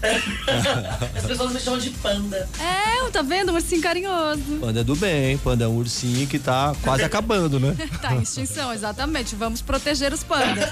As 1.16 1.26
pessoas 1.26 1.54
me 1.54 1.60
chamam 1.60 1.80
de 1.80 1.92
panda. 1.92 2.48
É, 2.60 2.92
tá 3.12 3.22
vendo? 3.22 3.52
Um 3.52 3.56
ursinho 3.56 3.82
carinhoso. 3.82 4.58
Panda 4.60 4.84
do 4.84 4.96
bem, 4.96 5.38
panda 5.38 5.66
é 5.66 5.68
um 5.68 5.78
ursinho 5.78 6.26
que 6.28 6.40
tá 6.40 6.74
quase 6.82 7.04
acabando, 7.04 7.60
né? 7.60 7.76
Tá 8.02 8.16
em 8.16 8.22
extinção, 8.22 8.74
exatamente. 8.74 9.36
Vamos 9.36 9.62
proteger 9.62 10.12
os 10.14 10.24
pandas. 10.24 10.70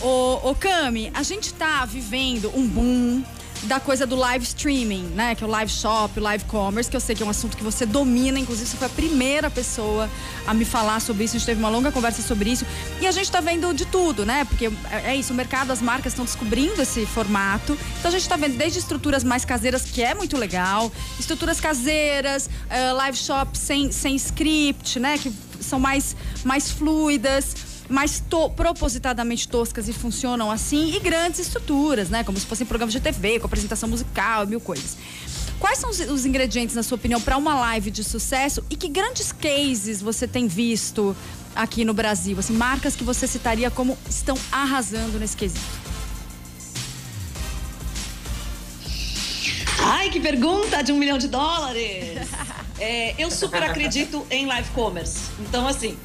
ô, 0.00 0.50
ô, 0.50 0.54
Cami, 0.54 1.10
a 1.14 1.22
gente 1.22 1.52
tá 1.54 1.84
vivendo 1.84 2.52
um 2.54 2.66
boom 2.66 3.24
da 3.64 3.78
coisa 3.78 4.06
do 4.06 4.16
live 4.16 4.44
streaming, 4.44 5.04
né? 5.14 5.34
Que 5.34 5.44
é 5.44 5.46
o 5.46 5.50
live 5.50 5.70
shop, 5.70 6.18
o 6.18 6.22
live 6.22 6.44
commerce, 6.46 6.90
que 6.90 6.96
eu 6.96 7.00
sei 7.00 7.14
que 7.14 7.22
é 7.22 7.26
um 7.26 7.30
assunto 7.30 7.56
que 7.56 7.62
você 7.62 7.86
domina. 7.86 8.38
Inclusive, 8.38 8.68
você 8.68 8.76
foi 8.76 8.86
a 8.86 8.90
primeira 8.90 9.50
pessoa 9.50 10.08
a 10.46 10.54
me 10.54 10.64
falar 10.64 11.00
sobre 11.00 11.24
isso. 11.24 11.36
A 11.36 11.38
gente 11.38 11.46
teve 11.46 11.60
uma 11.60 11.68
longa 11.68 11.92
conversa 11.92 12.22
sobre 12.22 12.50
isso. 12.50 12.66
E 13.00 13.06
a 13.06 13.12
gente 13.12 13.30
tá 13.30 13.40
vendo 13.40 13.72
de 13.72 13.86
tudo, 13.86 14.24
né? 14.24 14.44
Porque 14.44 14.66
é 14.90 15.12
é 15.12 15.16
isso, 15.16 15.32
o 15.32 15.36
mercado, 15.36 15.70
as 15.70 15.82
marcas 15.82 16.12
estão 16.12 16.24
descobrindo 16.24 16.80
esse 16.80 17.04
formato. 17.04 17.76
Então 17.98 18.08
a 18.08 18.12
gente 18.12 18.28
tá 18.28 18.36
vendo 18.36 18.56
desde 18.56 18.78
estruturas 18.78 19.22
mais 19.22 19.44
caseiras, 19.44 19.82
que 19.82 20.02
é 20.02 20.14
muito 20.14 20.36
legal, 20.36 20.90
estruturas 21.18 21.60
caseiras, 21.60 22.48
eh, 22.70 22.92
live 22.92 23.18
shops 23.18 23.60
sem, 23.60 23.92
sem 23.92 24.16
script, 24.16 24.98
né? 24.98 25.18
Que 25.18 25.32
são 25.60 25.78
mais, 25.78 26.16
mais 26.44 26.70
fluidas 26.70 27.54
mais 27.92 28.20
to- 28.20 28.50
propositadamente 28.50 29.46
toscas 29.46 29.88
e 29.88 29.92
funcionam 29.92 30.50
assim, 30.50 30.96
e 30.96 31.00
grandes 31.00 31.40
estruturas, 31.40 32.08
né? 32.08 32.24
Como 32.24 32.38
se 32.38 32.46
fossem 32.46 32.66
programas 32.66 32.92
de 32.92 33.00
TV, 33.00 33.38
com 33.38 33.46
apresentação 33.46 33.88
musical, 33.88 34.46
mil 34.46 34.60
coisas. 34.60 34.96
Quais 35.60 35.78
são 35.78 35.90
os, 35.90 36.26
ingredientes, 36.26 36.74
na 36.74 36.82
sua 36.82 36.96
opinião, 36.96 37.20
para 37.20 37.36
uma 37.36 37.54
live 37.54 37.90
de 37.90 38.02
sucesso 38.02 38.64
e 38.68 38.74
que 38.74 38.88
grandes 38.88 39.30
cases 39.30 40.00
você 40.02 40.26
tem 40.26 40.48
visto 40.48 41.14
aqui 41.54 41.84
no 41.84 41.94
Brasil? 41.94 42.36
Assim, 42.38 42.54
marcas 42.54 42.96
que 42.96 43.04
você 43.04 43.26
citaria 43.28 43.70
como 43.70 43.96
estão 44.08 44.36
arrasando 44.50 45.20
nesse 45.20 45.36
quesito? 45.36 45.60
Ai, 49.84 50.10
que 50.10 50.18
pergunta 50.18 50.82
de 50.82 50.92
um 50.92 50.96
milhão 50.96 51.18
de 51.18 51.28
dólares! 51.28 52.26
É, 52.80 53.14
eu 53.16 53.30
super 53.30 53.62
acredito 53.62 54.26
em 54.28 54.44
live 54.44 54.68
commerce. 54.70 55.30
Então, 55.38 55.68
assim, 55.68 55.96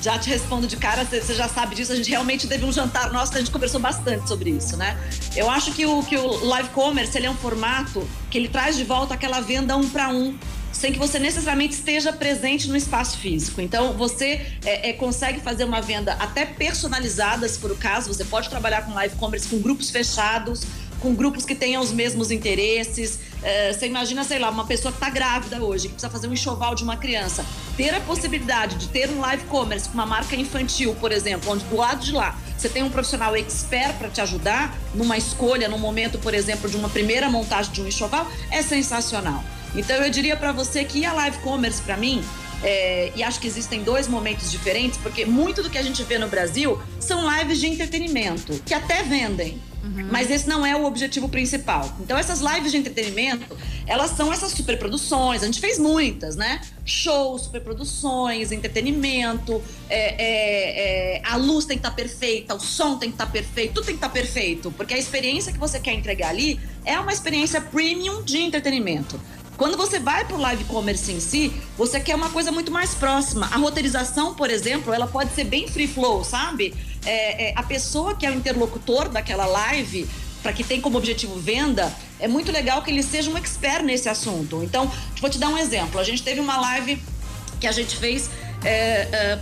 já 0.00 0.18
te 0.18 0.28
respondo 0.28 0.66
de 0.66 0.76
cara, 0.76 1.04
você 1.04 1.34
já 1.34 1.48
sabe 1.48 1.74
disso. 1.74 1.92
A 1.92 1.96
gente 1.96 2.10
realmente 2.10 2.46
teve 2.46 2.64
um 2.64 2.72
jantar 2.72 3.12
nosso 3.12 3.32
que 3.32 3.38
a 3.38 3.40
gente 3.40 3.50
conversou 3.50 3.80
bastante 3.80 4.28
sobre 4.28 4.50
isso, 4.50 4.76
né? 4.76 4.96
Eu 5.34 5.50
acho 5.50 5.72
que 5.72 5.84
o, 5.86 6.02
que 6.02 6.16
o 6.16 6.44
live 6.44 6.68
commerce 6.70 7.16
ele 7.16 7.26
é 7.26 7.30
um 7.30 7.36
formato 7.36 8.08
que 8.30 8.38
ele 8.38 8.48
traz 8.48 8.76
de 8.76 8.84
volta 8.84 9.14
aquela 9.14 9.40
venda 9.40 9.76
um 9.76 9.88
para 9.88 10.08
um. 10.10 10.36
Sem 10.70 10.92
que 10.92 10.98
você 10.98 11.18
necessariamente 11.18 11.74
esteja 11.74 12.12
presente 12.12 12.68
no 12.68 12.76
espaço 12.76 13.18
físico. 13.18 13.60
Então, 13.60 13.94
você 13.94 14.46
é, 14.64 14.90
é, 14.90 14.92
consegue 14.92 15.40
fazer 15.40 15.64
uma 15.64 15.80
venda 15.80 16.12
até 16.20 16.44
personalizada, 16.46 17.48
se 17.48 17.58
for 17.58 17.72
o 17.72 17.76
caso. 17.76 18.12
Você 18.12 18.24
pode 18.24 18.48
trabalhar 18.48 18.82
com 18.82 18.92
live 18.92 19.16
commerce 19.16 19.48
com 19.48 19.58
grupos 19.58 19.90
fechados, 19.90 20.64
com 21.00 21.14
grupos 21.14 21.44
que 21.44 21.54
tenham 21.54 21.82
os 21.82 21.90
mesmos 21.90 22.30
interesses. 22.30 23.18
É, 23.42 23.72
você 23.72 23.86
imagina, 23.86 24.24
sei 24.24 24.38
lá, 24.38 24.50
uma 24.50 24.66
pessoa 24.66 24.90
que 24.90 24.98
está 24.98 25.10
grávida 25.10 25.62
hoje, 25.62 25.88
que 25.88 25.94
precisa 25.94 26.10
fazer 26.10 26.28
um 26.28 26.32
enxoval 26.32 26.74
de 26.74 26.82
uma 26.82 26.96
criança. 26.96 27.44
Ter 27.76 27.94
a 27.94 28.00
possibilidade 28.00 28.76
de 28.76 28.88
ter 28.88 29.08
um 29.10 29.20
live 29.20 29.44
commerce 29.44 29.88
com 29.88 29.94
uma 29.94 30.06
marca 30.06 30.34
infantil, 30.34 30.94
por 30.96 31.12
exemplo, 31.12 31.52
onde 31.52 31.64
do 31.64 31.76
lado 31.76 32.04
de 32.04 32.12
lá 32.12 32.36
você 32.58 32.68
tem 32.68 32.82
um 32.82 32.90
profissional 32.90 33.36
expert 33.36 33.96
para 33.98 34.08
te 34.08 34.20
ajudar 34.20 34.76
numa 34.92 35.16
escolha, 35.16 35.68
num 35.68 35.78
momento, 35.78 36.18
por 36.18 36.34
exemplo, 36.34 36.68
de 36.68 36.76
uma 36.76 36.88
primeira 36.88 37.30
montagem 37.30 37.72
de 37.72 37.80
um 37.80 37.86
enxoval, 37.86 38.26
é 38.50 38.62
sensacional. 38.62 39.44
Então 39.76 39.94
eu 39.96 40.10
diria 40.10 40.36
para 40.36 40.50
você 40.50 40.84
que 40.84 41.04
a 41.04 41.12
live 41.12 41.38
commerce, 41.38 41.80
para 41.80 41.96
mim, 41.96 42.24
é, 42.62 43.12
e 43.14 43.22
acho 43.22 43.38
que 43.38 43.46
existem 43.46 43.84
dois 43.84 44.08
momentos 44.08 44.50
diferentes, 44.50 44.98
porque 44.98 45.24
muito 45.24 45.62
do 45.62 45.70
que 45.70 45.78
a 45.78 45.82
gente 45.82 46.02
vê 46.02 46.18
no 46.18 46.26
Brasil 46.26 46.82
são 46.98 47.30
lives 47.36 47.60
de 47.60 47.68
entretenimento, 47.68 48.60
que 48.66 48.74
até 48.74 49.04
vendem. 49.04 49.62
Mas 50.10 50.30
esse 50.30 50.48
não 50.48 50.64
é 50.64 50.76
o 50.76 50.84
objetivo 50.84 51.28
principal. 51.28 51.96
Então, 52.00 52.16
essas 52.16 52.40
lives 52.40 52.72
de 52.72 52.78
entretenimento, 52.78 53.56
elas 53.86 54.10
são 54.10 54.32
essas 54.32 54.52
superproduções. 54.52 55.42
A 55.42 55.46
gente 55.46 55.60
fez 55.60 55.78
muitas, 55.78 56.36
né? 56.36 56.60
Shows, 56.84 57.42
superproduções, 57.42 58.52
entretenimento. 58.52 59.62
é, 59.88 60.14
é, 60.18 61.16
é, 61.16 61.22
a 61.24 61.36
luz 61.36 61.64
tem 61.64 61.76
que 61.76 61.86
estar 61.86 61.94
perfeita, 61.94 62.54
o 62.54 62.60
som 62.60 62.98
tem 62.98 63.10
que 63.10 63.14
estar 63.14 63.30
perfeito, 63.30 63.74
tudo 63.74 63.86
tem 63.86 63.94
que 63.96 64.04
estar 64.04 64.10
perfeito. 64.10 64.70
Porque 64.72 64.94
a 64.94 64.98
experiência 64.98 65.52
que 65.52 65.58
você 65.58 65.80
quer 65.80 65.94
entregar 65.94 66.28
ali 66.28 66.60
é 66.84 66.98
uma 66.98 67.12
experiência 67.12 67.60
premium 67.60 68.22
de 68.22 68.38
entretenimento. 68.38 69.20
Quando 69.58 69.76
você 69.76 69.98
vai 69.98 70.24
para 70.24 70.36
o 70.36 70.40
live 70.40 70.62
commerce 70.64 71.10
em 71.10 71.18
si, 71.18 71.52
você 71.76 71.98
quer 71.98 72.14
uma 72.14 72.30
coisa 72.30 72.52
muito 72.52 72.70
mais 72.70 72.94
próxima. 72.94 73.46
A 73.46 73.56
roteirização, 73.56 74.32
por 74.32 74.48
exemplo, 74.50 74.94
ela 74.94 75.08
pode 75.08 75.34
ser 75.34 75.42
bem 75.42 75.66
free 75.66 75.88
flow, 75.88 76.22
sabe? 76.22 76.72
É, 77.04 77.48
é, 77.48 77.52
a 77.56 77.64
pessoa 77.64 78.14
que 78.14 78.24
é 78.24 78.30
o 78.30 78.34
interlocutor 78.34 79.08
daquela 79.08 79.46
live, 79.46 80.08
para 80.44 80.52
que 80.52 80.62
tem 80.62 80.80
como 80.80 80.96
objetivo 80.96 81.34
venda, 81.40 81.92
é 82.20 82.28
muito 82.28 82.52
legal 82.52 82.82
que 82.82 82.90
ele 82.92 83.02
seja 83.02 83.28
um 83.32 83.36
expert 83.36 83.82
nesse 83.82 84.08
assunto. 84.08 84.62
Então, 84.62 84.88
vou 85.20 85.28
te 85.28 85.38
dar 85.38 85.48
um 85.48 85.58
exemplo. 85.58 85.98
A 85.98 86.04
gente 86.04 86.22
teve 86.22 86.38
uma 86.38 86.60
live 86.60 87.02
que 87.58 87.66
a 87.66 87.72
gente 87.72 87.96
fez 87.96 88.30
é, 88.62 89.08
é, 89.10 89.36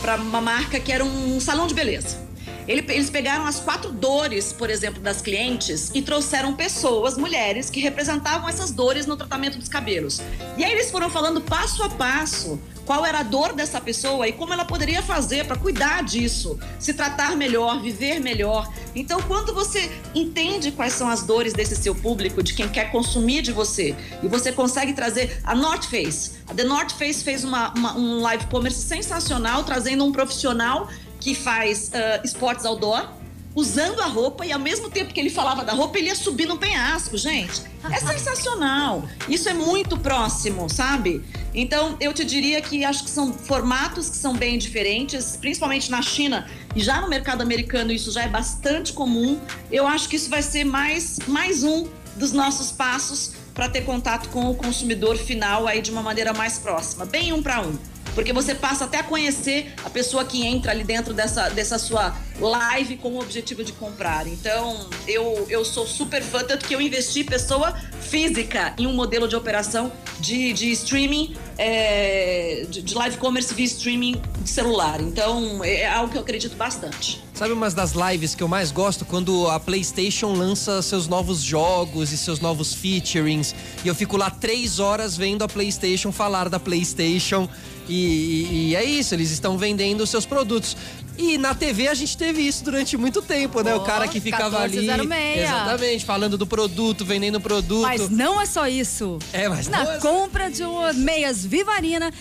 para 0.00 0.16
uma 0.16 0.40
marca 0.40 0.80
que 0.80 0.90
era 0.90 1.04
um 1.04 1.38
salão 1.40 1.66
de 1.66 1.74
beleza. 1.74 2.31
Ele- 2.68 2.84
eles 2.92 3.10
pegaram 3.10 3.46
as 3.46 3.60
quatro 3.60 3.90
dores, 3.90 4.52
por 4.52 4.70
exemplo, 4.70 5.00
das 5.00 5.20
clientes 5.20 5.90
e 5.94 6.02
trouxeram 6.02 6.54
pessoas, 6.54 7.16
mulheres, 7.16 7.70
que 7.70 7.80
representavam 7.80 8.48
essas 8.48 8.70
dores 8.70 9.06
no 9.06 9.16
tratamento 9.16 9.58
dos 9.58 9.68
cabelos. 9.68 10.20
E 10.56 10.64
aí 10.64 10.72
eles 10.72 10.90
foram 10.90 11.10
falando 11.10 11.40
passo 11.40 11.82
a 11.82 11.88
passo 11.88 12.60
qual 12.84 13.06
era 13.06 13.20
a 13.20 13.22
dor 13.22 13.52
dessa 13.52 13.80
pessoa 13.80 14.26
e 14.26 14.32
como 14.32 14.52
ela 14.52 14.64
poderia 14.64 15.00
fazer 15.02 15.46
para 15.46 15.56
cuidar 15.56 16.02
disso, 16.02 16.58
se 16.80 16.92
tratar 16.92 17.36
melhor, 17.36 17.80
viver 17.80 18.18
melhor. 18.18 18.68
Então, 18.94 19.22
quando 19.22 19.54
você 19.54 19.90
entende 20.14 20.72
quais 20.72 20.92
são 20.92 21.08
as 21.08 21.22
dores 21.22 21.52
desse 21.52 21.76
seu 21.76 21.94
público, 21.94 22.42
de 22.42 22.54
quem 22.54 22.68
quer 22.68 22.90
consumir 22.90 23.40
de 23.40 23.52
você, 23.52 23.94
e 24.22 24.26
você 24.26 24.50
consegue 24.50 24.92
trazer 24.94 25.40
a 25.44 25.54
North 25.54 25.84
Face. 25.84 26.32
A 26.48 26.54
The 26.54 26.64
North 26.64 26.90
Face 26.92 27.22
fez 27.22 27.44
uma- 27.44 27.72
uma- 27.72 27.96
um 27.96 28.20
live 28.20 28.46
commerce 28.46 28.80
sensacional, 28.80 29.62
trazendo 29.62 30.04
um 30.04 30.10
profissional 30.10 30.88
que 31.22 31.36
faz 31.36 31.90
ah, 31.94 32.20
esportes 32.24 32.64
outdoor, 32.64 33.08
usando 33.54 34.00
a 34.00 34.06
roupa 34.06 34.44
e 34.44 34.50
ao 34.50 34.58
mesmo 34.58 34.90
tempo 34.90 35.14
que 35.14 35.20
ele 35.20 35.30
falava 35.30 35.64
da 35.64 35.72
roupa, 35.72 35.98
ele 35.98 36.08
ia 36.08 36.16
subir 36.16 36.46
no 36.46 36.58
penhasco, 36.58 37.16
gente. 37.16 37.62
É 37.90 38.00
sensacional. 38.00 39.04
Isso 39.28 39.48
é 39.48 39.54
muito 39.54 39.96
próximo, 39.96 40.68
sabe? 40.68 41.22
Então, 41.54 41.96
eu 42.00 42.12
te 42.12 42.24
diria 42.24 42.60
que 42.60 42.84
acho 42.84 43.04
que 43.04 43.10
são 43.10 43.32
formatos 43.32 44.08
que 44.08 44.16
são 44.16 44.34
bem 44.34 44.58
diferentes, 44.58 45.36
principalmente 45.36 45.90
na 45.90 46.02
China 46.02 46.48
e 46.74 46.82
já 46.82 47.00
no 47.00 47.08
mercado 47.08 47.42
americano 47.42 47.92
isso 47.92 48.10
já 48.10 48.22
é 48.22 48.28
bastante 48.28 48.92
comum. 48.92 49.38
Eu 49.70 49.86
acho 49.86 50.08
que 50.08 50.16
isso 50.16 50.28
vai 50.28 50.42
ser 50.42 50.64
mais 50.64 51.18
mais 51.28 51.62
um 51.62 51.86
dos 52.16 52.32
nossos 52.32 52.72
passos 52.72 53.32
para 53.54 53.68
ter 53.68 53.82
contato 53.82 54.28
com 54.30 54.50
o 54.50 54.54
consumidor 54.54 55.16
final 55.16 55.68
aí 55.68 55.82
de 55.82 55.90
uma 55.90 56.02
maneira 56.02 56.32
mais 56.32 56.58
próxima, 56.58 57.04
bem 57.04 57.32
um 57.32 57.42
para 57.42 57.60
um. 57.60 57.91
Porque 58.14 58.32
você 58.32 58.54
passa 58.54 58.84
até 58.84 58.98
a 58.98 59.02
conhecer 59.02 59.72
a 59.84 59.90
pessoa 59.90 60.24
que 60.24 60.46
entra 60.46 60.70
ali 60.70 60.84
dentro 60.84 61.14
dessa, 61.14 61.48
dessa 61.48 61.78
sua 61.78 62.14
live 62.42 62.96
com 62.96 63.10
o 63.10 63.20
objetivo 63.20 63.64
de 63.64 63.72
comprar. 63.72 64.26
Então, 64.26 64.88
eu, 65.06 65.46
eu 65.48 65.64
sou 65.64 65.86
super 65.86 66.22
fã, 66.22 66.42
tanto 66.42 66.66
que 66.66 66.74
eu 66.74 66.80
investi 66.80 67.24
pessoa 67.24 67.74
física 68.00 68.74
em 68.78 68.86
um 68.86 68.92
modelo 68.92 69.28
de 69.28 69.36
operação 69.36 69.92
de, 70.20 70.52
de 70.52 70.70
streaming, 70.72 71.34
é, 71.56 72.66
de, 72.68 72.82
de 72.82 72.94
live 72.94 73.16
commerce 73.16 73.54
via 73.54 73.64
streaming 73.64 74.20
de 74.40 74.50
celular. 74.50 75.00
Então, 75.00 75.64
é 75.64 75.86
algo 75.86 76.10
que 76.10 76.18
eu 76.18 76.22
acredito 76.22 76.56
bastante. 76.56 77.22
Sabe 77.34 77.54
umas 77.54 77.74
das 77.74 77.92
lives 77.92 78.34
que 78.34 78.42
eu 78.42 78.48
mais 78.48 78.70
gosto? 78.70 79.04
Quando 79.04 79.48
a 79.48 79.58
PlayStation 79.58 80.32
lança 80.32 80.82
seus 80.82 81.08
novos 81.08 81.40
jogos 81.40 82.12
e 82.12 82.18
seus 82.18 82.38
novos 82.40 82.74
featurings. 82.74 83.54
E 83.84 83.88
eu 83.88 83.94
fico 83.94 84.16
lá 84.16 84.30
três 84.30 84.78
horas 84.78 85.16
vendo 85.16 85.42
a 85.42 85.48
PlayStation 85.48 86.12
falar 86.12 86.48
da 86.48 86.60
PlayStation. 86.60 87.48
E, 87.88 87.94
e, 87.94 88.68
e 88.70 88.76
é 88.76 88.84
isso, 88.84 89.14
eles 89.14 89.30
estão 89.30 89.58
vendendo 89.58 90.06
seus 90.06 90.24
produtos. 90.24 90.76
E 91.22 91.38
na 91.38 91.54
TV 91.54 91.86
a 91.86 91.94
gente 91.94 92.16
teve 92.16 92.42
isso 92.42 92.64
durante 92.64 92.96
muito 92.96 93.22
tempo, 93.22 93.62
né? 93.62 93.72
Oh, 93.74 93.78
o 93.78 93.80
cara 93.84 94.08
que 94.08 94.20
ficava 94.20 94.60
1406. 94.66 94.90
ali. 95.14 95.40
Exatamente, 95.40 96.04
falando 96.04 96.36
do 96.36 96.46
produto, 96.46 97.04
vendendo 97.04 97.40
produto. 97.40 97.82
Mas 97.82 98.08
não 98.10 98.40
é 98.40 98.44
só 98.46 98.66
isso. 98.66 99.18
É, 99.32 99.48
mas 99.48 99.68
Na 99.68 99.84
não 99.84 99.92
é- 99.92 99.98
compra 99.98 100.50
de 100.50 100.64
uma 100.64 100.92
meias 100.92 101.44
Vivarina. 101.46 102.12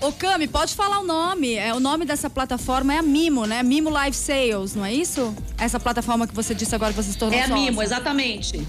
Ô, 0.00 0.12
Cami, 0.12 0.46
pode 0.46 0.74
falar 0.74 0.98
o 1.00 1.04
nome. 1.04 1.54
É, 1.54 1.74
o 1.74 1.80
nome 1.80 2.04
dessa 2.04 2.28
plataforma 2.30 2.94
é 2.94 2.98
a 2.98 3.02
Mimo, 3.02 3.44
né? 3.46 3.62
Mimo 3.62 3.90
Live 3.90 4.16
Sales, 4.16 4.74
não 4.74 4.84
é 4.84 4.92
isso? 4.94 5.34
Essa 5.58 5.78
plataforma 5.80 6.26
que 6.26 6.34
você 6.34 6.54
disse 6.54 6.74
agora 6.74 6.92
que 6.92 7.02
você 7.02 7.12
se 7.12 7.18
tornou 7.18 7.38
É 7.38 7.42
a. 7.44 7.48
Mimo, 7.48 7.82
exatamente. 7.82 8.66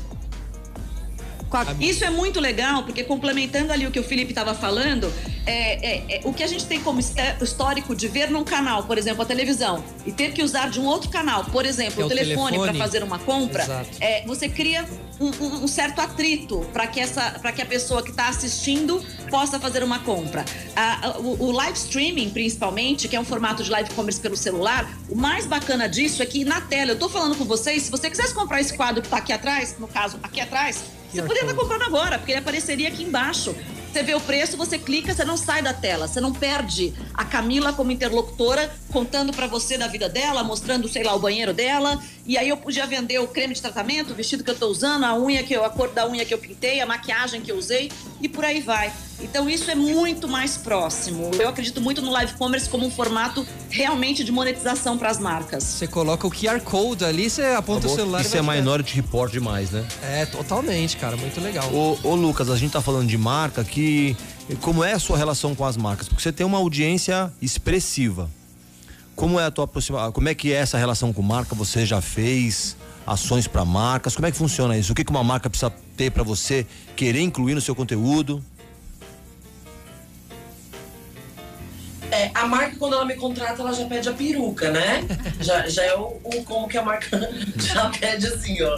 Isso 1.83 2.03
é 2.05 2.09
muito 2.09 2.39
legal, 2.39 2.83
porque 2.83 3.03
complementando 3.03 3.71
ali 3.73 3.85
o 3.85 3.91
que 3.91 3.99
o 3.99 4.03
Felipe 4.03 4.31
estava 4.31 4.53
falando, 4.55 5.11
é, 5.45 5.85
é- 5.85 6.05
é- 6.17 6.21
o 6.23 6.33
que 6.33 6.43
a 6.43 6.47
gente 6.47 6.65
tem 6.65 6.79
como 6.79 6.99
histó- 6.99 7.21
histórico 7.41 7.95
de 7.95 8.07
ver 8.07 8.29
num 8.29 8.43
canal, 8.43 8.83
por 8.83 8.97
exemplo, 8.97 9.21
a 9.21 9.25
televisão, 9.25 9.83
e 10.05 10.11
ter 10.11 10.31
que 10.31 10.41
usar 10.43 10.69
de 10.69 10.79
um 10.79 10.85
outro 10.85 11.09
canal, 11.09 11.43
por 11.45 11.65
exemplo, 11.65 12.01
é 12.01 12.03
o 12.03 12.07
o 12.07 12.09
telefone 12.09 12.57
para 12.57 12.67
telefone. 12.67 12.77
fazer 12.79 13.03
uma 13.03 13.19
compra, 13.19 13.63
é, 13.99 14.23
você 14.25 14.47
cria 14.47 14.85
um, 15.19 15.27
um- 15.27 15.63
um 15.63 15.67
certo 15.67 15.99
atrito 15.99 16.65
para 16.73 16.87
que, 16.87 16.99
essa- 16.99 17.39
que 17.53 17.61
a 17.61 17.65
pessoa 17.65 18.01
que 18.01 18.09
está 18.11 18.27
assistindo 18.29 19.03
possa 19.29 19.59
fazer 19.59 19.83
uma 19.83 19.99
compra. 19.99 20.45
A- 20.75 21.07
a- 21.07 21.17
o, 21.19 21.43
o 21.47 21.51
live 21.51 21.77
streaming, 21.77 22.29
principalmente, 22.29 23.07
que 23.07 23.15
é 23.15 23.19
um 23.19 23.25
formato 23.25 23.63
de 23.63 23.69
live 23.69 23.89
commerce 23.91 24.19
pelo 24.19 24.35
celular, 24.37 24.89
o 25.09 25.15
mais 25.15 25.45
bacana 25.45 25.87
disso 25.89 26.23
é 26.23 26.25
que 26.25 26.43
na 26.45 26.61
tela, 26.61 26.91
eu 26.91 26.99
tô 26.99 27.09
falando 27.09 27.35
com 27.35 27.43
vocês, 27.45 27.83
se 27.83 27.91
você 27.91 28.09
quisesse 28.09 28.33
comprar 28.33 28.61
esse 28.61 28.73
quadro 28.75 29.01
que 29.01 29.09
tá 29.09 29.17
aqui 29.17 29.33
atrás, 29.33 29.75
no 29.79 29.87
caso, 29.87 30.17
aqui 30.23 30.39
atrás, 30.39 30.83
você 31.11 31.21
QR 31.21 31.27
poderia 31.27 31.49
estar 31.49 31.61
comprando 31.61 31.83
agora, 31.83 32.17
porque 32.17 32.31
ele 32.31 32.39
apareceria 32.39 32.87
aqui 32.87 33.03
embaixo. 33.03 33.55
Você 33.91 34.03
vê 34.03 34.15
o 34.15 34.21
preço, 34.21 34.55
você 34.55 34.79
clica, 34.79 35.13
você 35.13 35.25
não 35.25 35.35
sai 35.35 35.61
da 35.61 35.73
tela, 35.73 36.07
você 36.07 36.21
não 36.21 36.31
perde 36.31 36.93
a 37.13 37.25
Camila 37.25 37.73
como 37.73 37.91
interlocutora 37.91 38.73
contando 38.89 39.33
pra 39.33 39.47
você 39.47 39.77
da 39.77 39.87
vida 39.87 40.07
dela, 40.07 40.43
mostrando, 40.43 40.87
sei 40.87 41.03
lá, 41.03 41.13
o 41.13 41.19
banheiro 41.19 41.53
dela. 41.53 42.01
E 42.31 42.37
aí 42.37 42.47
eu 42.47 42.55
podia 42.55 42.87
vender 42.87 43.19
o 43.19 43.27
creme 43.27 43.53
de 43.53 43.61
tratamento, 43.61 44.13
o 44.13 44.15
vestido 44.15 44.41
que 44.41 44.49
eu 44.49 44.55
tô 44.55 44.67
usando, 44.67 45.03
a 45.03 45.19
unha 45.19 45.43
que 45.43 45.53
eu, 45.53 45.65
a 45.65 45.69
cor 45.69 45.89
da 45.89 46.07
unha 46.07 46.23
que 46.23 46.33
eu 46.33 46.37
pintei, 46.37 46.79
a 46.79 46.85
maquiagem 46.85 47.41
que 47.41 47.51
eu 47.51 47.57
usei 47.57 47.91
e 48.21 48.29
por 48.29 48.45
aí 48.45 48.61
vai. 48.61 48.89
Então 49.19 49.49
isso 49.49 49.69
é 49.69 49.75
muito 49.75 50.29
mais 50.29 50.55
próximo. 50.55 51.29
Eu 51.37 51.49
acredito 51.49 51.81
muito 51.81 52.01
no 52.01 52.09
live 52.09 52.31
commerce 52.35 52.69
como 52.69 52.85
um 52.85 52.89
formato 52.89 53.45
realmente 53.69 54.23
de 54.23 54.31
monetização 54.31 54.97
para 54.97 55.09
as 55.09 55.19
marcas. 55.19 55.61
Você 55.61 55.87
coloca 55.87 56.25
o 56.25 56.31
QR 56.31 56.61
Code 56.61 57.03
ali, 57.03 57.29
você 57.29 57.43
aponta 57.43 57.87
o 57.87 57.89
celular 57.93 58.21
Isso 58.21 58.37
e 58.37 58.39
é 58.39 58.41
Minority 58.41 58.95
Report 58.95 59.29
demais, 59.29 59.71
né? 59.71 59.85
É, 60.01 60.25
totalmente, 60.25 60.95
cara. 60.95 61.17
Muito 61.17 61.41
legal. 61.41 61.69
Ô, 61.73 61.97
ô, 62.01 62.15
Lucas, 62.15 62.49
a 62.49 62.55
gente 62.55 62.71
tá 62.71 62.81
falando 62.81 63.09
de 63.09 63.17
marca 63.17 63.61
que. 63.61 64.15
Como 64.61 64.85
é 64.85 64.93
a 64.93 64.99
sua 64.99 65.17
relação 65.17 65.53
com 65.53 65.65
as 65.65 65.75
marcas? 65.75 66.07
Porque 66.07 66.23
você 66.23 66.31
tem 66.31 66.45
uma 66.45 66.59
audiência 66.59 67.31
expressiva. 67.41 68.29
Como 69.15 69.39
é 69.39 69.45
a 69.45 69.51
tua 69.51 69.65
aproximação? 69.65 70.11
Como 70.11 70.29
é 70.29 70.35
que 70.35 70.51
é 70.51 70.57
essa 70.57 70.77
relação 70.77 71.13
com 71.13 71.21
marca? 71.21 71.53
Você 71.55 71.85
já 71.85 72.01
fez 72.01 72.75
ações 73.05 73.47
para 73.47 73.65
marcas? 73.65 74.15
Como 74.15 74.25
é 74.25 74.31
que 74.31 74.37
funciona 74.37 74.77
isso? 74.77 74.91
O 74.91 74.95
que, 74.95 75.03
que 75.03 75.11
uma 75.11 75.23
marca 75.23 75.49
precisa 75.49 75.71
ter 75.95 76.11
para 76.11 76.23
você 76.23 76.65
querer 76.95 77.21
incluir 77.21 77.53
no 77.53 77.61
seu 77.61 77.75
conteúdo? 77.75 78.43
É, 82.11 82.29
a 82.33 82.45
marca, 82.45 82.75
quando 82.77 82.93
ela 82.93 83.05
me 83.05 83.15
contrata, 83.15 83.61
ela 83.61 83.73
já 83.73 83.85
pede 83.85 84.09
a 84.09 84.13
peruca, 84.13 84.69
né? 84.69 85.01
já, 85.39 85.67
já 85.69 85.83
é 85.83 85.95
o, 85.95 86.19
o 86.23 86.43
como 86.43 86.67
que 86.67 86.77
a 86.77 86.83
marca 86.83 87.17
já 87.55 87.89
pede 87.89 88.27
assim, 88.27 88.61
ó. 88.61 88.77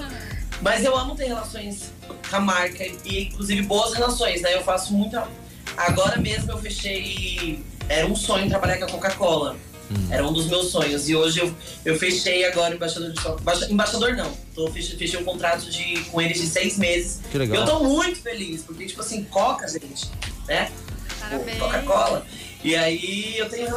Mas 0.61 0.85
eu 0.85 0.95
amo 0.95 1.15
ter 1.15 1.25
relações 1.25 1.91
com 2.29 2.35
a 2.35 2.39
marca 2.39 2.85
e, 3.03 3.23
inclusive, 3.23 3.63
boas 3.63 3.93
relações, 3.93 4.41
né? 4.41 4.53
Eu 4.55 4.63
faço 4.63 4.93
muita. 4.93 5.27
Agora 5.75 6.17
mesmo 6.17 6.51
eu 6.51 6.57
fechei. 6.57 7.63
Era 7.89 8.07
um 8.07 8.15
sonho 8.15 8.47
trabalhar 8.47 8.77
com 8.77 8.85
a 8.85 8.87
Coca-Cola. 8.87 9.57
Era 10.09 10.25
um 10.27 10.33
dos 10.33 10.47
meus 10.47 10.69
sonhos. 10.71 11.07
E 11.09 11.15
hoje 11.15 11.39
eu, 11.39 11.53
eu 11.85 11.97
fechei 11.99 12.45
agora 12.45 12.71
o 12.73 12.75
embaixador 12.75 13.11
de 13.11 13.21
Coca- 13.21 13.41
Baixa- 13.43 13.71
Embaixador 13.71 14.15
não. 14.15 14.31
Tô, 14.55 14.67
fechei, 14.71 14.97
fechei 14.97 15.19
um 15.19 15.23
contrato 15.23 15.69
de, 15.69 15.99
com 16.05 16.21
eles 16.21 16.39
de 16.39 16.47
seis 16.47 16.77
meses. 16.77 17.19
Que 17.31 17.37
legal. 17.37 17.57
Eu 17.57 17.65
tô 17.65 17.83
muito 17.83 18.19
feliz, 18.21 18.61
porque, 18.61 18.85
tipo 18.85 19.01
assim, 19.01 19.23
Coca, 19.25 19.67
gente, 19.67 20.09
né? 20.47 20.71
Parabéns. 21.19 21.59
Coca-Cola. 21.59 22.25
E 22.63 22.75
aí 22.75 23.37
eu 23.37 23.49
tenho, 23.49 23.67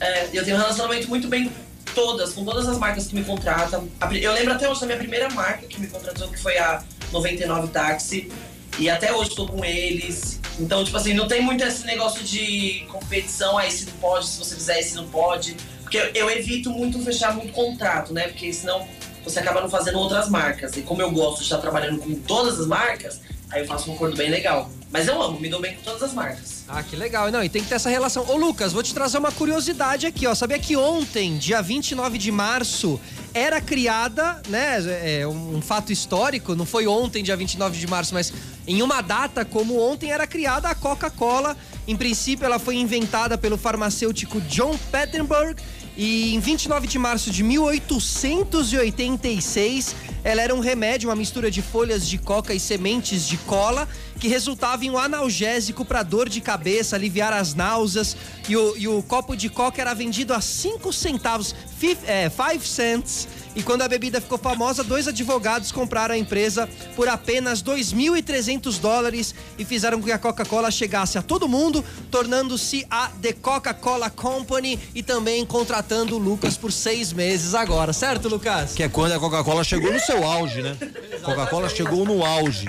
é, 0.00 0.28
eu 0.32 0.44
tenho 0.44 0.56
um 0.56 0.60
relacionamento 0.60 1.08
muito 1.08 1.28
bem 1.28 1.50
todas, 1.94 2.32
com 2.32 2.44
todas 2.44 2.68
as 2.68 2.76
marcas 2.78 3.06
que 3.06 3.14
me 3.14 3.24
contratam. 3.24 3.88
Eu 4.20 4.32
lembro 4.32 4.52
até 4.52 4.68
hoje 4.68 4.80
da 4.80 4.86
minha 4.86 4.98
primeira 4.98 5.30
marca 5.30 5.66
que 5.66 5.80
me 5.80 5.86
contratou, 5.86 6.28
que 6.28 6.38
foi 6.38 6.58
a 6.58 6.82
99 7.12 7.68
Táxi. 7.68 8.30
E 8.78 8.90
até 8.90 9.10
hoje 9.12 9.34
tô 9.34 9.46
com 9.46 9.64
eles. 9.64 10.38
Então, 10.58 10.82
tipo 10.84 10.96
assim, 10.96 11.12
não 11.12 11.28
tem 11.28 11.42
muito 11.42 11.62
esse 11.62 11.84
negócio 11.86 12.24
de 12.24 12.86
competição, 12.90 13.58
aí 13.58 13.70
se 13.70 13.86
não 13.86 13.92
pode, 13.94 14.26
se 14.26 14.38
você 14.38 14.54
fizer, 14.54 14.80
se 14.82 14.94
não 14.94 15.06
pode. 15.08 15.56
Porque 15.82 15.98
eu, 15.98 16.06
eu 16.14 16.30
evito 16.30 16.70
muito 16.70 16.98
fechar 17.00 17.34
muito 17.34 17.52
contrato, 17.52 18.12
né? 18.12 18.28
Porque 18.28 18.52
senão 18.52 18.86
você 19.22 19.40
acaba 19.40 19.60
não 19.60 19.68
fazendo 19.68 19.98
outras 19.98 20.28
marcas. 20.28 20.76
E 20.76 20.82
como 20.82 21.02
eu 21.02 21.10
gosto 21.10 21.38
de 21.38 21.44
estar 21.44 21.58
trabalhando 21.58 21.98
com 21.98 22.14
todas 22.14 22.58
as 22.60 22.66
marcas, 22.66 23.20
aí 23.50 23.62
eu 23.62 23.66
faço 23.66 23.90
um 23.90 23.94
acordo 23.94 24.16
bem 24.16 24.30
legal. 24.30 24.70
Mas 24.90 25.08
eu 25.08 25.20
amo, 25.20 25.40
me 25.40 25.48
dou 25.48 25.60
bem 25.60 25.74
com 25.74 25.82
todas 25.82 26.02
as 26.02 26.14
marcas. 26.14 26.64
Ah, 26.68 26.82
que 26.82 26.96
legal. 26.96 27.30
Não, 27.30 27.42
e 27.42 27.48
tem 27.48 27.62
que 27.62 27.68
ter 27.68 27.74
essa 27.74 27.90
relação. 27.90 28.24
Ô, 28.28 28.36
Lucas, 28.36 28.72
vou 28.72 28.82
te 28.82 28.94
trazer 28.94 29.18
uma 29.18 29.32
curiosidade 29.32 30.06
aqui, 30.06 30.26
ó. 30.26 30.34
Sabia 30.34 30.58
que 30.58 30.76
ontem, 30.76 31.36
dia 31.36 31.60
29 31.60 32.18
de 32.18 32.30
março, 32.30 33.00
era 33.34 33.60
criada, 33.60 34.40
né? 34.48 35.20
É 35.20 35.26
um, 35.26 35.60
fato 35.60 35.92
histórico, 35.92 36.54
não 36.54 36.64
foi 36.64 36.86
ontem, 36.86 37.22
dia 37.22 37.36
29 37.36 37.78
de 37.78 37.86
março, 37.86 38.14
mas 38.14 38.32
em 38.66 38.80
uma 38.80 39.02
data 39.02 39.44
como 39.44 39.78
ontem 39.78 40.10
era 40.10 40.26
criada 40.26 40.68
a 40.68 40.74
Coca-Cola. 40.74 41.56
Em 41.86 41.96
princípio, 41.96 42.46
ela 42.46 42.58
foi 42.58 42.76
inventada 42.76 43.36
pelo 43.36 43.58
farmacêutico 43.58 44.40
John 44.42 44.78
Pettenberg. 44.90 45.60
E 45.96 46.34
em 46.34 46.40
29 46.40 46.86
de 46.86 46.98
março 46.98 47.30
de 47.30 47.42
1886, 47.42 49.96
ela 50.22 50.42
era 50.42 50.54
um 50.54 50.60
remédio, 50.60 51.08
uma 51.08 51.16
mistura 51.16 51.50
de 51.50 51.62
folhas 51.62 52.06
de 52.06 52.18
coca 52.18 52.52
e 52.52 52.60
sementes 52.60 53.26
de 53.26 53.38
cola, 53.38 53.88
que 54.20 54.28
resultava 54.28 54.84
em 54.84 54.90
um 54.90 54.98
analgésico 54.98 55.86
para 55.86 56.02
dor 56.02 56.28
de 56.28 56.42
cabeça, 56.42 56.96
aliviar 56.96 57.32
as 57.32 57.54
náuseas. 57.54 58.14
E 58.46 58.54
o, 58.56 58.76
e 58.76 58.86
o 58.86 59.02
copo 59.02 59.34
de 59.34 59.48
coca 59.48 59.80
era 59.80 59.94
vendido 59.94 60.34
a 60.34 60.40
5 60.40 60.92
centavos, 60.92 61.54
5 61.80 62.02
é, 62.06 62.30
cents. 62.60 63.26
E 63.56 63.62
quando 63.62 63.80
a 63.80 63.88
bebida 63.88 64.20
ficou 64.20 64.36
famosa, 64.36 64.84
dois 64.84 65.08
advogados 65.08 65.72
compraram 65.72 66.14
a 66.14 66.18
empresa 66.18 66.68
por 66.94 67.08
apenas 67.08 67.62
2.300 67.62 68.78
dólares 68.78 69.34
e 69.58 69.64
fizeram 69.64 69.98
com 69.98 70.04
que 70.04 70.12
a 70.12 70.18
Coca-Cola 70.18 70.70
chegasse 70.70 71.16
a 71.16 71.22
todo 71.22 71.48
mundo, 71.48 71.82
tornando-se 72.10 72.86
a 72.90 73.08
The 73.22 73.32
Coca-Cola 73.32 74.10
Company 74.10 74.78
e 74.94 75.02
também 75.02 75.46
contratando 75.46 76.16
o 76.16 76.18
Lucas 76.18 76.54
por 76.58 76.70
seis 76.70 77.14
meses 77.14 77.54
agora, 77.54 77.94
certo, 77.94 78.28
Lucas? 78.28 78.74
Que 78.74 78.82
é 78.82 78.90
quando 78.90 79.12
a 79.12 79.18
Coca-Cola 79.18 79.64
chegou 79.64 79.90
no 79.90 80.00
seu 80.00 80.22
auge, 80.22 80.60
né? 80.60 80.76
Coca-Cola 81.22 81.70
chegou 81.70 82.04
no 82.04 82.26
auge. 82.26 82.68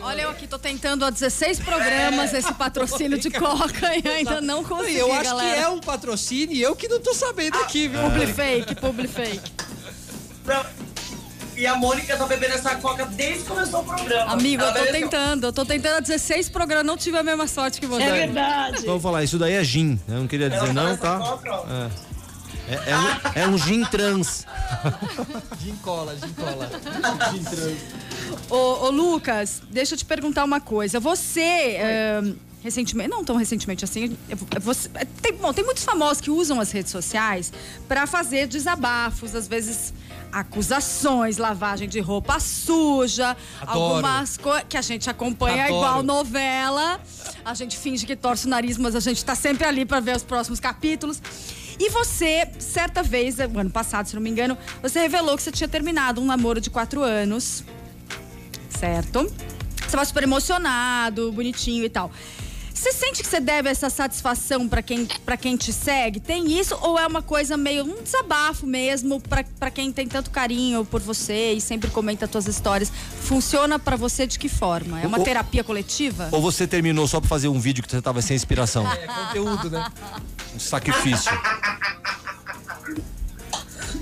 Olha, 0.00 0.22
eu 0.22 0.30
aqui 0.30 0.46
tô 0.46 0.58
tentando 0.58 1.04
há 1.04 1.10
16 1.10 1.58
programas 1.60 2.32
esse 2.32 2.54
patrocínio 2.54 3.18
de 3.18 3.30
Coca 3.30 3.94
e 3.94 4.08
ainda 4.08 4.40
não 4.40 4.64
consegui, 4.64 4.96
eu 4.96 5.12
acho 5.12 5.24
galera. 5.24 5.54
que 5.56 5.62
é 5.64 5.68
um 5.68 5.80
patrocínio 5.80 6.56
e 6.56 6.62
eu 6.62 6.74
que 6.74 6.88
não 6.88 6.98
tô 6.98 7.12
sabendo 7.12 7.58
aqui, 7.58 7.88
viu? 7.88 8.00
Publi 8.00 8.26
fake, 8.26 8.74
publi 8.76 9.06
fake. 9.08 9.57
Não. 10.48 10.64
E 11.56 11.66
a 11.66 11.74
Mônica 11.74 12.16
tá 12.16 12.24
bebendo 12.24 12.54
essa 12.54 12.76
coca 12.76 13.04
desde 13.06 13.42
que 13.42 13.48
começou 13.48 13.80
o 13.80 13.84
programa. 13.84 14.32
Amigo, 14.32 14.62
Ela 14.62 14.70
eu 14.70 14.74
tô 14.74 14.80
bebe 14.84 14.98
essa- 14.98 15.08
tentando. 15.10 15.46
Eu 15.48 15.52
tô 15.52 15.64
tentando 15.64 15.96
há 15.96 16.00
16 16.00 16.48
programas, 16.48 16.86
não 16.86 16.96
tive 16.96 17.18
a 17.18 17.22
mesma 17.24 17.48
sorte 17.48 17.80
que 17.80 17.86
você. 17.86 18.04
É 18.04 18.12
verdade. 18.12 18.86
Vamos 18.86 19.02
falar, 19.02 19.24
isso 19.24 19.38
daí 19.38 19.54
é 19.54 19.64
gin. 19.64 19.98
Eu 20.08 20.18
não 20.20 20.28
queria 20.28 20.48
dizer 20.48 20.72
não, 20.72 20.96
tá? 20.96 21.18
coca, 21.18 21.52
ó. 21.52 21.64
É, 22.70 22.90
é 22.90 22.96
um, 22.96 23.08
é 23.34 23.48
um 23.48 23.58
gin 23.58 23.82
trans. 23.86 24.46
Gin 25.58 25.74
cola, 25.82 26.14
gin 26.16 26.32
cola. 26.34 26.70
Ô, 28.50 28.86
ô, 28.86 28.90
Lucas, 28.90 29.62
deixa 29.70 29.94
eu 29.94 29.98
te 29.98 30.04
perguntar 30.04 30.44
uma 30.44 30.60
coisa. 30.60 31.00
Você, 31.00 31.76
recentemente, 32.62 33.08
não 33.08 33.24
tão 33.24 33.36
recentemente 33.36 33.84
assim, 33.84 34.16
você, 34.60 34.88
tem, 35.22 35.32
bom, 35.34 35.52
tem 35.52 35.64
muitos 35.64 35.84
famosos 35.84 36.20
que 36.20 36.30
usam 36.30 36.60
as 36.60 36.70
redes 36.72 36.90
sociais 36.90 37.52
para 37.86 38.06
fazer 38.06 38.46
desabafos, 38.46 39.34
às 39.34 39.46
vezes 39.46 39.92
acusações, 40.30 41.38
lavagem 41.38 41.88
de 41.88 42.00
roupa 42.00 42.38
suja, 42.40 43.36
Adoro. 43.60 43.80
algumas 43.80 44.36
coisas 44.36 44.64
que 44.68 44.76
a 44.76 44.82
gente 44.82 45.08
acompanha 45.08 45.64
Adoro. 45.64 45.76
igual 45.76 46.02
novela. 46.02 47.00
A 47.44 47.54
gente 47.54 47.76
finge 47.76 48.04
que 48.04 48.16
torce 48.16 48.46
o 48.46 48.48
nariz, 48.48 48.76
mas 48.76 48.94
a 48.94 49.00
gente 49.00 49.24
tá 49.24 49.34
sempre 49.34 49.64
ali 49.64 49.84
para 49.84 50.00
ver 50.00 50.16
os 50.16 50.22
próximos 50.22 50.60
capítulos. 50.60 51.22
E 51.78 51.90
você, 51.90 52.48
certa 52.58 53.02
vez, 53.02 53.36
o 53.38 53.58
ano 53.58 53.70
passado, 53.70 54.06
se 54.06 54.14
não 54.14 54.20
me 54.20 54.28
engano, 54.28 54.58
você 54.82 55.00
revelou 55.00 55.36
que 55.36 55.42
você 55.42 55.52
tinha 55.52 55.68
terminado 55.68 56.20
um 56.20 56.26
namoro 56.26 56.60
de 56.60 56.70
quatro 56.70 57.02
anos. 57.02 57.64
Certo? 58.68 59.20
Você 59.20 59.86
estava 59.86 60.04
super 60.04 60.24
emocionado, 60.24 61.32
bonitinho 61.32 61.84
e 61.84 61.88
tal. 61.88 62.10
Você 62.78 62.92
sente 62.92 63.22
que 63.24 63.28
você 63.28 63.40
deve 63.40 63.68
essa 63.68 63.90
satisfação 63.90 64.68
pra 64.68 64.80
quem, 64.80 65.04
pra 65.24 65.36
quem 65.36 65.56
te 65.56 65.72
segue? 65.72 66.20
Tem 66.20 66.56
isso? 66.60 66.78
Ou 66.80 66.96
é 66.96 67.04
uma 67.08 67.20
coisa 67.20 67.56
meio 67.56 67.82
um 67.84 68.00
desabafo 68.04 68.66
mesmo 68.68 69.20
pra 69.20 69.42
pra 69.58 69.68
quem 69.68 69.90
tem 69.90 70.06
tanto 70.06 70.30
carinho 70.30 70.84
por 70.84 71.00
você 71.00 71.54
e 71.54 71.60
sempre 71.60 71.90
comenta 71.90 72.28
suas 72.30 72.46
histórias? 72.46 72.92
Funciona 73.22 73.80
pra 73.80 73.96
você 73.96 74.28
de 74.28 74.38
que 74.38 74.48
forma? 74.48 75.00
É 75.02 75.06
uma 75.08 75.18
O- 75.18 75.24
terapia 75.24 75.64
coletiva? 75.64 76.28
Ou 76.30 76.40
você 76.40 76.68
terminou 76.68 77.08
só 77.08 77.18
pra 77.18 77.28
fazer 77.28 77.48
um 77.48 77.58
vídeo 77.58 77.82
que 77.82 77.90
você 77.90 78.00
tava 78.00 78.22
sem 78.22 78.36
inspiração? 78.36 78.86
É 78.92 79.06
conteúdo, 79.08 79.70
né? 79.70 79.84
Um 80.54 80.60
sacrifício. 80.60 81.32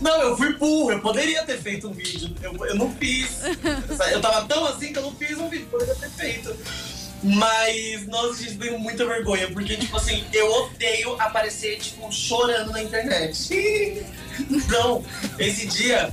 Não, 0.03 0.21
eu 0.21 0.37
fui 0.37 0.53
burro, 0.59 0.93
eu 0.93 1.01
poderia 1.01 1.43
ter 1.47 1.59
feito 1.63 1.89
um 1.89 1.93
vídeo. 1.95 2.35
Eu, 2.43 2.53
eu 2.67 2.75
não 2.75 2.93
fiz. 2.97 3.39
Eu 4.13 4.21
tava 4.21 4.45
tão 4.47 4.67
assim 4.67 4.93
que 4.93 4.99
eu 4.99 5.03
não 5.03 5.13
fiz 5.17 5.39
um 5.39 5.49
vídeo, 5.49 5.67
poderia 5.71 5.95
ter 5.95 6.11
feito. 6.11 6.55
Mas, 7.27 8.07
nossa, 8.07 8.41
gente, 8.41 8.57
tenho 8.57 8.79
muita 8.79 9.05
vergonha, 9.05 9.51
porque, 9.51 9.77
tipo 9.77 9.97
assim, 9.97 10.25
eu 10.33 10.49
odeio 10.49 11.21
aparecer, 11.21 11.79
tipo, 11.79 12.11
chorando 12.13 12.71
na 12.71 12.83
internet. 12.83 14.07
Então, 14.51 15.03
esse 15.39 15.67
dia, 15.67 16.13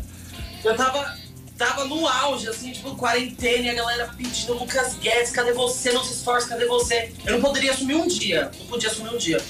eu 0.63 0.77
tava, 0.77 1.19
tava 1.57 1.83
no 1.83 2.07
auge, 2.07 2.47
assim, 2.47 2.71
tipo, 2.71 2.95
quarentena, 2.95 3.65
e 3.65 3.69
a 3.69 3.73
galera 3.73 4.13
pedindo, 4.15 4.53
Lucas 4.53 4.95
Guedes, 4.95 5.29
cadê 5.29 5.51
você? 5.51 5.91
Não 5.91 6.01
se 6.05 6.13
esforce, 6.13 6.47
cadê 6.47 6.65
você? 6.65 7.11
Eu 7.25 7.33
não 7.33 7.41
poderia 7.41 7.73
assumir 7.73 7.95
um 7.95 8.07
dia, 8.07 8.49
não 8.57 8.67
podia 8.67 8.89
assumir 8.89 9.13
um 9.13 9.17
dia. 9.17 9.41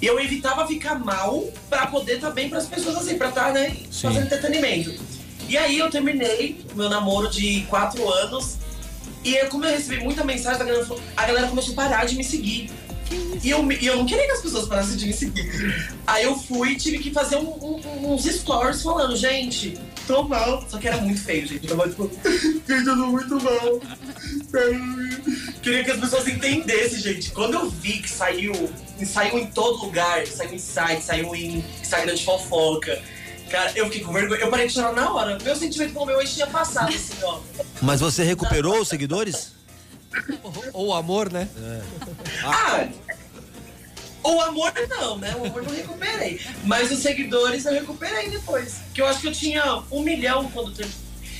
E 0.00 0.06
eu 0.06 0.18
evitava 0.18 0.66
ficar 0.66 0.98
mal 0.98 1.46
pra 1.68 1.86
poder 1.86 2.14
estar 2.14 2.30
bem 2.30 2.48
pras 2.48 2.66
pessoas, 2.66 2.96
assim, 2.96 3.18
pra 3.18 3.28
estar, 3.28 3.52
né, 3.52 3.76
Sim. 3.90 4.08
fazendo 4.08 4.24
entretenimento. 4.24 4.94
E 5.46 5.58
aí 5.58 5.78
eu 5.78 5.90
terminei 5.90 6.64
o 6.72 6.76
meu 6.76 6.88
namoro 6.88 7.28
de 7.28 7.60
quatro 7.68 8.10
anos. 8.10 8.56
E 9.24 9.34
eu, 9.36 9.48
como 9.48 9.64
eu 9.64 9.70
recebi 9.74 10.02
muita 10.04 10.22
mensagem 10.24 10.58
da 10.58 10.64
galera, 10.64 10.86
a 11.16 11.26
galera 11.26 11.48
começou 11.48 11.72
a 11.72 11.76
parar 11.76 12.04
de 12.04 12.14
me 12.16 12.22
seguir. 12.24 12.70
E 13.42 13.50
eu, 13.50 13.70
e 13.72 13.86
eu 13.86 13.96
não 13.96 14.06
queria 14.06 14.24
que 14.26 14.32
as 14.32 14.40
pessoas 14.42 14.66
parassem 14.66 14.96
de 14.96 15.06
me 15.06 15.12
seguir. 15.12 15.86
Aí 16.06 16.24
eu 16.24 16.36
fui 16.36 16.70
e 16.72 16.76
tive 16.76 16.98
que 16.98 17.10
fazer 17.10 17.36
um- 17.36 17.64
um- 17.64 18.12
uns 18.14 18.24
stories 18.24 18.82
falando, 18.82 19.14
gente, 19.16 19.78
tô 20.06 20.22
mal. 20.24 20.64
Só 20.68 20.78
que 20.78 20.88
era 20.88 20.96
muito 20.98 21.20
feio, 21.22 21.46
gente. 21.46 21.68
Eu 21.68 21.76
tava 21.76 21.88
tipo, 21.88 22.10
gente, 22.66 22.86
eu 22.86 22.96
tô 22.96 23.06
muito 23.06 23.40
mal. 23.42 23.80
Queria 25.62 25.84
que 25.84 25.90
as 25.90 26.00
pessoas 26.00 26.26
entendessem, 26.28 26.98
gente. 27.00 27.30
Quando 27.32 27.54
eu 27.54 27.70
vi 27.70 27.98
que 27.98 28.10
saiu, 28.10 28.52
saiu 29.04 29.38
em 29.38 29.46
todo 29.46 29.84
lugar, 29.84 30.26
saiu 30.26 30.54
em 30.54 30.58
site, 30.58 31.02
saiu 31.04 31.34
em 31.34 31.64
Instagram 31.82 32.14
de 32.14 32.24
fofoca. 32.24 33.00
Cara, 33.54 33.70
eu 33.76 33.84
fiquei 33.84 34.00
com 34.00 34.12
vergonha. 34.12 34.40
Eu 34.40 34.50
parei 34.50 34.66
de 34.66 34.72
chorar 34.72 34.92
na 34.92 35.12
hora. 35.12 35.38
Meu 35.38 35.54
sentimento 35.54 35.92
pelo 35.92 36.06
meu 36.06 36.20
ex 36.20 36.34
tinha 36.34 36.48
passado, 36.48 36.92
assim, 36.92 37.14
ó. 37.22 37.38
Mas 37.80 38.00
você 38.00 38.24
recuperou 38.24 38.80
os 38.80 38.88
seguidores? 38.88 39.52
Ou 40.72 40.88
o 40.88 40.92
amor, 40.92 41.32
né? 41.32 41.48
Ah, 42.44 42.88
o 44.24 44.40
amor 44.40 44.72
não, 44.88 45.18
né? 45.18 45.36
O 45.36 45.46
amor 45.46 45.62
não 45.62 45.72
recuperei. 45.72 46.40
Mas 46.64 46.90
os 46.90 46.98
seguidores 46.98 47.64
eu 47.64 47.72
recuperei 47.74 48.28
depois. 48.28 48.78
Que 48.92 49.00
eu 49.00 49.06
acho 49.06 49.20
que 49.20 49.28
eu 49.28 49.32
tinha 49.32 49.84
um 49.88 50.02
milhão 50.02 50.50
quando 50.50 50.72
ter... 50.72 50.88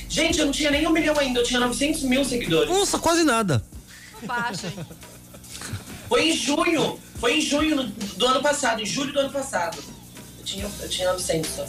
Gente, 0.07 0.39
eu 0.39 0.45
não 0.45 0.53
tinha 0.53 0.71
nem 0.71 0.87
um 0.87 0.91
milhão 0.91 1.19
ainda, 1.19 1.41
eu 1.41 1.43
tinha 1.43 1.59
900 1.59 2.03
mil 2.03 2.23
seguidores. 2.23 2.69
Nossa, 2.69 2.97
quase 2.97 3.25
nada. 3.25 3.61
Baixa, 4.21 4.67
hein? 4.67 4.85
Foi 6.07 6.29
em 6.29 6.33
junho, 6.33 6.97
foi 7.19 7.39
em 7.39 7.41
junho 7.41 7.83
do 8.15 8.25
ano 8.25 8.41
passado, 8.41 8.81
em 8.81 8.85
julho 8.85 9.11
do 9.11 9.19
ano 9.19 9.31
passado. 9.31 9.83
Eu 10.39 10.45
tinha, 10.45 10.71
eu 10.79 10.89
tinha 10.89 11.11
900 11.11 11.51
só. 11.51 11.65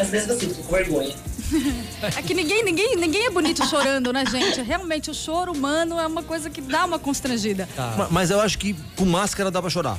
Mas 0.00 0.10
mesmo 0.10 0.32
assim, 0.32 0.48
fico 0.48 0.62
com 0.62 0.74
vergonha. 0.74 1.14
É 2.02 2.22
que 2.22 2.32
ninguém, 2.32 2.64
ninguém, 2.64 2.94
ninguém 2.96 3.26
é 3.26 3.30
bonito 3.30 3.66
chorando, 3.66 4.12
né, 4.12 4.24
gente? 4.24 4.62
Realmente, 4.62 5.10
o 5.10 5.14
choro 5.14 5.50
humano 5.52 5.98
é 5.98 6.06
uma 6.06 6.22
coisa 6.22 6.48
que 6.48 6.60
dá 6.60 6.84
uma 6.84 6.96
constrangida. 6.98 7.68
Ma- 7.98 8.06
Mas 8.10 8.30
eu 8.30 8.40
acho 8.40 8.56
que 8.56 8.72
com 8.96 9.04
máscara 9.04 9.50
dá 9.50 9.60
pra 9.60 9.68
chorar. 9.68 9.98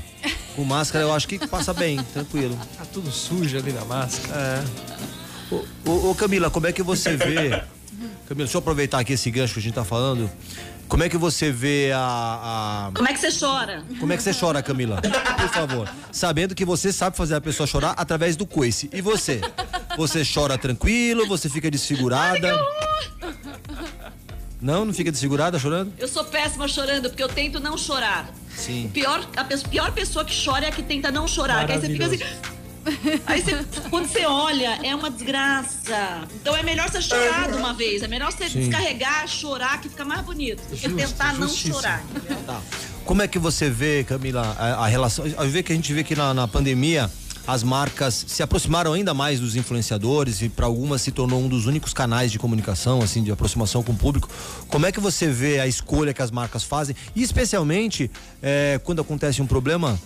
Com 0.56 0.64
máscara 0.64 1.04
eu 1.04 1.14
acho 1.14 1.28
que 1.28 1.46
passa 1.48 1.74
bem, 1.74 2.02
tranquilo. 2.14 2.58
Tá 2.78 2.86
tudo 2.86 3.12
sujo 3.12 3.58
ali 3.58 3.74
na 3.74 3.84
máscara. 3.84 4.64
É. 5.52 5.54
Ô, 5.54 5.66
ô, 5.92 6.12
ô, 6.12 6.16
Camila, 6.16 6.50
como 6.50 6.68
é 6.68 6.72
que 6.72 6.82
você 6.82 7.18
vê. 7.18 7.50
Camila, 8.28 8.46
deixa 8.46 8.56
eu 8.56 8.60
aproveitar 8.60 9.00
aqui 9.00 9.14
esse 9.14 9.30
gancho 9.30 9.54
que 9.54 9.60
a 9.60 9.64
gente 9.64 9.74
tá 9.76 9.84
falando. 9.84 10.32
Como 10.88 11.04
é 11.04 11.10
que 11.10 11.18
você 11.18 11.52
vê 11.52 11.92
a- 11.94 12.88
a 12.88 12.92
Como 12.94 13.08
é 13.08 13.14
que 13.14 13.20
você 13.20 13.32
chora? 13.38 13.84
Como 14.00 14.12
é 14.12 14.18
que 14.18 14.24
você 14.24 14.34
chora, 14.34 14.62
Camila? 14.64 15.02
Por 15.02 15.50
favor. 15.50 15.90
Sabendo 16.12 16.54
que 16.56 16.66
você 16.66 16.92
sabe 16.92 17.16
fazer 17.16 17.36
a 17.36 17.42
pessoa 17.42 17.68
chorar 17.68 17.92
através 17.98 18.36
do 18.38 18.46
coice. 18.46 18.90
E 18.94 19.02
você? 19.02 19.40
Você 19.98 20.24
chora 20.26 20.58
tranquilo? 20.58 21.28
Você 21.28 21.50
fica 21.50 21.70
desfigurada? 21.70 22.60
Não, 24.62 24.86
não 24.86 24.94
fica 24.94 25.12
desfigurada 25.12 25.58
chorando? 25.58 25.92
Eu 25.98 26.08
sou 26.08 26.24
péssima 26.24 26.68
chorando, 26.68 27.10
porque 27.10 27.24
eu 27.24 27.30
tento 27.30 27.60
não 27.60 27.78
chorar. 27.78 28.30
Sim. 28.56 28.86
O 28.86 28.90
pior, 28.90 29.28
a 29.36 29.44
pior 29.44 29.92
pessoa 29.92 30.24
que 30.24 30.46
chora 30.46 30.66
é 30.66 30.70
a 30.70 30.72
que 30.72 30.84
tenta 30.84 31.10
não 31.12 31.28
chorar. 31.28 31.66
Que 31.66 31.74
aí 31.74 31.80
você 31.80 31.88
fica 31.88 32.06
assim. 32.06 32.20
Aí 33.28 33.42
você, 33.42 33.64
quando 33.90 34.08
você 34.08 34.26
olha, 34.26 34.80
é 34.84 34.96
uma 34.96 35.10
desgraça. 35.10 36.28
Então 36.36 36.56
é 36.56 36.64
melhor 36.64 36.90
você 36.90 37.02
chorar 37.02 37.50
de 37.50 37.58
uma 37.58 37.74
vez. 37.74 38.02
É 38.02 38.08
melhor 38.08 38.32
você 38.32 38.50
descarregar, 38.50 39.28
chorar, 39.28 39.80
que 39.82 39.90
fica 39.90 40.06
mais 40.06 40.22
bonito. 40.22 40.62
Do 40.68 40.76
que 40.76 40.90
Justo, 40.90 40.98
tentar 40.98 41.34
não 41.34 41.48
chorar. 41.48 42.04
Tá. 42.46 42.62
Como 43.06 43.22
é 43.22 43.28
que 43.28 43.40
você 43.40 43.70
vê, 43.70 44.04
Camila, 44.04 44.56
a, 44.58 44.86
a 44.86 44.88
relação. 44.88 45.26
A 45.38 45.44
ver 45.46 45.64
que 45.64 45.72
a 45.72 45.76
gente 45.76 45.94
vê 45.94 46.04
que 46.04 46.16
na, 46.16 46.34
na 46.34 46.48
pandemia 46.48 47.10
as 47.46 47.64
marcas 47.64 48.26
se 48.28 48.44
aproximaram 48.44 48.94
ainda 48.94 49.14
mais 49.14 49.40
dos 49.40 49.56
influenciadores 49.56 50.42
e 50.42 50.50
para 50.50 50.66
algumas 50.66 51.02
se 51.02 51.12
tornou 51.12 51.42
um 51.42 51.48
dos 51.48 51.66
únicos 51.66 51.94
canais 51.94 52.32
de 52.32 52.40
comunicação, 52.40 53.02
assim, 53.02 53.24
de 53.24 53.32
aproximação 53.32 53.84
com 53.84 53.92
o 53.92 53.96
público. 53.96 54.30
Como 54.68 54.86
é 54.86 54.92
que 54.92 55.00
você 55.00 55.28
vê 55.28 55.60
a 55.60 55.68
escolha 55.68 56.14
que 56.14 56.22
as 56.22 56.32
marcas 56.32 56.64
fazem? 56.64 56.96
E 57.16 57.22
especialmente 57.24 58.10
é, 58.42 58.80
quando 58.84 59.02
acontece 59.02 59.42
um 59.42 59.48
problema. 59.48 60.00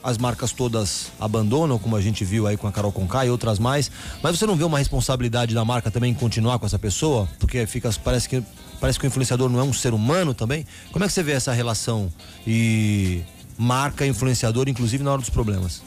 As 0.00 0.16
marcas 0.16 0.52
todas 0.52 1.10
abandonam, 1.18 1.76
como 1.76 1.96
a 1.96 2.00
gente 2.00 2.24
viu 2.24 2.46
aí 2.46 2.56
com 2.56 2.68
a 2.68 2.72
Carol 2.72 2.92
Conká 2.92 3.26
e 3.26 3.30
outras 3.30 3.58
mais. 3.58 3.90
Mas 4.22 4.38
você 4.38 4.46
não 4.46 4.54
vê 4.54 4.62
uma 4.62 4.78
responsabilidade 4.78 5.56
da 5.56 5.64
marca 5.64 5.90
também 5.90 6.12
em 6.12 6.14
continuar 6.14 6.60
com 6.60 6.64
essa 6.64 6.78
pessoa? 6.78 7.28
Porque 7.40 7.66
fica, 7.66 7.90
parece 8.04 8.28
que 8.28 8.40
parece 8.80 8.96
que 8.96 9.04
o 9.04 9.08
influenciador 9.08 9.48
não 9.48 9.58
é 9.58 9.62
um 9.62 9.72
ser 9.72 9.92
humano 9.92 10.32
também. 10.34 10.64
Como 10.92 11.04
é 11.04 11.08
que 11.08 11.12
você 11.12 11.22
vê 11.22 11.32
essa 11.32 11.52
relação 11.52 12.12
e 12.46 13.22
marca 13.58 14.06
influenciador, 14.06 14.68
inclusive 14.68 15.02
na 15.02 15.10
hora 15.10 15.20
dos 15.20 15.30
problemas? 15.30 15.82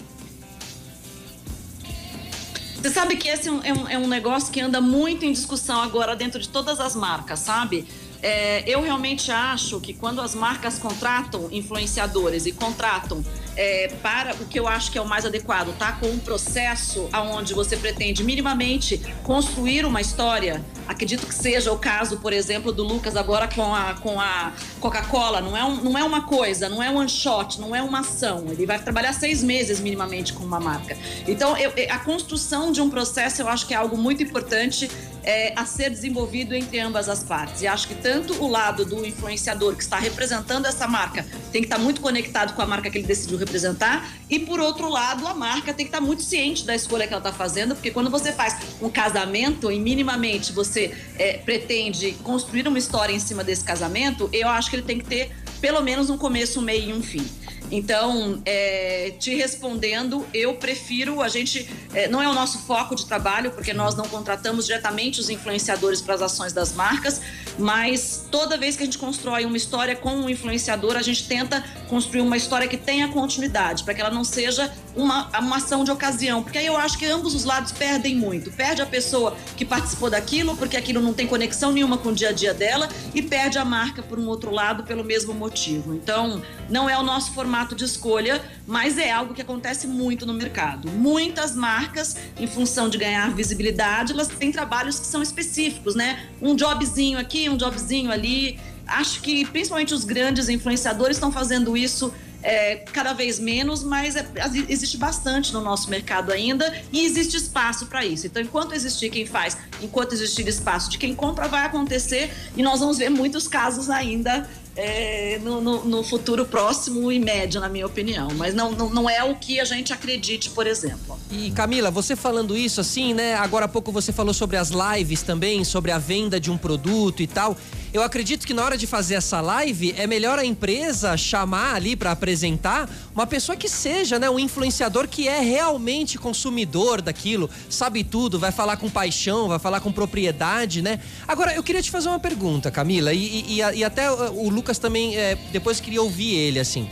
Você 2.82 2.90
sabe 2.90 3.16
que 3.16 3.28
esse 3.28 3.48
é 3.48 3.52
um, 3.52 3.60
é 3.64 3.74
um- 3.74 3.88
é 3.90 3.98
um 4.00 4.08
negócio 4.08 4.52
que 4.52 4.60
anda 4.60 4.82
muito 4.82 5.24
em 5.24 5.32
discussão 5.32 5.80
agora 5.82 6.16
dentro 6.16 6.40
de 6.40 6.50
todas 6.50 6.80
as 6.80 6.96
marcas, 6.96 7.40
sabe? 7.40 7.86
É, 8.24 8.64
eu 8.68 8.82
realmente 8.82 9.32
acho 9.32 9.80
que 9.80 9.94
quando 9.94 10.20
as 10.20 10.34
marcas 10.34 10.80
contratam 10.80 11.48
influenciadores 11.52 12.46
e 12.48 12.52
contratam 12.52 13.24
é, 13.56 13.90
para 14.02 14.34
o 14.36 14.46
que 14.46 14.60
eu 14.60 14.68
acho 14.68 14.92
que 14.92 14.98
é 14.98 15.02
o 15.02 15.08
mais 15.08 15.26
adequado, 15.26 15.76
tá? 15.78 15.94
Com 15.94 16.08
um 16.08 16.20
processo 16.20 17.10
aonde 17.12 17.54
você 17.54 17.76
pretende 17.78 18.24
minimamente 18.24 18.98
construir 19.24 19.86
uma 19.86 20.02
história. 20.02 20.64
Acredito 20.88 21.26
que 21.28 21.34
seja 21.36 21.72
o 21.72 21.78
caso, 21.78 22.18
por 22.18 22.34
exemplo, 22.34 22.72
do 22.72 22.84
Lucas 22.84 23.16
agora 23.16 23.48
com 23.48 23.74
a, 23.74 23.94
com 23.96 24.20
a 24.20 24.52
Coca-Cola. 24.80 25.40
Não 25.42 25.56
é, 25.56 25.64
um, 25.64 25.76
não 25.82 25.98
é 25.98 26.04
uma 26.04 26.24
coisa, 26.24 26.68
não 26.68 26.82
é 26.82 26.90
um 26.90 26.98
one 26.98 27.10
shot, 27.10 27.60
não 27.62 27.76
é 27.76 27.82
uma 27.82 28.00
ação. 28.00 28.46
Ele 28.50 28.66
vai 28.66 28.80
trabalhar 28.80 29.14
seis 29.14 29.42
meses 29.44 29.80
minimamente 29.80 30.34
com 30.34 30.44
uma 30.44 30.60
marca. 30.60 30.98
Então, 31.28 31.56
eu- 31.58 31.72
a 31.90 32.00
construção 32.00 32.72
de 32.72 32.82
um 32.82 32.90
processo 32.90 33.42
eu 33.42 33.48
acho 33.48 33.66
que 33.68 33.74
é 33.74 33.78
algo 33.78 33.98
muito 33.98 34.22
importante 34.24 34.90
é, 35.24 35.54
a 35.56 35.66
ser 35.66 35.90
desenvolvido 35.92 36.54
entre 36.56 36.80
ambas 36.80 37.08
as 37.08 37.24
partes. 37.24 37.62
E 37.62 37.68
acho 37.68 37.88
que 37.88 37.96
tanto 37.96 38.34
o 38.44 38.48
lado 38.48 38.84
do 38.84 39.06
influenciador 39.06 39.76
que 39.76 39.84
está 39.84 39.98
representando 40.00 40.66
essa 40.66 40.88
marca 40.88 41.26
tem 41.52 41.62
que 41.62 41.68
estar 41.68 41.78
muito 41.78 42.02
conectado 42.02 42.54
com 42.56 42.62
a 42.62 42.66
marca 42.66 42.90
que 42.90 42.98
ele 42.98 43.08
decidiu 43.08 43.38
representar, 43.42 44.10
e 44.30 44.40
por 44.40 44.60
outro 44.60 44.90
lado, 44.90 45.28
a 45.28 45.34
marca 45.34 45.74
tem 45.74 45.86
que 45.86 45.90
estar 45.90 46.02
muito 46.02 46.22
ciente 46.22 46.66
da 46.66 46.74
escolha 46.74 47.06
que 47.08 47.14
ela 47.14 47.20
está 47.20 47.34
fazendo, 47.34 47.76
porque 47.76 47.92
quando 47.92 48.10
você 48.10 48.32
faz 48.32 48.58
um 48.82 48.90
casamento 48.90 49.72
e 49.72 49.80
minimamente 49.80 50.52
você 50.52 50.96
é, 51.18 51.34
pretende 51.38 52.14
construir 52.24 52.68
uma 52.68 52.78
história 52.78 53.14
em 53.14 53.20
cima 53.20 53.44
desse 53.44 53.64
casamento, 53.64 54.30
eu 54.32 54.48
acho 54.48 54.70
que 54.70 54.76
ele 54.76 54.84
tem 54.84 54.98
que 54.98 55.06
ter 55.06 55.32
pelo 55.60 55.82
menos 55.82 56.10
um 56.10 56.18
começo, 56.18 56.60
um 56.60 56.64
meio 56.64 56.90
e 56.90 56.94
um 56.94 57.04
fim. 57.04 57.26
Então, 57.72 58.42
é, 58.46 59.14
te 59.18 59.34
respondendo, 59.34 60.28
eu 60.34 60.56
prefiro, 60.56 61.22
a 61.22 61.30
gente, 61.30 61.70
é, 61.94 62.08
não 62.10 62.22
é 62.22 62.28
o 62.28 62.34
nosso 62.34 62.60
foco 62.60 62.96
de 62.96 63.06
trabalho, 63.06 63.52
porque 63.52 63.74
nós 63.74 63.96
não 63.96 64.06
contratamos 64.06 64.66
diretamente 64.66 65.22
os 65.22 65.30
influenciadores 65.30 66.02
para 66.02 66.16
as 66.16 66.22
ações 66.22 66.52
das 66.52 66.74
marcas, 66.74 67.22
mas 67.58 68.26
toda 68.30 68.58
vez 68.58 68.76
que 68.76 68.84
a 68.84 68.86
gente 68.86 68.98
constrói 68.98 69.46
uma 69.46 69.56
história 69.56 69.96
com 69.96 70.12
um 70.12 70.30
influenciador, 70.30 70.98
a 70.98 71.02
gente 71.02 71.26
tenta 71.28 71.64
construir 71.88 72.22
uma 72.22 72.36
história 72.36 72.68
que 72.68 72.78
tenha 72.78 73.08
continuidade, 73.08 73.84
para 73.84 73.94
que 73.94 74.02
ela 74.02 74.10
não 74.10 74.26
seja 74.26 74.72
uma, 74.94 75.30
uma 75.40 75.58
ação 75.58 75.86
de 75.86 75.92
ocasião, 75.92 76.44
porque 76.44 76.58
aí 76.58 76.66
eu 76.66 76.76
acho 76.76 76.98
que 76.98 77.06
ambos 77.06 77.34
os 77.34 77.46
lados 77.46 77.72
perdem 77.72 78.16
muito. 78.16 78.52
Perde 78.52 78.82
a 78.82 78.86
pessoa 78.86 79.36
que 79.56 79.64
participou 79.64 80.10
daquilo, 80.10 80.58
porque 80.58 80.76
aquilo 80.76 81.02
não 81.02 81.14
tem 81.14 81.26
conexão 81.26 81.72
nenhuma 81.72 81.98
com 81.98 82.10
o 82.10 82.14
dia 82.14 82.30
a 82.30 82.32
dia 82.34 82.54
dela, 82.54 82.90
e 83.14 83.22
perde 83.22 83.58
a 83.58 83.64
marca 83.64 84.04
por 84.04 84.20
um 84.20 84.28
outro 84.28 84.52
lado 84.52 84.84
pelo 84.84 85.04
mesmo 85.04 85.34
motivo. 85.34 85.94
Então, 85.94 86.42
não 86.70 86.90
é 86.90 86.98
o 86.98 87.04
nosso 87.04 87.32
formato 87.34 87.61
de 87.76 87.86
escolha, 87.86 88.42
mas 88.68 88.98
é 88.98 89.12
algo 89.12 89.34
que 89.34 89.42
acontece 89.42 89.88
muito 89.88 90.26
no 90.26 90.34
mercado. 90.34 90.90
Muitas 90.90 91.56
marcas, 91.56 92.16
em 92.38 92.48
função 92.48 92.90
de 92.90 92.98
ganhar 92.98 93.34
visibilidade, 93.34 94.14
elas 94.14 94.28
têm 94.28 94.52
trabalhos 94.52 95.00
que 95.00 95.08
são 95.08 95.22
específicos, 95.22 95.96
né? 95.96 96.28
Um 96.42 96.56
jobzinho 96.56 97.18
aqui, 97.18 97.50
um 97.50 97.58
jobzinho 97.58 98.12
ali. 98.12 98.60
Acho 98.86 99.22
que 99.22 99.46
principalmente 99.46 99.94
os 99.94 100.04
grandes 100.04 100.50
influenciadores 100.50 101.18
estão 101.18 101.32
fazendo 101.32 101.78
isso 101.78 102.14
é, 102.44 102.78
cada 102.92 103.14
vez 103.14 103.40
menos, 103.40 103.84
mas 103.84 104.16
é, 104.16 104.26
existe 104.68 104.98
bastante 104.98 105.54
no 105.54 105.62
nosso 105.62 105.90
mercado 105.90 106.32
ainda 106.32 106.74
e 106.92 107.06
existe 107.06 107.38
espaço 107.38 107.86
para 107.86 108.06
isso. 108.06 108.28
Então, 108.28 108.42
enquanto 108.42 108.74
existir 108.74 109.10
quem 109.10 109.26
faz, 109.26 109.58
enquanto 109.82 110.14
existir 110.14 110.48
espaço 110.48 110.90
de 110.90 110.98
quem 110.98 111.14
compra, 111.14 111.48
vai 111.48 111.66
acontecer 111.66 112.32
e 112.56 112.64
nós 112.64 112.80
vamos 112.80 112.98
ver 112.98 113.10
muitos 113.10 113.48
casos 113.48 113.90
ainda 113.90 114.50
é, 114.76 115.40
no, 115.44 115.60
no, 115.60 115.86
no, 115.86 116.04
futuro 116.04 116.46
próximo 116.46 117.12
e 117.12 117.20
médio, 117.20 117.60
na 117.60 117.68
minha 117.68 117.86
opinião. 117.86 118.30
Mas 118.36 118.54
não, 118.54 118.72
não, 118.72 118.90
não, 118.90 119.10
é 119.10 119.24
o 119.24 119.36
que 119.36 119.60
a 119.60 119.66
gente 119.66 119.92
acredite, 119.92 120.50
por 120.50 120.66
exemplo. 120.66 121.18
E 121.30 121.52
Camila, 121.52 121.92
você 121.92 122.16
falando 122.16 122.58
isso 122.58 122.80
assim, 122.80 123.14
né? 123.14 123.36
Agora 123.36 123.66
há 123.66 123.68
pouco 123.68 123.92
você 123.92 124.14
falou 124.14 124.34
sobre 124.34 124.58
as 124.58 124.70
lives 124.70 125.22
também, 125.22 125.64
sobre 125.64 125.92
a 125.92 125.98
venda 125.98 126.40
de 126.40 126.50
um 126.50 126.58
produto 126.58 127.22
e 127.22 127.28
tal. 127.28 127.58
Eu 127.94 128.02
acredito 128.02 128.48
que 128.48 128.54
na 128.54 128.64
hora 128.64 128.78
de 128.78 128.88
fazer 128.88 129.16
essa 129.16 129.42
live 129.42 129.94
é 129.98 130.08
melhor 130.08 130.40
a 130.40 130.46
empresa 130.46 131.18
chamar 131.18 131.76
ali 131.76 131.94
para 131.94 132.12
apresentar 132.12 132.90
uma 133.14 133.28
pessoa 133.28 133.58
que 133.58 133.68
seja, 133.68 134.18
né, 134.18 134.30
um 134.30 134.40
influenciador 134.40 135.10
que 135.10 135.28
é 135.28 135.42
realmente 135.42 136.18
consumidor 136.18 137.02
daquilo, 137.02 137.50
sabe 137.70 138.06
tudo, 138.06 138.40
vai 138.40 138.52
falar 138.54 138.78
com 138.78 138.90
paixão, 138.90 139.50
vai 139.50 139.60
falar 139.60 139.82
com 139.82 139.92
propriedade, 139.92 140.82
né? 140.82 141.02
Agora 141.28 141.54
eu 141.54 141.62
queria 141.62 141.82
te 141.82 141.92
fazer 141.92 142.08
uma 142.08 142.20
pergunta, 142.20 142.72
Camila, 142.72 143.12
e, 143.14 143.44
e, 143.46 143.58
e 143.58 143.84
até 143.84 144.10
o 144.10 144.50
Lucas 144.50 144.80
também 144.80 145.18
é, 145.18 145.36
depois 145.52 145.82
queria 145.82 146.02
ouvir 146.02 146.34
ele 146.34 146.60
assim. 146.62 146.90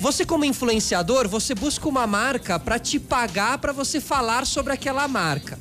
Você 0.00 0.24
como 0.24 0.46
influenciador, 0.46 1.28
você 1.28 1.54
busca 1.54 1.86
uma 1.86 2.06
marca 2.06 2.58
para 2.58 2.78
te 2.78 2.98
pagar 2.98 3.58
para 3.58 3.72
você 3.72 4.00
falar 4.00 4.46
sobre 4.46 4.72
aquela 4.72 5.06
marca. 5.06 5.58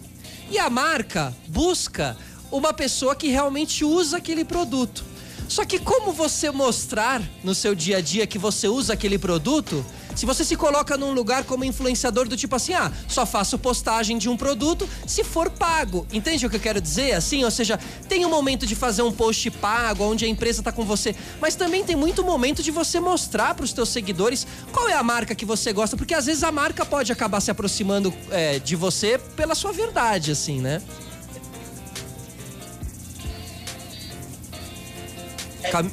E 0.50 0.58
a 0.60 0.70
marca 0.70 1.34
busca 1.48 2.18
uma 2.52 2.74
pessoa 2.74 3.16
que 3.16 3.30
realmente 3.30 3.86
usa 3.86 4.18
aquele 4.18 4.44
produto. 4.44 5.04
Só 5.52 5.66
que 5.66 5.80
como 5.80 6.14
você 6.14 6.50
mostrar 6.50 7.22
no 7.44 7.54
seu 7.54 7.76
dia 7.76 7.98
a 7.98 8.02
dia 8.02 8.26
que 8.26 8.38
você 8.38 8.70
usa 8.70 8.94
aquele 8.94 9.18
produto, 9.18 9.86
se 10.16 10.26
você 10.26 10.46
se 10.46 10.56
coloca 10.56 10.96
num 10.96 11.12
lugar 11.12 11.44
como 11.44 11.66
influenciador 11.66 12.26
do 12.26 12.38
tipo 12.38 12.56
assim, 12.56 12.74
ah, 12.74 12.90
só 13.06 13.26
faço 13.26 13.60
postagem 13.60 14.18
de 14.18 14.30
um 14.30 14.38
produto 14.38 14.88
se 15.06 15.26
for 15.26 15.50
pago. 15.50 16.08
Entende 16.14 16.46
o 16.46 16.50
que 16.50 16.56
eu 16.56 16.60
quero 16.62 16.80
dizer? 16.80 17.12
Assim, 17.16 17.44
ou 17.44 17.52
seja, 17.52 17.78
tem 18.08 18.26
um 18.26 18.30
momento 18.30 18.66
de 18.66 18.76
fazer 18.76 19.02
um 19.02 19.12
post 19.12 19.52
pago, 19.52 20.06
onde 20.06 20.24
a 20.24 20.28
empresa 20.28 20.64
tá 20.64 20.72
com 20.72 20.86
você, 20.86 21.14
mas 21.42 21.54
também 21.54 21.84
tem 21.84 21.98
muito 21.98 22.24
momento 22.24 22.64
de 22.64 22.72
você 22.72 23.02
mostrar 23.02 23.54
para 23.54 23.66
os 23.66 23.74
teus 23.74 23.90
seguidores 23.90 24.48
qual 24.72 24.88
é 24.88 24.94
a 24.94 25.04
marca 25.04 25.36
que 25.36 25.44
você 25.44 25.74
gosta, 25.74 25.98
porque 25.98 26.14
às 26.14 26.28
vezes 26.28 26.44
a 26.44 26.52
marca 26.52 26.86
pode 26.86 27.12
acabar 27.12 27.42
se 27.42 27.52
aproximando 27.52 28.14
é, 28.30 28.58
de 28.60 28.78
você 28.78 29.18
pela 29.36 29.54
sua 29.54 29.74
verdade, 29.74 30.32
assim, 30.32 30.62
né? 30.62 30.82
Cam, 35.70 35.90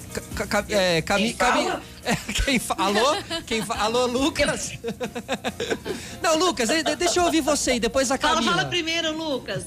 ca, 0.47 0.65
é, 0.69 1.03
Cami, 1.03 1.35
Cami, 1.35 1.69
é, 2.05 2.17
quem 2.45 2.59
fa, 2.59 2.75
alô? 2.79 3.17
Quem 3.47 3.63
fa, 3.63 3.75
alô, 3.75 4.07
Lucas? 4.07 4.73
Não, 6.23 6.39
Lucas, 6.39 6.69
deixa 6.97 7.21
eu 7.21 7.25
ouvir 7.25 7.41
você 7.41 7.75
e 7.75 7.81
depois 7.81 8.11
a 8.11 8.17
Camila. 8.17 8.43
Fala, 8.43 8.57
fala 8.59 8.69
primeiro, 8.69 9.17
Lucas. 9.17 9.65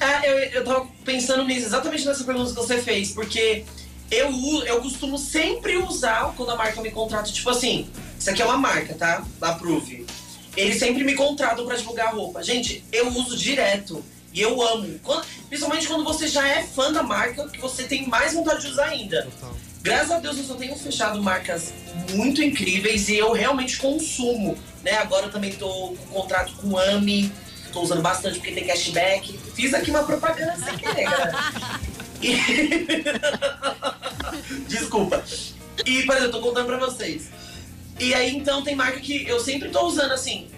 É, 0.00 0.28
eu, 0.28 0.38
eu 0.50 0.64
tava 0.64 0.88
pensando 1.04 1.44
nisso, 1.44 1.66
exatamente 1.66 2.04
nessa 2.04 2.24
pergunta 2.24 2.50
que 2.50 2.56
você 2.56 2.82
fez, 2.82 3.12
porque 3.12 3.64
eu, 4.10 4.30
eu 4.66 4.80
costumo 4.80 5.16
sempre 5.16 5.76
usar, 5.76 6.34
quando 6.36 6.50
a 6.50 6.56
marca 6.56 6.82
me 6.82 6.90
contrata, 6.90 7.30
tipo 7.30 7.48
assim, 7.48 7.88
isso 8.18 8.28
aqui 8.28 8.42
é 8.42 8.44
uma 8.44 8.58
marca, 8.58 8.94
tá? 8.94 9.24
Da 9.38 9.54
Proof. 9.54 10.04
Eles 10.56 10.78
sempre 10.78 11.02
me 11.02 11.14
contratam 11.14 11.64
para 11.64 11.76
divulgar 11.76 12.14
roupa. 12.14 12.42
Gente, 12.42 12.84
eu 12.92 13.08
uso 13.08 13.36
direto. 13.36 14.04
E 14.32 14.40
eu 14.40 14.62
amo. 14.62 14.98
Quando, 15.02 15.26
principalmente 15.48 15.86
quando 15.86 16.04
você 16.04 16.26
já 16.26 16.46
é 16.48 16.62
fã 16.62 16.92
da 16.92 17.02
marca, 17.02 17.48
que 17.48 17.60
você 17.60 17.84
tem 17.84 18.08
mais 18.08 18.32
vontade 18.32 18.62
de 18.62 18.68
usar 18.68 18.86
ainda. 18.86 19.22
Total. 19.22 19.56
Graças 19.82 20.10
a 20.12 20.18
Deus 20.20 20.38
eu 20.38 20.44
só 20.44 20.54
tenho 20.54 20.76
fechado 20.76 21.20
marcas 21.22 21.72
muito 22.10 22.42
incríveis 22.42 23.08
e 23.08 23.16
eu 23.16 23.32
realmente 23.32 23.76
consumo. 23.78 24.56
Né? 24.82 24.92
Agora 24.92 25.26
eu 25.26 25.32
também 25.32 25.52
tô 25.52 25.68
com 25.68 26.06
contrato 26.20 26.52
com 26.54 26.78
AMI, 26.78 27.32
tô 27.72 27.82
usando 27.82 28.00
bastante 28.00 28.38
porque 28.38 28.52
tem 28.52 28.64
cashback. 28.66 29.38
Fiz 29.54 29.74
aqui 29.74 29.90
uma 29.90 30.04
propaganda 30.04 30.56
sem 30.56 30.76
querer, 30.76 31.04
galera. 31.04 31.34
E... 32.22 32.36
Desculpa. 34.68 35.22
E, 35.84 36.02
por 36.04 36.16
exemplo, 36.16 36.36
eu 36.36 36.40
tô 36.40 36.40
contando 36.40 36.66
pra 36.66 36.78
vocês. 36.78 37.30
E 37.98 38.14
aí, 38.14 38.34
então, 38.34 38.62
tem 38.62 38.74
marca 38.74 39.00
que 39.00 39.26
eu 39.26 39.40
sempre 39.40 39.68
tô 39.68 39.86
usando 39.86 40.12
assim. 40.12 40.48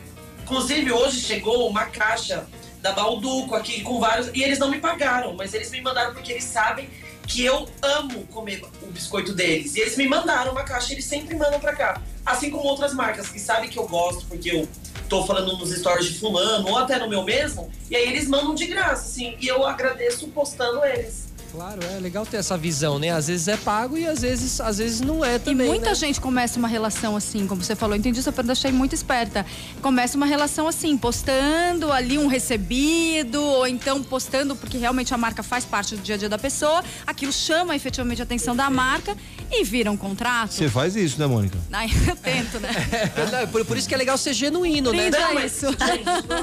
Inclusive, 0.42 0.92
hoje 0.92 1.20
chegou 1.20 1.68
uma 1.68 1.86
caixa 1.86 2.46
da 2.84 2.92
Balduco 2.92 3.54
aqui 3.54 3.80
com 3.80 3.98
vários. 3.98 4.28
E 4.34 4.42
eles 4.42 4.58
não 4.58 4.70
me 4.70 4.78
pagaram, 4.78 5.32
mas 5.32 5.54
eles 5.54 5.70
me 5.70 5.80
mandaram 5.80 6.12
porque 6.12 6.30
eles 6.30 6.44
sabem 6.44 6.86
que 7.26 7.42
eu 7.42 7.66
amo 7.80 8.26
comer 8.26 8.62
o 8.82 8.86
biscoito 8.88 9.32
deles. 9.32 9.74
E 9.74 9.80
eles 9.80 9.96
me 9.96 10.06
mandaram 10.06 10.52
uma 10.52 10.62
caixa, 10.64 10.92
eles 10.92 11.06
sempre 11.06 11.34
mandam 11.34 11.58
pra 11.58 11.74
cá. 11.74 12.02
Assim 12.26 12.50
como 12.50 12.64
outras 12.64 12.92
marcas 12.92 13.28
que 13.28 13.40
sabem 13.40 13.70
que 13.70 13.78
eu 13.78 13.88
gosto, 13.88 14.26
porque 14.26 14.50
eu 14.50 14.68
tô 15.08 15.24
falando 15.24 15.56
nos 15.56 15.74
stories 15.74 16.12
de 16.12 16.18
fulano, 16.18 16.68
ou 16.68 16.76
até 16.76 16.98
no 16.98 17.08
meu 17.08 17.22
mesmo, 17.22 17.70
e 17.90 17.96
aí 17.96 18.06
eles 18.06 18.28
mandam 18.28 18.54
de 18.54 18.66
graça, 18.66 19.06
assim, 19.06 19.36
e 19.40 19.46
eu 19.46 19.66
agradeço 19.66 20.28
postando 20.28 20.84
eles. 20.84 21.23
Claro, 21.54 21.78
é 21.84 22.00
legal 22.00 22.26
ter 22.26 22.38
essa 22.38 22.58
visão, 22.58 22.98
né? 22.98 23.10
Às 23.10 23.28
vezes 23.28 23.46
é 23.46 23.56
pago 23.56 23.96
e 23.96 24.04
às 24.04 24.22
vezes, 24.22 24.60
às 24.60 24.78
vezes 24.78 25.00
não 25.00 25.24
é 25.24 25.38
também. 25.38 25.68
E 25.68 25.70
muita 25.70 25.90
né? 25.90 25.94
gente 25.94 26.20
começa 26.20 26.58
uma 26.58 26.66
relação 26.66 27.14
assim, 27.14 27.46
como 27.46 27.62
você 27.62 27.76
falou. 27.76 27.94
Entendi 27.94 28.20
sua 28.20 28.32
pergunta, 28.32 28.54
achei 28.54 28.72
muito 28.72 28.92
esperta. 28.92 29.46
Começa 29.80 30.16
uma 30.16 30.26
relação 30.26 30.66
assim, 30.66 30.98
postando 30.98 31.92
ali 31.92 32.18
um 32.18 32.26
recebido, 32.26 33.40
ou 33.40 33.68
então 33.68 34.02
postando 34.02 34.56
porque 34.56 34.76
realmente 34.76 35.14
a 35.14 35.16
marca 35.16 35.44
faz 35.44 35.64
parte 35.64 35.94
do 35.94 36.02
dia 36.02 36.16
a 36.16 36.18
dia 36.18 36.28
da 36.28 36.38
pessoa. 36.38 36.82
Aquilo 37.06 37.32
chama 37.32 37.76
efetivamente 37.76 38.20
a 38.20 38.24
atenção 38.24 38.56
da 38.56 38.68
marca 38.68 39.16
e 39.48 39.62
vira 39.62 39.92
um 39.92 39.96
contrato. 39.96 40.54
Você 40.54 40.68
faz 40.68 40.96
isso, 40.96 41.20
né, 41.20 41.26
Mônica? 41.28 41.56
Ai, 41.70 41.88
eu 42.08 42.16
tento, 42.16 42.58
né? 42.58 42.70
É, 43.34 43.46
por, 43.46 43.64
por, 43.64 43.76
isso 43.76 43.88
que 43.88 43.94
é 43.94 43.98
legal 43.98 44.18
ser 44.18 44.32
genuíno, 44.32 44.92
né? 44.92 45.08
Não, 45.08 45.38
isso. 45.38 45.66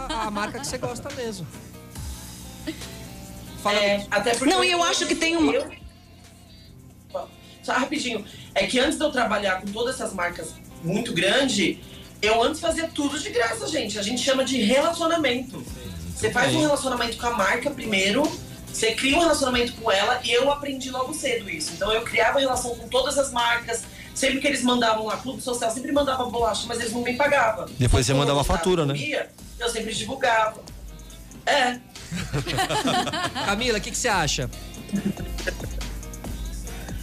a, 0.10 0.28
a 0.28 0.32
marca 0.32 0.60
que 0.60 0.68
você 0.68 0.78
gosta 0.78 1.10
mesmo. 1.16 1.46
Fala 3.62 3.80
é, 3.80 4.06
até 4.10 4.32
porque 4.32 4.52
não, 4.52 4.64
e 4.64 4.72
eu 4.72 4.84
acho 4.84 5.06
que 5.06 5.16
tem 5.16 5.38
uma. 5.38 5.54
Eu... 5.54 5.72
Só 7.62 7.74
rapidinho. 7.74 8.26
É 8.56 8.66
que 8.66 8.80
antes 8.80 8.98
de 8.98 9.04
eu 9.04 9.12
trabalhar 9.12 9.62
com 9.62 9.68
todas 9.68 9.96
essas 9.96 10.14
marcas 10.14 10.54
muito 10.84 11.14
grandes, 11.14 11.78
eu 12.22 12.42
antes 12.42 12.60
fazia 12.60 12.88
tudo 12.88 13.20
de 13.20 13.30
graça, 13.30 13.68
gente. 13.68 14.00
A 14.00 14.02
gente 14.02 14.22
chama 14.22 14.44
de 14.44 14.62
relacionamento. 14.62 15.64
Você 16.16 16.32
faz 16.32 16.54
um 16.54 16.60
relacionamento 16.60 17.18
com 17.18 17.28
a 17.28 17.32
marca 17.32 17.70
primeiro, 17.72 18.24
você 18.72 18.94
cria 18.94 19.18
um 19.18 19.22
relacionamento 19.22 19.74
com 19.74 19.92
ela 19.92 20.22
e 20.24 20.32
eu 20.32 20.52
aprendi 20.52 20.90
logo 20.92 21.14
cedo 21.14 21.50
isso. 21.50 21.72
Então 21.74 21.92
eu 21.92 22.02
criava 22.04 22.40
relação 22.40 22.76
com 22.76 22.88
todas 22.88 23.18
as 23.18 23.32
marcas. 23.32 23.84
Sempre 24.14 24.40
que 24.40 24.48
eles 24.48 24.62
mandavam 24.62 25.06
lá, 25.06 25.18
clube 25.18 25.42
social, 25.42 25.72
sempre 25.72 25.92
mandava 25.92 26.26
bolacha, 26.26 26.66
mas 26.68 26.80
eles 26.80 26.92
não 26.92 27.02
me 27.02 27.14
pagavam. 27.14 27.66
Depois 27.80 28.06
você 28.06 28.14
mandava 28.14 28.44
fatura, 28.44 28.86
né? 28.86 28.94
Eu 29.58 29.70
sempre 29.70 29.94
divulgava. 29.94 30.62
É, 31.46 31.80
Camila, 33.46 33.78
o 33.78 33.82
que, 33.82 33.92
que 33.92 33.98
você 33.98 34.08
acha? 34.08 34.50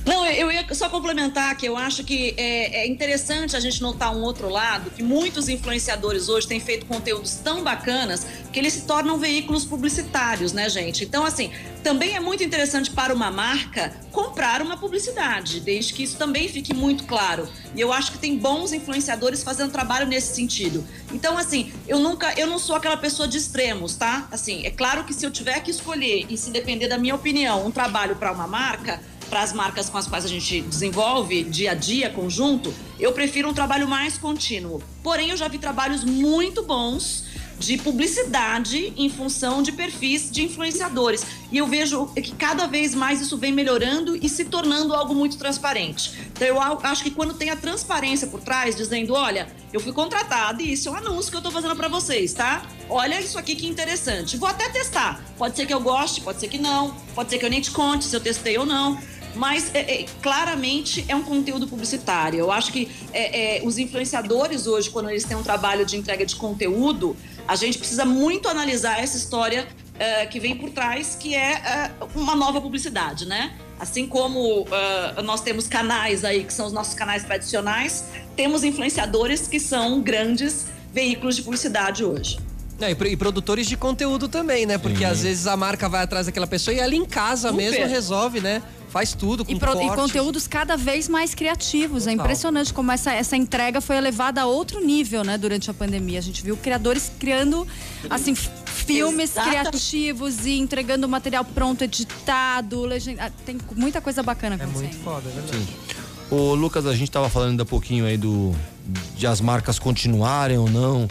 Não, 0.09 0.25
eu 0.25 0.51
ia 0.51 0.65
só 0.75 0.89
complementar 0.89 1.55
que 1.55 1.67
eu 1.67 1.77
acho 1.77 2.03
que 2.03 2.33
é, 2.39 2.81
é, 2.81 2.87
interessante 2.87 3.55
a 3.55 3.61
gente 3.61 3.83
notar 3.83 4.11
um 4.17 4.23
outro 4.23 4.49
lado, 4.49 4.91
que 4.91 5.03
muitos 5.03 5.51
influenciadores 5.51 6.31
hoje 6.31 6.49
têm 6.49 6.59
feito 6.59 6.87
conteúdos 6.87 7.35
tão 7.45 7.63
bacanas 7.63 8.27
que 8.51 8.59
eles 8.59 8.73
se 8.73 8.87
tornam 8.87 9.19
veículos 9.19 9.67
publicitários, 9.67 10.55
né, 10.55 10.67
gente? 10.71 11.05
Então, 11.05 11.27
assim, 11.27 11.51
também 11.85 12.17
é 12.17 12.21
muito 12.21 12.43
interessante 12.43 12.91
para 12.91 13.13
uma 13.13 13.31
marca 13.31 13.95
comprar 14.11 14.63
uma 14.63 14.79
publicidade, 14.79 15.61
desde 15.61 15.93
que 15.93 16.05
isso 16.05 16.17
também 16.17 16.49
fique 16.49 16.73
muito 16.73 17.05
claro. 17.05 17.47
E 17.75 17.81
eu 17.83 17.93
acho 17.93 18.13
que 18.13 18.19
tem 18.19 18.39
bons 18.39 18.73
influenciadores 18.73 19.43
fazendo 19.43 19.71
trabalho 19.71 20.07
nesse 20.07 20.35
sentido. 20.35 20.87
Então, 21.13 21.37
assim, 21.37 21.71
eu 21.87 21.99
nunca, 21.99 22.33
eu 22.41 22.47
não 22.47 22.59
sou 22.59 22.77
aquela 22.77 22.97
pessoa 22.97 23.29
de 23.29 23.37
extremos, 23.37 23.95
tá? 23.95 24.27
Assim, 24.33 24.65
é 24.65 24.71
claro 24.71 25.05
que 25.05 25.13
se 25.13 25.27
eu 25.27 25.31
tiver 25.31 25.61
que 25.61 25.71
escolher 25.71 26.25
e 26.31 26.39
se 26.39 26.51
depender 26.51 26.89
da 26.89 26.97
minha 26.97 27.15
opinião, 27.15 27.67
um 27.67 27.71
trabalho 27.71 28.17
para 28.17 28.33
uma 28.33 28.47
marca, 28.47 28.99
para 29.29 29.43
as 29.43 29.53
marcas 29.53 29.89
com 29.89 29.98
as 29.99 30.07
quais 30.07 30.19
quais 30.19 30.25
a 30.25 30.29
gente 30.29 30.63
desenvolve 30.63 31.45
dia 31.45 31.71
a 31.71 31.75
dia, 31.75 32.11
conjunto, 32.11 32.75
eu 32.99 33.13
prefiro 33.13 33.49
um 33.49 33.55
trabalho 33.55 33.87
mais 33.87 34.19
contínuo. 34.19 34.83
Porém, 35.01 35.31
eu 35.31 35.37
já 35.37 35.47
vi 35.47 35.59
trabalhos 35.59 36.03
muito 36.03 36.65
bons 36.65 37.25
de 37.57 37.77
publicidade 37.77 38.93
em 38.97 39.09
função 39.09 39.63
de 39.63 39.71
perfis 39.71 40.29
de 40.31 40.43
influenciadores. 40.43 41.25
E 41.53 41.59
eu 41.59 41.67
vejo 41.67 42.07
que 42.07 42.33
cada 42.33 42.67
vez 42.67 42.95
mais 42.95 43.21
isso 43.21 43.37
vem 43.37 43.53
melhorando 43.53 44.17
e 44.17 44.29
se 44.29 44.45
tornando 44.45 44.93
algo 44.93 45.15
muito 45.15 45.37
transparente. 45.37 46.13
Então 46.33 46.47
eu 46.47 46.61
acho 46.61 47.03
que 47.03 47.11
quando 47.11 47.35
tem 47.35 47.51
a 47.51 47.57
transparência 47.57 48.27
por 48.27 48.41
trás, 48.41 48.75
dizendo, 48.77 49.15
olha, 49.15 49.49
eu 49.73 49.81
fui 49.81 49.93
contratada 49.93 50.63
e 50.63 50.73
isso 50.73 50.89
é 50.89 50.93
um 50.93 50.97
anúncio 50.97 51.31
que 51.31 51.37
eu 51.37 51.41
estou 51.41 51.53
fazendo 51.53 51.75
para 51.77 51.89
vocês, 51.89 52.33
tá? 52.33 52.65
Olha 52.89 53.21
isso 53.21 53.39
aqui 53.39 53.55
que 53.55 53.67
interessante. 53.67 54.37
Vou 54.37 54.49
até 54.49 54.69
testar. 54.69 55.21
Pode 55.37 55.57
ser 55.57 55.67
que 55.67 55.75
eu 55.75 55.81
goste, 55.81 56.21
pode 56.21 56.41
ser 56.41 56.49
que 56.49 56.59
não, 56.59 56.95
pode 57.15 57.31
ser 57.31 57.39
que 57.39 57.45
eu 57.45 57.51
nem 57.51 57.61
te 57.61 57.71
conte 57.71 58.05
se 58.05 58.15
eu 58.15 58.21
testei 58.21 58.57
ou 58.57 58.67
não 58.67 58.99
mas 59.39 59.73
é, 59.73 60.03
é, 60.03 60.07
claramente 60.21 61.05
é 61.09 61.15
um 61.15 61.23
conteúdo 61.23 61.67
publicitário. 61.69 62.41
Eu 62.41 62.51
acho 62.51 62.73
que 62.73 62.91
é, 63.13 63.59
é 63.59 63.63
os 63.65 63.79
influenciadores 63.79 64.67
hoje, 64.67 64.91
quando 64.91 65.09
eles 65.09 65.25
têm 65.25 65.37
um 65.37 65.43
trabalho 65.43 65.87
de 65.87 65.97
entrega 65.97 66.27
de 66.27 66.35
conteúdo, 66.35 67.17
a 67.47 67.55
gente 67.55 67.79
precisa 67.79 68.05
muito 68.05 68.49
analisar 68.49 69.01
essa 69.01 69.17
história 69.17 69.67
uh, 69.95 70.29
que 70.29 70.41
vem 70.41 70.57
por 70.57 70.71
trás, 70.71 71.17
que 71.19 71.35
é 71.37 71.97
uh, 72.03 72.21
uma 72.21 72.35
nova 72.35 72.61
publicidade, 72.61 73.27
né? 73.27 73.53
Assim 73.79 74.09
como 74.09 74.63
uh, 74.63 75.23
nós 75.23 75.41
temos 75.41 75.69
canais 75.69 76.25
aí, 76.25 76.43
que 76.43 76.53
são 76.53 76.67
os 76.67 76.73
nossos 76.73 76.95
canais 76.95 77.23
tradicionais, 77.23 78.07
temos 78.35 78.65
influenciadores 78.65 79.47
que 79.47 79.61
são 79.61 80.01
grandes 80.01 80.67
veículos 80.93 81.37
de 81.37 81.43
publicidade 81.43 82.05
hoje. 82.05 82.41
É, 82.81 82.91
e, 82.91 83.17
produtores 83.17 83.67
de 83.67 83.77
conteúdo 83.77 84.29
também, 84.29 84.67
né? 84.67 84.79
Porque 84.79 84.99
Sim. 84.99 85.05
às 85.05 85.23
vezes 85.23 85.47
a 85.47 85.57
marca 85.57 85.89
vai 85.89 86.03
atrás 86.03 86.27
daquela 86.27 86.47
pessoa 86.47 86.75
e 86.75 86.79
ela 86.79 86.95
em 86.95 87.05
casa 87.05 87.51
Super. 87.51 87.71
mesmo 87.71 87.87
resolve, 87.87 88.41
né? 88.41 88.63
Faz 88.89 89.13
tudo 89.13 89.45
com 89.45 89.53
e, 89.53 89.59
pro, 89.59 89.81
e 89.81 89.89
conteúdos 89.91 90.47
cada 90.47 90.77
vez 90.77 91.09
mais 91.09 91.35
criativos. 91.35 92.07
É 92.07 92.11
Total. 92.11 92.25
É 92.25 92.25
impressionante 92.25 92.73
como 92.73 92.91
essa, 92.91 93.13
essa 93.13 93.37
entrega 93.37 93.81
foi 93.81 93.97
elevada 93.97 94.43
a 94.43 94.47
outro 94.47 94.85
nível, 94.85 95.23
né, 95.23 95.37
durante 95.37 95.71
a 95.71 95.75
pandemia. 95.75 96.19
A 96.19 96.23
gente 96.23 96.43
viu 96.43 96.57
criadores 96.57 97.11
criando, 97.19 97.67
assim, 98.09 98.35
filmes 98.35 99.33
criativos 99.33 100.47
e 100.47 100.59
entregando 100.59 101.09
material 101.09 101.45
pronto, 101.45 101.83
editado, 101.83 102.85
legend... 102.85 103.21
Ah, 103.21 103.31
tem 103.45 103.59
muita 103.77 104.01
coisa 104.01 104.23
bacana 104.23 104.57
acontecendo. 104.57 104.85
É 104.85 104.89
muito 104.89 105.05
foda, 105.05 105.29
é 105.29 105.33
verdade. 105.33 105.59
Sim. 105.59 105.69
Ô, 106.31 106.55
Lucas, 106.55 106.87
a 106.87 106.93
gente 106.93 107.09
estava 107.09 107.29
falando 107.29 107.51
ainda 107.51 107.65
pouquinho 107.65 108.05
aí 108.05 108.17
do 108.17 108.55
de 109.15 109.27
as 109.27 109.41
marcas 109.41 109.79
continuarem 109.79 110.57
ou 110.57 110.69
não 110.69 111.09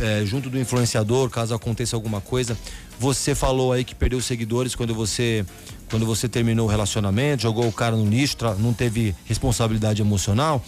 é, 0.00 0.24
junto 0.24 0.50
do 0.50 0.58
influenciador, 0.58 1.30
caso 1.30 1.54
aconteça 1.54 1.96
alguma 1.96 2.20
coisa. 2.20 2.56
Você 2.98 3.34
falou 3.34 3.72
aí 3.72 3.84
que 3.84 3.94
perdeu 3.94 4.20
seguidores 4.20 4.74
quando 4.74 4.94
você 4.94 5.44
quando 5.90 6.06
você 6.06 6.28
terminou 6.28 6.66
o 6.66 6.70
relacionamento, 6.70 7.42
jogou 7.42 7.66
o 7.66 7.72
cara 7.72 7.96
no 7.96 8.04
lixo, 8.04 8.36
não 8.58 8.72
teve 8.72 9.14
responsabilidade 9.24 10.02
emocional, 10.02 10.62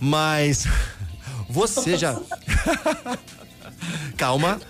mas 0.00 0.66
você 1.48 1.96
já 1.96 2.18
Calma. 4.16 4.60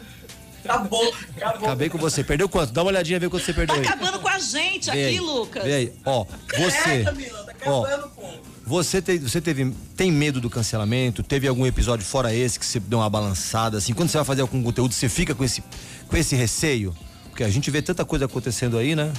Acabou, 0.64 1.14
acabou. 1.36 1.68
Acabei 1.68 1.88
com 1.88 1.98
você. 1.98 2.24
Perdeu 2.24 2.48
quanto? 2.48 2.72
Dá 2.72 2.82
uma 2.82 2.90
olhadinha 2.90 3.20
ver 3.20 3.30
quanto 3.30 3.44
você 3.44 3.52
perdeu 3.52 3.76
tá 3.76 3.82
aí. 3.82 3.86
Acabando 3.86 4.18
com 4.18 4.28
a 4.28 4.38
gente 4.38 4.90
aqui, 4.90 4.98
aí, 4.98 5.20
Lucas. 5.20 5.62
Vê 5.62 5.72
aí, 5.72 5.92
ó, 6.04 6.24
você. 6.58 6.90
É, 6.90 7.04
Camila, 7.04 7.44
tá 7.44 7.52
acabando, 7.52 8.10
ó. 8.18 8.56
Você, 8.66 9.00
te, 9.00 9.16
você 9.18 9.40
teve, 9.40 9.72
tem 9.96 10.10
medo 10.10 10.40
do 10.40 10.50
cancelamento? 10.50 11.22
Teve 11.22 11.46
algum 11.46 11.64
episódio 11.64 12.04
fora 12.04 12.34
esse 12.34 12.58
que 12.58 12.66
você 12.66 12.80
deu 12.80 12.98
uma 12.98 13.08
balançada? 13.08 13.78
Assim, 13.78 13.94
quando 13.94 14.08
você 14.08 14.16
vai 14.16 14.24
fazer 14.24 14.40
algum 14.42 14.60
conteúdo, 14.60 14.92
você 14.92 15.08
fica 15.08 15.36
com 15.36 15.44
esse, 15.44 15.62
com 16.08 16.16
esse 16.16 16.34
receio? 16.34 16.92
Porque 17.28 17.44
a 17.44 17.48
gente 17.48 17.70
vê 17.70 17.80
tanta 17.80 18.04
coisa 18.04 18.24
acontecendo 18.24 18.76
aí, 18.76 18.96
né? 18.96 19.12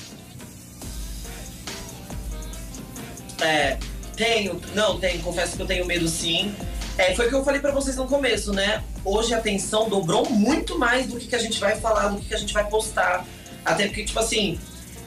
É, 3.41 3.77
tenho. 4.15 4.59
Não, 4.73 4.99
tenho. 4.99 5.21
Confesso 5.21 5.55
que 5.55 5.61
eu 5.61 5.67
tenho 5.67 5.85
medo 5.85 6.07
sim. 6.07 6.53
É, 6.97 7.13
foi 7.13 7.27
o 7.27 7.29
que 7.29 7.35
eu 7.35 7.45
falei 7.45 7.61
para 7.61 7.71
vocês 7.71 7.95
no 7.95 8.07
começo, 8.07 8.51
né? 8.51 8.83
Hoje 9.05 9.33
a 9.33 9.37
atenção 9.37 9.87
dobrou 9.87 10.27
muito 10.29 10.79
mais 10.79 11.05
do 11.05 11.17
que, 11.17 11.27
que 11.27 11.35
a 11.35 11.39
gente 11.39 11.59
vai 11.59 11.79
falar, 11.79 12.07
do 12.07 12.19
que, 12.19 12.27
que 12.27 12.33
a 12.33 12.39
gente 12.39 12.53
vai 12.53 12.67
postar. 12.67 13.23
Até 13.63 13.85
porque, 13.85 14.03
tipo 14.03 14.19
assim, 14.19 14.59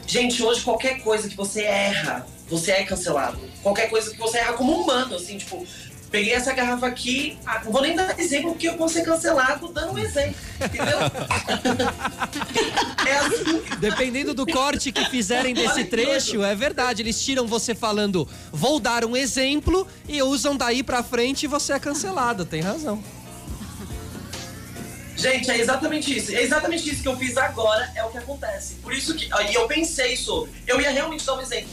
gente, 0.07 0.41
hoje 0.41 0.61
qualquer 0.61 1.01
coisa 1.01 1.27
que 1.27 1.35
você 1.35 1.63
erra, 1.63 2.25
você 2.47 2.71
é 2.71 2.83
cancelado. 2.83 3.39
Qualquer 3.61 3.89
coisa 3.89 4.09
que 4.09 4.17
você 4.17 4.37
erra 4.37 4.53
como 4.53 4.71
humano, 4.71 5.15
assim, 5.15 5.37
tipo, 5.37 5.65
peguei 6.11 6.33
essa 6.33 6.53
garrafa 6.53 6.85
aqui, 6.85 7.39
ah, 7.45 7.61
não 7.63 7.71
vou 7.71 7.81
nem 7.81 7.95
dar 7.95 8.19
exemplo 8.19 8.51
porque 8.51 8.67
eu 8.67 8.75
vou 8.77 8.89
ser 8.89 9.03
cancelado 9.03 9.69
dando 9.69 9.93
um 9.93 9.97
exemplo, 9.97 10.35
entendeu? 10.63 10.99
é 13.07 13.17
assim. 13.17 13.63
Dependendo 13.79 14.33
do 14.33 14.45
corte 14.45 14.91
que 14.91 15.05
fizerem 15.05 15.53
desse 15.53 15.85
trecho, 15.85 16.43
é 16.43 16.53
verdade, 16.53 17.01
eles 17.01 17.23
tiram 17.23 17.47
você 17.47 17.73
falando, 17.73 18.27
vou 18.51 18.77
dar 18.79 19.05
um 19.05 19.15
exemplo 19.15 19.87
e 20.07 20.21
usam 20.21 20.57
daí 20.57 20.83
pra 20.83 21.01
frente 21.01 21.43
e 21.43 21.47
você 21.47 21.71
é 21.73 21.79
cancelado, 21.79 22.45
tem 22.45 22.59
razão. 22.59 23.01
Gente, 25.15 25.49
é 25.51 25.59
exatamente 25.59 26.17
isso. 26.17 26.35
É 26.35 26.41
exatamente 26.41 26.89
isso 26.89 27.03
que 27.03 27.07
eu 27.07 27.15
fiz 27.15 27.37
agora, 27.37 27.87
é 27.95 28.03
o 28.03 28.09
que 28.09 28.17
acontece. 28.17 28.73
Por 28.81 28.91
isso 28.91 29.13
que. 29.13 29.27
E 29.27 29.53
eu 29.53 29.67
pensei 29.67 30.17
sobre. 30.17 30.49
Eu 30.65 30.81
ia 30.81 30.89
realmente 30.89 31.23
dar 31.23 31.35
um 31.35 31.41
exemplo. 31.41 31.69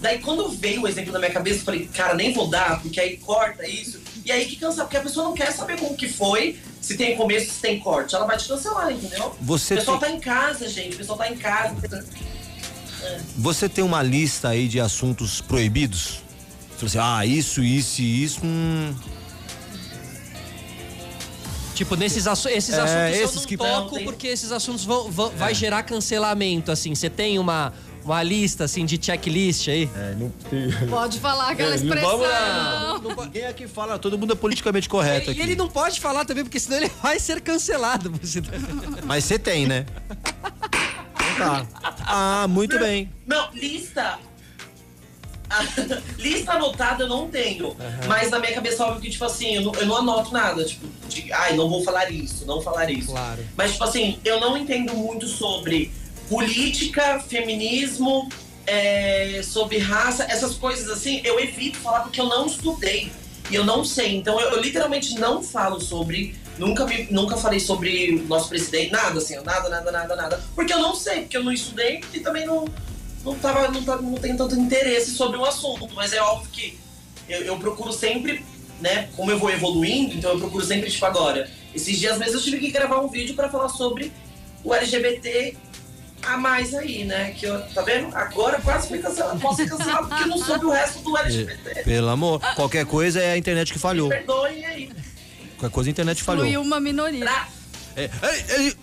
Daí 0.00 0.18
quando 0.18 0.48
veio 0.50 0.82
o 0.82 0.88
exemplo 0.88 1.12
na 1.12 1.18
minha 1.18 1.30
cabeça, 1.30 1.60
eu 1.60 1.64
falei, 1.64 1.86
cara, 1.86 2.14
nem 2.14 2.32
vou 2.32 2.48
dar, 2.48 2.80
porque 2.80 3.00
aí 3.00 3.16
corta 3.16 3.66
isso. 3.66 4.00
E 4.24 4.32
aí 4.32 4.46
que 4.46 4.56
cansa, 4.56 4.82
porque 4.84 4.96
a 4.96 5.00
pessoa 5.00 5.26
não 5.26 5.34
quer 5.34 5.52
saber 5.52 5.78
como 5.78 5.94
que 5.94 6.08
foi, 6.08 6.58
se 6.80 6.96
tem 6.96 7.16
começo, 7.16 7.52
se 7.52 7.60
tem 7.60 7.78
corte. 7.78 8.14
Ela 8.14 8.26
vai 8.26 8.36
te 8.36 8.48
cancelar, 8.48 8.92
entendeu? 8.92 9.34
Você 9.40 9.74
o 9.74 9.78
pessoal 9.78 9.98
tem... 9.98 10.10
tá 10.10 10.16
em 10.16 10.20
casa, 10.20 10.68
gente. 10.68 10.94
O 10.94 10.98
pessoal 10.98 11.18
tá 11.18 11.30
em 11.30 11.36
casa. 11.36 12.04
É. 13.02 13.20
Você 13.36 13.68
tem 13.68 13.84
uma 13.84 14.02
lista 14.02 14.48
aí 14.48 14.68
de 14.68 14.80
assuntos 14.80 15.40
proibidos? 15.40 16.22
Você 16.78 16.86
assim, 16.86 16.98
ah, 17.00 17.24
isso, 17.24 17.62
isso 17.62 18.02
e 18.02 18.24
isso. 18.24 18.40
Hum... 18.42 18.94
Tipo, 21.74 21.96
nesses 21.96 22.26
assu 22.26 22.48
esses 22.48 22.74
é, 22.74 22.80
assuntos 22.80 23.18
esses 23.18 23.34
eu 23.34 23.40
não 23.40 23.46
que 23.48 23.56
toco 23.56 23.96
não, 23.96 24.04
porque 24.04 24.28
esses 24.28 24.52
assuntos 24.52 24.84
vão, 24.84 25.10
vão 25.10 25.28
é. 25.28 25.36
vai 25.36 25.54
gerar 25.54 25.82
cancelamento, 25.82 26.70
assim. 26.70 26.94
Você 26.94 27.10
tem 27.10 27.38
uma 27.38 27.72
uma 28.04 28.22
lista 28.22 28.64
assim 28.64 28.84
de 28.84 28.98
checklist 29.02 29.68
aí? 29.68 29.90
É, 29.96 30.14
não 30.14 30.30
tem. 30.50 30.70
Pode 30.88 31.18
falar 31.20 31.50
aquela 31.50 31.72
é, 31.72 31.76
expressão. 31.76 32.18
Não, 32.18 32.98
não, 33.00 33.16
não, 33.16 33.24
ninguém 33.24 33.46
aqui 33.46 33.66
fala, 33.66 33.98
todo 33.98 34.18
mundo 34.18 34.32
é 34.32 34.36
politicamente 34.36 34.88
correto. 34.88 35.30
E, 35.30 35.32
aqui. 35.32 35.40
e 35.40 35.42
ele 35.42 35.56
não 35.56 35.68
pode 35.68 36.00
falar 36.00 36.24
também, 36.24 36.44
porque 36.44 36.60
senão 36.60 36.78
ele 36.78 36.90
vai 37.02 37.18
ser 37.18 37.40
cancelado. 37.40 38.12
Mas 39.04 39.24
você 39.24 39.38
tem, 39.38 39.66
né? 39.66 39.86
Então 41.34 41.66
tá. 41.66 41.96
Ah, 42.06 42.46
muito 42.48 42.78
bem. 42.78 43.10
Não, 43.26 43.50
lista. 43.52 44.18
lista 46.18 46.52
anotada 46.52 47.04
eu 47.04 47.08
não 47.08 47.28
tenho. 47.28 47.68
Uhum. 47.68 47.76
Mas 48.08 48.30
na 48.30 48.38
minha 48.38 48.52
cabeça, 48.52 48.84
óbvio 48.84 49.02
que, 49.02 49.10
tipo 49.10 49.24
assim, 49.24 49.56
eu 49.56 49.62
não, 49.62 49.74
eu 49.74 49.86
não 49.86 49.96
anoto 49.96 50.32
nada. 50.32 50.64
Tipo, 50.64 50.86
de, 51.08 51.32
ai, 51.32 51.56
não 51.56 51.68
vou 51.68 51.82
falar 51.82 52.10
isso, 52.10 52.46
não 52.46 52.60
falar 52.60 52.90
isso. 52.90 53.10
Claro. 53.10 53.44
Mas, 53.56 53.72
tipo 53.72 53.84
assim, 53.84 54.18
eu 54.24 54.40
não 54.40 54.56
entendo 54.56 54.94
muito 54.94 55.26
sobre 55.26 55.92
política, 56.28 57.20
feminismo, 57.20 58.28
é, 58.66 59.42
sobre 59.42 59.78
raça, 59.78 60.24
essas 60.24 60.54
coisas 60.54 60.88
assim, 60.88 61.20
eu 61.24 61.38
evito 61.38 61.78
falar 61.78 62.00
porque 62.00 62.20
eu 62.20 62.26
não 62.26 62.46
estudei 62.46 63.12
e 63.50 63.54
eu 63.54 63.64
não 63.64 63.84
sei. 63.84 64.16
Então 64.16 64.40
eu, 64.40 64.50
eu 64.50 64.60
literalmente 64.60 65.14
não 65.14 65.42
falo 65.42 65.80
sobre. 65.80 66.34
Nunca, 66.56 66.86
me, 66.86 67.08
nunca 67.10 67.36
falei 67.36 67.58
sobre 67.58 68.12
nosso 68.28 68.48
presidente, 68.48 68.92
nada 68.92 69.18
assim, 69.18 69.34
nada, 69.42 69.68
nada, 69.68 69.90
nada, 69.90 70.14
nada. 70.14 70.44
Porque 70.54 70.72
eu 70.72 70.78
não 70.78 70.94
sei, 70.94 71.22
porque 71.22 71.36
eu 71.36 71.42
não 71.42 71.52
estudei 71.52 72.00
e 72.12 72.20
também 72.20 72.46
não, 72.46 72.64
não, 73.24 73.34
tava, 73.34 73.66
não, 73.68 73.82
tava, 73.82 74.00
não 74.00 74.14
tenho 74.14 74.36
tanto 74.36 74.54
interesse 74.54 75.10
sobre 75.10 75.36
o 75.36 75.44
assunto. 75.44 75.92
Mas 75.94 76.12
é 76.12 76.22
óbvio 76.22 76.50
que 76.52 76.78
eu, 77.28 77.40
eu 77.40 77.58
procuro 77.58 77.92
sempre, 77.92 78.44
né? 78.80 79.08
Como 79.16 79.32
eu 79.32 79.38
vou 79.38 79.50
evoluindo, 79.50 80.14
então 80.14 80.30
eu 80.30 80.38
procuro 80.38 80.64
sempre, 80.64 80.90
tipo, 80.90 81.04
agora. 81.04 81.50
Esses 81.74 81.98
dias 81.98 82.18
mesmo 82.18 82.36
eu 82.36 82.42
tive 82.42 82.60
que 82.60 82.70
gravar 82.70 83.00
um 83.00 83.08
vídeo 83.08 83.34
para 83.34 83.48
falar 83.48 83.68
sobre 83.68 84.12
o 84.62 84.72
LGBT 84.72 85.56
a 86.26 86.36
mais 86.36 86.74
aí, 86.74 87.04
né? 87.04 87.32
Que 87.32 87.46
eu, 87.46 87.60
tá 87.68 87.82
vendo? 87.82 88.14
Agora 88.14 88.60
quase 88.60 88.88
fui 88.88 88.98
cancelado. 88.98 89.40
Posso 89.40 89.56
ser 89.56 89.68
cancelado 89.68 90.08
porque 90.08 90.24
não 90.24 90.38
soube 90.38 90.64
o 90.64 90.70
resto 90.70 91.00
do 91.00 91.16
LGBT. 91.16 91.82
Pelo 91.82 92.08
amor, 92.08 92.40
qualquer 92.54 92.86
coisa 92.86 93.20
é 93.20 93.32
a 93.32 93.36
internet 93.36 93.72
que 93.72 93.78
falhou. 93.78 94.08
Me 94.08 94.16
perdoem 94.16 94.64
aí. 94.64 94.92
Qualquer 95.58 95.74
coisa 95.74 95.90
a 95.90 95.92
internet 95.92 96.22
falhou. 96.22 96.44
Foi 96.44 96.56
uma 96.56 96.80
minoria. 96.80 97.24
Pra... 97.24 97.48
É, 97.96 98.04
é, 98.04 98.68
é, 98.68 98.74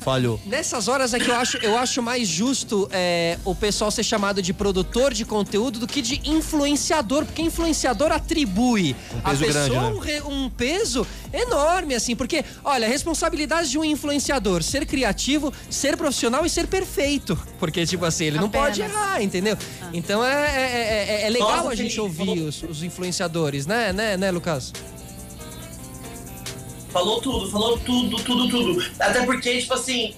Falhou. 0.00 0.40
Nessas 0.46 0.88
horas 0.88 1.14
é 1.14 1.18
que 1.18 1.30
eu 1.30 1.34
acho, 1.34 1.56
eu 1.58 1.76
acho 1.76 2.02
mais 2.02 2.28
justo 2.28 2.88
é, 2.92 3.38
o 3.44 3.54
pessoal 3.54 3.90
ser 3.90 4.02
chamado 4.02 4.42
de 4.42 4.52
produtor 4.52 5.12
de 5.12 5.24
conteúdo 5.24 5.78
do 5.78 5.86
que 5.86 6.02
de 6.02 6.20
influenciador, 6.24 7.24
porque 7.24 7.42
influenciador 7.42 8.12
atribui 8.12 8.96
um 9.14 9.18
a 9.24 9.30
pessoa 9.30 9.52
grande, 9.52 9.74
né? 9.74 9.80
um, 9.80 9.98
re, 9.98 10.20
um, 10.22 10.50
peso 10.50 11.06
enorme, 11.32 11.94
assim, 11.94 12.14
porque, 12.14 12.44
olha, 12.64 12.86
a 12.86 12.90
responsabilidade 12.90 13.70
de 13.70 13.78
um 13.78 13.84
influenciador 13.84 14.62
ser 14.62 14.86
criativo, 14.86 15.52
ser 15.70 15.96
profissional 15.96 16.44
e 16.44 16.50
ser 16.50 16.66
perfeito. 16.66 17.38
Porque, 17.58 17.86
tipo 17.86 18.04
assim, 18.04 18.24
ele 18.24 18.38
Apenas. 18.38 18.52
não 18.54 18.60
pode 18.60 18.80
errar, 18.80 19.22
entendeu? 19.22 19.56
Ah. 19.80 19.90
Então 19.92 20.24
é, 20.24 20.32
é, 20.32 21.22
é, 21.22 21.26
é 21.26 21.30
legal 21.30 21.56
Nossa, 21.56 21.68
a 21.70 21.74
gente 21.74 22.00
ouvir 22.00 22.40
os, 22.40 22.62
os 22.62 22.82
influenciadores, 22.82 23.66
né, 23.66 23.92
né, 23.92 24.16
né, 24.16 24.30
Lucas? 24.30 24.72
Falou 26.92 27.20
tudo, 27.20 27.50
falou 27.50 27.78
tudo, 27.78 28.16
tudo, 28.22 28.48
tudo. 28.48 28.84
Até 28.98 29.24
porque, 29.24 29.60
tipo 29.60 29.72
assim, 29.72 30.14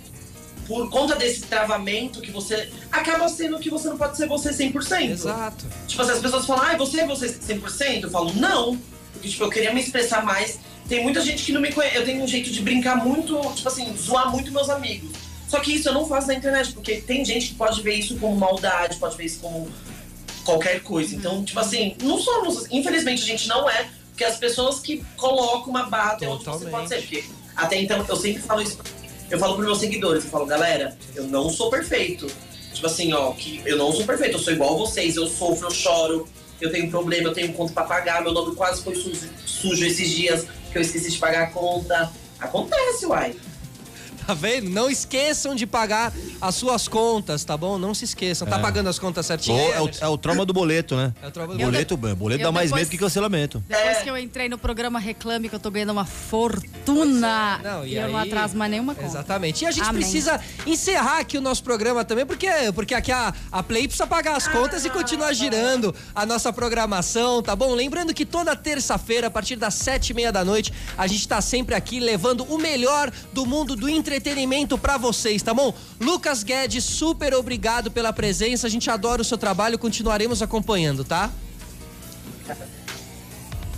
por 0.67 0.91
conta 0.91 1.15
desse 1.15 1.43
travamento 1.43 2.21
que 2.21 2.31
você 2.31 2.69
acaba 2.91 3.29
sendo 3.29 3.59
que 3.59 3.71
você 3.71 3.89
não 3.89 3.97
pode 3.97 4.17
ser 4.17 4.27
você 4.27 4.51
100%. 4.51 5.11
Exato. 5.11 5.67
Tipo, 5.87 6.03
assim, 6.03 6.13
as 6.13 6.19
pessoas 6.19 6.47
falam, 6.47 6.65
ah, 6.65 6.77
você 6.77 7.01
é 7.01 7.07
você 7.07 7.29
100%? 7.29 8.03
Eu 8.03 8.11
falo, 8.11 8.33
não. 8.35 8.77
Porque, 9.13 9.29
tipo, 9.29 9.45
eu 9.45 9.51
queria 9.51 9.73
me 9.73 9.81
expressar 9.81 10.25
mais. 10.25 10.59
Tem 10.89 11.03
muita 11.03 11.21
gente 11.21 11.45
que 11.45 11.53
não 11.53 11.61
me 11.61 11.73
conhece. 11.73 11.97
Eu 11.97 12.05
tenho 12.05 12.23
um 12.23 12.27
jeito 12.27 12.51
de 12.51 12.61
brincar 12.61 12.97
muito, 12.97 13.41
tipo 13.55 13.69
assim, 13.69 13.95
zoar 13.97 14.31
muito 14.31 14.51
meus 14.53 14.69
amigos. 14.69 15.11
Só 15.49 15.61
que 15.61 15.73
isso 15.75 15.89
eu 15.89 15.95
não 15.95 16.07
faço 16.07 16.27
na 16.27 16.35
internet, 16.35 16.73
porque 16.73 16.97
tem 16.97 17.25
gente 17.25 17.49
que 17.49 17.55
pode 17.55 17.81
ver 17.81 17.95
isso 17.95 18.17
como 18.17 18.37
maldade, 18.37 18.97
pode 18.97 19.17
ver 19.17 19.27
isso 19.27 19.39
como 19.41 19.69
qualquer 20.45 20.83
coisa. 20.83 21.15
Então, 21.15 21.45
tipo 21.45 21.61
assim, 21.61 21.95
não 22.03 22.19
somos. 22.19 22.67
Infelizmente, 22.71 23.23
a 23.23 23.27
gente 23.27 23.47
não 23.47 23.69
é, 23.69 23.89
porque 24.15 24.25
as 24.25 24.37
pessoas 24.37 24.79
que 24.79 25.05
colocam 25.17 25.71
uma 25.71 25.87
bata 25.87 26.25
é 26.25 26.29
onde 26.29 26.45
você 26.45 26.67
pode 26.67 26.89
ser. 26.89 27.01
Porque 27.01 27.25
até 27.57 27.81
então, 27.81 28.05
eu 28.09 28.15
sempre 28.15 28.41
falo 28.41 28.63
isso. 28.63 28.79
Eu 29.29 29.41
falo 29.41 29.55
pros 29.55 29.67
meus 29.67 29.79
seguidores, 29.81 30.25
eu 30.25 30.31
falo, 30.31 30.47
galera, 30.47 30.97
eu 31.17 31.25
não 31.25 31.51
sou 31.51 31.69
perfeito. 31.69 32.29
Tipo 32.73 32.87
assim, 32.87 33.13
ó, 33.13 33.33
que 33.33 33.61
eu 33.67 33.77
não 33.77 33.93
sou 33.93 34.05
perfeito, 34.05 34.37
eu 34.37 34.39
sou 34.39 34.53
igual 34.53 34.75
a 34.75 34.79
vocês, 34.79 35.17
eu 35.17 35.27
sofro, 35.27 35.67
eu 35.67 35.71
choro, 35.73 36.29
eu 36.61 36.71
tenho 36.71 36.89
problema, 36.91 37.29
eu 37.29 37.33
tenho 37.33 37.53
conta 37.55 37.73
pra 37.73 37.83
pagar, 37.83 38.23
meu 38.23 38.33
nome 38.33 38.55
quase 38.55 38.85
foi 38.85 38.95
sujo, 38.95 39.29
sujo 39.45 39.85
esses 39.85 40.09
dias, 40.09 40.47
que 40.71 40.79
eu 40.79 40.83
esqueci 40.83 41.11
de 41.11 41.19
pagar 41.19 41.45
a 41.45 41.47
conta. 41.51 42.13
Acontece, 42.39 43.07
uai. 43.07 43.35
Tá 44.27 44.33
vendo? 44.35 44.71
Não 44.71 44.89
esqueçam 44.91 45.55
de 45.55 45.67
pagar 45.67 46.13
as 46.41 46.55
suas 46.55 46.89
contas, 46.89 47.45
tá 47.45 47.57
bom? 47.57 47.79
Não 47.79 47.93
se 47.95 48.05
esqueçam. 48.05 48.47
Tá 48.49 48.59
pagando 48.59 48.89
as 48.89 48.99
contas 48.99 49.27
certinho? 49.27 49.59
É, 49.59 49.81
o, 49.83 49.91
é 50.01 50.09
o 50.09 50.17
trauma 50.17 50.47
do 50.47 50.53
boleto, 50.53 50.97
né? 50.97 51.13
É 51.23 51.27
o 51.27 51.31
trauma 51.31 51.55
do 51.55 51.59
boleto. 51.59 51.97
Boleto 51.97 52.41
Eu 52.43 52.47
dá 52.47 52.53
mais 52.53 52.71
depois- 52.71 52.83
medo 52.83 52.91
que 52.91 52.99
cancelamento. 52.99 53.63
Depois 53.69 53.99
É. 53.99 54.03
que 54.03 54.09
eu 54.11 54.17
entrei 54.17 54.49
no 54.49 54.57
programa 54.57 54.99
Reclame, 54.99 55.49
que 55.49 55.55
eu 55.55 55.61
tô 55.61 55.71
ganhando 55.71 55.91
uma 55.93 56.05
fortuna. 56.05 57.59
Não, 57.63 57.87
e 57.87 57.95
eu 57.97 58.09
não 58.09 58.19
atraso 58.19 58.57
mais 58.57 58.71
nenhuma 58.71 58.95
conta. 58.95 59.07
Exatamente. 59.07 59.63
E 59.65 59.67
a 59.67 59.71
gente 59.71 59.89
Amém. 59.89 60.01
precisa 60.03 60.41
encerrar 60.67 61.19
aqui 61.19 61.37
o 61.37 61.41
nosso 61.41 61.63
programa 61.63 62.05
também, 62.05 62.25
porque, 62.25 62.49
porque 62.75 62.95
aqui 62.95 63.13
a, 63.13 63.33
a 63.53 63.63
Play 63.63 63.83
precisa 63.89 64.07
pagar 64.07 64.37
as 64.37 64.49
contas 64.49 64.85
e 64.85 64.91
continuar 64.91 65.33
girando 65.35 65.95
a 66.15 66.25
nossa 66.25 66.53
programação, 66.53 67.43
tá 67.43 67.55
bom? 67.55 67.75
Lembrando 67.75 68.15
que 68.15 68.25
toda 68.25 68.57
terça-feira, 68.57 69.27
a 69.27 69.31
partir 69.31 69.57
das 69.57 69.75
sete 69.75 70.11
e 70.11 70.15
meia 70.15 70.33
da 70.33 70.45
noite, 70.45 70.73
a 70.97 71.07
gente 71.07 71.27
tá 71.29 71.41
sempre 71.41 71.75
aqui 71.75 72.01
levando 72.01 72.45
o 72.45 72.57
melhor 72.59 73.11
do 73.33 73.45
mundo 73.45 73.77
do 73.77 73.87
entretenimento 73.89 74.14
pra 74.79 74.97
vocês, 74.97 75.43
tá 75.43 75.55
bom? 75.55 75.75
Lucas 76.01 76.43
Guedes, 76.43 76.85
super 76.85 77.35
obrigado 77.35 77.91
pela 77.91 78.13
presença. 78.13 78.67
A 78.67 78.71
gente 78.71 78.91
adora 78.91 79.23
o 79.23 79.25
seu 79.25 79.39
trabalho, 79.39 79.79
continuaremos 79.79 80.43
acompanhando, 80.43 81.05
tá? 81.05 81.31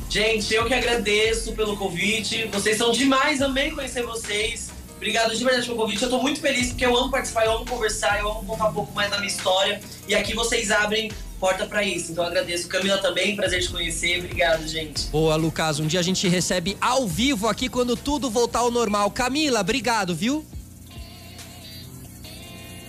Gente, 0.09 0.55
eu 0.55 0.65
que 0.65 0.73
agradeço 0.73 1.53
pelo 1.53 1.77
convite. 1.77 2.47
Vocês 2.47 2.79
são 2.79 2.93
demais, 2.93 3.43
amei 3.43 3.73
conhecer 3.73 4.03
vocês. 4.03 4.71
Obrigado 4.97 5.37
de 5.37 5.45
verdade 5.45 5.67
pelo 5.67 5.77
convite. 5.77 6.03
Eu 6.03 6.09
tô 6.09 6.23
muito 6.23 6.41
feliz 6.41 6.69
porque 6.69 6.87
eu 6.87 6.97
amo 6.97 7.11
participar, 7.11 7.45
eu 7.45 7.53
amo 7.53 7.67
conversar, 7.67 8.19
eu 8.19 8.31
amo 8.31 8.45
contar 8.47 8.69
um 8.69 8.73
pouco 8.73 8.95
mais 8.95 9.11
da 9.11 9.19
minha 9.19 9.29
história. 9.29 9.81
E 10.09 10.15
aqui 10.15 10.35
vocês 10.35 10.71
abrem 10.71 11.11
porta 11.39 11.67
pra 11.67 11.83
isso. 11.83 12.13
Então 12.13 12.25
eu 12.25 12.31
agradeço. 12.31 12.69
Camila 12.69 12.99
também, 12.99 13.37
prazer 13.37 13.63
te 13.63 13.71
conhecer. 13.71 14.19
Obrigado, 14.19 14.67
gente. 14.67 15.07
Boa, 15.07 15.37
Lucas. 15.37 15.79
Um 15.79 15.87
dia 15.87 16.01
a 16.01 16.03
gente 16.03 16.27
recebe 16.29 16.77
ao 16.81 17.07
vivo 17.07 17.49
aqui 17.49 17.69
quando 17.69 17.97
tudo 17.97 18.31
voltar 18.31 18.61
ao 18.61 18.71
normal. 18.71 19.11
Camila, 19.11 19.61
obrigado, 19.61 20.15
viu? 20.15 20.45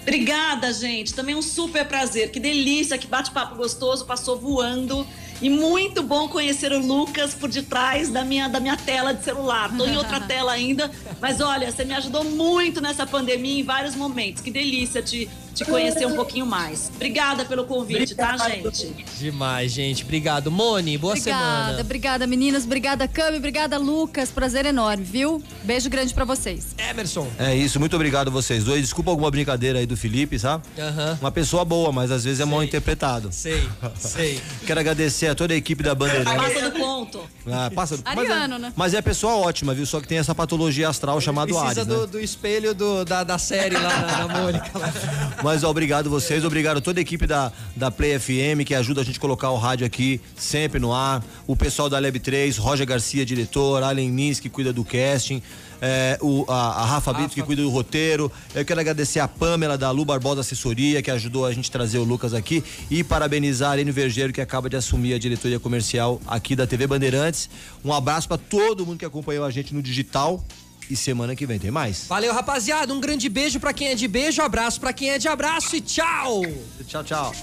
Obrigada, 0.02 0.72
gente. 0.72 1.14
Também 1.14 1.36
um 1.36 1.41
super 1.41 1.86
prazer. 1.86 2.32
Que 2.32 2.40
delícia, 2.40 2.98
que 2.98 3.07
bate-papo 3.07 3.56
gostoso, 3.56 4.06
passou 4.06 4.40
voando. 4.40 5.06
E 5.41 5.49
muito 5.49 6.02
bom 6.02 6.28
conhecer 6.28 6.72
o 6.72 6.80
Lucas 6.80 7.36
por 7.36 7.49
detrás 7.49 8.10
da 8.10 8.24
minha, 8.24 8.48
da 8.48 8.60
minha 8.60 8.78
tela 8.78 9.14
de 9.14 9.24
celular. 9.24 9.69
Tô 9.78 9.86
em 9.86 9.98
outra 9.98 10.19
tela 10.26 10.52
ainda, 10.52 10.90
mas 11.22 11.41
olha, 11.41 11.72
você 11.72 11.86
me 11.86 11.94
ajudou 11.94 12.24
muito 12.24 12.82
nessa 12.82 13.06
pandemia 13.06 13.60
em 13.60 13.64
vários 13.64 13.95
momentos. 13.95 14.41
Que 14.41 14.49
delícia 14.49 15.02
te, 15.03 15.30
te 15.57 15.65
conhecer 15.65 16.05
um 16.05 16.15
pouquinho 16.15 16.45
mais. 16.45 16.91
Obrigada 16.95 17.43
pelo 17.45 17.65
convite, 17.65 18.15
tá, 18.15 18.38
gente? 18.38 18.93
Demais, 19.17 19.71
gente. 19.71 20.03
Obrigado. 20.03 20.51
Mone, 20.51 20.97
boa 20.97 21.13
Obrigada, 21.13 21.63
semana. 21.65 21.81
obrigada, 21.81 22.27
meninas. 22.27 22.63
Obrigada, 22.63 23.07
Cami. 23.07 23.38
Obrigada, 23.38 23.77
Lucas. 23.77 24.29
Prazer 24.29 24.65
enorme, 24.65 25.03
viu? 25.03 25.41
Beijo 25.63 25.89
grande 25.89 26.13
pra 26.13 26.25
vocês. 26.25 26.67
Emerson. 26.77 27.27
É 27.39 27.55
isso, 27.55 27.79
muito 27.79 27.95
obrigado 27.95 28.29
vocês 28.31 28.63
dois. 28.63 28.81
Desculpa 28.81 29.09
alguma 29.11 29.31
brincadeira 29.31 29.79
aí 29.79 29.85
do 29.85 29.97
Felipe, 29.97 30.38
sabe? 30.38 30.63
Aham. 30.77 31.17
Uma 31.21 31.31
pessoa 31.31 31.65
boa, 31.65 31.91
mas 31.91 32.11
às 32.11 32.23
vezes 32.23 32.39
é 32.39 32.45
mal 32.45 32.59
Sei. 32.59 32.67
interpretado. 32.67 33.29
Sei, 33.31 33.67
sei. 33.97 34.41
Quero 34.65 34.79
agradecer 34.79 35.27
a 35.27 35.35
toda 35.35 35.53
a 35.53 35.57
equipe 35.57 35.81
da 35.84 35.95
Bandeirante. 35.95 36.35
Passa 36.35 36.69
do 36.69 36.79
ponto. 36.79 37.19
Ah, 37.49 37.71
passa, 37.73 37.97
mas, 38.05 38.17
Ariano, 38.29 38.55
é, 38.55 38.59
né? 38.59 38.73
mas 38.75 38.93
é 38.93 39.01
pessoa 39.01 39.35
ótima, 39.38 39.73
viu? 39.73 39.85
Só 39.85 39.99
que 40.01 40.07
tem 40.07 40.17
essa 40.17 40.35
patologia 40.35 40.89
astral 40.89 41.19
chamada 41.21 41.47
Precisa 41.47 41.81
Ares, 41.81 41.85
do, 41.85 42.01
né? 42.01 42.07
do 42.07 42.19
espelho 42.19 42.73
do- 42.75 43.05
da, 43.05 43.23
da 43.23 43.38
série 43.38 43.75
lá 43.75 43.89
na, 44.01 44.27
na 44.27 44.41
Mônica. 44.41 44.71
lá. 44.77 44.93
Mas 45.48 45.64
obrigado 45.64 46.10
vocês, 46.10 46.44
obrigado 46.44 46.80
a 46.80 46.82
toda 46.82 46.99
a 46.99 47.02
equipe 47.02 47.26
da, 47.26 47.53
da 47.74 47.90
Play 47.90 48.19
FM 48.19 48.65
que 48.65 48.76
ajuda 48.76 48.99
a 48.99 49.03
gente 49.06 49.18
a 49.18 49.22
colocar 49.22 49.49
o 49.49 49.56
rádio 49.56 49.88
aqui 49.88 50.19
sempre 50.36 50.78
no 50.78 50.91
ar. 50.91 51.24
O 51.48 51.56
pessoal 51.56 51.90
da 51.90 51.98
Lab 51.99 52.19
3, 52.19 52.57
Roger 52.57 52.86
Garcia, 52.86 53.26
diretor, 53.26 53.82
Allen 53.82 54.11
Nins, 54.11 54.41
que 54.41 54.49
cuida 54.49 54.74
do 54.74 54.84
casting. 54.84 55.41
é, 55.82 56.18
o, 56.22 56.44
a, 56.49 56.82
a 56.82 56.86
Rafa 56.88 57.14
Brito, 57.14 57.34
que 57.34 57.41
cuida 57.41 57.61
do 57.61 57.69
roteiro. 57.69 58.30
Eu 58.53 58.65
quero 58.65 58.82
agradecer 58.82 59.22
a 59.22 59.28
Pamela 59.30 59.78
da 59.78 59.90
Lu 59.90 60.03
Barbosa 60.03 60.41
Assessoria, 60.41 61.02
que 61.02 61.10
ajudou 61.10 61.45
a 61.45 61.53
gente 61.53 61.69
a 61.69 61.72
trazer 61.72 61.98
o 61.98 62.03
Lucas 62.03 62.34
aqui. 62.34 62.61
E 62.91 63.02
parabenizar 63.02 63.69
a 63.69 63.72
Aline 63.72 63.90
Vergeiro, 63.90 64.34
que 64.34 64.41
acaba 64.41 64.69
de 64.69 64.76
assumir 64.76 65.14
a 65.14 65.18
diretoria 65.18 65.61
comercial 65.61 66.19
aqui 66.28 66.57
da 66.57 66.68
TV 66.68 66.88
Bandeirantes. 66.88 67.49
Um 67.86 67.94
abraço 67.94 68.28
para 68.28 68.38
todo 68.38 68.86
mundo 68.86 68.99
que 68.99 69.06
acompanhou 69.06 69.45
a 69.45 69.49
gente 69.49 69.74
no 69.74 69.82
digital. 69.82 70.44
E 70.89 70.95
semana 70.95 71.35
que 71.35 71.45
vem 71.45 71.59
tem 71.59 71.72
mais. 71.72 72.05
Valeu, 72.07 72.34
rapaziada. 72.34 72.93
Um 72.93 72.99
grande 72.99 73.27
beijo 73.30 73.59
pra 73.59 73.73
quem 73.73 73.89
é 73.89 73.95
de 73.95 74.07
beijo, 74.07 74.41
abraço 74.41 74.80
pra 74.80 74.93
quem 74.93 75.09
é 75.09 75.18
de 75.18 75.27
abraço 75.27 75.76
e 75.76 75.81
tchau! 75.81 76.41
Tchau, 76.88 77.03
tchau. 77.03 77.34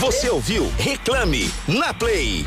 Você 0.00 0.28
ouviu 0.28 0.70
Reclame 0.78 1.50
na 1.66 1.92
Play. 1.92 2.44